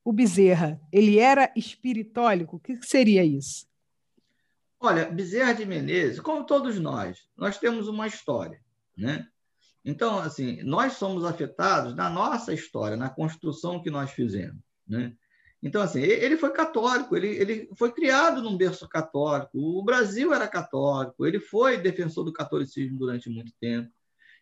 o 0.06 0.14
Bezerra, 0.14 0.80
ele 0.92 1.18
era 1.18 1.52
espiritólico? 1.56 2.58
O 2.58 2.60
que 2.60 2.80
seria 2.84 3.26
isso? 3.26 3.66
Olha, 4.80 5.10
Bezerra 5.10 5.54
de 5.54 5.66
Menezes, 5.66 6.20
como 6.20 6.46
todos 6.46 6.80
nós, 6.80 7.28
nós 7.36 7.58
temos 7.58 7.88
uma 7.88 8.06
história, 8.06 8.62
né? 8.96 9.28
Então, 9.84 10.20
assim, 10.20 10.62
nós 10.62 10.94
somos 10.94 11.26
afetados 11.26 11.96
na 11.96 12.08
nossa 12.08 12.54
história, 12.54 12.96
na 12.96 13.10
construção 13.10 13.82
que 13.82 13.90
nós 13.90 14.12
fizemos, 14.12 14.62
né? 14.88 15.16
Então, 15.62 15.82
assim, 15.82 16.02
ele 16.02 16.38
foi 16.38 16.52
católico, 16.52 17.18
ele, 17.18 17.30
ele 17.30 17.70
foi 17.76 17.92
criado 17.92 18.44
num 18.44 18.56
berço 18.56 18.88
católico, 18.88 19.58
o 19.58 19.82
Brasil 19.84 20.32
era 20.32 20.48
católico, 20.48 21.26
ele 21.26 21.40
foi 21.40 21.78
defensor 21.80 22.24
do 22.24 22.32
catolicismo 22.32 23.00
durante 23.00 23.28
muito 23.28 23.52
tempo. 23.60 23.92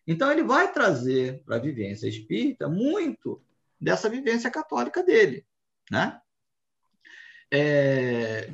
Então, 0.06 0.30
ele 0.30 0.44
vai 0.44 0.74
trazer 0.74 1.42
para 1.46 1.56
a 1.56 1.60
vivência 1.60 2.10
espírita 2.10 2.68
muito 2.68 3.42
dessa 3.80 4.10
vivência 4.10 4.52
católica 4.52 5.02
dele. 5.02 5.46
Né? 5.92 6.20
É, 7.52 8.50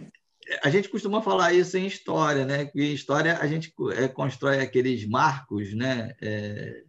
a 0.63 0.69
gente 0.69 0.89
costuma 0.89 1.21
falar 1.21 1.53
isso 1.53 1.77
em 1.77 1.85
história, 1.85 2.45
né? 2.45 2.65
Que 2.65 2.81
em 2.81 2.93
história 2.93 3.37
a 3.37 3.47
gente 3.47 3.73
é, 3.93 4.07
constrói 4.07 4.59
aqueles 4.59 5.07
marcos, 5.07 5.73
né? 5.73 6.15
É, 6.21 6.83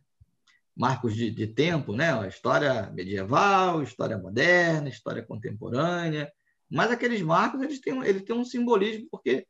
marcos 0.76 1.14
de, 1.14 1.30
de, 1.30 1.46
tempo, 1.46 1.94
né? 1.94 2.12
A 2.12 2.26
história 2.26 2.90
medieval, 2.90 3.82
história 3.82 4.16
moderna, 4.16 4.88
história 4.88 5.22
contemporânea. 5.22 6.32
Mas 6.70 6.90
aqueles 6.90 7.20
marcos 7.20 7.60
eles 7.60 7.80
têm, 7.80 8.02
eles 8.04 8.22
têm 8.22 8.34
um 8.34 8.44
simbolismo 8.44 9.06
porque 9.10 9.46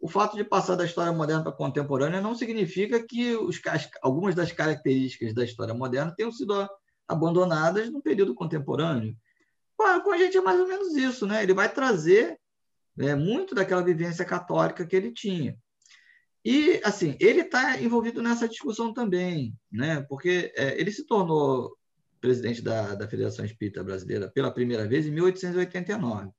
o 0.00 0.08
fato 0.08 0.36
de 0.36 0.42
passar 0.42 0.74
da 0.74 0.84
história 0.84 1.12
moderna 1.12 1.42
para 1.42 1.52
a 1.52 1.56
contemporânea 1.56 2.20
não 2.20 2.34
significa 2.34 3.00
que 3.06 3.36
os, 3.36 3.60
algumas 4.02 4.34
das 4.34 4.50
características 4.50 5.32
da 5.32 5.44
história 5.44 5.72
moderna 5.72 6.12
tenham 6.16 6.32
sido 6.32 6.68
abandonadas 7.06 7.88
no 7.88 8.02
período 8.02 8.34
contemporâneo 8.34 9.16
com 10.00 10.12
a 10.12 10.18
gente 10.18 10.36
é 10.36 10.40
mais 10.40 10.60
ou 10.60 10.66
menos 10.66 10.94
isso, 10.96 11.26
né? 11.26 11.42
Ele 11.42 11.54
vai 11.54 11.72
trazer 11.72 12.38
é, 12.98 13.14
muito 13.14 13.54
daquela 13.54 13.82
vivência 13.82 14.24
católica 14.24 14.86
que 14.86 14.96
ele 14.96 15.12
tinha. 15.12 15.56
E, 16.44 16.80
assim, 16.84 17.16
ele 17.20 17.42
está 17.42 17.80
envolvido 17.80 18.20
nessa 18.20 18.48
discussão 18.48 18.92
também, 18.92 19.54
né? 19.70 20.02
Porque 20.08 20.52
é, 20.56 20.80
ele 20.80 20.90
se 20.90 21.06
tornou 21.06 21.76
presidente 22.20 22.62
da, 22.62 22.94
da 22.94 23.08
Federação 23.08 23.44
Espírita 23.44 23.82
Brasileira 23.82 24.30
pela 24.30 24.50
primeira 24.50 24.86
vez 24.86 25.06
em 25.06 25.10
1889, 25.10 26.30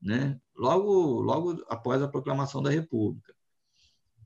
né? 0.00 0.38
Logo, 0.56 1.20
logo 1.20 1.64
após 1.68 2.02
a 2.02 2.08
proclamação 2.08 2.62
da 2.62 2.70
República. 2.70 3.34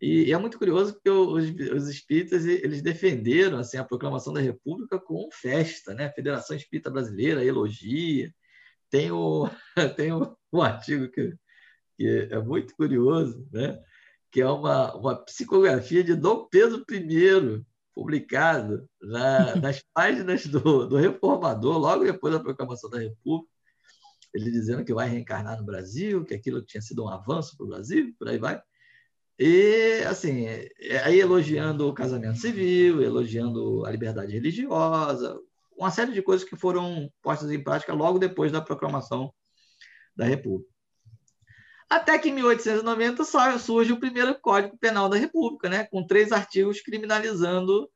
E, 0.01 0.25
e, 0.25 0.33
é 0.33 0.39
muito 0.39 0.59
curioso 0.59 0.95
porque 0.95 1.11
os, 1.11 1.49
os 1.75 1.89
espíritas 1.89 2.45
eles 2.45 2.83
defenderam 2.83 3.59
assim 3.59 3.79
a 3.79 3.85
proclamação 3.85 4.33
da 4.33 4.41
República 4.41 4.99
com 4.99 5.29
festa, 5.33 5.95
né? 5.95 6.07
A 6.07 6.13
Federação 6.13 6.57
Espírita 6.57 6.91
Brasileira 6.91 7.45
elogia. 7.45 8.33
Tem 8.91 9.11
o 9.11 9.49
tem 9.97 10.13
o, 10.13 10.37
um 10.53 10.63
artigo 10.63 11.09
que, 11.11 11.35
que 11.97 12.29
é 12.31 12.39
muito 12.41 12.75
curioso, 12.77 13.49
né? 13.53 13.79
Que 14.31 14.43
é 14.43 14.49
uma, 14.49 14.95
uma 14.97 15.25
psicografia 15.25 16.05
de 16.05 16.15
Dom 16.15 16.47
Pedro 16.51 16.85
I, 16.91 17.65
publicado 17.95 18.87
na, 19.01 19.57
nas 19.57 19.83
páginas 19.95 20.47
do, 20.47 20.87
do 20.87 20.97
Reformador, 20.97 21.79
logo 21.79 22.05
depois 22.05 22.35
da 22.35 22.41
proclamação 22.41 22.91
da 22.91 22.99
República, 22.99 23.51
ele 24.35 24.51
dizendo 24.51 24.85
que 24.85 24.93
vai 24.93 25.09
reencarnar 25.09 25.59
no 25.59 25.65
Brasil, 25.65 26.25
que 26.25 26.35
aquilo 26.35 26.61
tinha 26.61 26.83
sido 26.83 27.05
um 27.05 27.09
avanço 27.09 27.57
para 27.57 27.65
o 27.65 27.69
Brasil, 27.69 28.15
por 28.19 28.29
aí 28.29 28.37
vai. 28.39 28.61
E, 29.39 30.03
assim, 30.09 30.47
aí 31.05 31.21
elogiando 31.21 31.89
o 31.89 31.95
casamento 31.95 32.39
civil, 32.39 33.03
elogiando 33.03 33.85
a 33.85 33.91
liberdade 33.91 34.33
religiosa, 34.33 35.39
uma 35.77 35.91
série 35.91 36.13
de 36.13 36.23
coisas 36.23 36.49
que 36.49 36.57
foram 36.57 37.11
postas 37.23 37.51
em 37.51 37.63
prática 37.63 37.93
logo 37.93 38.19
depois 38.19 38.51
da 38.51 38.63
proclamação 38.63 39.33
da 40.17 40.25
República. 40.25 40.71
Até 41.89 42.19
que 42.19 42.31
em 42.31 42.35
1890 42.35 43.25
surge 43.59 43.93
o 43.93 44.01
primeiro 44.01 44.35
Código 44.41 44.77
Penal 44.79 45.09
da 45.09 45.17
República, 45.17 45.69
né? 45.69 45.85
com 45.85 46.05
três 46.05 46.33
artigos 46.33 46.81
criminalizando 46.81 47.89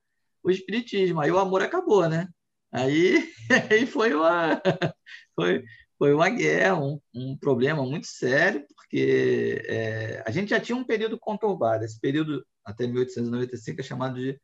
o 0.43 0.51
espiritismo. 0.51 1.21
Aí 1.21 1.31
o 1.31 1.39
amor 1.39 1.63
acabou, 1.63 2.09
né? 2.09 2.29
Aí, 2.71 3.33
aí 3.71 3.87
foi, 3.87 4.15
uma, 4.15 4.61
foi, 5.35 5.65
foi 6.01 6.15
uma 6.15 6.31
guerra, 6.31 6.81
um, 6.83 6.99
um 7.15 7.37
problema 7.37 7.85
muito 7.85 8.07
sério, 8.07 8.65
porque 8.75 9.63
é, 9.67 10.23
a 10.27 10.31
gente 10.31 10.49
já 10.49 10.59
tinha 10.59 10.75
um 10.75 10.83
período 10.83 11.19
conturbado. 11.19 11.85
Esse 11.85 12.01
período, 12.01 12.43
até 12.65 12.87
1895, 12.87 13.81
é 13.81 13.85
chamado 13.85 14.15
de 14.19 14.41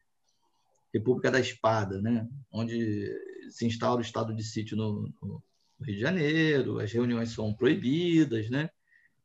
República 0.93 1.31
da 1.31 1.41
Espada, 1.41 1.99
né? 2.03 2.29
onde 2.53 3.11
se 3.49 3.65
instaura 3.65 4.01
o 4.01 4.05
estado 4.05 4.35
de 4.35 4.45
sítio 4.45 4.77
no, 4.77 5.11
no 5.23 5.43
Rio 5.81 5.95
de 5.95 6.01
Janeiro, 6.03 6.79
as 6.79 6.93
reuniões 6.93 7.31
são 7.31 7.55
proibidas, 7.55 8.51
né? 8.51 8.69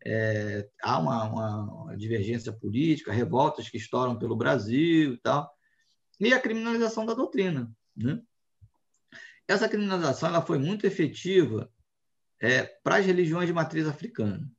é, 0.06 0.70
há 0.82 1.00
uma, 1.00 1.26
uma, 1.26 1.98
divergência 1.98 2.54
política, 2.54 3.12
revoltas 3.12 3.68
que 3.68 3.76
estouram 3.76 4.18
pelo 4.18 4.38
Brasil 4.38 5.16
e 5.16 5.18
tal, 5.18 5.52
e 6.18 6.34
a 6.34 6.40
criminalização 6.40 7.06
da 7.06 7.14
doutrina. 7.14 7.70
Né? 7.94 8.22
Essa 9.50 9.68
criminalização 9.68 10.30
ela 10.30 10.42
foi 10.42 10.58
muito 10.58 10.88
efetiva 10.88 11.70
é, 12.42 12.64
para 12.84 12.98
as 12.98 13.06
religiões 13.06 13.48
de 13.48 13.54
matriz 13.54 13.88
africana. 13.88 14.50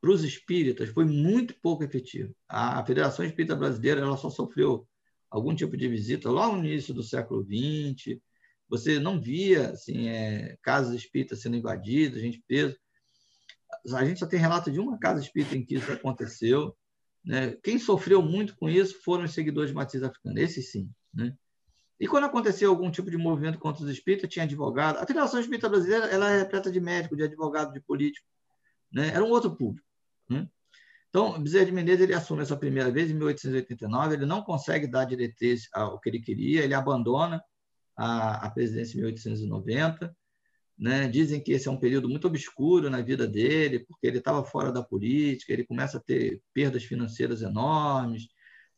Para 0.00 0.10
os 0.10 0.22
espíritas, 0.22 0.90
foi 0.90 1.04
muito 1.04 1.54
pouco 1.62 1.82
efetiva. 1.82 2.30
A 2.48 2.84
Federação 2.84 3.24
Espírita 3.24 3.56
Brasileira 3.56 4.00
ela 4.00 4.16
só 4.16 4.28
sofreu 4.28 4.86
algum 5.30 5.54
tipo 5.54 5.76
de 5.76 5.88
visita 5.88 6.30
logo 6.30 6.56
no 6.56 6.66
início 6.66 6.92
do 6.92 7.02
século 7.02 7.42
XX. 7.42 8.18
Você 8.68 8.98
não 8.98 9.20
via 9.20 9.70
assim, 9.70 10.08
é, 10.08 10.58
casas 10.62 10.94
espíritas 10.94 11.40
sendo 11.40 11.56
invadidas, 11.56 12.20
gente 12.20 12.42
presa 12.46 12.76
a 13.92 14.04
gente 14.04 14.20
só 14.20 14.26
tem 14.26 14.38
relato 14.38 14.70
de 14.70 14.78
uma 14.78 14.98
casa 14.98 15.20
espírita 15.20 15.56
em 15.56 15.64
que 15.64 15.74
isso 15.74 15.90
aconteceu. 15.90 16.76
Né? 17.24 17.56
Quem 17.62 17.78
sofreu 17.78 18.22
muito 18.22 18.56
com 18.56 18.68
isso 18.68 19.02
foram 19.02 19.24
os 19.24 19.32
seguidores 19.32 19.70
de 19.70 19.76
matriz 19.76 20.02
africana, 20.02 20.40
esses 20.40 20.70
sim. 20.70 20.90
Né? 21.12 21.36
E 21.98 22.08
quando 22.08 22.24
aconteceu 22.24 22.70
algum 22.70 22.90
tipo 22.90 23.10
de 23.10 23.16
movimento 23.16 23.58
contra 23.58 23.84
os 23.84 23.90
espíritas, 23.90 24.28
tinha 24.28 24.44
advogado. 24.44 24.98
A 24.98 25.06
Federação 25.06 25.38
Espírita 25.38 25.68
Brasileira 25.68 26.06
ela 26.06 26.30
é 26.30 26.38
repleta 26.38 26.70
de 26.70 26.80
médico, 26.80 27.16
de 27.16 27.22
advogado, 27.22 27.72
de 27.72 27.80
político. 27.80 28.26
Né? 28.92 29.08
Era 29.08 29.24
um 29.24 29.30
outro 29.30 29.54
público. 29.54 29.86
Né? 30.28 30.48
Então, 31.08 31.40
Bezerra 31.40 31.66
de 31.66 31.72
Menezes 31.72 32.00
ele 32.00 32.14
assume 32.14 32.42
essa 32.42 32.56
primeira 32.56 32.90
vez 32.90 33.10
em 33.10 33.14
1889. 33.14 34.14
Ele 34.14 34.26
não 34.26 34.42
consegue 34.42 34.86
dar 34.88 35.04
diretriz 35.04 35.68
ao 35.72 36.00
que 36.00 36.08
ele 36.08 36.20
queria, 36.20 36.64
ele 36.64 36.74
abandona 36.74 37.40
a, 37.96 38.46
a 38.46 38.50
presidência 38.50 38.94
em 38.94 39.02
1890. 39.02 40.16
Né? 40.76 41.06
Dizem 41.06 41.40
que 41.40 41.52
esse 41.52 41.68
é 41.68 41.70
um 41.70 41.78
período 41.78 42.08
muito 42.08 42.26
obscuro 42.26 42.90
na 42.90 43.00
vida 43.00 43.28
dele, 43.28 43.78
porque 43.78 44.08
ele 44.08 44.18
estava 44.18 44.42
fora 44.42 44.72
da 44.72 44.82
política, 44.82 45.52
ele 45.52 45.64
começa 45.64 45.98
a 45.98 46.00
ter 46.00 46.42
perdas 46.52 46.82
financeiras 46.82 47.42
enormes. 47.42 48.26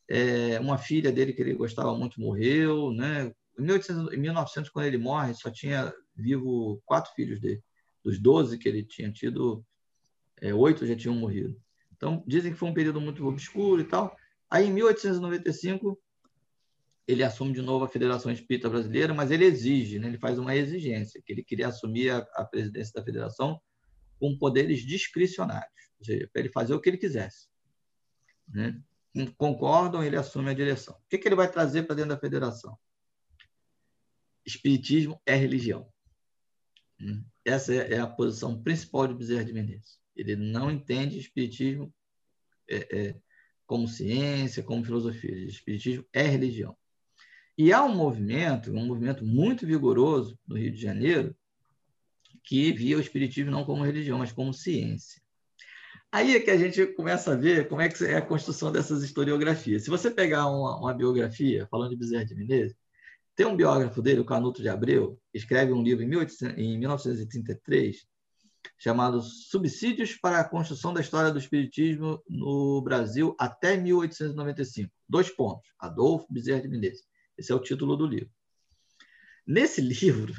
É, 0.09 0.59
uma 0.59 0.77
filha 0.77 1.11
dele 1.11 1.33
que 1.33 1.41
ele 1.41 1.53
gostava 1.53 1.95
muito 1.95 2.19
morreu. 2.19 2.91
Né? 2.91 3.33
Em, 3.57 3.61
1800, 3.63 4.13
em 4.13 4.17
1900, 4.17 4.69
quando 4.69 4.85
ele 4.85 4.97
morre, 4.97 5.33
só 5.33 5.49
tinha 5.51 5.93
vivo 6.15 6.81
quatro 6.85 7.11
filhos 7.13 7.39
dele. 7.39 7.61
Dos 8.03 8.19
12 8.19 8.57
que 8.57 8.69
ele 8.69 8.83
tinha 8.83 9.11
tido, 9.11 9.65
é, 10.41 10.53
oito 10.53 10.85
já 10.85 10.95
tinham 10.95 11.15
morrido. 11.15 11.59
Então, 11.95 12.23
dizem 12.27 12.51
que 12.51 12.57
foi 12.57 12.69
um 12.69 12.73
período 12.73 13.01
muito 13.01 13.25
obscuro 13.25 13.81
e 13.81 13.85
tal. 13.85 14.15
Aí, 14.49 14.67
em 14.67 14.71
1895, 14.71 15.99
ele 17.07 17.23
assume 17.23 17.53
de 17.53 17.61
novo 17.61 17.85
a 17.85 17.89
Federação 17.89 18.31
Espírita 18.31 18.69
Brasileira, 18.69 19.13
mas 19.13 19.31
ele 19.31 19.45
exige, 19.45 19.97
né? 19.97 20.07
ele 20.07 20.17
faz 20.17 20.37
uma 20.37 20.55
exigência, 20.55 21.21
que 21.25 21.31
ele 21.31 21.43
queria 21.43 21.69
assumir 21.69 22.09
a, 22.11 22.17
a 22.35 22.45
presidência 22.45 22.93
da 22.93 23.03
federação 23.03 23.59
com 24.19 24.37
poderes 24.37 24.81
discricionários, 24.81 25.91
ou 25.99 26.05
seja, 26.05 26.29
para 26.31 26.41
ele 26.41 26.51
fazer 26.51 26.73
o 26.73 26.81
que 26.81 26.89
ele 26.89 26.97
quisesse. 26.97 27.47
Né? 28.47 28.79
Concordam, 29.37 30.03
ele 30.03 30.15
assume 30.15 30.49
a 30.49 30.53
direção. 30.53 30.95
O 30.95 31.09
que, 31.09 31.17
que 31.17 31.27
ele 31.27 31.35
vai 31.35 31.51
trazer 31.51 31.83
para 31.83 31.95
dentro 31.95 32.11
da 32.11 32.19
federação? 32.19 32.77
Espiritismo 34.45 35.19
é 35.25 35.35
religião. 35.35 35.91
Essa 37.43 37.73
é, 37.73 37.93
é 37.93 37.99
a 37.99 38.07
posição 38.07 38.61
principal 38.61 39.07
de 39.07 39.13
Bezerra 39.13 39.45
de 39.45 39.53
Menezes. 39.53 39.99
Ele 40.15 40.35
não 40.35 40.71
entende 40.71 41.19
espiritismo 41.19 41.93
é, 42.69 42.97
é, 42.97 43.15
como 43.65 43.87
ciência, 43.87 44.63
como 44.63 44.83
filosofia. 44.83 45.35
Espiritismo 45.45 46.05
é 46.13 46.23
religião. 46.23 46.75
E 47.57 47.73
há 47.73 47.83
um 47.83 47.95
movimento, 47.95 48.71
um 48.71 48.85
movimento 48.85 49.25
muito 49.25 49.65
vigoroso 49.65 50.39
no 50.47 50.57
Rio 50.57 50.71
de 50.71 50.79
Janeiro, 50.79 51.35
que 52.43 52.71
via 52.71 52.97
o 52.97 53.01
espiritismo 53.01 53.51
não 53.51 53.65
como 53.65 53.83
religião, 53.83 54.19
mas 54.19 54.31
como 54.31 54.53
ciência. 54.53 55.21
Aí 56.17 56.35
é 56.35 56.39
que 56.39 56.49
a 56.49 56.57
gente 56.57 56.83
começa 56.93 57.33
a 57.33 57.35
ver 57.35 57.67
como 57.67 57.79
é 57.79 57.87
que 57.87 58.03
é 58.03 58.17
a 58.17 58.21
construção 58.23 58.71
dessas 58.71 59.03
historiografias. 59.03 59.83
Se 59.83 59.89
você 59.91 60.09
pegar 60.09 60.47
uma, 60.47 60.75
uma 60.79 60.91
biografia, 60.91 61.67
falando 61.69 61.91
de 61.91 61.95
Bezerra 61.95 62.25
de 62.25 62.33
Menezes, 62.33 62.75
tem 63.35 63.45
um 63.45 63.55
biógrafo 63.55 64.01
dele, 64.01 64.21
o 64.21 64.25
Canuto 64.25 64.63
de 64.63 64.67
Abreu, 64.67 65.21
escreve 65.31 65.73
um 65.73 65.83
livro 65.83 66.03
em, 66.03 66.07
1800, 66.07 66.57
em 66.57 66.79
1933, 66.79 68.07
chamado 68.79 69.21
Subsídios 69.21 70.15
para 70.15 70.39
a 70.39 70.43
Construção 70.43 70.91
da 70.91 71.01
História 71.01 71.31
do 71.31 71.37
Espiritismo 71.37 72.19
no 72.27 72.81
Brasil 72.81 73.35
até 73.37 73.77
1895. 73.77 74.91
Dois 75.07 75.29
pontos. 75.29 75.69
Adolfo 75.79 76.25
Bezerra 76.33 76.61
de 76.61 76.67
Menezes. 76.67 77.03
Esse 77.37 77.51
é 77.51 77.55
o 77.55 77.61
título 77.61 77.95
do 77.95 78.07
livro. 78.07 78.31
Nesse 79.45 79.81
livro, 79.81 80.33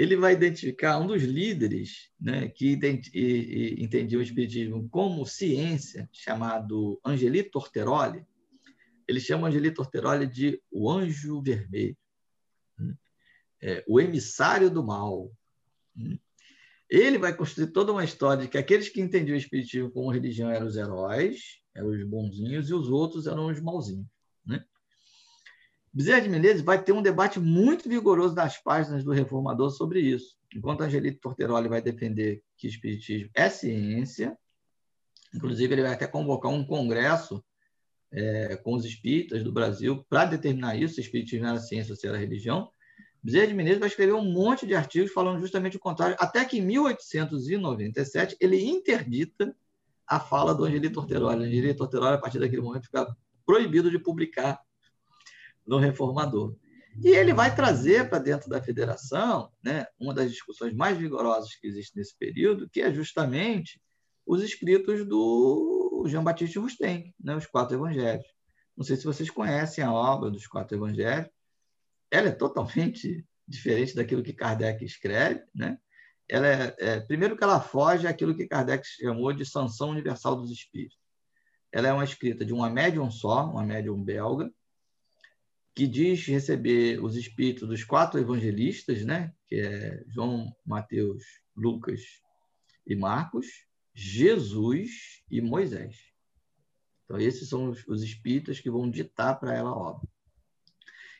ele 0.00 0.16
vai 0.16 0.32
identificar 0.32 0.98
um 0.98 1.06
dos 1.06 1.22
líderes 1.22 2.10
né, 2.18 2.48
que 2.48 2.72
entendia 2.72 4.18
o 4.18 4.22
Espiritismo 4.22 4.88
como 4.88 5.26
ciência, 5.26 6.08
chamado 6.10 6.98
Angeli 7.04 7.42
Torteroli. 7.42 8.24
Ele 9.06 9.20
chama 9.20 9.48
Angeli 9.48 9.70
Torteroli 9.70 10.26
de 10.26 10.58
o 10.70 10.90
anjo 10.90 11.42
vermelho, 11.42 11.98
né? 12.78 12.96
é, 13.60 13.84
o 13.86 14.00
emissário 14.00 14.70
do 14.70 14.82
mal. 14.82 15.30
Né? 15.94 16.18
Ele 16.88 17.18
vai 17.18 17.36
construir 17.36 17.66
toda 17.66 17.92
uma 17.92 18.02
história 18.02 18.44
de 18.44 18.48
que 18.48 18.56
aqueles 18.56 18.88
que 18.88 19.02
entendiam 19.02 19.34
o 19.34 19.38
Espiritismo 19.38 19.90
como 19.90 20.10
religião 20.10 20.48
eram 20.48 20.66
os 20.66 20.76
heróis, 20.76 21.60
eram 21.74 21.90
os 21.90 22.02
bonzinhos, 22.04 22.70
e 22.70 22.72
os 22.72 22.88
outros 22.88 23.26
eram 23.26 23.48
os 23.48 23.60
malzinhos. 23.60 24.06
Bezerra 25.92 26.20
de 26.20 26.28
Menezes 26.28 26.62
vai 26.62 26.82
ter 26.82 26.92
um 26.92 27.02
debate 27.02 27.40
muito 27.40 27.88
vigoroso 27.88 28.34
nas 28.34 28.56
páginas 28.62 29.02
do 29.02 29.10
Reformador 29.10 29.70
sobre 29.70 30.00
isso. 30.00 30.36
Enquanto 30.54 30.82
Angelito 30.82 31.20
Torteroli 31.20 31.68
vai 31.68 31.82
defender 31.82 32.42
que 32.56 32.68
Espiritismo 32.68 33.28
é 33.34 33.48
ciência, 33.48 34.36
inclusive 35.34 35.72
ele 35.74 35.82
vai 35.82 35.92
até 35.92 36.06
convocar 36.06 36.52
um 36.52 36.64
congresso 36.64 37.44
é, 38.12 38.56
com 38.56 38.74
os 38.74 38.84
espíritas 38.84 39.42
do 39.42 39.52
Brasil 39.52 40.04
para 40.08 40.26
determinar 40.26 40.76
isso, 40.76 40.94
se 40.94 41.00
Espiritismo 41.00 41.46
era 41.46 41.58
ciência 41.58 41.92
ou 41.92 41.96
se 41.96 42.06
era 42.06 42.16
religião. 42.16 42.70
Bezerra 43.22 43.48
de 43.48 43.54
Menezes 43.54 43.80
vai 43.80 43.88
escrever 43.88 44.14
um 44.14 44.32
monte 44.32 44.66
de 44.66 44.74
artigos 44.74 45.12
falando 45.12 45.40
justamente 45.40 45.76
o 45.76 45.80
contrário, 45.80 46.16
até 46.20 46.44
que 46.44 46.58
em 46.58 46.62
1897 46.62 48.36
ele 48.40 48.64
interdita 48.64 49.54
a 50.06 50.20
fala 50.20 50.54
do 50.54 50.64
Angelito 50.64 50.94
Torteroli. 50.94 51.46
Angelito 51.46 51.78
Torteroli, 51.78 52.14
a 52.14 52.18
partir 52.18 52.38
daquele 52.38 52.62
momento, 52.62 52.84
fica 52.84 53.16
proibido 53.44 53.90
de 53.90 53.98
publicar 53.98 54.60
no 55.70 55.78
reformador. 55.78 56.56
E 57.00 57.10
ele 57.10 57.32
vai 57.32 57.54
trazer 57.54 58.10
para 58.10 58.18
dentro 58.18 58.50
da 58.50 58.60
federação 58.60 59.52
né, 59.62 59.86
uma 60.00 60.12
das 60.12 60.28
discussões 60.28 60.74
mais 60.74 60.98
vigorosas 60.98 61.54
que 61.54 61.68
existe 61.68 61.96
nesse 61.96 62.18
período, 62.18 62.68
que 62.68 62.82
é 62.82 62.92
justamente 62.92 63.80
os 64.26 64.42
escritos 64.42 65.06
do 65.06 66.04
Jean-Baptiste 66.08 66.58
Rustem, 66.58 67.14
né, 67.20 67.36
os 67.36 67.46
quatro 67.46 67.76
evangelhos. 67.76 68.26
Não 68.76 68.84
sei 68.84 68.96
se 68.96 69.04
vocês 69.04 69.30
conhecem 69.30 69.84
a 69.84 69.92
obra 69.92 70.28
dos 70.28 70.48
quatro 70.48 70.76
evangelhos. 70.76 71.30
Ela 72.10 72.28
é 72.28 72.32
totalmente 72.32 73.24
diferente 73.46 73.94
daquilo 73.94 74.24
que 74.24 74.32
Kardec 74.32 74.84
escreve. 74.84 75.44
Né? 75.54 75.78
Ela 76.28 76.48
é, 76.48 76.76
é, 76.78 77.00
primeiro 77.00 77.36
que 77.36 77.44
ela 77.44 77.60
foge 77.60 78.08
àquilo 78.08 78.34
que 78.34 78.48
Kardec 78.48 78.84
chamou 78.84 79.32
de 79.32 79.46
sanção 79.46 79.90
universal 79.90 80.34
dos 80.34 80.50
espíritos. 80.50 80.98
Ela 81.70 81.88
é 81.88 81.92
uma 81.92 82.04
escrita 82.04 82.44
de 82.44 82.52
uma 82.52 82.68
médium 82.68 83.08
só, 83.08 83.48
uma 83.48 83.64
médium 83.64 84.02
belga, 84.02 84.50
que 85.74 85.86
diz 85.86 86.26
receber 86.26 87.02
os 87.02 87.16
espíritos 87.16 87.68
dos 87.68 87.84
quatro 87.84 88.18
evangelistas, 88.18 89.04
né? 89.04 89.32
que 89.46 89.56
é 89.56 90.04
João, 90.08 90.54
Mateus, 90.66 91.24
Lucas 91.56 92.00
e 92.86 92.94
Marcos, 92.94 93.46
Jesus 93.94 95.22
e 95.30 95.40
Moisés. 95.40 95.96
Então, 97.04 97.18
esses 97.18 97.48
são 97.48 97.70
os, 97.70 97.86
os 97.86 98.02
espíritas 98.02 98.60
que 98.60 98.70
vão 98.70 98.90
ditar 98.90 99.38
para 99.38 99.54
ela 99.54 99.70
a 99.70 99.76
obra. 99.76 100.08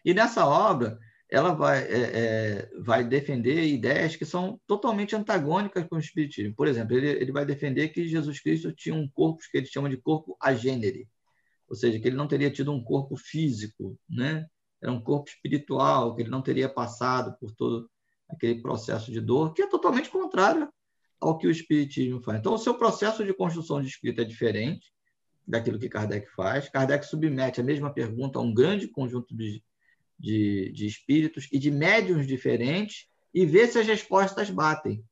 E 0.05 0.15
nessa 0.15 0.47
obra, 0.47 0.99
ela 1.31 1.55
vai, 1.55 1.83
é, 1.85 2.01
é, 2.01 2.71
vai 2.81 3.05
defender 3.05 3.65
ideias 3.65 4.17
que 4.17 4.25
são 4.25 4.61
totalmente 4.67 5.15
antagônicas 5.15 5.87
com 5.89 5.97
o 5.97 6.01
Espiritismo. 6.01 6.55
Por 6.55 6.67
exemplo, 6.67 6.97
ele, 6.97 7.09
ele 7.09 7.33
vai 7.33 7.45
defender 7.45 7.89
que 7.89 8.09
Jesus 8.09 8.41
Cristo 8.41 8.73
tinha 8.73 8.95
um 8.95 9.09
corpo 9.09 9.43
que 9.51 9.57
ele 9.57 9.67
chama 9.67 9.89
de 9.89 9.97
corpo 9.97 10.37
agênere, 10.41 11.09
ou 11.71 11.77
seja, 11.77 12.01
que 12.01 12.09
ele 12.09 12.17
não 12.17 12.27
teria 12.27 12.51
tido 12.51 12.73
um 12.73 12.83
corpo 12.83 13.17
físico, 13.17 13.97
né? 14.09 14.45
era 14.83 14.91
um 14.91 15.01
corpo 15.01 15.31
espiritual, 15.31 16.17
que 16.17 16.23
ele 16.23 16.31
não 16.31 16.43
teria 16.43 16.69
passado 16.69 17.37
por 17.39 17.53
todo 17.53 17.89
aquele 18.29 18.61
processo 18.61 19.13
de 19.13 19.21
dor, 19.21 19.55
que 19.55 19.63
é 19.63 19.69
totalmente 19.69 20.11
contrário 20.11 20.69
ao 21.21 21.39
que 21.39 21.47
o 21.47 21.51
Espiritismo 21.51 22.21
faz. 22.23 22.39
Então, 22.39 22.55
o 22.55 22.59
seu 22.59 22.75
processo 22.75 23.25
de 23.25 23.33
construção 23.33 23.81
de 23.81 23.89
espírito 23.89 24.23
é 24.23 24.25
diferente 24.25 24.93
daquilo 25.47 25.79
que 25.79 25.89
Kardec 25.89 26.29
faz. 26.35 26.69
Kardec 26.69 27.05
submete 27.07 27.61
a 27.61 27.65
mesma 27.65 27.93
pergunta 27.93 28.39
a 28.39 28.43
um 28.43 28.53
grande 28.53 28.89
conjunto 28.89 29.37
de, 29.37 29.63
de, 30.19 30.73
de 30.73 30.87
espíritos 30.87 31.47
e 31.53 31.59
de 31.59 31.71
médiums 31.71 32.27
diferentes 32.27 33.07
e 33.33 33.47
vê 33.47 33.67
se 33.69 33.79
as 33.79 33.87
respostas 33.87 34.51
batem. 34.51 35.05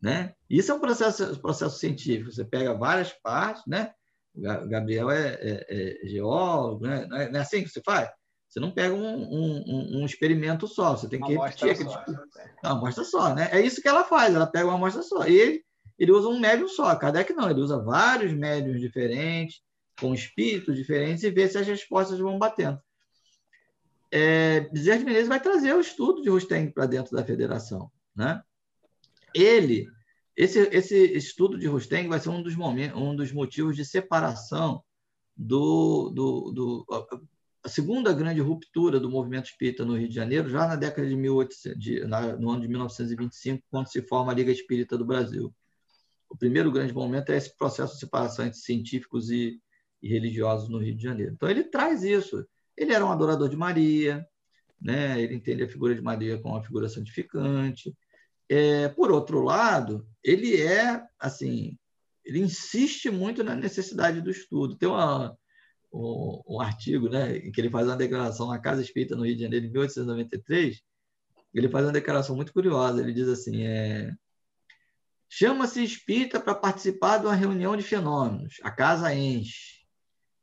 Né? 0.00 0.34
Isso 0.50 0.72
é 0.72 0.74
um 0.74 0.80
processo, 0.80 1.40
processo 1.40 1.78
científico. 1.78 2.32
Você 2.32 2.44
pega 2.44 2.74
várias 2.74 3.12
partes, 3.12 3.62
né? 3.66 3.94
Gabriel 4.34 5.10
é, 5.10 5.34
é, 5.40 5.66
é 6.04 6.08
geólogo, 6.08 6.86
né? 6.86 7.06
não 7.06 7.18
é 7.18 7.38
assim 7.38 7.62
que 7.62 7.68
você 7.68 7.82
faz? 7.84 8.08
Você 8.52 8.60
não 8.60 8.70
pega 8.70 8.94
um, 8.94 9.22
um, 9.22 10.00
um 10.00 10.04
experimento 10.04 10.66
só, 10.68 10.94
você 10.94 11.08
tem 11.08 11.18
que 11.18 11.34
uma 11.34 11.46
repetir 11.46 11.70
aquele. 11.70 11.88
Só, 11.88 12.04
Não, 12.62 12.72
amostra 12.72 13.02
só, 13.02 13.34
né? 13.34 13.48
É 13.50 13.60
isso 13.60 13.80
que 13.80 13.88
ela 13.88 14.04
faz, 14.04 14.34
ela 14.34 14.46
pega 14.46 14.66
uma 14.66 14.74
amostra 14.74 15.02
só. 15.02 15.26
E 15.26 15.34
ele, 15.34 15.64
ele 15.98 16.12
usa 16.12 16.28
um 16.28 16.38
médium 16.38 16.68
só. 16.68 16.94
Kardec 16.94 17.32
não, 17.32 17.48
ele 17.48 17.62
usa 17.62 17.82
vários 17.82 18.34
médiums 18.34 18.78
diferentes, 18.78 19.62
com 19.98 20.12
espíritos 20.12 20.76
diferentes, 20.76 21.22
e 21.24 21.30
vê 21.30 21.48
se 21.48 21.56
as 21.56 21.66
respostas 21.66 22.18
vão 22.18 22.38
batendo. 22.38 22.78
É, 24.10 24.60
Bezerra 24.70 24.98
de 24.98 25.04
Menezes 25.06 25.28
vai 25.28 25.40
trazer 25.40 25.74
o 25.74 25.80
estudo 25.80 26.20
de 26.20 26.28
Rusteng 26.28 26.70
para 26.70 26.84
dentro 26.84 27.16
da 27.16 27.24
federação. 27.24 27.90
Né? 28.14 28.42
Ele, 29.34 29.88
esse, 30.36 30.60
esse 30.72 30.96
estudo 31.14 31.58
de 31.58 31.66
Rusteng 31.66 32.08
vai 32.08 32.20
ser 32.20 32.30
um 32.30 32.42
dos, 32.42 32.56
momentos, 32.56 33.00
um 33.00 33.14
dos 33.14 33.32
motivos 33.32 33.76
de 33.76 33.84
separação 33.84 34.82
do, 35.36 36.10
do, 36.10 36.52
do 36.52 36.86
a 37.64 37.68
segunda 37.68 38.12
grande 38.12 38.40
ruptura 38.40 38.98
do 38.98 39.08
movimento 39.08 39.46
espírita 39.46 39.84
no 39.84 39.96
Rio 39.96 40.08
de 40.08 40.14
Janeiro, 40.14 40.48
já 40.48 40.66
na 40.66 40.74
década 40.74 41.08
de 41.08 41.14
1800, 41.14 41.78
de, 41.78 42.04
na, 42.06 42.36
no 42.36 42.50
ano 42.50 42.62
de 42.62 42.68
1925, 42.68 43.62
quando 43.70 43.86
se 43.86 44.02
forma 44.02 44.32
a 44.32 44.34
Liga 44.34 44.50
Espírita 44.50 44.98
do 44.98 45.04
Brasil. 45.04 45.54
O 46.28 46.36
primeiro 46.36 46.72
grande 46.72 46.92
momento 46.92 47.30
é 47.30 47.36
esse 47.36 47.56
processo 47.56 47.94
de 47.94 48.00
separação 48.00 48.44
entre 48.44 48.58
científicos 48.58 49.30
e, 49.30 49.60
e 50.02 50.08
religiosos 50.08 50.68
no 50.68 50.78
Rio 50.78 50.96
de 50.96 51.02
Janeiro. 51.02 51.32
Então, 51.34 51.48
ele 51.48 51.62
traz 51.62 52.02
isso. 52.02 52.44
Ele 52.76 52.92
era 52.92 53.04
um 53.04 53.12
adorador 53.12 53.48
de 53.48 53.56
Maria, 53.56 54.26
né? 54.80 55.20
ele 55.22 55.34
entende 55.34 55.62
a 55.62 55.68
figura 55.68 55.94
de 55.94 56.00
Maria 56.00 56.40
como 56.40 56.54
uma 56.54 56.64
figura 56.64 56.88
santificante. 56.88 57.94
É, 58.54 58.86
por 58.90 59.10
outro 59.10 59.40
lado, 59.40 60.06
ele 60.22 60.60
é, 60.60 61.02
assim, 61.18 61.78
ele 62.22 62.38
insiste 62.38 63.08
muito 63.08 63.42
na 63.42 63.54
necessidade 63.54 64.20
do 64.20 64.30
estudo. 64.30 64.76
Tem 64.76 64.86
uma, 64.86 65.34
um, 65.90 66.42
um, 66.46 66.60
artigo, 66.60 67.08
né, 67.08 67.38
em 67.38 67.50
que 67.50 67.58
ele 67.58 67.70
faz 67.70 67.86
uma 67.86 67.96
declaração 67.96 68.48
na 68.48 68.58
Casa 68.58 68.82
Espírita 68.82 69.16
no 69.16 69.24
Rio 69.24 69.36
de 69.36 69.40
Janeiro, 69.40 69.64
em 69.64 69.70
1893. 69.70 70.82
Ele 71.54 71.68
faz 71.70 71.86
uma 71.86 71.92
declaração 71.92 72.36
muito 72.36 72.52
curiosa. 72.52 73.00
Ele 73.00 73.14
diz 73.14 73.26
assim: 73.26 73.62
é, 73.62 74.12
chama-se 75.30 75.82
espírita 75.82 76.38
para 76.38 76.54
participar 76.54 77.16
de 77.16 77.24
uma 77.24 77.34
reunião 77.34 77.74
de 77.74 77.82
fenômenos, 77.82 78.56
a 78.62 78.70
casa 78.70 79.14
enche. 79.14 79.80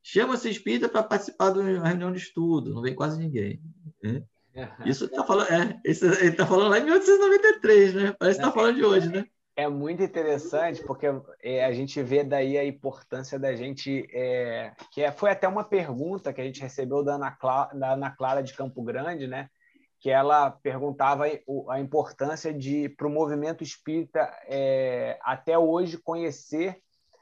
Chama-se 0.02 0.50
espírita 0.50 0.90
para 0.90 1.04
participar 1.04 1.52
de 1.52 1.60
uma 1.60 1.88
reunião 1.88 2.12
de 2.12 2.18
estudo, 2.18 2.74
não 2.74 2.82
vem 2.82 2.96
quase 2.96 3.20
ninguém. 3.20 3.62
Né? 4.02 4.24
Isso 4.86 5.06
está 5.06 5.24
falando, 5.24 5.52
é, 5.52 5.80
ele 5.84 6.30
está 6.30 6.46
falando 6.46 6.70
lá 6.70 6.80
em 6.80 6.84
1893, 6.84 7.94
né? 7.94 8.16
Parece 8.18 8.40
que 8.40 8.46
está 8.46 8.54
falando 8.54 8.76
de 8.76 8.86
hoje, 8.86 9.10
né? 9.10 9.26
É 9.56 9.68
muito 9.68 10.02
interessante 10.02 10.82
porque 10.84 11.06
é, 11.44 11.66
a 11.66 11.72
gente 11.74 12.02
vê 12.02 12.24
daí 12.24 12.58
a 12.58 12.64
importância 12.64 13.38
da 13.38 13.54
gente, 13.56 14.08
é, 14.14 14.72
que 14.92 15.02
é, 15.02 15.12
foi 15.12 15.32
até 15.32 15.48
uma 15.48 15.66
pergunta 15.66 16.32
que 16.32 16.40
a 16.40 16.46
gente 16.46 16.62
recebeu 16.62 17.04
da 17.04 17.16
Ana, 17.16 17.32
Clara, 17.32 17.78
da 17.78 17.94
Ana 17.94 18.10
Clara 18.10 18.42
de 18.42 18.54
Campo 18.54 18.82
Grande, 18.82 19.28
né? 19.28 19.50
que 20.00 20.10
ela 20.10 20.50
perguntava 20.50 21.26
a 21.70 21.80
importância 21.80 22.54
de 22.54 22.88
para 22.88 23.06
o 23.06 23.10
movimento 23.10 23.64
espírita 23.64 24.20
é, 24.48 25.20
até 25.22 25.58
hoje 25.58 25.98
conhecer 25.98 26.82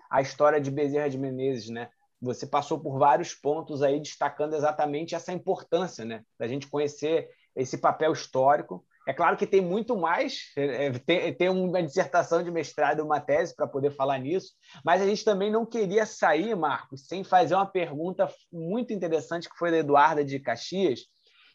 a 0.10 0.22
história 0.22 0.62
de 0.62 0.70
Bezerra 0.70 1.10
de 1.10 1.18
Menezes, 1.18 1.70
né? 1.70 1.90
Você 2.22 2.48
passou 2.48 2.80
por 2.80 2.98
vários 2.98 3.34
pontos 3.34 3.82
aí 3.82 4.00
destacando 4.00 4.56
exatamente 4.56 5.16
essa 5.16 5.32
importância, 5.32 6.04
né? 6.04 6.24
Da 6.40 6.48
gente 6.48 6.68
conhecer 6.68 7.30
esse 7.56 7.78
papel 7.78 8.12
histórico 8.14 8.86
é 9.08 9.14
claro 9.14 9.38
que 9.38 9.48
tem 9.48 9.62
muito 9.62 9.96
mais, 9.96 10.52
é, 10.58 10.88
é, 10.88 10.92
tem, 10.92 11.34
tem 11.34 11.48
uma 11.50 11.82
dissertação 11.82 12.44
de 12.44 12.52
mestrado, 12.52 13.00
uma 13.00 13.22
tese 13.22 13.56
para 13.56 13.66
poder 13.66 13.92
falar 13.92 14.20
nisso, 14.20 14.52
mas 14.84 15.02
a 15.02 15.06
gente 15.06 15.24
também 15.24 15.50
não 15.50 15.66
queria 15.66 16.06
sair, 16.06 16.54
Marcos, 16.58 17.08
sem 17.08 17.24
fazer 17.24 17.56
uma 17.56 17.66
pergunta 17.66 18.30
muito 18.52 18.92
interessante 18.92 19.50
que 19.50 19.58
foi 19.58 19.72
da 19.72 19.78
Eduarda 19.78 20.26
de 20.26 20.38
Caxias, 20.42 21.06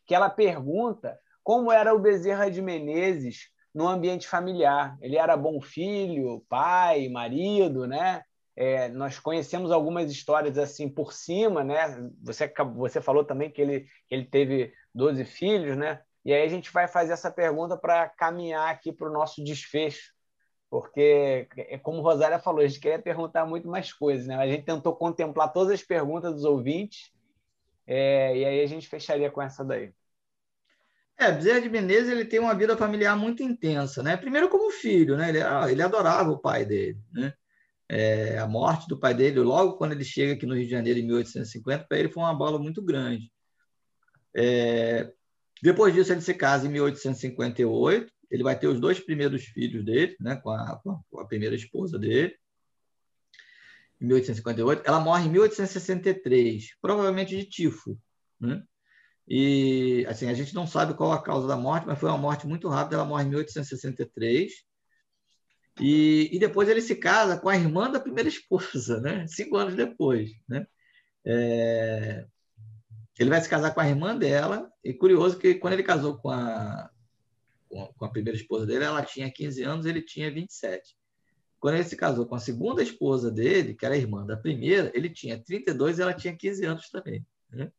que 0.07 0.15
ela 0.15 0.31
pergunta 0.31 1.15
como 1.45 1.71
era 1.71 1.95
o 1.95 1.99
Bezerra 1.99 2.51
de 2.51 2.63
Menezes 2.63 3.51
no 3.75 3.87
ambiente 3.87 4.27
familiar. 4.27 4.97
Ele 5.03 5.19
era 5.19 5.37
bom 5.37 5.61
filho, 5.61 6.43
pai, 6.49 7.11
marido, 7.11 7.87
né? 7.87 8.23
É, 8.55 8.89
nós 8.89 9.19
conhecemos 9.19 9.71
algumas 9.71 10.11
histórias 10.11 10.59
assim 10.59 10.89
por 10.89 11.13
cima, 11.13 11.65
né? 11.65 12.11
Você, 12.23 12.53
você 12.75 13.01
falou 13.01 13.25
também 13.25 13.51
que 13.51 13.63
ele, 13.63 13.87
ele 14.11 14.25
teve 14.27 14.73
12 14.95 15.25
filhos, 15.25 15.77
né? 15.77 16.03
E 16.25 16.33
aí 16.33 16.45
a 16.45 16.49
gente 16.49 16.73
vai 16.73 16.87
fazer 16.87 17.13
essa 17.13 17.31
pergunta 17.31 17.77
para 17.77 18.09
caminhar 18.09 18.71
aqui 18.71 18.93
para 18.93 19.09
o 19.09 19.13
nosso 19.13 19.43
desfecho, 19.43 20.13
porque, 20.71 21.49
é 21.57 21.77
como 21.79 22.01
Rosária 22.01 22.39
falou, 22.39 22.61
a 22.61 22.67
gente 22.67 22.81
queria 22.81 22.99
perguntar 22.99 23.45
muito 23.45 23.69
mais 23.69 23.93
coisas, 23.93 24.27
né? 24.27 24.37
A 24.37 24.47
gente 24.47 24.65
tentou 24.65 24.95
contemplar 24.95 25.53
todas 25.53 25.73
as 25.73 25.83
perguntas 25.83 26.33
dos 26.33 26.45
ouvintes, 26.45 27.13
é, 27.87 28.37
e 28.37 28.45
aí 28.45 28.61
a 28.63 28.67
gente 28.67 28.89
fecharia 28.89 29.31
com 29.31 29.43
essa 29.43 29.65
daí. 29.65 29.93
É, 31.19 31.31
Bezerra 31.31 31.61
de 31.61 31.69
Menezes 31.69 32.11
ele 32.11 32.25
tem 32.25 32.41
uma 32.41 32.55
vida 32.55 32.77
familiar 32.77 33.17
muito 33.17 33.43
intensa, 33.43 34.03
né? 34.03 34.17
Primeiro 34.17 34.49
como 34.49 34.71
filho, 34.71 35.17
né? 35.17 35.29
Ele, 35.29 35.41
ele 35.71 35.83
adorava 35.83 36.31
o 36.31 36.39
pai 36.39 36.65
dele, 36.65 36.99
né? 37.13 37.35
É, 37.95 38.39
a 38.39 38.47
morte 38.47 38.89
do 38.89 38.99
pai 38.99 39.13
dele, 39.13 39.39
logo 39.41 39.77
quando 39.77 39.93
ele 39.93 40.05
chega 40.05 40.33
aqui 40.33 40.47
no 40.47 40.55
Rio 40.55 40.65
de 40.65 40.71
Janeiro 40.71 40.99
em 40.99 41.03
1850, 41.05 41.85
para 41.87 41.99
ele 41.99 42.09
foi 42.09 42.23
uma 42.23 42.35
bola 42.35 42.59
muito 42.59 42.83
grande. 42.83 43.31
É, 44.35 45.13
depois 45.63 45.93
disso, 45.93 46.11
ele 46.11 46.23
se 46.23 46.33
casa 46.33 46.67
em 46.67 46.71
1858. 46.71 48.11
Ele 48.31 48.43
vai 48.43 48.59
ter 48.59 48.67
os 48.67 48.81
dois 48.81 48.99
primeiros 48.99 49.45
filhos 49.45 49.85
dele, 49.85 50.17
né, 50.19 50.37
com, 50.37 50.49
a, 50.51 50.81
com 50.83 51.21
a 51.21 51.27
primeira 51.27 51.55
esposa 51.55 51.99
dele, 51.99 52.35
em 54.01 54.07
1858. 54.07 54.83
Ela 54.87 54.99
morre 54.99 55.27
em 55.27 55.31
1863, 55.31 56.77
provavelmente 56.81 57.37
de 57.37 57.45
tifo. 57.45 58.01
Né? 58.41 58.63
E 59.29 60.07
assim, 60.09 60.29
a 60.29 60.35
gente 60.35 60.55
não 60.55 60.67
sabe 60.67 60.95
qual 60.95 61.13
a 61.13 61.23
causa 61.23 61.47
da 61.47 61.57
morte, 61.57 61.87
mas 61.87 61.99
foi 61.99 62.09
uma 62.09 62.19
morte 62.19 62.47
muito 62.47 62.69
rápida. 62.69 62.97
Ela 62.97 63.05
morre 63.05 63.25
em 63.25 63.29
1863. 63.29 64.51
E, 65.81 66.29
e 66.33 66.39
depois 66.39 66.69
ele 66.69 66.83
se 66.83 66.97
casa 66.97 67.39
com 67.39 67.49
a 67.49 67.57
irmã 67.57 67.91
da 67.91 68.01
primeira 68.01 68.29
esposa, 68.29 69.01
né? 69.01 69.27
cinco 69.27 69.57
anos 69.57 69.75
depois. 69.75 70.31
Né? 70.49 70.67
É, 71.25 72.27
ele 73.19 73.31
vai 73.31 73.41
se 73.41 73.49
casar 73.49 73.73
com 73.73 73.81
a 73.81 73.89
irmã 73.89 74.17
dela, 74.17 74.71
e 74.85 74.93
curioso 74.93 75.39
que 75.39 75.55
quando 75.55 75.75
ele 75.75 75.83
casou 75.83 76.19
com 76.19 76.31
a, 76.31 76.91
com 77.69 78.05
a 78.05 78.09
primeira 78.09 78.39
esposa 78.39 78.67
dele, 78.67 78.85
ela 78.85 79.03
tinha 79.03 79.31
15 79.31 79.63
anos, 79.63 79.87
ele 79.87 80.03
tinha 80.03 80.31
27. 80.31 80.97
Quando 81.59 81.77
ele 81.77 81.85
se 81.85 81.97
casou 81.97 82.27
com 82.27 82.35
a 82.35 82.41
segunda 82.41 82.83
esposa 82.83 83.31
dele, 83.31 83.75
que 83.75 83.87
era 83.87 83.97
irmã 83.97 84.27
da 84.27 84.37
primeira, 84.37 84.91
ele 84.95 85.09
tinha 85.09 85.39
32 85.39 85.99
e 85.99 86.03
ela 86.03 86.13
tinha 86.13 86.37
15 86.37 86.65
anos 86.65 86.91
também. 86.91 87.25
Né? 87.51 87.71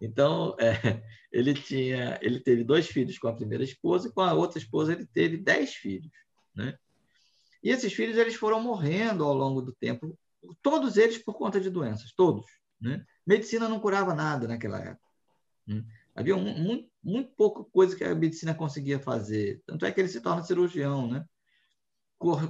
Então, 0.00 0.56
é, 0.60 1.02
ele 1.32 1.52
tinha, 1.54 2.18
ele 2.22 2.40
teve 2.40 2.64
dois 2.64 2.86
filhos 2.86 3.18
com 3.18 3.28
a 3.28 3.34
primeira 3.34 3.64
esposa 3.64 4.08
e 4.08 4.12
com 4.12 4.20
a 4.20 4.32
outra 4.32 4.58
esposa 4.58 4.92
ele 4.92 5.06
teve 5.06 5.36
dez 5.36 5.74
filhos, 5.74 6.12
né? 6.54 6.78
E 7.62 7.70
esses 7.70 7.92
filhos 7.92 8.16
eles 8.16 8.34
foram 8.34 8.60
morrendo 8.60 9.24
ao 9.24 9.34
longo 9.34 9.60
do 9.60 9.72
tempo, 9.72 10.16
todos 10.62 10.96
eles 10.96 11.18
por 11.18 11.34
conta 11.34 11.60
de 11.60 11.70
doenças, 11.70 12.12
todos, 12.12 12.46
né? 12.80 13.04
Medicina 13.26 13.68
não 13.68 13.80
curava 13.80 14.14
nada 14.14 14.46
naquela 14.48 14.78
época. 14.80 15.08
Né? 15.66 15.84
Havia 16.14 16.34
um, 16.34 16.58
muito, 16.58 16.90
muito 17.02 17.30
pouca 17.36 17.62
coisa 17.64 17.94
que 17.94 18.02
a 18.02 18.14
medicina 18.14 18.54
conseguia 18.54 18.98
fazer. 18.98 19.62
Tanto 19.66 19.84
é 19.84 19.92
que 19.92 20.00
ele 20.00 20.08
se 20.08 20.20
torna 20.20 20.42
cirurgião, 20.42 21.06
né? 21.06 21.24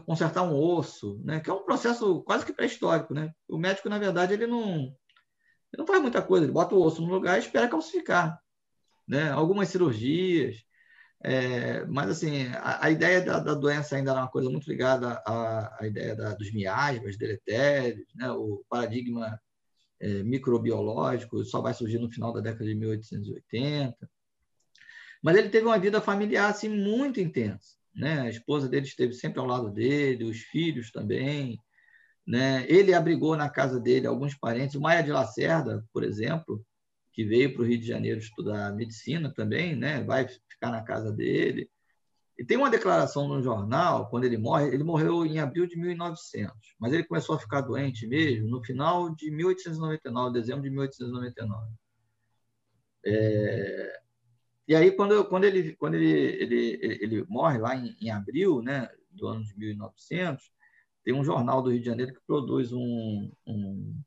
consertar 0.07 0.43
um 0.45 0.55
osso, 0.55 1.21
né? 1.23 1.41
que 1.41 1.51
é 1.51 1.53
um 1.53 1.65
processo 1.65 2.23
quase 2.23 2.47
que 2.47 2.53
pré-histórico. 2.53 3.13
Né? 3.13 3.33
O 3.49 3.59
médico, 3.59 3.89
na 3.89 3.99
verdade, 3.99 4.33
ele 4.33 4.47
não, 4.47 4.75
ele 4.75 5.79
não 5.79 5.87
faz 5.87 6.01
muita 6.01 6.23
coisa, 6.23 6.47
ele 6.47 6.53
bota 6.53 6.75
o 6.75 6.83
osso 6.83 7.03
no 7.03 7.09
lugar 7.09 7.37
e 7.37 7.41
espera 7.41 7.69
calcificar. 7.69 8.41
Né? 9.07 9.31
Algumas 9.31 9.69
cirurgias, 9.69 10.65
é, 11.21 11.85
mas 11.87 12.11
assim, 12.11 12.47
a, 12.55 12.87
a 12.87 12.91
ideia 12.91 13.21
da, 13.21 13.41
da, 13.41 13.55
doença 13.55 13.97
ainda 13.97 14.13
era 14.13 14.21
uma 14.21 14.29
coisa 14.29 14.49
muito 14.49 14.69
ligada 14.69 15.21
à, 15.27 15.83
à 15.83 15.87
ideia 15.87 16.15
da, 16.15 16.35
dos 16.35 16.53
miasmas, 16.53 17.17
deletérios, 17.17 18.07
né? 18.15 18.31
o 18.31 18.65
paradigma 18.69 19.41
é, 20.01 20.23
microbiológico, 20.23 21.45
só 21.45 21.61
vai 21.61 21.75
surgir 21.75 21.99
no 21.99 22.11
final 22.11 22.33
da 22.33 22.41
década 22.41 22.65
de 22.65 22.75
1880. 22.75 23.97
Mas 25.23 25.37
ele 25.37 25.49
teve 25.49 25.67
uma 25.67 25.79
vida 25.79 26.01
familiar 26.01 26.51
assim, 26.51 26.69
muito 26.69 27.21
intensa. 27.21 27.77
Né? 27.95 28.21
A 28.21 28.29
esposa 28.29 28.69
dele 28.69 28.87
esteve 28.87 29.13
sempre 29.13 29.41
ao 29.41 29.47
lado 29.47 29.71
dele, 29.71 30.25
os 30.25 30.39
filhos 30.39 30.93
também. 30.93 31.59
Né? 32.25 32.65
Ele 32.69 32.95
abrigou 32.95 33.37
na 33.37 33.49
casa 33.51 33.81
dele 33.81 34.07
alguns 34.07 34.37
parentes. 34.37 34.77
O 34.77 34.81
Maia 34.81 35.03
de 35.03 35.11
Lacerda, 35.11 35.85
por 35.93 36.05
exemplo, 36.05 36.65
que 37.19 37.25
veio 37.25 37.53
para 37.53 37.63
o 37.63 37.65
Rio 37.65 37.81
de 37.81 37.85
Janeiro 37.85 38.21
estudar 38.21 38.73
medicina 38.77 39.29
também, 39.35 39.75
né? 39.75 40.05
vai 40.05 40.29
ficar 40.29 40.71
na 40.71 40.85
casa 40.85 41.11
dele. 41.11 41.69
E 42.39 42.45
tem 42.45 42.57
uma 42.57 42.71
declaração 42.71 43.27
no 43.27 43.43
jornal, 43.43 44.09
quando 44.09 44.23
ele 44.23 44.39
morre, 44.39 44.69
ele 44.69 44.85
morreu 44.85 45.27
em 45.27 45.41
abril 45.41 45.67
de 45.67 45.77
1900, 45.77 46.55
mas 46.79 46.93
ele 46.93 47.03
começou 47.03 47.35
a 47.35 47.39
ficar 47.41 47.63
doente 47.63 48.07
mesmo 48.07 48.49
no 48.49 48.63
final 48.63 49.13
de 49.13 49.33
1899, 49.33 50.33
dezembro 50.33 50.63
de 50.63 50.71
1899. 50.71 51.73
É... 53.05 54.01
E 54.69 54.77
aí, 54.77 54.93
quando, 54.93 55.25
quando, 55.25 55.43
ele, 55.43 55.75
quando 55.75 55.95
ele, 55.95 56.09
ele, 56.09 56.79
ele, 57.03 57.27
morre 57.29 57.59
lá 57.59 57.75
em, 57.75 57.97
em, 58.01 58.11
abril 58.11 58.63
né, 58.63 58.89
do 59.11 59.27
ano 59.27 59.43
de 59.43 59.59
1900, 59.59 60.53
tem 61.03 61.15
um 61.15 61.25
jornal 61.25 61.61
do 61.63 61.71
Rio 61.71 61.81
de 61.81 61.87
Janeiro 61.87 62.15
que 62.15 62.21
produz 62.25 62.73
um, 62.73 63.33
um 63.45 64.01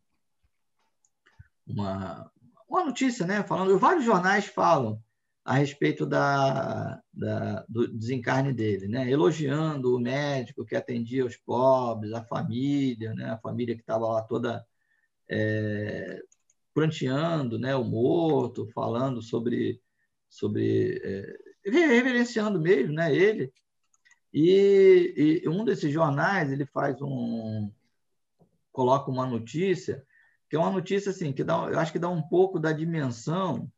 uma, 1.68 2.32
uma 2.72 2.86
notícia, 2.86 3.26
né, 3.26 3.44
falando, 3.44 3.78
vários 3.78 4.06
jornais 4.06 4.46
falam 4.46 5.02
a 5.44 5.56
respeito 5.56 6.06
da, 6.06 7.02
da, 7.12 7.66
do 7.68 7.88
desencarne 7.88 8.54
dele, 8.54 8.88
né? 8.88 9.10
elogiando 9.10 9.96
o 9.96 10.00
médico 10.00 10.64
que 10.64 10.76
atendia 10.76 11.26
os 11.26 11.36
pobres, 11.36 12.14
a 12.14 12.24
família, 12.24 13.14
né? 13.16 13.32
a 13.32 13.40
família 13.40 13.76
que 13.76 13.82
estava 13.82 14.08
lá 14.08 14.22
toda 14.22 14.64
é, 15.28 16.22
pranteando 16.74 17.58
né? 17.58 17.76
o 17.76 17.84
morto, 17.84 18.68
falando 18.68 19.20
sobre, 19.22 19.82
sobre 20.30 21.02
é, 21.04 21.70
reverenciando 21.70 22.62
mesmo 22.62 22.94
né? 22.94 23.14
ele. 23.14 23.52
E, 24.32 25.42
e 25.44 25.50
um 25.50 25.66
desses 25.66 25.92
jornais 25.92 26.52
ele 26.52 26.66
faz 26.68 27.02
um 27.02 27.72
coloca 28.72 29.12
uma 29.12 29.26
notícia 29.26 30.06
que 30.52 30.58
é 30.58 30.60
uma 30.60 30.70
notícia 30.70 31.12
assim 31.12 31.32
que 31.32 31.46
dá, 31.46 31.70
eu 31.72 31.80
acho 31.80 31.94
que 31.94 31.98
dá 31.98 32.10
um 32.10 32.22
pouco 32.22 32.60
da 32.60 32.74
dimensão 32.74 33.72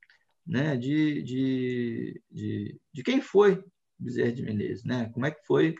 né, 0.43 0.75
de, 0.75 1.21
de, 1.21 2.21
de, 2.31 2.81
de 2.91 3.03
quem 3.03 3.21
foi 3.21 3.63
Bezerra 3.99 4.31
de 4.31 4.41
Menezes, 4.41 4.83
né? 4.83 5.07
como 5.13 5.27
é 5.27 5.29
que 5.29 5.45
foi 5.45 5.75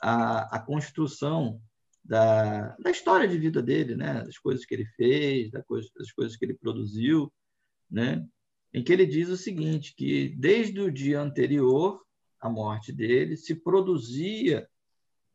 a, 0.00 0.56
a 0.56 0.58
construção 0.58 1.60
da, 2.02 2.74
da 2.76 2.90
história 2.90 3.28
de 3.28 3.38
vida 3.38 3.62
dele, 3.62 3.94
né? 3.94 4.24
das 4.24 4.38
coisas 4.38 4.64
que 4.64 4.74
ele 4.74 4.86
fez, 4.96 5.50
das 5.50 5.66
coisas, 5.66 5.90
das 5.94 6.10
coisas 6.12 6.34
que 6.34 6.46
ele 6.46 6.54
produziu, 6.54 7.30
né? 7.90 8.26
em 8.72 8.82
que 8.82 8.90
ele 8.90 9.04
diz 9.04 9.28
o 9.28 9.36
seguinte, 9.36 9.94
que 9.94 10.30
desde 10.30 10.80
o 10.80 10.90
dia 10.90 11.20
anterior 11.20 12.02
à 12.40 12.48
morte 12.48 12.90
dele, 12.90 13.36
se 13.36 13.54
produzia 13.54 14.66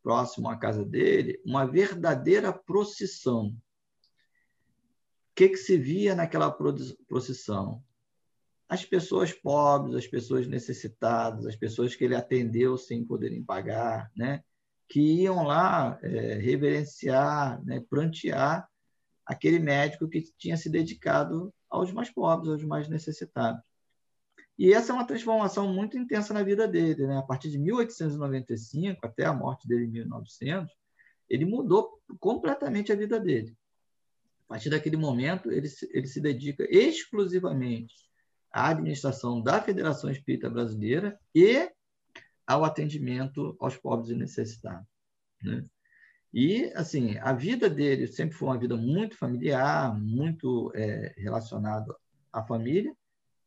próximo 0.02 0.49
à 0.49 0.57
casa 0.57 0.84
dele 0.84 1.40
uma 1.45 1.68
verdadeira 1.68 2.52
procissão. 2.52 3.56
Que, 5.38 5.49
que 5.49 5.57
se 5.57 5.77
via 5.77 6.15
naquela 6.15 6.51
procissão? 6.51 7.84
as 8.69 8.84
pessoas 8.84 9.31
pobres, 9.31 9.95
as 9.95 10.07
pessoas 10.07 10.45
necessitadas, 10.45 11.45
as 11.45 11.55
pessoas 11.55 11.95
que 11.95 12.03
ele 12.03 12.15
atendeu 12.15 12.77
sem 12.77 13.03
poderem 13.05 13.43
pagar, 13.43 14.11
né? 14.15 14.43
que 14.89 14.99
iam 14.99 15.43
lá 15.45 15.97
é, 16.01 16.35
reverenciar, 16.35 17.64
né? 17.64 17.84
prantear 17.89 18.68
aquele 19.26 19.59
médico 19.59 20.07
que 20.07 20.22
tinha 20.38 20.57
se 20.57 20.69
dedicado 20.69 21.53
aos 21.69 21.91
mais 21.91 22.09
pobres, 22.09 22.51
aos 22.51 22.64
mais 22.64 22.88
necessitados. 22.89 23.61
E 24.57 24.73
essa 24.73 24.91
é 24.91 24.95
uma 24.95 25.07
transformação 25.07 25.72
muito 25.72 25.97
intensa 25.97 26.34
na 26.34 26.43
vida 26.43 26.68
dele. 26.68 27.05
Né? 27.05 27.18
A 27.18 27.22
partir 27.22 27.49
de 27.49 27.59
1895 27.59 29.05
até 29.05 29.26
a 29.26 29.34
morte 29.34 29.68
dele 29.68 29.85
em 29.85 29.91
1900, 29.91 30.73
ele 31.30 31.45
mudou 31.45 32.01
completamente 32.19 32.91
a 32.91 32.95
vida 32.95 33.19
dele. 33.19 33.55
A 34.48 34.53
partir 34.53 34.69
daquele 34.69 34.95
momento, 34.95 35.52
ele 35.52 35.68
se, 35.68 35.90
ele 35.94 36.07
se 36.07 36.22
dedica 36.22 36.65
exclusivamente 36.69 37.94
à 38.52 38.69
administração 38.69 39.41
da 39.41 39.61
Federação 39.61 40.10
Espírita 40.10 40.49
Brasileira 40.49 41.19
e 41.36 41.69
ao 42.45 42.64
atendimento 42.64 43.57
aos 43.60 43.76
pobres 43.76 44.10
e 44.10 44.15
necessitados. 44.15 44.88
Né? 45.44 45.65
E, 46.34 46.72
assim, 46.76 47.18
a 47.18 47.34
vida 47.34 47.69
dele 47.69 48.07
sempre 48.07 48.38
foi 48.38 48.48
uma 48.48 48.57
vida 48.57 48.78
muito 48.78 49.18
familiar, 49.18 49.94
muito 49.99 50.72
é, 50.74 51.14
relacionada 51.18 51.94
à 52.32 52.41
família 52.41 52.95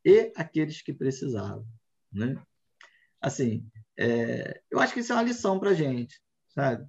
e 0.05 0.31
aqueles 0.36 0.82
que 0.82 0.93
precisavam. 0.93 1.66
Né? 2.12 2.40
Assim, 3.20 3.66
é, 3.97 4.60
eu 4.70 4.78
acho 4.81 4.93
que 4.93 5.01
isso 5.01 5.12
é 5.12 5.16
uma 5.16 5.22
lição 5.22 5.59
para 5.59 5.70
a 5.70 5.74
gente, 5.74 6.20
sabe? 6.48 6.86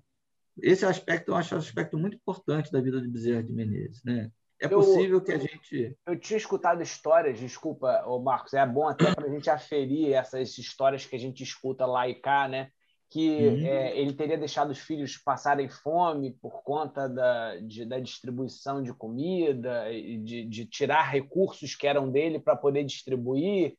Esse 0.62 0.86
aspecto 0.86 1.32
eu 1.32 1.36
acho 1.36 1.56
um 1.56 1.58
aspecto 1.58 1.98
muito 1.98 2.16
importante 2.16 2.72
da 2.72 2.82
vida 2.82 3.02
de 3.02 3.08
Bezerra 3.08 3.44
de 3.44 3.54
Menezes, 3.54 4.04
né? 4.04 4.30
É 4.62 4.68
possível 4.68 5.18
eu, 5.18 5.22
que 5.22 5.32
a 5.32 5.40
gente. 5.40 5.98
Eu 6.06 6.20
tinha 6.20 6.38
escutado 6.38 6.84
histórias, 6.84 7.40
desculpa, 7.40 8.04
ô 8.06 8.20
Marcos, 8.20 8.54
é 8.54 8.64
bom 8.66 8.88
até 8.88 9.14
para 9.14 9.26
a 9.26 9.30
gente 9.30 9.50
aferir 9.50 10.14
essas 10.14 10.56
histórias 10.58 11.04
que 11.04 11.16
a 11.16 11.20
gente 11.20 11.42
escuta 11.42 11.86
lá 11.86 12.08
e 12.08 12.14
cá, 12.14 12.48
né? 12.48 12.70
Que 13.10 13.48
uhum. 13.48 13.66
é, 13.66 13.98
ele 13.98 14.14
teria 14.14 14.38
deixado 14.38 14.70
os 14.70 14.78
filhos 14.78 15.18
passarem 15.18 15.68
fome 15.68 16.38
por 16.40 16.62
conta 16.62 17.10
da, 17.10 17.58
de, 17.58 17.86
da 17.86 18.00
distribuição 18.00 18.84
de 18.84 18.94
comida, 18.94 19.86
de, 20.24 20.46
de 20.46 20.66
tirar 20.68 21.10
recursos 21.10 21.76
que 21.76 21.88
eram 21.88 22.12
dele 22.12 22.40
para 22.40 22.56
poder 22.56 22.84
distribuir. 22.84 23.76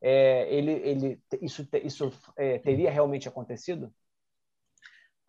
É, 0.00 0.52
ele, 0.52 0.72
ele, 0.72 1.20
isso 1.42 1.68
isso 1.84 2.10
é, 2.36 2.58
teria 2.58 2.90
realmente 2.90 3.28
acontecido? 3.28 3.92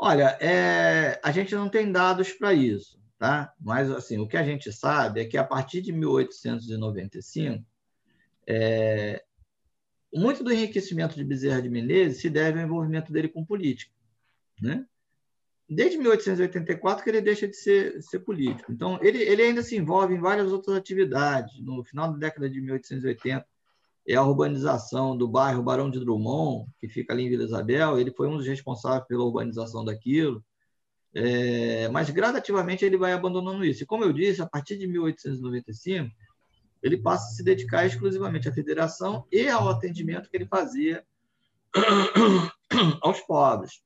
Olha, 0.05 0.37
é, 0.41 1.19
a 1.23 1.31
gente 1.31 1.55
não 1.55 1.69
tem 1.69 1.91
dados 1.91 2.33
para 2.33 2.53
isso 2.53 3.01
tá? 3.23 3.53
Mas 3.57 3.89
assim, 3.89 4.19
o 4.19 4.27
que 4.27 4.35
a 4.35 4.43
gente 4.43 4.69
sabe 4.69 5.21
é 5.21 5.25
que 5.25 5.37
a 5.37 5.45
partir 5.45 5.81
de 5.81 5.93
1895, 5.93 7.65
é, 8.45 9.23
muito 10.13 10.43
do 10.43 10.51
enriquecimento 10.51 11.15
de 11.15 11.23
Bezerra 11.23 11.61
de 11.61 11.69
Menezes 11.69 12.19
se 12.19 12.29
deve 12.29 12.59
ao 12.59 12.65
envolvimento 12.65 13.13
dele 13.13 13.29
com 13.29 13.45
política, 13.45 13.93
né? 14.61 14.85
Desde 15.69 15.97
1884 15.97 17.01
que 17.01 17.09
ele 17.09 17.21
deixa 17.21 17.47
de 17.47 17.55
ser, 17.55 18.03
ser 18.03 18.19
político. 18.19 18.73
Então, 18.73 18.99
ele, 19.01 19.19
ele 19.19 19.41
ainda 19.41 19.63
se 19.63 19.77
envolve 19.77 20.13
em 20.13 20.19
várias 20.19 20.51
outras 20.51 20.75
atividades. 20.75 21.57
No 21.61 21.81
final 21.81 22.11
da 22.11 22.17
década 22.17 22.49
de 22.49 22.59
1880, 22.59 23.47
é 24.07 24.15
a 24.15 24.23
urbanização 24.23 25.15
do 25.15 25.27
bairro 25.27 25.63
Barão 25.63 25.89
de 25.89 25.99
Drummond, 25.99 26.69
que 26.79 26.89
fica 26.89 27.13
ali 27.13 27.23
em 27.23 27.29
Vila 27.29 27.43
Isabel. 27.43 27.97
Ele 27.97 28.11
foi 28.11 28.27
um 28.27 28.37
dos 28.37 28.47
responsáveis 28.47 29.07
pela 29.07 29.23
urbanização 29.23 29.85
daquilo. 29.85 30.43
É, 31.15 31.87
mas 31.89 32.09
gradativamente 32.09 32.83
ele 32.83 32.97
vai 32.97 33.13
abandonando 33.13 33.63
isso. 33.63 33.83
E 33.83 33.85
como 33.85 34.03
eu 34.03 34.11
disse, 34.11 34.41
a 34.41 34.47
partir 34.47 34.77
de 34.77 34.87
1895, 34.87 36.09
ele 36.81 36.97
passa 36.97 37.27
a 37.27 37.35
se 37.35 37.43
dedicar 37.43 37.85
exclusivamente 37.85 38.49
à 38.49 38.53
federação 38.53 39.25
e 39.31 39.47
ao 39.47 39.69
atendimento 39.69 40.29
que 40.29 40.35
ele 40.35 40.47
fazia 40.47 41.03
aos 43.01 43.21
pobres. 43.21 43.81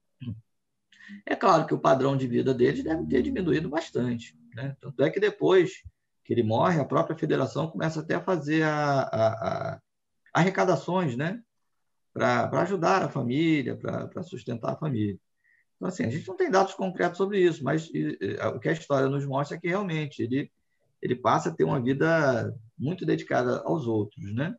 É 1.25 1.35
claro 1.35 1.67
que 1.67 1.73
o 1.73 1.79
padrão 1.79 2.17
de 2.17 2.27
vida 2.27 2.53
deles 2.53 2.83
deve 2.83 3.05
ter 3.05 3.21
diminuído 3.21 3.69
bastante. 3.69 4.35
Né? 4.55 4.75
Tanto 4.81 5.03
é 5.03 5.09
que 5.09 5.19
depois 5.19 5.83
que 6.23 6.33
ele 6.33 6.43
morre, 6.43 6.79
a 6.79 6.85
própria 6.85 7.15
federação 7.15 7.69
começa 7.69 8.01
até 8.01 8.15
a 8.15 8.23
fazer 8.23 8.63
a, 8.63 9.01
a 9.03 9.81
arrecadações 10.37 11.15
né? 11.15 11.41
para 12.13 12.61
ajudar 12.61 13.03
a 13.03 13.09
família, 13.09 13.75
para 13.75 14.23
sustentar 14.23 14.73
a 14.73 14.77
família. 14.77 15.17
Então, 15.75 15.87
assim, 15.87 16.03
a 16.03 16.09
gente 16.09 16.27
não 16.27 16.35
tem 16.35 16.49
dados 16.49 16.73
concretos 16.73 17.17
sobre 17.17 17.39
isso, 17.39 17.63
mas 17.63 17.87
e, 17.93 18.17
e, 18.19 18.35
o 18.47 18.59
que 18.59 18.69
a 18.69 18.73
história 18.73 19.07
nos 19.07 19.25
mostra 19.25 19.55
é 19.55 19.59
que 19.59 19.67
realmente 19.67 20.23
ele, 20.23 20.51
ele 21.01 21.15
passa 21.15 21.49
a 21.49 21.51
ter 21.53 21.63
uma 21.63 21.79
vida 21.79 22.55
muito 22.77 23.05
dedicada 23.05 23.61
aos 23.63 23.85
outros, 23.85 24.33
né? 24.33 24.55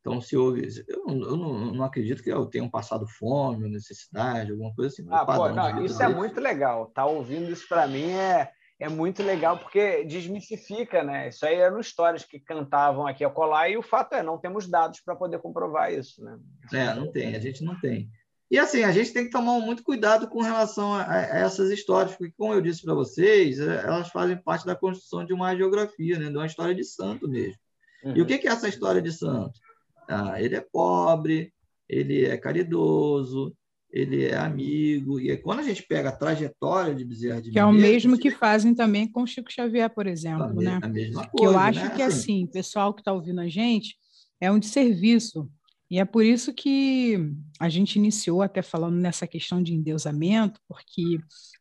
Então, 0.00 0.20
se 0.20 0.36
houve. 0.36 0.68
Eu, 0.88 1.04
não, 1.06 1.22
eu 1.22 1.36
não, 1.36 1.84
acredito 1.84 2.22
que 2.22 2.32
eu 2.32 2.46
tenha 2.46 2.68
passado 2.68 3.06
fome, 3.06 3.70
necessidade, 3.70 4.50
alguma 4.50 4.74
coisa 4.74 4.92
assim. 4.92 5.06
Ah, 5.10 5.24
pô, 5.24 5.48
não, 5.50 5.84
isso 5.84 6.02
é 6.02 6.08
muito 6.08 6.40
legal. 6.40 6.86
Tá 6.86 7.06
ouvindo 7.06 7.50
isso 7.50 7.68
para 7.68 7.86
mim 7.86 8.10
é, 8.10 8.50
é 8.82 8.88
muito 8.88 9.22
legal, 9.22 9.58
porque 9.58 10.02
desmistifica, 10.04 11.04
né? 11.04 11.28
Isso 11.28 11.46
aí 11.46 11.54
eram 11.54 11.78
histórias 11.78 12.24
que 12.24 12.40
cantavam 12.40 13.06
aqui 13.06 13.24
a 13.24 13.30
colar, 13.30 13.68
e 13.68 13.76
o 13.76 13.82
fato 13.82 14.14
é, 14.14 14.24
não 14.24 14.38
temos 14.38 14.68
dados 14.68 15.00
para 15.00 15.14
poder 15.14 15.38
comprovar 15.38 15.92
isso, 15.92 16.22
né? 16.22 16.36
É, 16.72 16.92
não 16.92 17.12
tem, 17.12 17.36
a 17.36 17.38
gente 17.38 17.62
não 17.62 17.78
tem. 17.80 18.10
E 18.50 18.58
assim, 18.58 18.82
a 18.82 18.90
gente 18.90 19.12
tem 19.12 19.24
que 19.24 19.30
tomar 19.30 19.60
muito 19.60 19.84
cuidado 19.84 20.28
com 20.28 20.42
relação 20.42 20.92
a, 20.92 21.08
a 21.08 21.20
essas 21.38 21.70
histórias, 21.70 22.16
porque, 22.16 22.34
como 22.36 22.52
eu 22.52 22.60
disse 22.60 22.82
para 22.82 22.92
vocês, 22.92 23.60
é, 23.60 23.84
elas 23.84 24.10
fazem 24.10 24.36
parte 24.36 24.66
da 24.66 24.74
construção 24.74 25.24
de 25.24 25.32
uma 25.32 25.56
geografia, 25.56 26.18
né? 26.18 26.28
de 26.28 26.36
uma 26.36 26.46
história 26.46 26.74
de 26.74 26.84
santo 26.84 27.28
mesmo. 27.28 27.58
Uhum. 28.02 28.16
E 28.16 28.20
o 28.20 28.26
que 28.26 28.34
é 28.34 28.50
essa 28.50 28.68
história 28.68 29.00
de 29.00 29.12
santo? 29.12 29.60
Ah, 30.08 30.42
ele 30.42 30.56
é 30.56 30.60
pobre, 30.60 31.54
ele 31.88 32.26
é 32.26 32.36
caridoso, 32.36 33.54
ele 33.92 34.24
é 34.24 34.36
amigo. 34.36 35.20
E 35.20 35.36
quando 35.36 35.60
a 35.60 35.62
gente 35.62 35.82
pega 35.82 36.08
a 36.08 36.16
trajetória 36.16 36.94
de 36.94 37.04
Bezerra 37.04 37.42
de 37.42 37.50
Que 37.50 37.58
é 37.58 37.64
o 37.64 37.72
mesmo 37.72 38.18
que 38.18 38.30
fazem 38.30 38.74
também 38.74 39.06
com 39.06 39.26
Chico 39.26 39.52
Xavier, 39.52 39.90
por 39.90 40.06
exemplo, 40.06 40.54
né? 40.54 40.80
A 40.82 40.88
mesma 40.88 41.26
coisa, 41.28 41.30
que 41.36 41.44
eu 41.44 41.58
acho 41.58 41.84
né? 41.84 41.90
que, 41.90 42.02
assim, 42.02 42.44
o 42.44 42.48
pessoal 42.48 42.94
que 42.94 43.02
está 43.02 43.12
ouvindo 43.12 43.40
a 43.40 43.48
gente 43.48 43.96
é 44.40 44.50
um 44.50 44.58
desserviço. 44.58 45.48
E 45.90 45.98
é 45.98 46.06
por 46.06 46.24
isso 46.24 46.54
que 46.54 47.18
a 47.60 47.68
gente 47.68 47.96
iniciou 47.96 48.40
até 48.40 48.62
falando 48.62 48.96
nessa 48.96 49.26
questão 49.26 49.62
de 49.62 49.74
endeusamento, 49.74 50.58
porque 50.66 51.18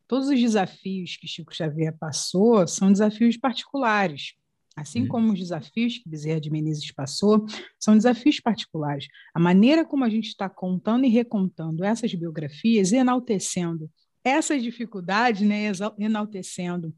todos 0.07 0.29
os 0.29 0.39
desafios 0.39 1.17
que 1.17 1.27
Chico 1.27 1.53
Xavier 1.53 1.93
passou 1.99 2.65
são 2.65 2.89
desafios 2.93 3.35
particulares. 3.35 4.35
Assim 4.81 5.03
hum. 5.03 5.07
como 5.07 5.31
os 5.31 5.39
desafios 5.39 5.97
que 5.99 6.09
Bezerra 6.09 6.41
de 6.41 6.49
Menezes 6.49 6.91
passou, 6.91 7.45
são 7.79 7.95
desafios 7.95 8.39
particulares. 8.39 9.07
A 9.33 9.39
maneira 9.39 9.85
como 9.85 10.03
a 10.03 10.09
gente 10.09 10.27
está 10.27 10.49
contando 10.49 11.05
e 11.05 11.09
recontando 11.09 11.83
essas 11.83 12.13
biografias, 12.13 12.91
enaltecendo 12.91 13.89
essas 14.23 14.61
dificuldades, 14.61 15.41
né, 15.41 15.71
enaltecendo 15.97 16.93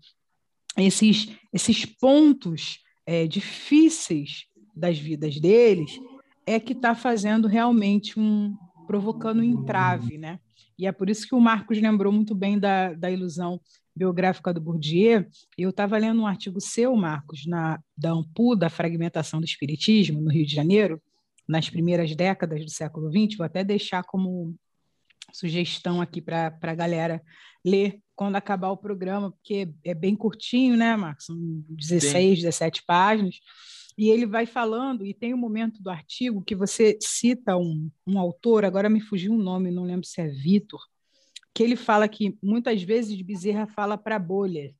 esses, 0.77 1.29
esses 1.51 1.85
pontos 1.85 2.79
é, 3.05 3.27
difíceis 3.27 4.45
das 4.75 4.97
vidas 4.97 5.39
deles, 5.39 5.99
é 6.45 6.59
que 6.59 6.73
está 6.73 6.95
fazendo 6.95 7.47
realmente 7.47 8.19
um 8.19 8.55
provocando 8.85 9.39
um 9.39 9.43
entrave, 9.43 10.17
né? 10.17 10.39
E 10.77 10.87
é 10.87 10.91
por 10.91 11.09
isso 11.09 11.27
que 11.27 11.35
o 11.35 11.39
Marcos 11.39 11.79
lembrou 11.79 12.11
muito 12.11 12.33
bem 12.33 12.59
da, 12.59 12.93
da 12.93 13.09
ilusão 13.11 13.59
biográfica 13.95 14.53
do 14.53 14.61
Bourdieu. 14.61 15.25
Eu 15.57 15.69
estava 15.69 15.97
lendo 15.97 16.21
um 16.21 16.27
artigo 16.27 16.59
seu, 16.59 16.95
Marcos, 16.95 17.45
na, 17.45 17.79
da 17.95 18.11
AMPU, 18.11 18.55
da 18.55 18.69
Fragmentação 18.69 19.39
do 19.39 19.45
Espiritismo, 19.45 20.21
no 20.21 20.31
Rio 20.31 20.45
de 20.45 20.53
Janeiro, 20.53 21.01
nas 21.47 21.69
primeiras 21.69 22.15
décadas 22.15 22.63
do 22.63 22.71
século 22.71 23.11
XX. 23.11 23.37
Vou 23.37 23.45
até 23.45 23.63
deixar 23.63 24.03
como 24.03 24.55
sugestão 25.31 26.01
aqui 26.01 26.21
para 26.21 26.57
a 26.61 26.75
galera 26.75 27.21
ler 27.63 27.99
quando 28.15 28.35
acabar 28.35 28.69
o 28.69 28.77
programa, 28.77 29.31
porque 29.31 29.73
é 29.83 29.93
bem 29.93 30.15
curtinho, 30.15 30.75
né, 30.75 30.95
Marcos? 30.95 31.25
São 31.25 31.35
16, 31.69 32.39
Sim. 32.39 32.45
17 32.45 32.83
páginas. 32.85 33.39
E 33.97 34.09
ele 34.09 34.25
vai 34.25 34.45
falando, 34.45 35.05
e 35.05 35.13
tem 35.13 35.33
um 35.33 35.37
momento 35.37 35.81
do 35.81 35.89
artigo 35.89 36.43
que 36.43 36.55
você 36.55 36.97
cita 37.01 37.55
um, 37.57 37.89
um 38.07 38.19
autor, 38.19 38.65
agora 38.65 38.89
me 38.89 38.99
fugiu 38.99 39.31
o 39.31 39.35
um 39.35 39.41
nome, 39.41 39.71
não 39.71 39.83
lembro 39.83 40.07
se 40.07 40.19
é 40.19 40.27
Vitor, 40.27 40.81
que 41.53 41.61
ele 41.61 41.75
fala 41.75 42.07
que 42.07 42.37
muitas 42.41 42.81
vezes 42.81 43.21
Bezerra 43.21 43.67
fala 43.67 43.97
para 43.97 44.17
bolha. 44.17 44.73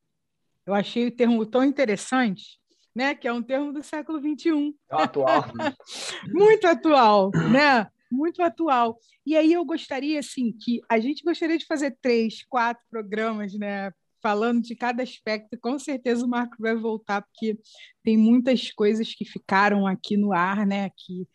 Eu 0.66 0.74
achei 0.74 1.08
o 1.08 1.12
termo 1.12 1.46
tão 1.46 1.64
interessante, 1.64 2.60
né? 2.96 3.14
Que 3.14 3.28
é 3.28 3.34
um 3.34 3.44
termo 3.44 3.72
do 3.72 3.84
século 3.84 4.20
XXI. 4.20 4.74
É 4.90 5.04
atual. 5.04 5.46
Muito 6.34 6.66
atual, 6.66 7.32
né? 7.52 7.88
Muito 8.12 8.42
atual. 8.42 8.98
E 9.26 9.36
aí 9.36 9.54
eu 9.54 9.64
gostaria, 9.66 10.20
assim, 10.20 10.52
que 10.52 10.82
a 10.90 11.00
gente 11.00 11.24
gostaria 11.24 11.58
de 11.58 11.66
fazer 11.66 11.98
três, 12.02 12.44
quatro 12.46 12.84
programas, 12.90 13.54
né? 13.54 13.92
Falando 14.24 14.62
de 14.62 14.76
cada 14.76 15.04
aspecto. 15.04 15.60
Com 15.60 15.78
certeza 15.78 16.26
o 16.26 16.30
Marco 16.30 16.56
vai 16.58 16.76
voltar, 16.76 17.22
porque 17.22 17.60
tem 18.04 18.18
muitas 18.18 18.72
coisas 18.72 19.14
que 19.14 19.26
ficaram 19.26 19.86
aqui 19.86 20.18
no 20.18 20.34
ar, 20.34 20.66
né? 20.66 20.90
Que 20.90 21.28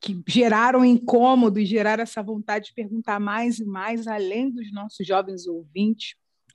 que 0.00 0.22
geraram 0.26 0.82
incômodo 0.84 1.60
e 1.60 1.66
geraram 1.66 2.02
essa 2.02 2.22
vontade 2.22 2.68
de 2.68 2.74
perguntar 2.74 3.20
mais 3.20 3.58
e 3.58 3.64
mais, 3.66 4.06
além 4.06 4.50
dos 4.50 4.72
nossos 4.72 5.06
jovens 5.06 5.46
ouvintes, 5.46 6.14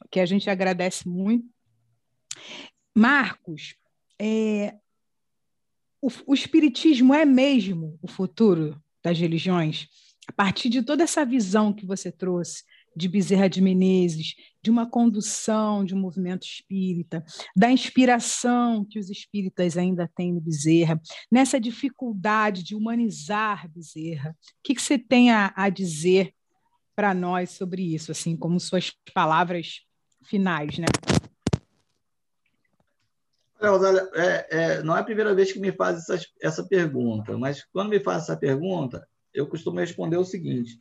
que 0.10 0.20
a 0.20 0.26
gente 0.26 0.50
agradece 0.50 1.08
muito. 1.08 1.46
Marcos, 2.96 3.76
é, 4.20 4.76
o, 6.02 6.10
o 6.26 6.34
Espiritismo 6.34 7.14
é 7.14 7.24
mesmo 7.24 8.00
o 8.02 8.08
futuro 8.08 8.82
das 9.04 9.20
religiões? 9.20 9.88
A 10.28 10.34
partir 10.34 10.70
de 10.70 10.82
toda 10.82 11.04
essa 11.04 11.24
visão 11.24 11.72
que 11.72 11.86
você 11.86 12.12
trouxe, 12.12 12.64
de 12.96 13.08
Bezerra 13.08 13.48
de 13.48 13.62
Menezes, 13.62 14.36
de 14.64 14.72
uma 14.72 14.90
condução 14.90 15.84
de 15.84 15.94
um 15.94 16.00
movimento 16.00 16.46
espírita, 16.46 17.24
da 17.56 17.72
inspiração 17.72 18.86
que 18.86 18.98
os 18.98 19.10
espíritas 19.10 19.78
ainda 19.78 20.10
têm 20.16 20.34
no 20.34 20.42
Bezerra, 20.42 21.00
nessa 21.32 21.60
dificuldade 21.60 22.64
de 22.64 22.76
humanizar 22.76 23.70
Bezerra. 23.70 24.32
O 24.32 24.36
que, 24.64 24.76
que 24.76 24.82
você 24.82 24.98
tem 24.98 25.32
a, 25.32 25.54
a 25.56 25.70
dizer 25.70 26.34
para 26.96 27.14
nós 27.14 27.52
sobre 27.52 27.82
isso, 27.94 28.12
assim, 28.12 28.38
como 28.38 28.60
suas 28.60 28.92
palavras 29.14 29.82
finais, 30.24 30.78
né? 30.78 30.86
Rosália, 33.62 34.10
é, 34.14 34.48
é, 34.50 34.84
não 34.84 34.96
é 34.96 35.00
a 35.00 35.04
primeira 35.04 35.34
vez 35.34 35.52
que 35.52 35.60
me 35.60 35.72
faz 35.72 36.10
essa, 36.10 36.26
essa 36.42 36.68
pergunta, 36.68 37.38
mas 37.38 37.64
quando 37.72 37.90
me 37.90 38.00
faz 38.00 38.24
essa 38.24 38.38
pergunta, 38.38 39.08
eu 39.34 39.48
costumo 39.48 39.80
responder 39.80 40.18
o 40.18 40.26
seguinte: 40.26 40.80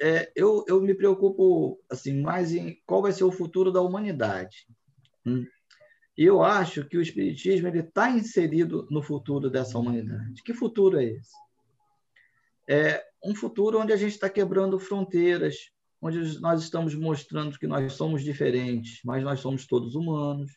é, 0.00 0.32
eu, 0.34 0.64
eu 0.66 0.80
me 0.80 0.94
preocupo 0.94 1.80
assim 1.88 2.20
mais 2.20 2.52
em 2.52 2.80
qual 2.86 3.02
vai 3.02 3.12
ser 3.12 3.24
o 3.24 3.32
futuro 3.32 3.70
da 3.70 3.80
humanidade. 3.80 4.66
Hum. 5.24 5.46
E 6.16 6.24
eu 6.24 6.42
acho 6.42 6.84
que 6.84 6.96
o 6.98 7.02
espiritismo 7.02 7.68
ele 7.68 7.80
está 7.80 8.10
inserido 8.10 8.88
no 8.90 9.00
futuro 9.00 9.48
dessa 9.48 9.78
humanidade. 9.78 10.42
Que 10.42 10.52
futuro 10.52 10.98
é 10.98 11.04
esse? 11.04 11.32
É 12.68 13.04
um 13.24 13.34
futuro 13.34 13.78
onde 13.78 13.92
a 13.92 13.96
gente 13.96 14.12
está 14.12 14.28
quebrando 14.28 14.80
fronteiras, 14.80 15.70
onde 16.02 16.40
nós 16.40 16.60
estamos 16.60 16.94
mostrando 16.94 17.58
que 17.58 17.68
nós 17.68 17.92
somos 17.92 18.24
diferentes, 18.24 19.00
mas 19.04 19.22
nós 19.22 19.40
somos 19.40 19.66
todos 19.66 19.94
humanos, 19.94 20.52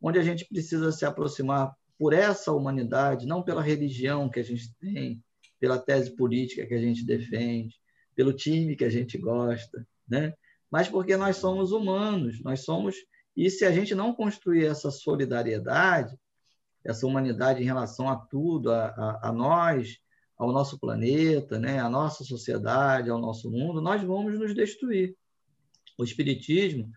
onde 0.00 0.18
a 0.18 0.22
gente 0.22 0.46
precisa 0.46 0.92
se 0.92 1.04
aproximar 1.04 1.74
por 1.98 2.12
essa 2.12 2.52
humanidade, 2.52 3.26
não 3.26 3.42
pela 3.42 3.62
religião 3.62 4.28
que 4.28 4.38
a 4.38 4.44
gente 4.44 4.72
tem, 4.78 5.22
pela 5.58 5.78
tese 5.78 6.14
política 6.14 6.66
que 6.66 6.74
a 6.74 6.80
gente 6.80 7.04
defende, 7.04 7.74
pelo 8.14 8.32
time 8.32 8.76
que 8.76 8.84
a 8.84 8.90
gente 8.90 9.18
gosta, 9.18 9.86
né? 10.08 10.34
mas 10.70 10.88
porque 10.88 11.16
nós 11.16 11.36
somos 11.36 11.72
humanos, 11.72 12.42
nós 12.42 12.64
somos. 12.64 12.96
E 13.36 13.48
se 13.48 13.64
a 13.64 13.70
gente 13.70 13.94
não 13.94 14.14
construir 14.14 14.66
essa 14.66 14.90
solidariedade, 14.90 16.18
essa 16.84 17.06
humanidade 17.06 17.62
em 17.62 17.64
relação 17.64 18.08
a 18.08 18.16
tudo, 18.16 18.72
a, 18.72 18.86
a, 18.86 19.28
a 19.28 19.32
nós, 19.32 19.98
ao 20.36 20.52
nosso 20.52 20.78
planeta, 20.78 21.58
né? 21.58 21.78
à 21.78 21.88
nossa 21.88 22.24
sociedade, 22.24 23.10
ao 23.10 23.20
nosso 23.20 23.50
mundo, 23.50 23.80
nós 23.80 24.02
vamos 24.02 24.38
nos 24.38 24.54
destruir. 24.54 25.16
O 25.96 26.04
Espiritismo, 26.04 26.90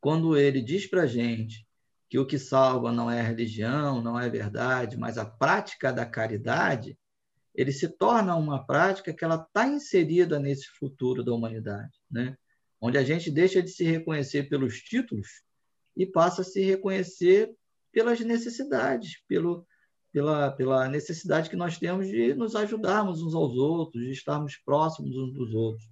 quando 0.00 0.36
ele 0.36 0.62
diz 0.62 0.86
para 0.86 1.02
a 1.02 1.06
gente 1.06 1.66
que 2.08 2.18
o 2.18 2.26
que 2.26 2.38
salva 2.38 2.92
não 2.92 3.10
é 3.10 3.20
a 3.20 3.24
religião, 3.24 4.00
não 4.00 4.18
é 4.18 4.26
a 4.26 4.30
verdade, 4.30 4.96
mas 4.96 5.18
a 5.18 5.24
prática 5.24 5.92
da 5.92 6.06
caridade, 6.06 6.96
ele 7.54 7.72
se 7.72 7.88
torna 7.88 8.34
uma 8.34 8.66
prática 8.66 9.14
que 9.14 9.24
ela 9.24 9.36
está 9.36 9.66
inserida 9.66 10.38
nesse 10.40 10.66
futuro 10.78 11.22
da 11.22 11.32
humanidade, 11.32 11.92
né? 12.10 12.36
onde 12.80 12.98
a 12.98 13.04
gente 13.04 13.30
deixa 13.30 13.62
de 13.62 13.70
se 13.70 13.84
reconhecer 13.84 14.48
pelos 14.48 14.80
títulos 14.80 15.42
e 15.96 16.04
passa 16.04 16.42
a 16.42 16.44
se 16.44 16.62
reconhecer 16.62 17.54
pelas 17.92 18.18
necessidades, 18.20 19.22
pelo, 19.28 19.64
pela, 20.12 20.50
pela 20.50 20.88
necessidade 20.88 21.48
que 21.48 21.56
nós 21.56 21.78
temos 21.78 22.08
de 22.08 22.34
nos 22.34 22.56
ajudarmos 22.56 23.22
uns 23.22 23.34
aos 23.34 23.54
outros, 23.54 24.02
de 24.02 24.10
estarmos 24.10 24.56
próximos 24.56 25.16
uns 25.16 25.32
dos 25.32 25.54
outros. 25.54 25.88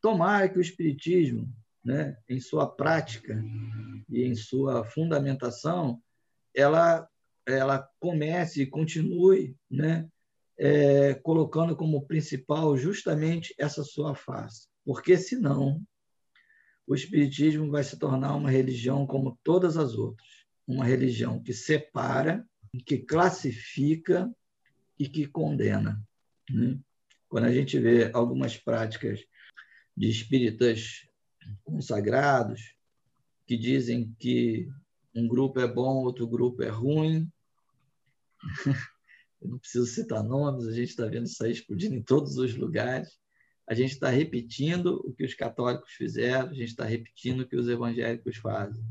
Tomara 0.00 0.48
que 0.48 0.58
o 0.58 0.60
Espiritismo, 0.60 1.48
né, 1.82 2.16
em 2.28 2.40
sua 2.40 2.68
prática 2.68 3.40
e 4.08 4.24
em 4.24 4.34
sua 4.34 4.84
fundamentação, 4.84 6.02
ela, 6.52 7.08
ela 7.46 7.88
comece 8.00 8.62
e 8.62 8.66
continue 8.66 9.56
né, 9.70 10.08
é, 10.58 11.14
colocando 11.14 11.76
como 11.76 12.06
principal 12.06 12.76
justamente 12.76 13.54
essa 13.58 13.82
sua 13.82 14.14
face. 14.14 14.68
Porque, 14.84 15.16
senão, 15.16 15.82
o 16.86 16.94
Espiritismo 16.94 17.70
vai 17.70 17.82
se 17.82 17.98
tornar 17.98 18.34
uma 18.34 18.50
religião 18.50 19.06
como 19.06 19.38
todas 19.42 19.76
as 19.76 19.94
outras 19.94 20.46
uma 20.66 20.84
religião 20.84 21.40
que 21.40 21.52
separa, 21.52 22.44
que 22.84 22.98
classifica 22.98 24.30
e 24.98 25.08
que 25.08 25.26
condena. 25.26 26.02
Né? 26.50 26.78
Quando 27.28 27.44
a 27.44 27.52
gente 27.52 27.78
vê 27.78 28.10
algumas 28.12 28.56
práticas 28.56 29.20
de 29.96 30.10
espíritas 30.10 31.08
consagrados 31.62 32.74
que 33.46 33.56
dizem 33.56 34.12
que 34.18 34.68
um 35.14 35.28
grupo 35.28 35.60
é 35.60 35.68
bom, 35.68 36.02
outro 36.02 36.26
grupo 36.26 36.62
é 36.62 36.68
ruim, 36.68 37.30
eu 39.40 39.48
não 39.48 39.58
preciso 39.58 39.86
citar 39.86 40.22
nomes, 40.22 40.66
a 40.66 40.72
gente 40.72 40.90
está 40.90 41.06
vendo 41.06 41.26
isso 41.26 41.42
aí 41.44 41.52
explodindo 41.52 41.94
em 41.94 42.02
todos 42.02 42.36
os 42.36 42.54
lugares. 42.56 43.18
A 43.68 43.74
gente 43.74 43.92
está 43.92 44.08
repetindo 44.08 45.02
o 45.04 45.12
que 45.12 45.24
os 45.24 45.34
católicos 45.34 45.92
fizeram, 45.92 46.50
a 46.50 46.54
gente 46.54 46.68
está 46.68 46.84
repetindo 46.84 47.40
o 47.40 47.48
que 47.48 47.56
os 47.56 47.68
evangélicos 47.68 48.36
fazem. 48.36 48.82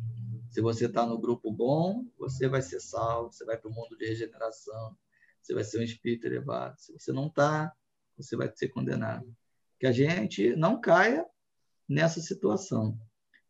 Se 0.50 0.62
você 0.62 0.86
está 0.86 1.06
no 1.06 1.18
grupo 1.18 1.52
bom, 1.52 2.06
você 2.18 2.48
vai 2.48 2.62
ser 2.62 2.80
salvo, 2.80 3.32
você 3.32 3.46
vai 3.46 3.58
para 3.58 3.70
o 3.70 3.74
mundo 3.74 3.98
de 3.98 4.06
regeneração, 4.06 4.96
você 5.42 5.54
vai 5.54 5.64
ser 5.64 5.80
um 5.80 5.84
espírito 5.84 6.28
elevado. 6.28 6.76
Se 6.80 6.92
você 6.94 7.12
não 7.12 7.28
está, 7.28 7.74
você 8.18 8.36
vai 8.36 8.52
ser 8.56 8.70
condenado. 8.70 9.26
Que 9.80 9.88
a 9.88 9.92
gente 9.92 10.56
não 10.56 10.80
caia 10.80 11.26
nessa 11.88 12.20
situação. 12.22 12.98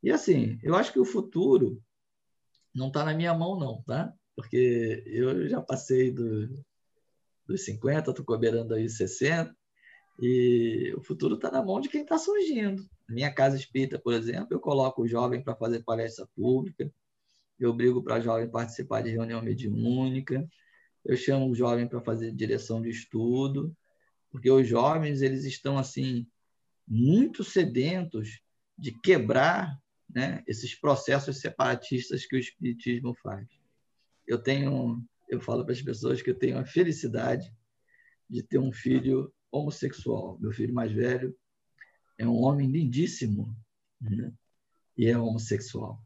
E 0.02 0.12
assim, 0.12 0.60
eu 0.62 0.76
acho 0.76 0.92
que 0.92 1.00
o 1.00 1.06
futuro 1.06 1.82
não 2.74 2.88
está 2.88 3.06
na 3.06 3.14
minha 3.14 3.34
mão, 3.34 3.58
não, 3.58 3.82
tá? 3.84 4.14
Porque 4.36 5.04
eu 5.08 5.48
já 5.48 5.62
passei 5.62 6.12
do, 6.12 6.50
dos 7.48 7.66
50, 7.66 8.10
estou 8.10 8.26
cobrando 8.26 8.74
aí 8.74 8.90
60, 8.90 9.56
E 10.20 10.94
o 10.98 11.02
futuro 11.02 11.36
está 11.36 11.52
na 11.52 11.64
mão 11.64 11.82
de 11.82 11.90
quem 11.90 12.02
está 12.02 12.18
surgindo. 12.18 12.88
Minha 13.08 13.34
casa 13.34 13.58
espírita, 13.58 14.00
por 14.00 14.14
exemplo, 14.14 14.48
eu 14.52 14.60
coloco 14.60 15.04
o 15.04 15.08
jovem 15.08 15.44
para 15.44 15.56
fazer 15.56 15.84
palestra 15.84 16.28
pública, 16.36 16.92
eu 17.60 17.74
brigo 17.74 18.04
para 18.04 18.20
jovem 18.20 18.50
participar 18.50 19.02
de 19.02 19.12
reunião 19.12 19.42
mediúnica, 19.42 20.48
eu 21.04 21.16
chamo 21.16 21.50
o 21.50 21.56
jovem 21.56 21.88
para 21.88 22.02
fazer 22.02 22.32
direção 22.34 22.82
de 22.82 22.90
estudo, 22.90 23.76
porque 24.32 24.50
os 24.50 24.68
jovens 24.68 25.22
eles 25.22 25.46
estão 25.46 25.78
assim 25.78 26.28
muito 26.88 27.44
sedentos 27.44 28.42
de 28.78 28.92
quebrar 28.92 29.80
né, 30.10 30.44
esses 30.48 30.76
processos 30.76 31.40
separatistas 31.40 32.26
que 32.26 32.36
o 32.36 32.40
espiritismo 32.40 33.16
faz. 33.22 33.48
Eu 34.28 34.42
tenho, 34.42 35.04
eu 35.28 35.40
falo 35.42 35.64
para 35.64 35.74
as 35.74 35.82
pessoas 35.82 36.22
que 36.22 36.30
eu 36.30 36.38
tenho 36.38 36.58
a 36.58 36.66
felicidade 36.66 37.54
de 38.30 38.44
ter 38.44 38.60
um 38.60 38.72
filho 38.72 39.34
homossexual. 39.52 40.38
Meu 40.40 40.52
filho 40.52 40.74
mais 40.74 40.92
velho 40.92 41.36
é 42.18 42.28
um 42.28 42.42
homem 42.44 42.70
lindíssimo 42.70 43.56
né, 44.00 44.34
e 44.98 45.08
é 45.08 45.18
homossexual. 45.18 46.02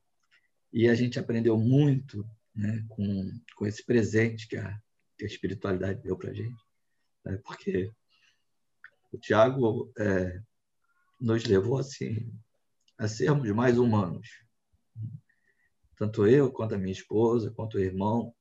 E 0.72 0.88
a 0.88 0.96
gente 0.96 1.20
aprendeu 1.20 1.58
muito 1.58 2.28
né, 2.56 2.86
com, 2.90 3.32
com 3.56 3.66
esse 3.66 3.86
presente 3.86 4.48
que 4.48 4.56
a, 4.56 4.80
que 5.18 5.26
a 5.26 5.28
espiritualidade 5.28 6.02
deu 6.02 6.18
para 6.18 6.32
a 6.32 6.34
gente, 6.34 6.62
né, 7.26 7.40
porque 7.44 7.92
o 9.12 9.18
Tiago 9.18 9.92
é, 9.98 10.42
nos 11.20 11.44
levou 11.46 11.78
assim 11.78 12.32
a 12.98 13.08
sermos 13.08 13.50
mais 13.52 13.78
humanos. 13.78 14.28
Tanto 15.96 16.28
eu, 16.28 16.52
quanto 16.52 16.76
a 16.76 16.78
minha 16.78 16.92
esposa, 16.92 17.52
quanto 17.52 17.78
o 17.78 17.82
irmão. 17.82 18.34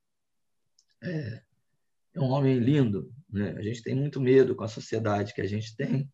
É, 1.01 1.41
é 2.15 2.19
um 2.19 2.29
homem 2.29 2.59
lindo. 2.59 3.13
Né? 3.29 3.51
A 3.57 3.61
gente 3.61 3.81
tem 3.83 3.95
muito 3.95 4.19
medo 4.19 4.55
com 4.55 4.63
a 4.63 4.67
sociedade 4.67 5.33
que 5.33 5.41
a 5.41 5.47
gente 5.47 5.75
tem, 5.75 6.11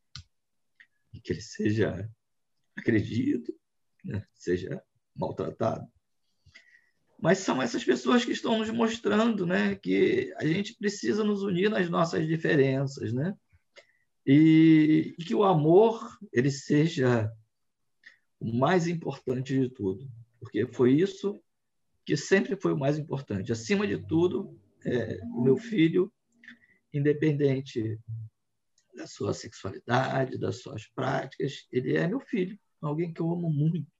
que 1.23 1.33
ele 1.33 1.41
seja 1.41 2.09
agredido, 2.77 3.53
né? 4.03 4.25
seja 4.33 4.81
maltratado. 5.15 5.87
Mas 7.17 7.39
são 7.39 7.61
essas 7.61 7.83
pessoas 7.83 8.25
que 8.25 8.33
estão 8.33 8.59
nos 8.59 8.69
mostrando 8.69 9.45
né, 9.45 9.75
que 9.75 10.33
a 10.37 10.45
gente 10.45 10.75
precisa 10.75 11.23
nos 11.23 11.41
unir 11.41 11.69
nas 11.69 11.89
nossas 11.89 12.27
diferenças, 12.27 13.13
né? 13.13 13.33
e, 14.25 15.13
e 15.17 15.23
que 15.23 15.35
o 15.35 15.43
amor 15.43 16.17
ele 16.33 16.49
seja 16.49 17.31
o 18.39 18.51
mais 18.51 18.87
importante 18.87 19.57
de 19.57 19.69
tudo, 19.69 20.09
porque 20.39 20.65
foi 20.65 20.93
isso 20.93 21.39
que 22.05 22.17
sempre 22.17 22.55
foi 22.55 22.73
o 22.73 22.77
mais 22.77 22.97
importante. 22.97 23.51
Acima 23.51 23.87
de 23.87 23.97
tudo, 23.97 24.59
é, 24.85 25.19
o 25.23 25.41
meu 25.41 25.57
filho, 25.57 26.13
independente 26.93 27.99
da 28.95 29.07
sua 29.07 29.33
sexualidade, 29.33 30.37
das 30.37 30.61
suas 30.61 30.87
práticas, 30.87 31.67
ele 31.71 31.97
é 31.97 32.07
meu 32.07 32.19
filho, 32.19 32.57
alguém 32.81 33.13
que 33.13 33.21
eu 33.21 33.31
amo 33.31 33.49
muito. 33.49 33.91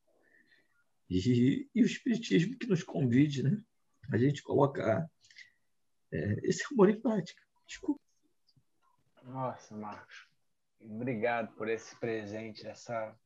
E, 1.10 1.70
e 1.74 1.84
o 1.84 1.86
Espiritismo 1.86 2.58
que 2.58 2.68
nos 2.68 2.84
convide 2.84 3.44
né, 3.44 3.62
a 4.12 4.18
gente 4.18 4.42
colocar 4.42 5.10
é, 6.12 6.40
esse 6.44 6.64
amor 6.72 6.90
em 6.90 7.00
prática. 7.00 7.42
Desculpa. 7.68 8.02
Nossa, 9.24 9.76
Marcos, 9.76 10.28
obrigado 10.80 11.54
por 11.56 11.68
esse 11.68 11.96
presente, 12.00 12.66
essa, 12.66 13.18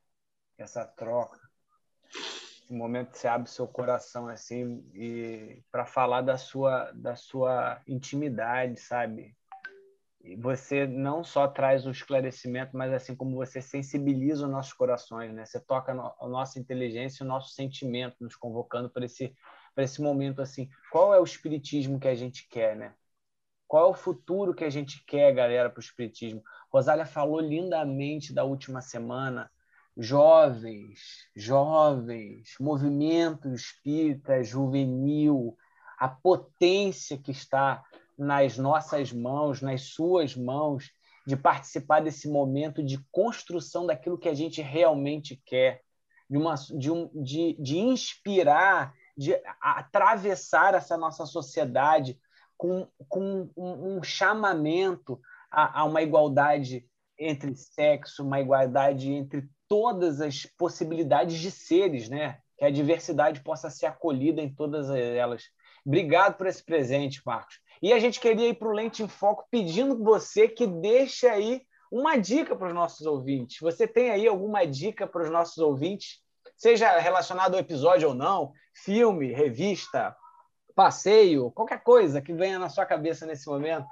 essa 0.58 0.86
troca. 0.86 1.40
Esse 2.70 2.78
momento 2.78 3.10
que 3.10 3.18
você 3.18 3.28
abre 3.28 3.50
seu 3.50 3.68
coração 3.68 4.28
assim 4.28 4.88
e 4.94 5.64
para 5.72 5.88
falar 5.88 6.22
da 6.22 6.38
sua 6.38 6.92
da 6.92 7.16
sua 7.16 7.82
intimidade, 7.88 8.80
sabe? 8.80 9.36
E 10.22 10.36
você 10.36 10.86
não 10.86 11.24
só 11.24 11.48
traz 11.48 11.88
o 11.88 11.90
esclarecimento, 11.90 12.78
mas 12.78 12.94
assim 12.94 13.16
como 13.16 13.36
você 13.36 13.60
sensibiliza 13.60 14.46
os 14.46 14.52
nossos 14.52 14.74
corações, 14.74 15.34
né? 15.34 15.46
Você 15.46 15.60
toca 15.60 15.94
a 15.94 16.28
nossa 16.28 16.60
inteligência 16.60 17.24
o 17.24 17.28
nosso 17.28 17.56
sentimento, 17.56 18.18
nos 18.20 18.36
convocando 18.36 18.88
para 18.88 19.06
esse 19.06 19.36
para 19.74 19.84
esse 19.84 20.00
momento 20.00 20.40
assim. 20.40 20.70
Qual 20.92 21.12
é 21.12 21.20
o 21.20 21.24
espiritismo 21.24 22.00
que 22.00 22.08
a 22.08 22.14
gente 22.14 22.48
quer, 22.48 22.76
né? 22.76 22.94
Qual 23.68 23.88
é 23.88 23.90
o 23.90 23.96
futuro 23.96 24.54
que 24.54 24.64
a 24.64 24.70
gente 24.70 25.04
quer, 25.06 25.34
galera, 25.34 25.72
para 25.72 25.80
o 25.80 25.84
Espiritismo? 25.84 26.44
Rosália 26.72 27.06
falou 27.06 27.40
lindamente 27.40 28.32
da 28.32 28.44
última 28.44 28.82
semana. 28.82 29.50
Jovens, 29.98 31.00
jovens, 31.36 32.54
movimento 32.60 33.54
espírita 33.54 34.44
juvenil, 34.44 35.58
a 35.98 36.08
potência 36.08 37.18
que 37.18 37.32
está 37.32 37.84
nas 38.18 38.58
nossas 38.58 39.12
mãos, 39.12 39.62
nas 39.62 39.82
suas 39.94 40.36
mãos, 40.36 40.92
de 41.26 41.36
participar 41.36 42.02
desse 42.02 42.28
momento 42.30 42.84
de 42.84 42.98
construção 43.12 43.86
daquilo 43.86 44.18
que 44.18 44.30
a 44.30 44.34
gente 44.34 44.62
realmente 44.62 45.42
quer, 45.46 45.82
de, 46.30 46.38
uma, 46.38 46.56
de, 46.56 46.90
um, 46.92 47.10
de, 47.14 47.56
de 47.60 47.78
inspirar, 47.78 48.94
de 49.18 49.40
atravessar 49.62 50.74
essa 50.74 50.98
nossa 50.98 51.26
sociedade 51.26 52.20
com, 52.58 52.88
com 53.08 53.50
um, 53.56 53.98
um 53.98 54.04
chamamento 54.04 55.20
a, 55.52 55.82
a 55.82 55.84
uma 55.86 56.02
igualdade 56.02 56.86
entre 57.18 57.56
sexo, 57.56 58.24
uma 58.24 58.40
igualdade 58.40 59.12
entre 59.12 59.50
todas 59.70 60.20
as 60.20 60.46
possibilidades 60.58 61.40
de 61.40 61.52
seres, 61.52 62.10
né? 62.10 62.40
Que 62.58 62.66
a 62.66 62.72
diversidade 62.72 63.42
possa 63.42 63.70
ser 63.70 63.86
acolhida 63.86 64.42
em 64.42 64.54
todas 64.54 64.90
elas. 64.90 65.44
Obrigado 65.86 66.36
por 66.36 66.48
esse 66.48 66.64
presente, 66.64 67.22
Marcos. 67.26 67.60
E 67.82 67.94
a 67.94 68.00
gente 68.00 68.20
queria 68.20 68.50
ir 68.50 68.56
para 68.56 68.68
o 68.68 68.74
Lente 68.74 69.02
em 69.02 69.08
Foco 69.08 69.48
pedindo 69.50 70.04
você 70.04 70.50
que 70.50 70.68
deixe 70.68 71.28
aí 71.28 71.62
uma 71.92 72.18
dica 72.18 72.56
para 72.56 72.68
os 72.68 72.74
nossos 72.74 73.06
ouvintes. 73.06 73.60
Você 73.62 73.88
tem 73.88 74.10
aí 74.10 74.28
alguma 74.28 74.66
dica 74.66 75.08
para 75.08 75.24
os 75.24 75.30
nossos 75.30 75.58
ouvintes? 75.60 76.20
Seja 76.58 77.00
relacionado 77.00 77.54
ao 77.54 77.60
episódio 77.60 78.10
ou 78.10 78.14
não, 78.14 78.52
filme, 78.74 79.32
revista, 79.32 80.16
passeio, 80.76 81.52
qualquer 81.52 81.82
coisa 81.82 82.22
que 82.22 82.34
venha 82.34 82.60
na 82.60 82.70
sua 82.70 82.86
cabeça 82.86 83.26
nesse 83.26 83.48
momento? 83.48 83.88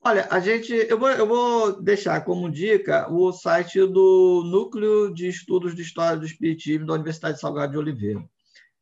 Olha, 0.00 0.28
a 0.30 0.38
gente, 0.40 0.72
eu 0.72 0.98
vou, 0.98 1.10
eu 1.10 1.26
vou 1.26 1.82
deixar 1.82 2.24
como 2.24 2.50
dica 2.50 3.12
o 3.12 3.32
site 3.32 3.80
do 3.80 4.44
Núcleo 4.44 5.12
de 5.12 5.28
Estudos 5.28 5.74
de 5.74 5.82
História 5.82 6.18
do 6.18 6.24
Espiritismo 6.24 6.86
da 6.86 6.94
Universidade 6.94 7.34
de 7.34 7.40
Salgado 7.40 7.72
de 7.72 7.78
Oliveira. 7.78 8.24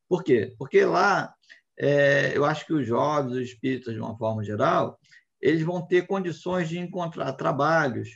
Por 0.09 0.23
quê? 0.23 0.55
Porque 0.59 0.85
lá 0.85 1.35
é, 1.79 2.37
eu 2.37 2.45
acho 2.45 2.67
que 2.67 2.73
os 2.73 2.87
jovens, 2.87 3.33
os 3.33 3.49
espíritas, 3.49 3.95
de 3.95 4.01
uma 4.01 4.17
forma 4.17 4.45
geral, 4.45 4.99
eles 5.41 5.63
vão 5.63 5.85
ter 5.87 6.07
condições 6.07 6.69
de 6.69 6.79
encontrar 6.79 7.33
trabalhos 7.33 8.09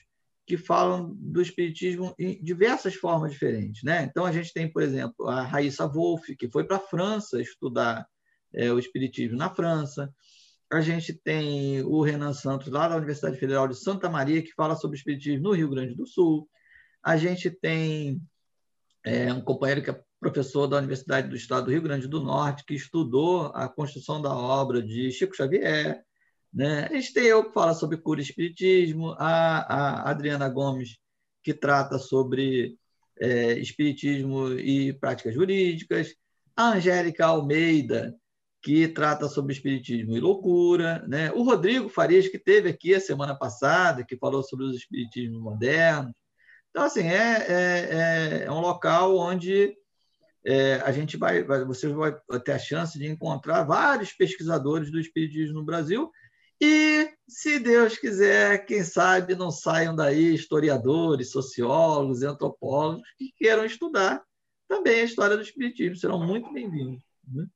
que 0.47 0.57
falam 0.57 1.15
do 1.17 1.41
espiritismo 1.41 2.15
em 2.19 2.43
diversas 2.43 2.95
formas 2.95 3.33
diferentes. 3.33 3.83
Né? 3.83 4.05
Então, 4.05 4.25
a 4.25 4.33
gente 4.33 4.53
tem, 4.53 4.71
por 4.71 4.83
exemplo, 4.83 5.29
a 5.29 5.43
Raíssa 5.43 5.87
Wolff, 5.87 6.35
que 6.37 6.51
foi 6.51 6.65
para 6.65 6.77
a 6.77 6.81
França 6.81 7.41
estudar 7.41 8.07
é, 8.53 8.73
o 8.73 8.79
Espiritismo 8.79 9.37
na 9.37 9.49
França. 9.49 10.13
A 10.73 10.81
gente 10.81 11.13
tem 11.13 11.83
o 11.83 12.01
Renan 12.01 12.33
Santos, 12.33 12.69
lá 12.69 12.89
da 12.89 12.97
Universidade 12.97 13.39
Federal 13.39 13.67
de 13.67 13.75
Santa 13.75 14.09
Maria, 14.09 14.43
que 14.43 14.55
fala 14.55 14.77
sobre 14.77 14.97
Espiritismo 14.97 15.49
no 15.49 15.53
Rio 15.53 15.69
Grande 15.69 15.95
do 15.95 16.07
Sul. 16.07 16.49
A 17.03 17.17
gente 17.17 17.51
tem 17.51 18.23
é, 19.05 19.33
um 19.33 19.41
companheiro 19.41 19.83
que 19.83 19.91
é 19.91 20.01
professor 20.21 20.67
da 20.67 20.77
Universidade 20.77 21.29
do 21.29 21.35
Estado 21.35 21.65
do 21.65 21.71
Rio 21.73 21.83
Grande 21.83 22.07
do 22.07 22.23
Norte, 22.23 22.65
que 22.65 22.75
estudou 22.75 23.47
a 23.47 23.69
construção 23.69 24.21
da 24.21 24.33
obra 24.33 24.83
de 24.83 25.11
Chico 25.11 25.35
Xavier. 25.35 26.05
Né? 26.53 26.87
A 26.87 26.95
gente 26.95 27.15
tem 27.15 27.25
eu 27.25 27.45
que 27.45 27.55
fala 27.55 27.73
sobre 27.75 27.97
cura 27.97 28.21
e 28.21 28.23
espiritismo, 28.23 29.15
a, 29.19 29.61
a 29.61 30.11
Adriana 30.11 30.49
Gomes, 30.49 30.99
que 31.43 31.55
trata 31.55 31.99
sobre 31.99 32.77
é, 33.19 33.55
espiritismo 33.59 34.53
e 34.53 34.93
práticas 34.93 35.35
jurídicas, 35.35 36.15
a 36.55 36.75
Angélica 36.75 37.27
Almeida, 37.27 38.15
que 38.62 38.89
trata 38.89 39.28
sobre 39.28 39.53
espiritismo 39.53 40.16
e 40.16 40.20
loucura, 40.20 41.05
né? 41.09 41.32
O 41.32 41.43
Rodrigo 41.43 41.89
Farias 41.89 42.28
que 42.28 42.39
teve 42.39 42.69
aqui 42.69 42.95
a 42.95 43.01
semana 43.01 43.35
passada, 43.35 44.05
que 44.05 44.16
falou 44.16 44.43
sobre 44.43 44.66
os 44.66 44.77
espiritismos 44.77 45.41
modernos. 45.41 46.12
Então 46.70 46.85
assim 46.85 47.09
é, 47.09 47.47
é, 47.49 48.45
é 48.45 48.53
um 48.53 48.61
local 48.61 49.16
onde 49.16 49.74
é, 50.45 50.74
a 50.85 50.93
gente 50.93 51.16
vai, 51.16 51.43
vai, 51.43 51.65
você 51.65 51.89
vai 51.89 52.15
ter 52.45 52.53
a 52.53 52.59
chance 52.59 52.99
de 52.99 53.07
encontrar 53.07 53.65
vários 53.65 54.12
pesquisadores 54.12 54.91
do 54.91 55.01
espiritismo 55.01 55.55
no 55.55 55.65
Brasil 55.65 56.11
e, 56.62 57.11
se 57.27 57.59
Deus 57.59 57.97
quiser, 57.97 58.66
quem 58.66 58.85
sabe 58.85 59.35
não 59.35 59.51
saiam 59.51 59.97
daí 59.97 60.35
historiadores, 60.35 61.31
sociólogos, 61.31 62.23
antropólogos 62.23 63.09
que 63.16 63.32
queiram 63.32 63.65
estudar 63.65 64.23
também 64.69 65.01
a 65.01 65.05
história 65.05 65.37
do 65.37 65.43
espiritismo, 65.43 65.97
serão 65.97 66.24
muito 66.24 66.53
bem-vindos. 66.53 67.03
Né? 67.27 67.47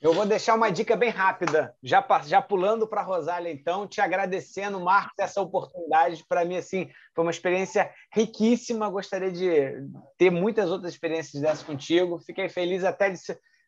Eu 0.00 0.12
vou 0.12 0.26
deixar 0.26 0.54
uma 0.54 0.70
dica 0.70 0.94
bem 0.94 1.08
rápida, 1.08 1.74
já, 1.82 2.06
já 2.24 2.42
pulando 2.42 2.86
para 2.86 3.00
a 3.00 3.04
Rosália, 3.04 3.50
então, 3.50 3.86
te 3.86 4.00
agradecendo, 4.00 4.78
Marcos, 4.78 5.18
essa 5.18 5.40
oportunidade. 5.40 6.24
Para 6.28 6.44
mim, 6.44 6.56
assim, 6.56 6.90
foi 7.14 7.24
uma 7.24 7.30
experiência 7.30 7.90
riquíssima. 8.12 8.90
Gostaria 8.90 9.32
de 9.32 9.72
ter 10.18 10.30
muitas 10.30 10.70
outras 10.70 10.92
experiências 10.92 11.42
dessas 11.42 11.62
contigo. 11.62 12.18
Fiquei 12.18 12.48
feliz 12.48 12.84
até 12.84 13.10
de 13.10 13.18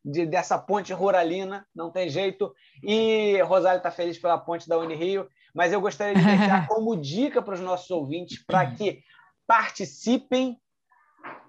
de, 0.05 0.27
dessa 0.27 0.59
ponte 0.59 0.93
ruralina, 0.93 1.67
não 1.75 1.91
tem 1.91 2.09
jeito. 2.09 2.55
E 2.83 3.41
Rosário 3.43 3.79
está 3.79 3.91
feliz 3.91 4.19
pela 4.19 4.39
ponte 4.39 4.69
da 4.69 4.79
Unirio, 4.79 5.29
mas 5.55 5.73
eu 5.73 5.81
gostaria 5.81 6.15
de 6.15 6.25
deixar 6.25 6.67
como 6.69 6.97
dica 6.97 7.43
para 7.43 7.55
os 7.55 7.61
nossos 7.61 7.91
ouvintes 7.91 8.45
para 8.45 8.71
que 8.71 9.03
participem 9.47 10.59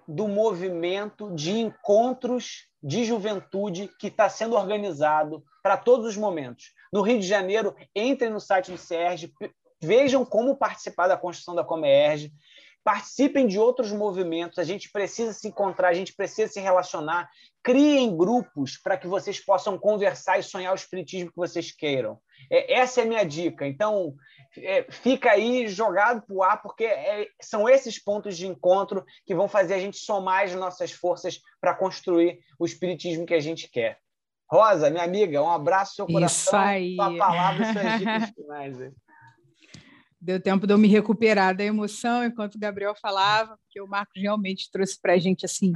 do 0.06 0.26
movimento 0.26 1.32
de 1.34 1.52
encontros 1.52 2.69
de 2.82 3.04
juventude 3.04 3.90
que 3.98 4.06
está 4.06 4.28
sendo 4.28 4.56
organizado 4.56 5.44
para 5.62 5.76
todos 5.76 6.06
os 6.06 6.16
momentos. 6.16 6.72
No 6.92 7.02
Rio 7.02 7.20
de 7.20 7.26
Janeiro, 7.26 7.74
entrem 7.94 8.30
no 8.30 8.40
site 8.40 8.70
do 8.70 8.78
SERG, 8.78 9.32
vejam 9.80 10.24
como 10.24 10.56
participar 10.56 11.08
da 11.08 11.16
construção 11.16 11.54
da 11.54 11.64
Comerge, 11.64 12.32
participem 12.82 13.46
de 13.46 13.58
outros 13.58 13.92
movimentos. 13.92 14.58
A 14.58 14.64
gente 14.64 14.90
precisa 14.90 15.32
se 15.32 15.48
encontrar, 15.48 15.88
a 15.88 15.94
gente 15.94 16.14
precisa 16.14 16.50
se 16.50 16.60
relacionar. 16.60 17.28
Criem 17.62 18.16
grupos 18.16 18.78
para 18.78 18.96
que 18.96 19.06
vocês 19.06 19.38
possam 19.38 19.78
conversar 19.78 20.38
e 20.38 20.42
sonhar 20.42 20.72
o 20.72 20.76
espiritismo 20.76 21.30
que 21.30 21.36
vocês 21.36 21.72
queiram. 21.72 22.18
É, 22.50 22.74
essa 22.74 23.00
é 23.00 23.04
a 23.04 23.06
minha 23.06 23.24
dica. 23.24 23.66
Então, 23.66 24.14
é, 24.58 24.86
fica 24.90 25.30
aí 25.30 25.68
jogado 25.68 26.22
para 26.22 26.34
o 26.34 26.42
ar, 26.42 26.62
porque 26.62 26.84
é, 26.84 27.28
são 27.40 27.68
esses 27.68 28.02
pontos 28.02 28.36
de 28.36 28.46
encontro 28.46 29.04
que 29.24 29.34
vão 29.34 29.48
fazer 29.48 29.74
a 29.74 29.78
gente 29.78 29.98
somar 29.98 30.44
as 30.44 30.54
nossas 30.54 30.92
forças 30.92 31.40
para 31.60 31.74
construir 31.74 32.38
o 32.58 32.66
espiritismo 32.66 33.26
que 33.26 33.34
a 33.34 33.40
gente 33.40 33.68
quer. 33.68 33.98
Rosa, 34.50 34.90
minha 34.90 35.04
amiga, 35.04 35.42
um 35.42 35.50
abraço 35.50 35.92
no 35.92 35.96
seu 35.96 36.06
coração. 36.06 36.52
Isso 36.52 36.56
aí. 36.56 36.96
Sua 36.96 37.16
palavra 37.16 37.62
e 37.62 37.72
suas 37.72 37.98
dicas 37.98 38.30
finais. 38.34 38.92
Deu 40.20 40.40
tempo 40.40 40.66
de 40.66 40.72
eu 40.72 40.78
me 40.78 40.88
recuperar 40.88 41.56
da 41.56 41.64
emoção 41.64 42.24
enquanto 42.24 42.56
o 42.56 42.58
Gabriel 42.58 42.94
falava, 43.00 43.56
porque 43.58 43.80
o 43.80 43.86
Marcos 43.86 44.20
realmente 44.20 44.70
trouxe 44.70 45.00
para 45.00 45.14
a 45.14 45.18
gente 45.18 45.46
assim 45.46 45.72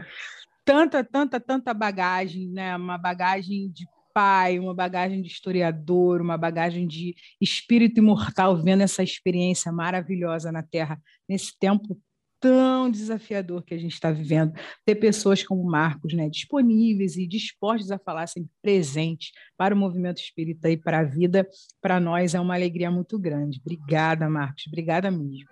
tanta, 0.65 1.05
tanta, 1.05 1.39
tanta 1.39 1.75
bagagem, 1.75 2.49
né? 2.49 2.75
Uma 2.77 2.97
bagagem 2.97 3.71
de 3.71 3.87
pai, 4.15 4.59
uma 4.59 4.73
bagagem 4.73 5.21
de 5.21 5.29
historiador, 5.29 6.21
uma 6.21 6.39
bagagem 6.39 6.87
de 6.87 7.15
espírito 7.41 7.99
imortal, 7.99 8.57
vendo 8.57 8.83
essa 8.83 9.03
experiência 9.03 9.73
maravilhosa 9.73 10.53
na 10.53 10.63
Terra 10.63 10.99
nesse 11.29 11.59
tempo 11.59 12.01
tão 12.45 12.91
desafiador 12.91 13.65
que 13.65 13.73
a 13.73 13.79
gente 13.79 13.95
está 13.95 14.13
vivendo, 14.13 14.53
ter 14.85 14.97
pessoas 14.97 15.43
como 15.43 15.65
Marcos, 15.65 16.13
né, 16.13 16.29
disponíveis 16.29 17.17
e 17.17 17.27
dispostos 17.27 17.91
a 17.91 17.99
falar 17.99 18.27
sempre 18.27 18.51
presentes 18.61 19.33
para 19.57 19.75
o 19.75 19.79
movimento 19.79 20.21
espírita 20.21 20.71
e 20.71 20.77
para 20.77 20.99
a 20.99 21.05
vida, 21.05 21.49
para 21.81 21.99
nós 21.99 22.35
é 22.35 22.41
uma 22.41 22.55
alegria 22.55 22.91
muito 22.91 23.19
grande. 23.19 23.61
Obrigada, 23.65 24.29
Marcos, 24.29 24.65
obrigada 24.67 25.11
mesmo. 25.11 25.49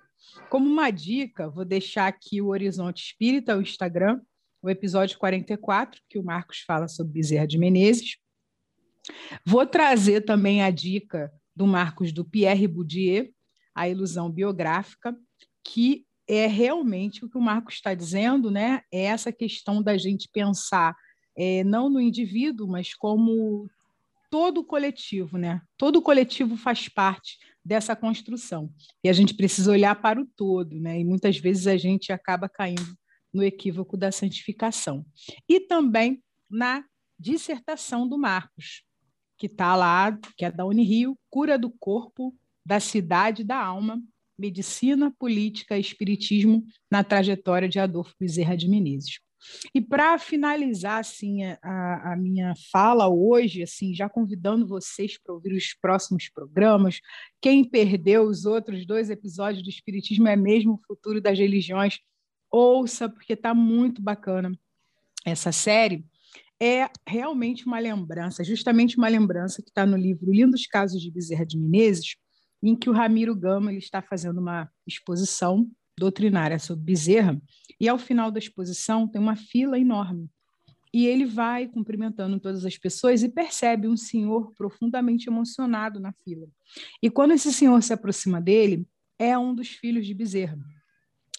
Como 0.51 0.69
uma 0.69 0.91
dica, 0.91 1.49
vou 1.49 1.65
deixar 1.65 2.09
aqui 2.09 2.43
o 2.43 2.49
Horizonte 2.49 3.03
Espírita, 3.03 3.57
o 3.57 3.63
Instagram, 3.63 4.21
o 4.63 4.69
episódio 4.69 5.19
44, 5.19 5.99
que 6.11 6.19
o 6.19 6.23
Marcos 6.23 6.61
fala 6.61 6.89
sobre 6.89 7.15
Bezerra 7.15 7.47
de 7.47 7.59
Menezes. 7.59 8.19
Vou 9.45 9.67
trazer 9.67 10.23
também 10.23 10.63
a 10.63 10.71
dica 10.71 11.33
do 11.55 11.67
Marcos 11.67 12.13
do 12.13 12.25
Pierre 12.25 12.67
Boudier, 12.67 13.31
a 13.75 13.89
ilusão 13.89 14.31
biográfica, 14.31 15.17
que 15.65 16.07
é 16.29 16.47
realmente 16.47 17.25
o 17.25 17.29
que 17.29 17.37
o 17.37 17.43
Marcos 17.43 17.75
está 17.75 17.95
dizendo, 17.95 18.51
né? 18.51 18.83
É 18.93 19.05
essa 19.05 19.33
questão 19.33 19.83
da 19.83 19.97
gente 19.99 20.29
pensar 20.33 20.97
é, 21.37 21.65
não 21.65 21.89
no 21.89 22.01
indivíduo, 22.01 22.69
mas 22.69 22.95
como 22.95 23.69
todo 24.31 24.59
o 24.59 24.65
coletivo, 24.65 25.37
né? 25.37 25.61
Todo 25.77 25.97
o 25.97 26.03
coletivo 26.03 26.57
faz 26.57 26.89
parte 26.89 27.39
dessa 27.65 27.95
construção. 27.95 28.73
E 29.05 29.09
a 29.09 29.13
gente 29.13 29.35
precisa 29.35 29.71
olhar 29.71 29.95
para 30.01 30.21
o 30.21 30.27
todo, 30.37 30.81
né? 30.81 30.99
E 31.01 31.05
muitas 31.05 31.37
vezes 31.39 31.67
a 31.67 31.77
gente 31.77 32.13
acaba 32.13 32.49
caindo 32.49 32.97
no 33.33 33.43
equívoco 33.43 33.97
da 33.97 34.13
santificação. 34.13 35.05
E 35.49 35.61
também 35.61 36.23
na 36.51 36.85
dissertação 37.19 38.09
do 38.09 38.19
Marcos, 38.19 38.83
que 39.37 39.47
está 39.47 39.75
lá, 39.75 40.19
que 40.37 40.45
é 40.45 40.51
da 40.51 40.65
Unirio, 40.65 41.19
Cura 41.31 41.59
do 41.59 41.71
Corpo, 41.71 42.35
da 42.65 42.79
Cidade 42.79 43.43
da 43.43 43.57
Alma, 43.57 44.01
medicina, 44.39 45.13
política 45.19 45.77
e 45.77 45.81
espiritismo 45.81 46.65
na 46.91 47.05
trajetória 47.05 47.69
de 47.69 47.79
Adolfo 47.79 48.15
Bezerra 48.19 48.57
de 48.57 48.69
Menezes. 48.69 49.21
E 49.75 49.81
para 49.81 50.19
finalizar 50.19 51.01
assim 51.01 51.43
a, 51.45 52.13
a, 52.13 52.17
minha 52.17 52.55
fala 52.71 53.09
hoje, 53.09 53.63
assim, 53.63 53.95
já 53.95 54.09
convidando 54.09 54.67
vocês 54.67 55.19
para 55.19 55.35
ouvir 55.35 55.53
os 55.53 55.75
próximos 55.75 56.29
programas. 56.29 57.01
Quem 57.41 57.65
perdeu 57.65 58.25
os 58.25 58.45
outros 58.45 58.87
dois 58.87 59.11
episódios 59.11 59.63
do 59.63 59.69
Espiritismo 59.69 60.29
é 60.29 60.37
mesmo 60.37 60.75
o 60.75 60.81
futuro 60.87 61.21
das 61.21 61.39
religiões. 61.39 61.99
Ouça, 62.51 63.09
porque 63.09 63.33
está 63.33 63.53
muito 63.53 64.01
bacana 64.01 64.53
essa 65.25 65.51
série. 65.51 66.05
É 66.61 66.89
realmente 67.07 67.67
uma 67.67 67.79
lembrança, 67.79 68.45
justamente 68.45 68.97
uma 68.97 69.09
lembrança 69.09 69.63
que 69.63 69.69
está 69.69 69.85
no 69.85 69.97
livro 69.97 70.33
Lindos 70.33 70.67
Casos 70.67 71.01
de 71.01 71.11
Bezerra 71.11 71.45
de 71.45 71.59
Menezes, 71.59 72.17
em 72.63 72.77
que 72.77 72.89
o 72.89 72.93
Ramiro 72.93 73.35
Gama 73.35 73.71
ele 73.71 73.79
está 73.79 74.01
fazendo 74.01 74.41
uma 74.41 74.71
exposição 74.87 75.69
doutrinária 75.99 76.59
sobre 76.59 76.85
Bezerra, 76.85 77.41
e 77.81 77.89
ao 77.89 77.99
final 77.99 78.31
da 78.31 78.39
exposição 78.39 79.09
tem 79.09 79.21
uma 79.21 79.37
fila 79.37 79.79
enorme. 79.79 80.31
E 80.95 81.07
ele 81.07 81.25
vai 81.25 81.67
cumprimentando 81.67 82.39
todas 82.39 82.65
as 82.67 82.77
pessoas 82.77 83.23
e 83.23 83.29
percebe 83.29 83.89
um 83.89 83.97
senhor 83.97 84.53
profundamente 84.55 85.29
emocionado 85.29 85.99
na 85.99 86.13
fila. 86.25 86.47
E 87.03 87.11
quando 87.11 87.33
esse 87.33 87.53
senhor 87.53 87.83
se 87.83 87.93
aproxima 87.93 88.41
dele, 88.41 88.87
é 89.19 89.37
um 89.39 89.55
dos 89.55 89.69
filhos 89.69 90.07
de 90.07 90.13
Bezerra. 90.13 90.59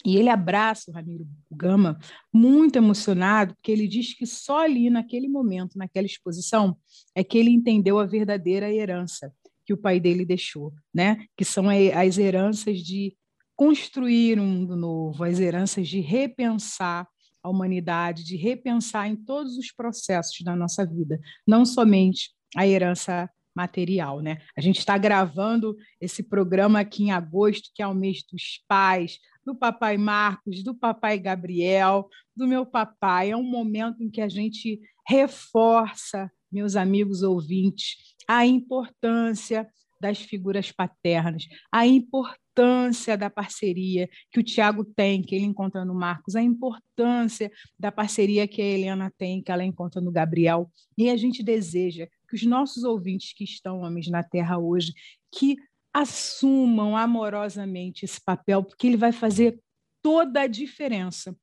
E 0.04 0.16
ele 0.16 0.28
abraça 0.28 0.90
o 0.90 0.94
Ramiro 0.94 1.26
Gama, 1.50 1.98
muito 2.32 2.76
emocionado, 2.76 3.54
porque 3.54 3.72
ele 3.72 3.88
diz 3.88 4.14
que 4.14 4.26
só 4.26 4.58
ali, 4.58 4.90
naquele 4.90 5.28
momento, 5.28 5.78
naquela 5.78 6.06
exposição, 6.06 6.76
é 7.14 7.24
que 7.24 7.38
ele 7.38 7.50
entendeu 7.50 7.98
a 7.98 8.04
verdadeira 8.04 8.70
herança 8.70 9.32
que 9.64 9.72
o 9.72 9.78
pai 9.78 9.98
dele 9.98 10.26
deixou, 10.26 10.74
né? 10.92 11.24
Que 11.36 11.44
são 11.44 11.66
as 11.70 12.18
heranças 12.18 12.80
de 12.80 13.16
construir 13.56 14.38
um 14.38 14.46
mundo 14.46 14.76
novo, 14.76 15.24
as 15.24 15.40
heranças 15.40 15.88
de 15.88 16.00
repensar 16.00 17.08
a 17.42 17.48
humanidade, 17.48 18.24
de 18.24 18.36
repensar 18.36 19.08
em 19.08 19.16
todos 19.16 19.56
os 19.56 19.72
processos 19.72 20.38
da 20.42 20.56
nossa 20.56 20.84
vida, 20.84 21.18
não 21.46 21.64
somente 21.64 22.30
a 22.56 22.66
herança 22.66 23.28
material, 23.54 24.20
né? 24.20 24.38
A 24.56 24.60
gente 24.60 24.78
está 24.78 24.98
gravando 24.98 25.76
esse 26.00 26.22
programa 26.22 26.80
aqui 26.80 27.04
em 27.04 27.12
agosto, 27.12 27.70
que 27.74 27.82
é 27.82 27.86
o 27.86 27.94
mês 27.94 28.24
dos 28.30 28.62
pais, 28.66 29.18
do 29.44 29.54
papai 29.54 29.96
Marcos, 29.96 30.62
do 30.62 30.74
papai 30.74 31.18
Gabriel, 31.18 32.08
do 32.36 32.46
meu 32.46 32.64
papai. 32.64 33.30
É 33.30 33.36
um 33.36 33.42
momento 33.42 34.02
em 34.02 34.10
que 34.10 34.20
a 34.20 34.28
gente 34.28 34.80
reforça, 35.06 36.30
meus 36.50 36.76
amigos 36.76 37.22
ouvintes, 37.22 38.14
a 38.28 38.46
importância 38.46 39.68
das 40.00 40.18
figuras 40.18 40.70
paternas, 40.70 41.46
a 41.72 41.86
importância 41.86 43.16
da 43.16 43.30
parceria 43.30 44.08
que 44.30 44.38
o 44.38 44.42
Tiago 44.42 44.84
tem, 44.84 45.22
que 45.22 45.34
ele 45.34 45.46
encontra 45.46 45.84
no 45.84 45.94
Marcos, 45.94 46.36
a 46.36 46.42
importância 46.42 47.50
da 47.78 47.90
parceria 47.90 48.46
que 48.46 48.60
a 48.60 48.64
Helena 48.64 49.12
tem, 49.16 49.42
que 49.42 49.50
ela 49.50 49.64
encontra 49.64 50.00
no 50.00 50.12
Gabriel. 50.12 50.70
E 50.96 51.08
a 51.08 51.16
gente 51.16 51.42
deseja 51.42 52.06
que 52.28 52.36
os 52.36 52.42
nossos 52.44 52.84
ouvintes 52.84 53.32
que 53.32 53.44
estão 53.44 53.80
homens 53.80 54.08
na 54.08 54.22
Terra 54.22 54.58
hoje, 54.58 54.92
que 55.32 55.56
assumam 55.94 56.96
amorosamente 56.96 58.04
esse 58.04 58.20
papel, 58.20 58.64
porque 58.64 58.88
ele 58.88 58.96
vai 58.96 59.12
fazer 59.12 59.60
toda 60.02 60.42
a 60.42 60.46
diferença 60.46 61.34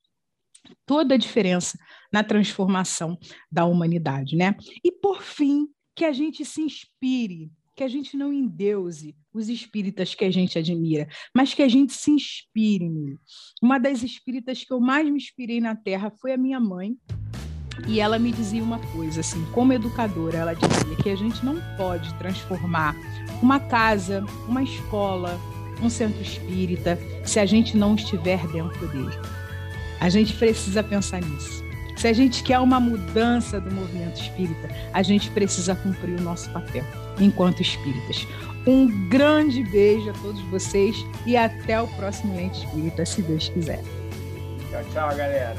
toda 0.85 1.15
a 1.15 1.17
diferença 1.17 1.77
na 2.11 2.23
transformação 2.23 3.17
da 3.51 3.65
humanidade, 3.65 4.35
né? 4.35 4.55
E 4.83 4.91
por 4.91 5.21
fim, 5.21 5.67
que 5.95 6.05
a 6.05 6.11
gente 6.11 6.45
se 6.45 6.61
inspire, 6.61 7.51
que 7.75 7.83
a 7.83 7.87
gente 7.87 8.15
não 8.15 8.31
endeuse 8.31 9.15
os 9.33 9.49
espíritas 9.49 10.13
que 10.13 10.25
a 10.25 10.31
gente 10.31 10.57
admira, 10.57 11.07
mas 11.35 11.53
que 11.53 11.61
a 11.61 11.67
gente 11.67 11.93
se 11.93 12.11
inspire. 12.11 13.17
Uma 13.61 13.79
das 13.79 14.03
espíritas 14.03 14.63
que 14.63 14.71
eu 14.71 14.79
mais 14.79 15.09
me 15.09 15.17
inspirei 15.17 15.59
na 15.59 15.75
Terra 15.75 16.11
foi 16.21 16.33
a 16.33 16.37
minha 16.37 16.59
mãe, 16.59 16.95
e 17.87 17.99
ela 17.99 18.19
me 18.19 18.31
dizia 18.31 18.63
uma 18.63 18.79
coisa, 18.93 19.21
assim, 19.21 19.43
como 19.53 19.73
educadora, 19.73 20.37
ela 20.37 20.53
dizia 20.53 20.95
que 21.01 21.09
a 21.09 21.15
gente 21.15 21.43
não 21.43 21.55
pode 21.77 22.13
transformar 22.15 22.95
uma 23.41 23.59
casa, 23.59 24.23
uma 24.47 24.63
escola, 24.63 25.39
um 25.81 25.89
centro 25.89 26.21
espírita, 26.21 26.99
se 27.25 27.39
a 27.39 27.45
gente 27.45 27.75
não 27.75 27.95
estiver 27.95 28.45
dentro 28.47 28.87
dele. 28.87 29.17
A 29.99 30.09
gente 30.09 30.33
precisa 30.33 30.83
pensar 30.83 31.21
nisso. 31.21 31.63
Se 31.95 32.07
a 32.07 32.13
gente 32.13 32.41
quer 32.41 32.57
uma 32.59 32.79
mudança 32.79 33.61
do 33.61 33.71
movimento 33.73 34.19
espírita, 34.19 34.69
a 34.91 35.03
gente 35.03 35.29
precisa 35.29 35.75
cumprir 35.75 36.19
o 36.19 36.21
nosso 36.21 36.49
papel 36.49 36.83
enquanto 37.19 37.61
espíritas. 37.61 38.27
Um 38.65 39.07
grande 39.09 39.63
beijo 39.63 40.09
a 40.09 40.13
todos 40.13 40.41
vocês 40.43 41.05
e 41.25 41.37
até 41.37 41.81
o 41.81 41.87
próximo 41.87 42.35
Lente 42.35 42.65
Espírita, 42.65 43.05
se 43.05 43.21
Deus 43.21 43.49
quiser. 43.49 43.83
Tchau, 44.69 44.83
tchau, 44.91 45.15
galera. 45.15 45.55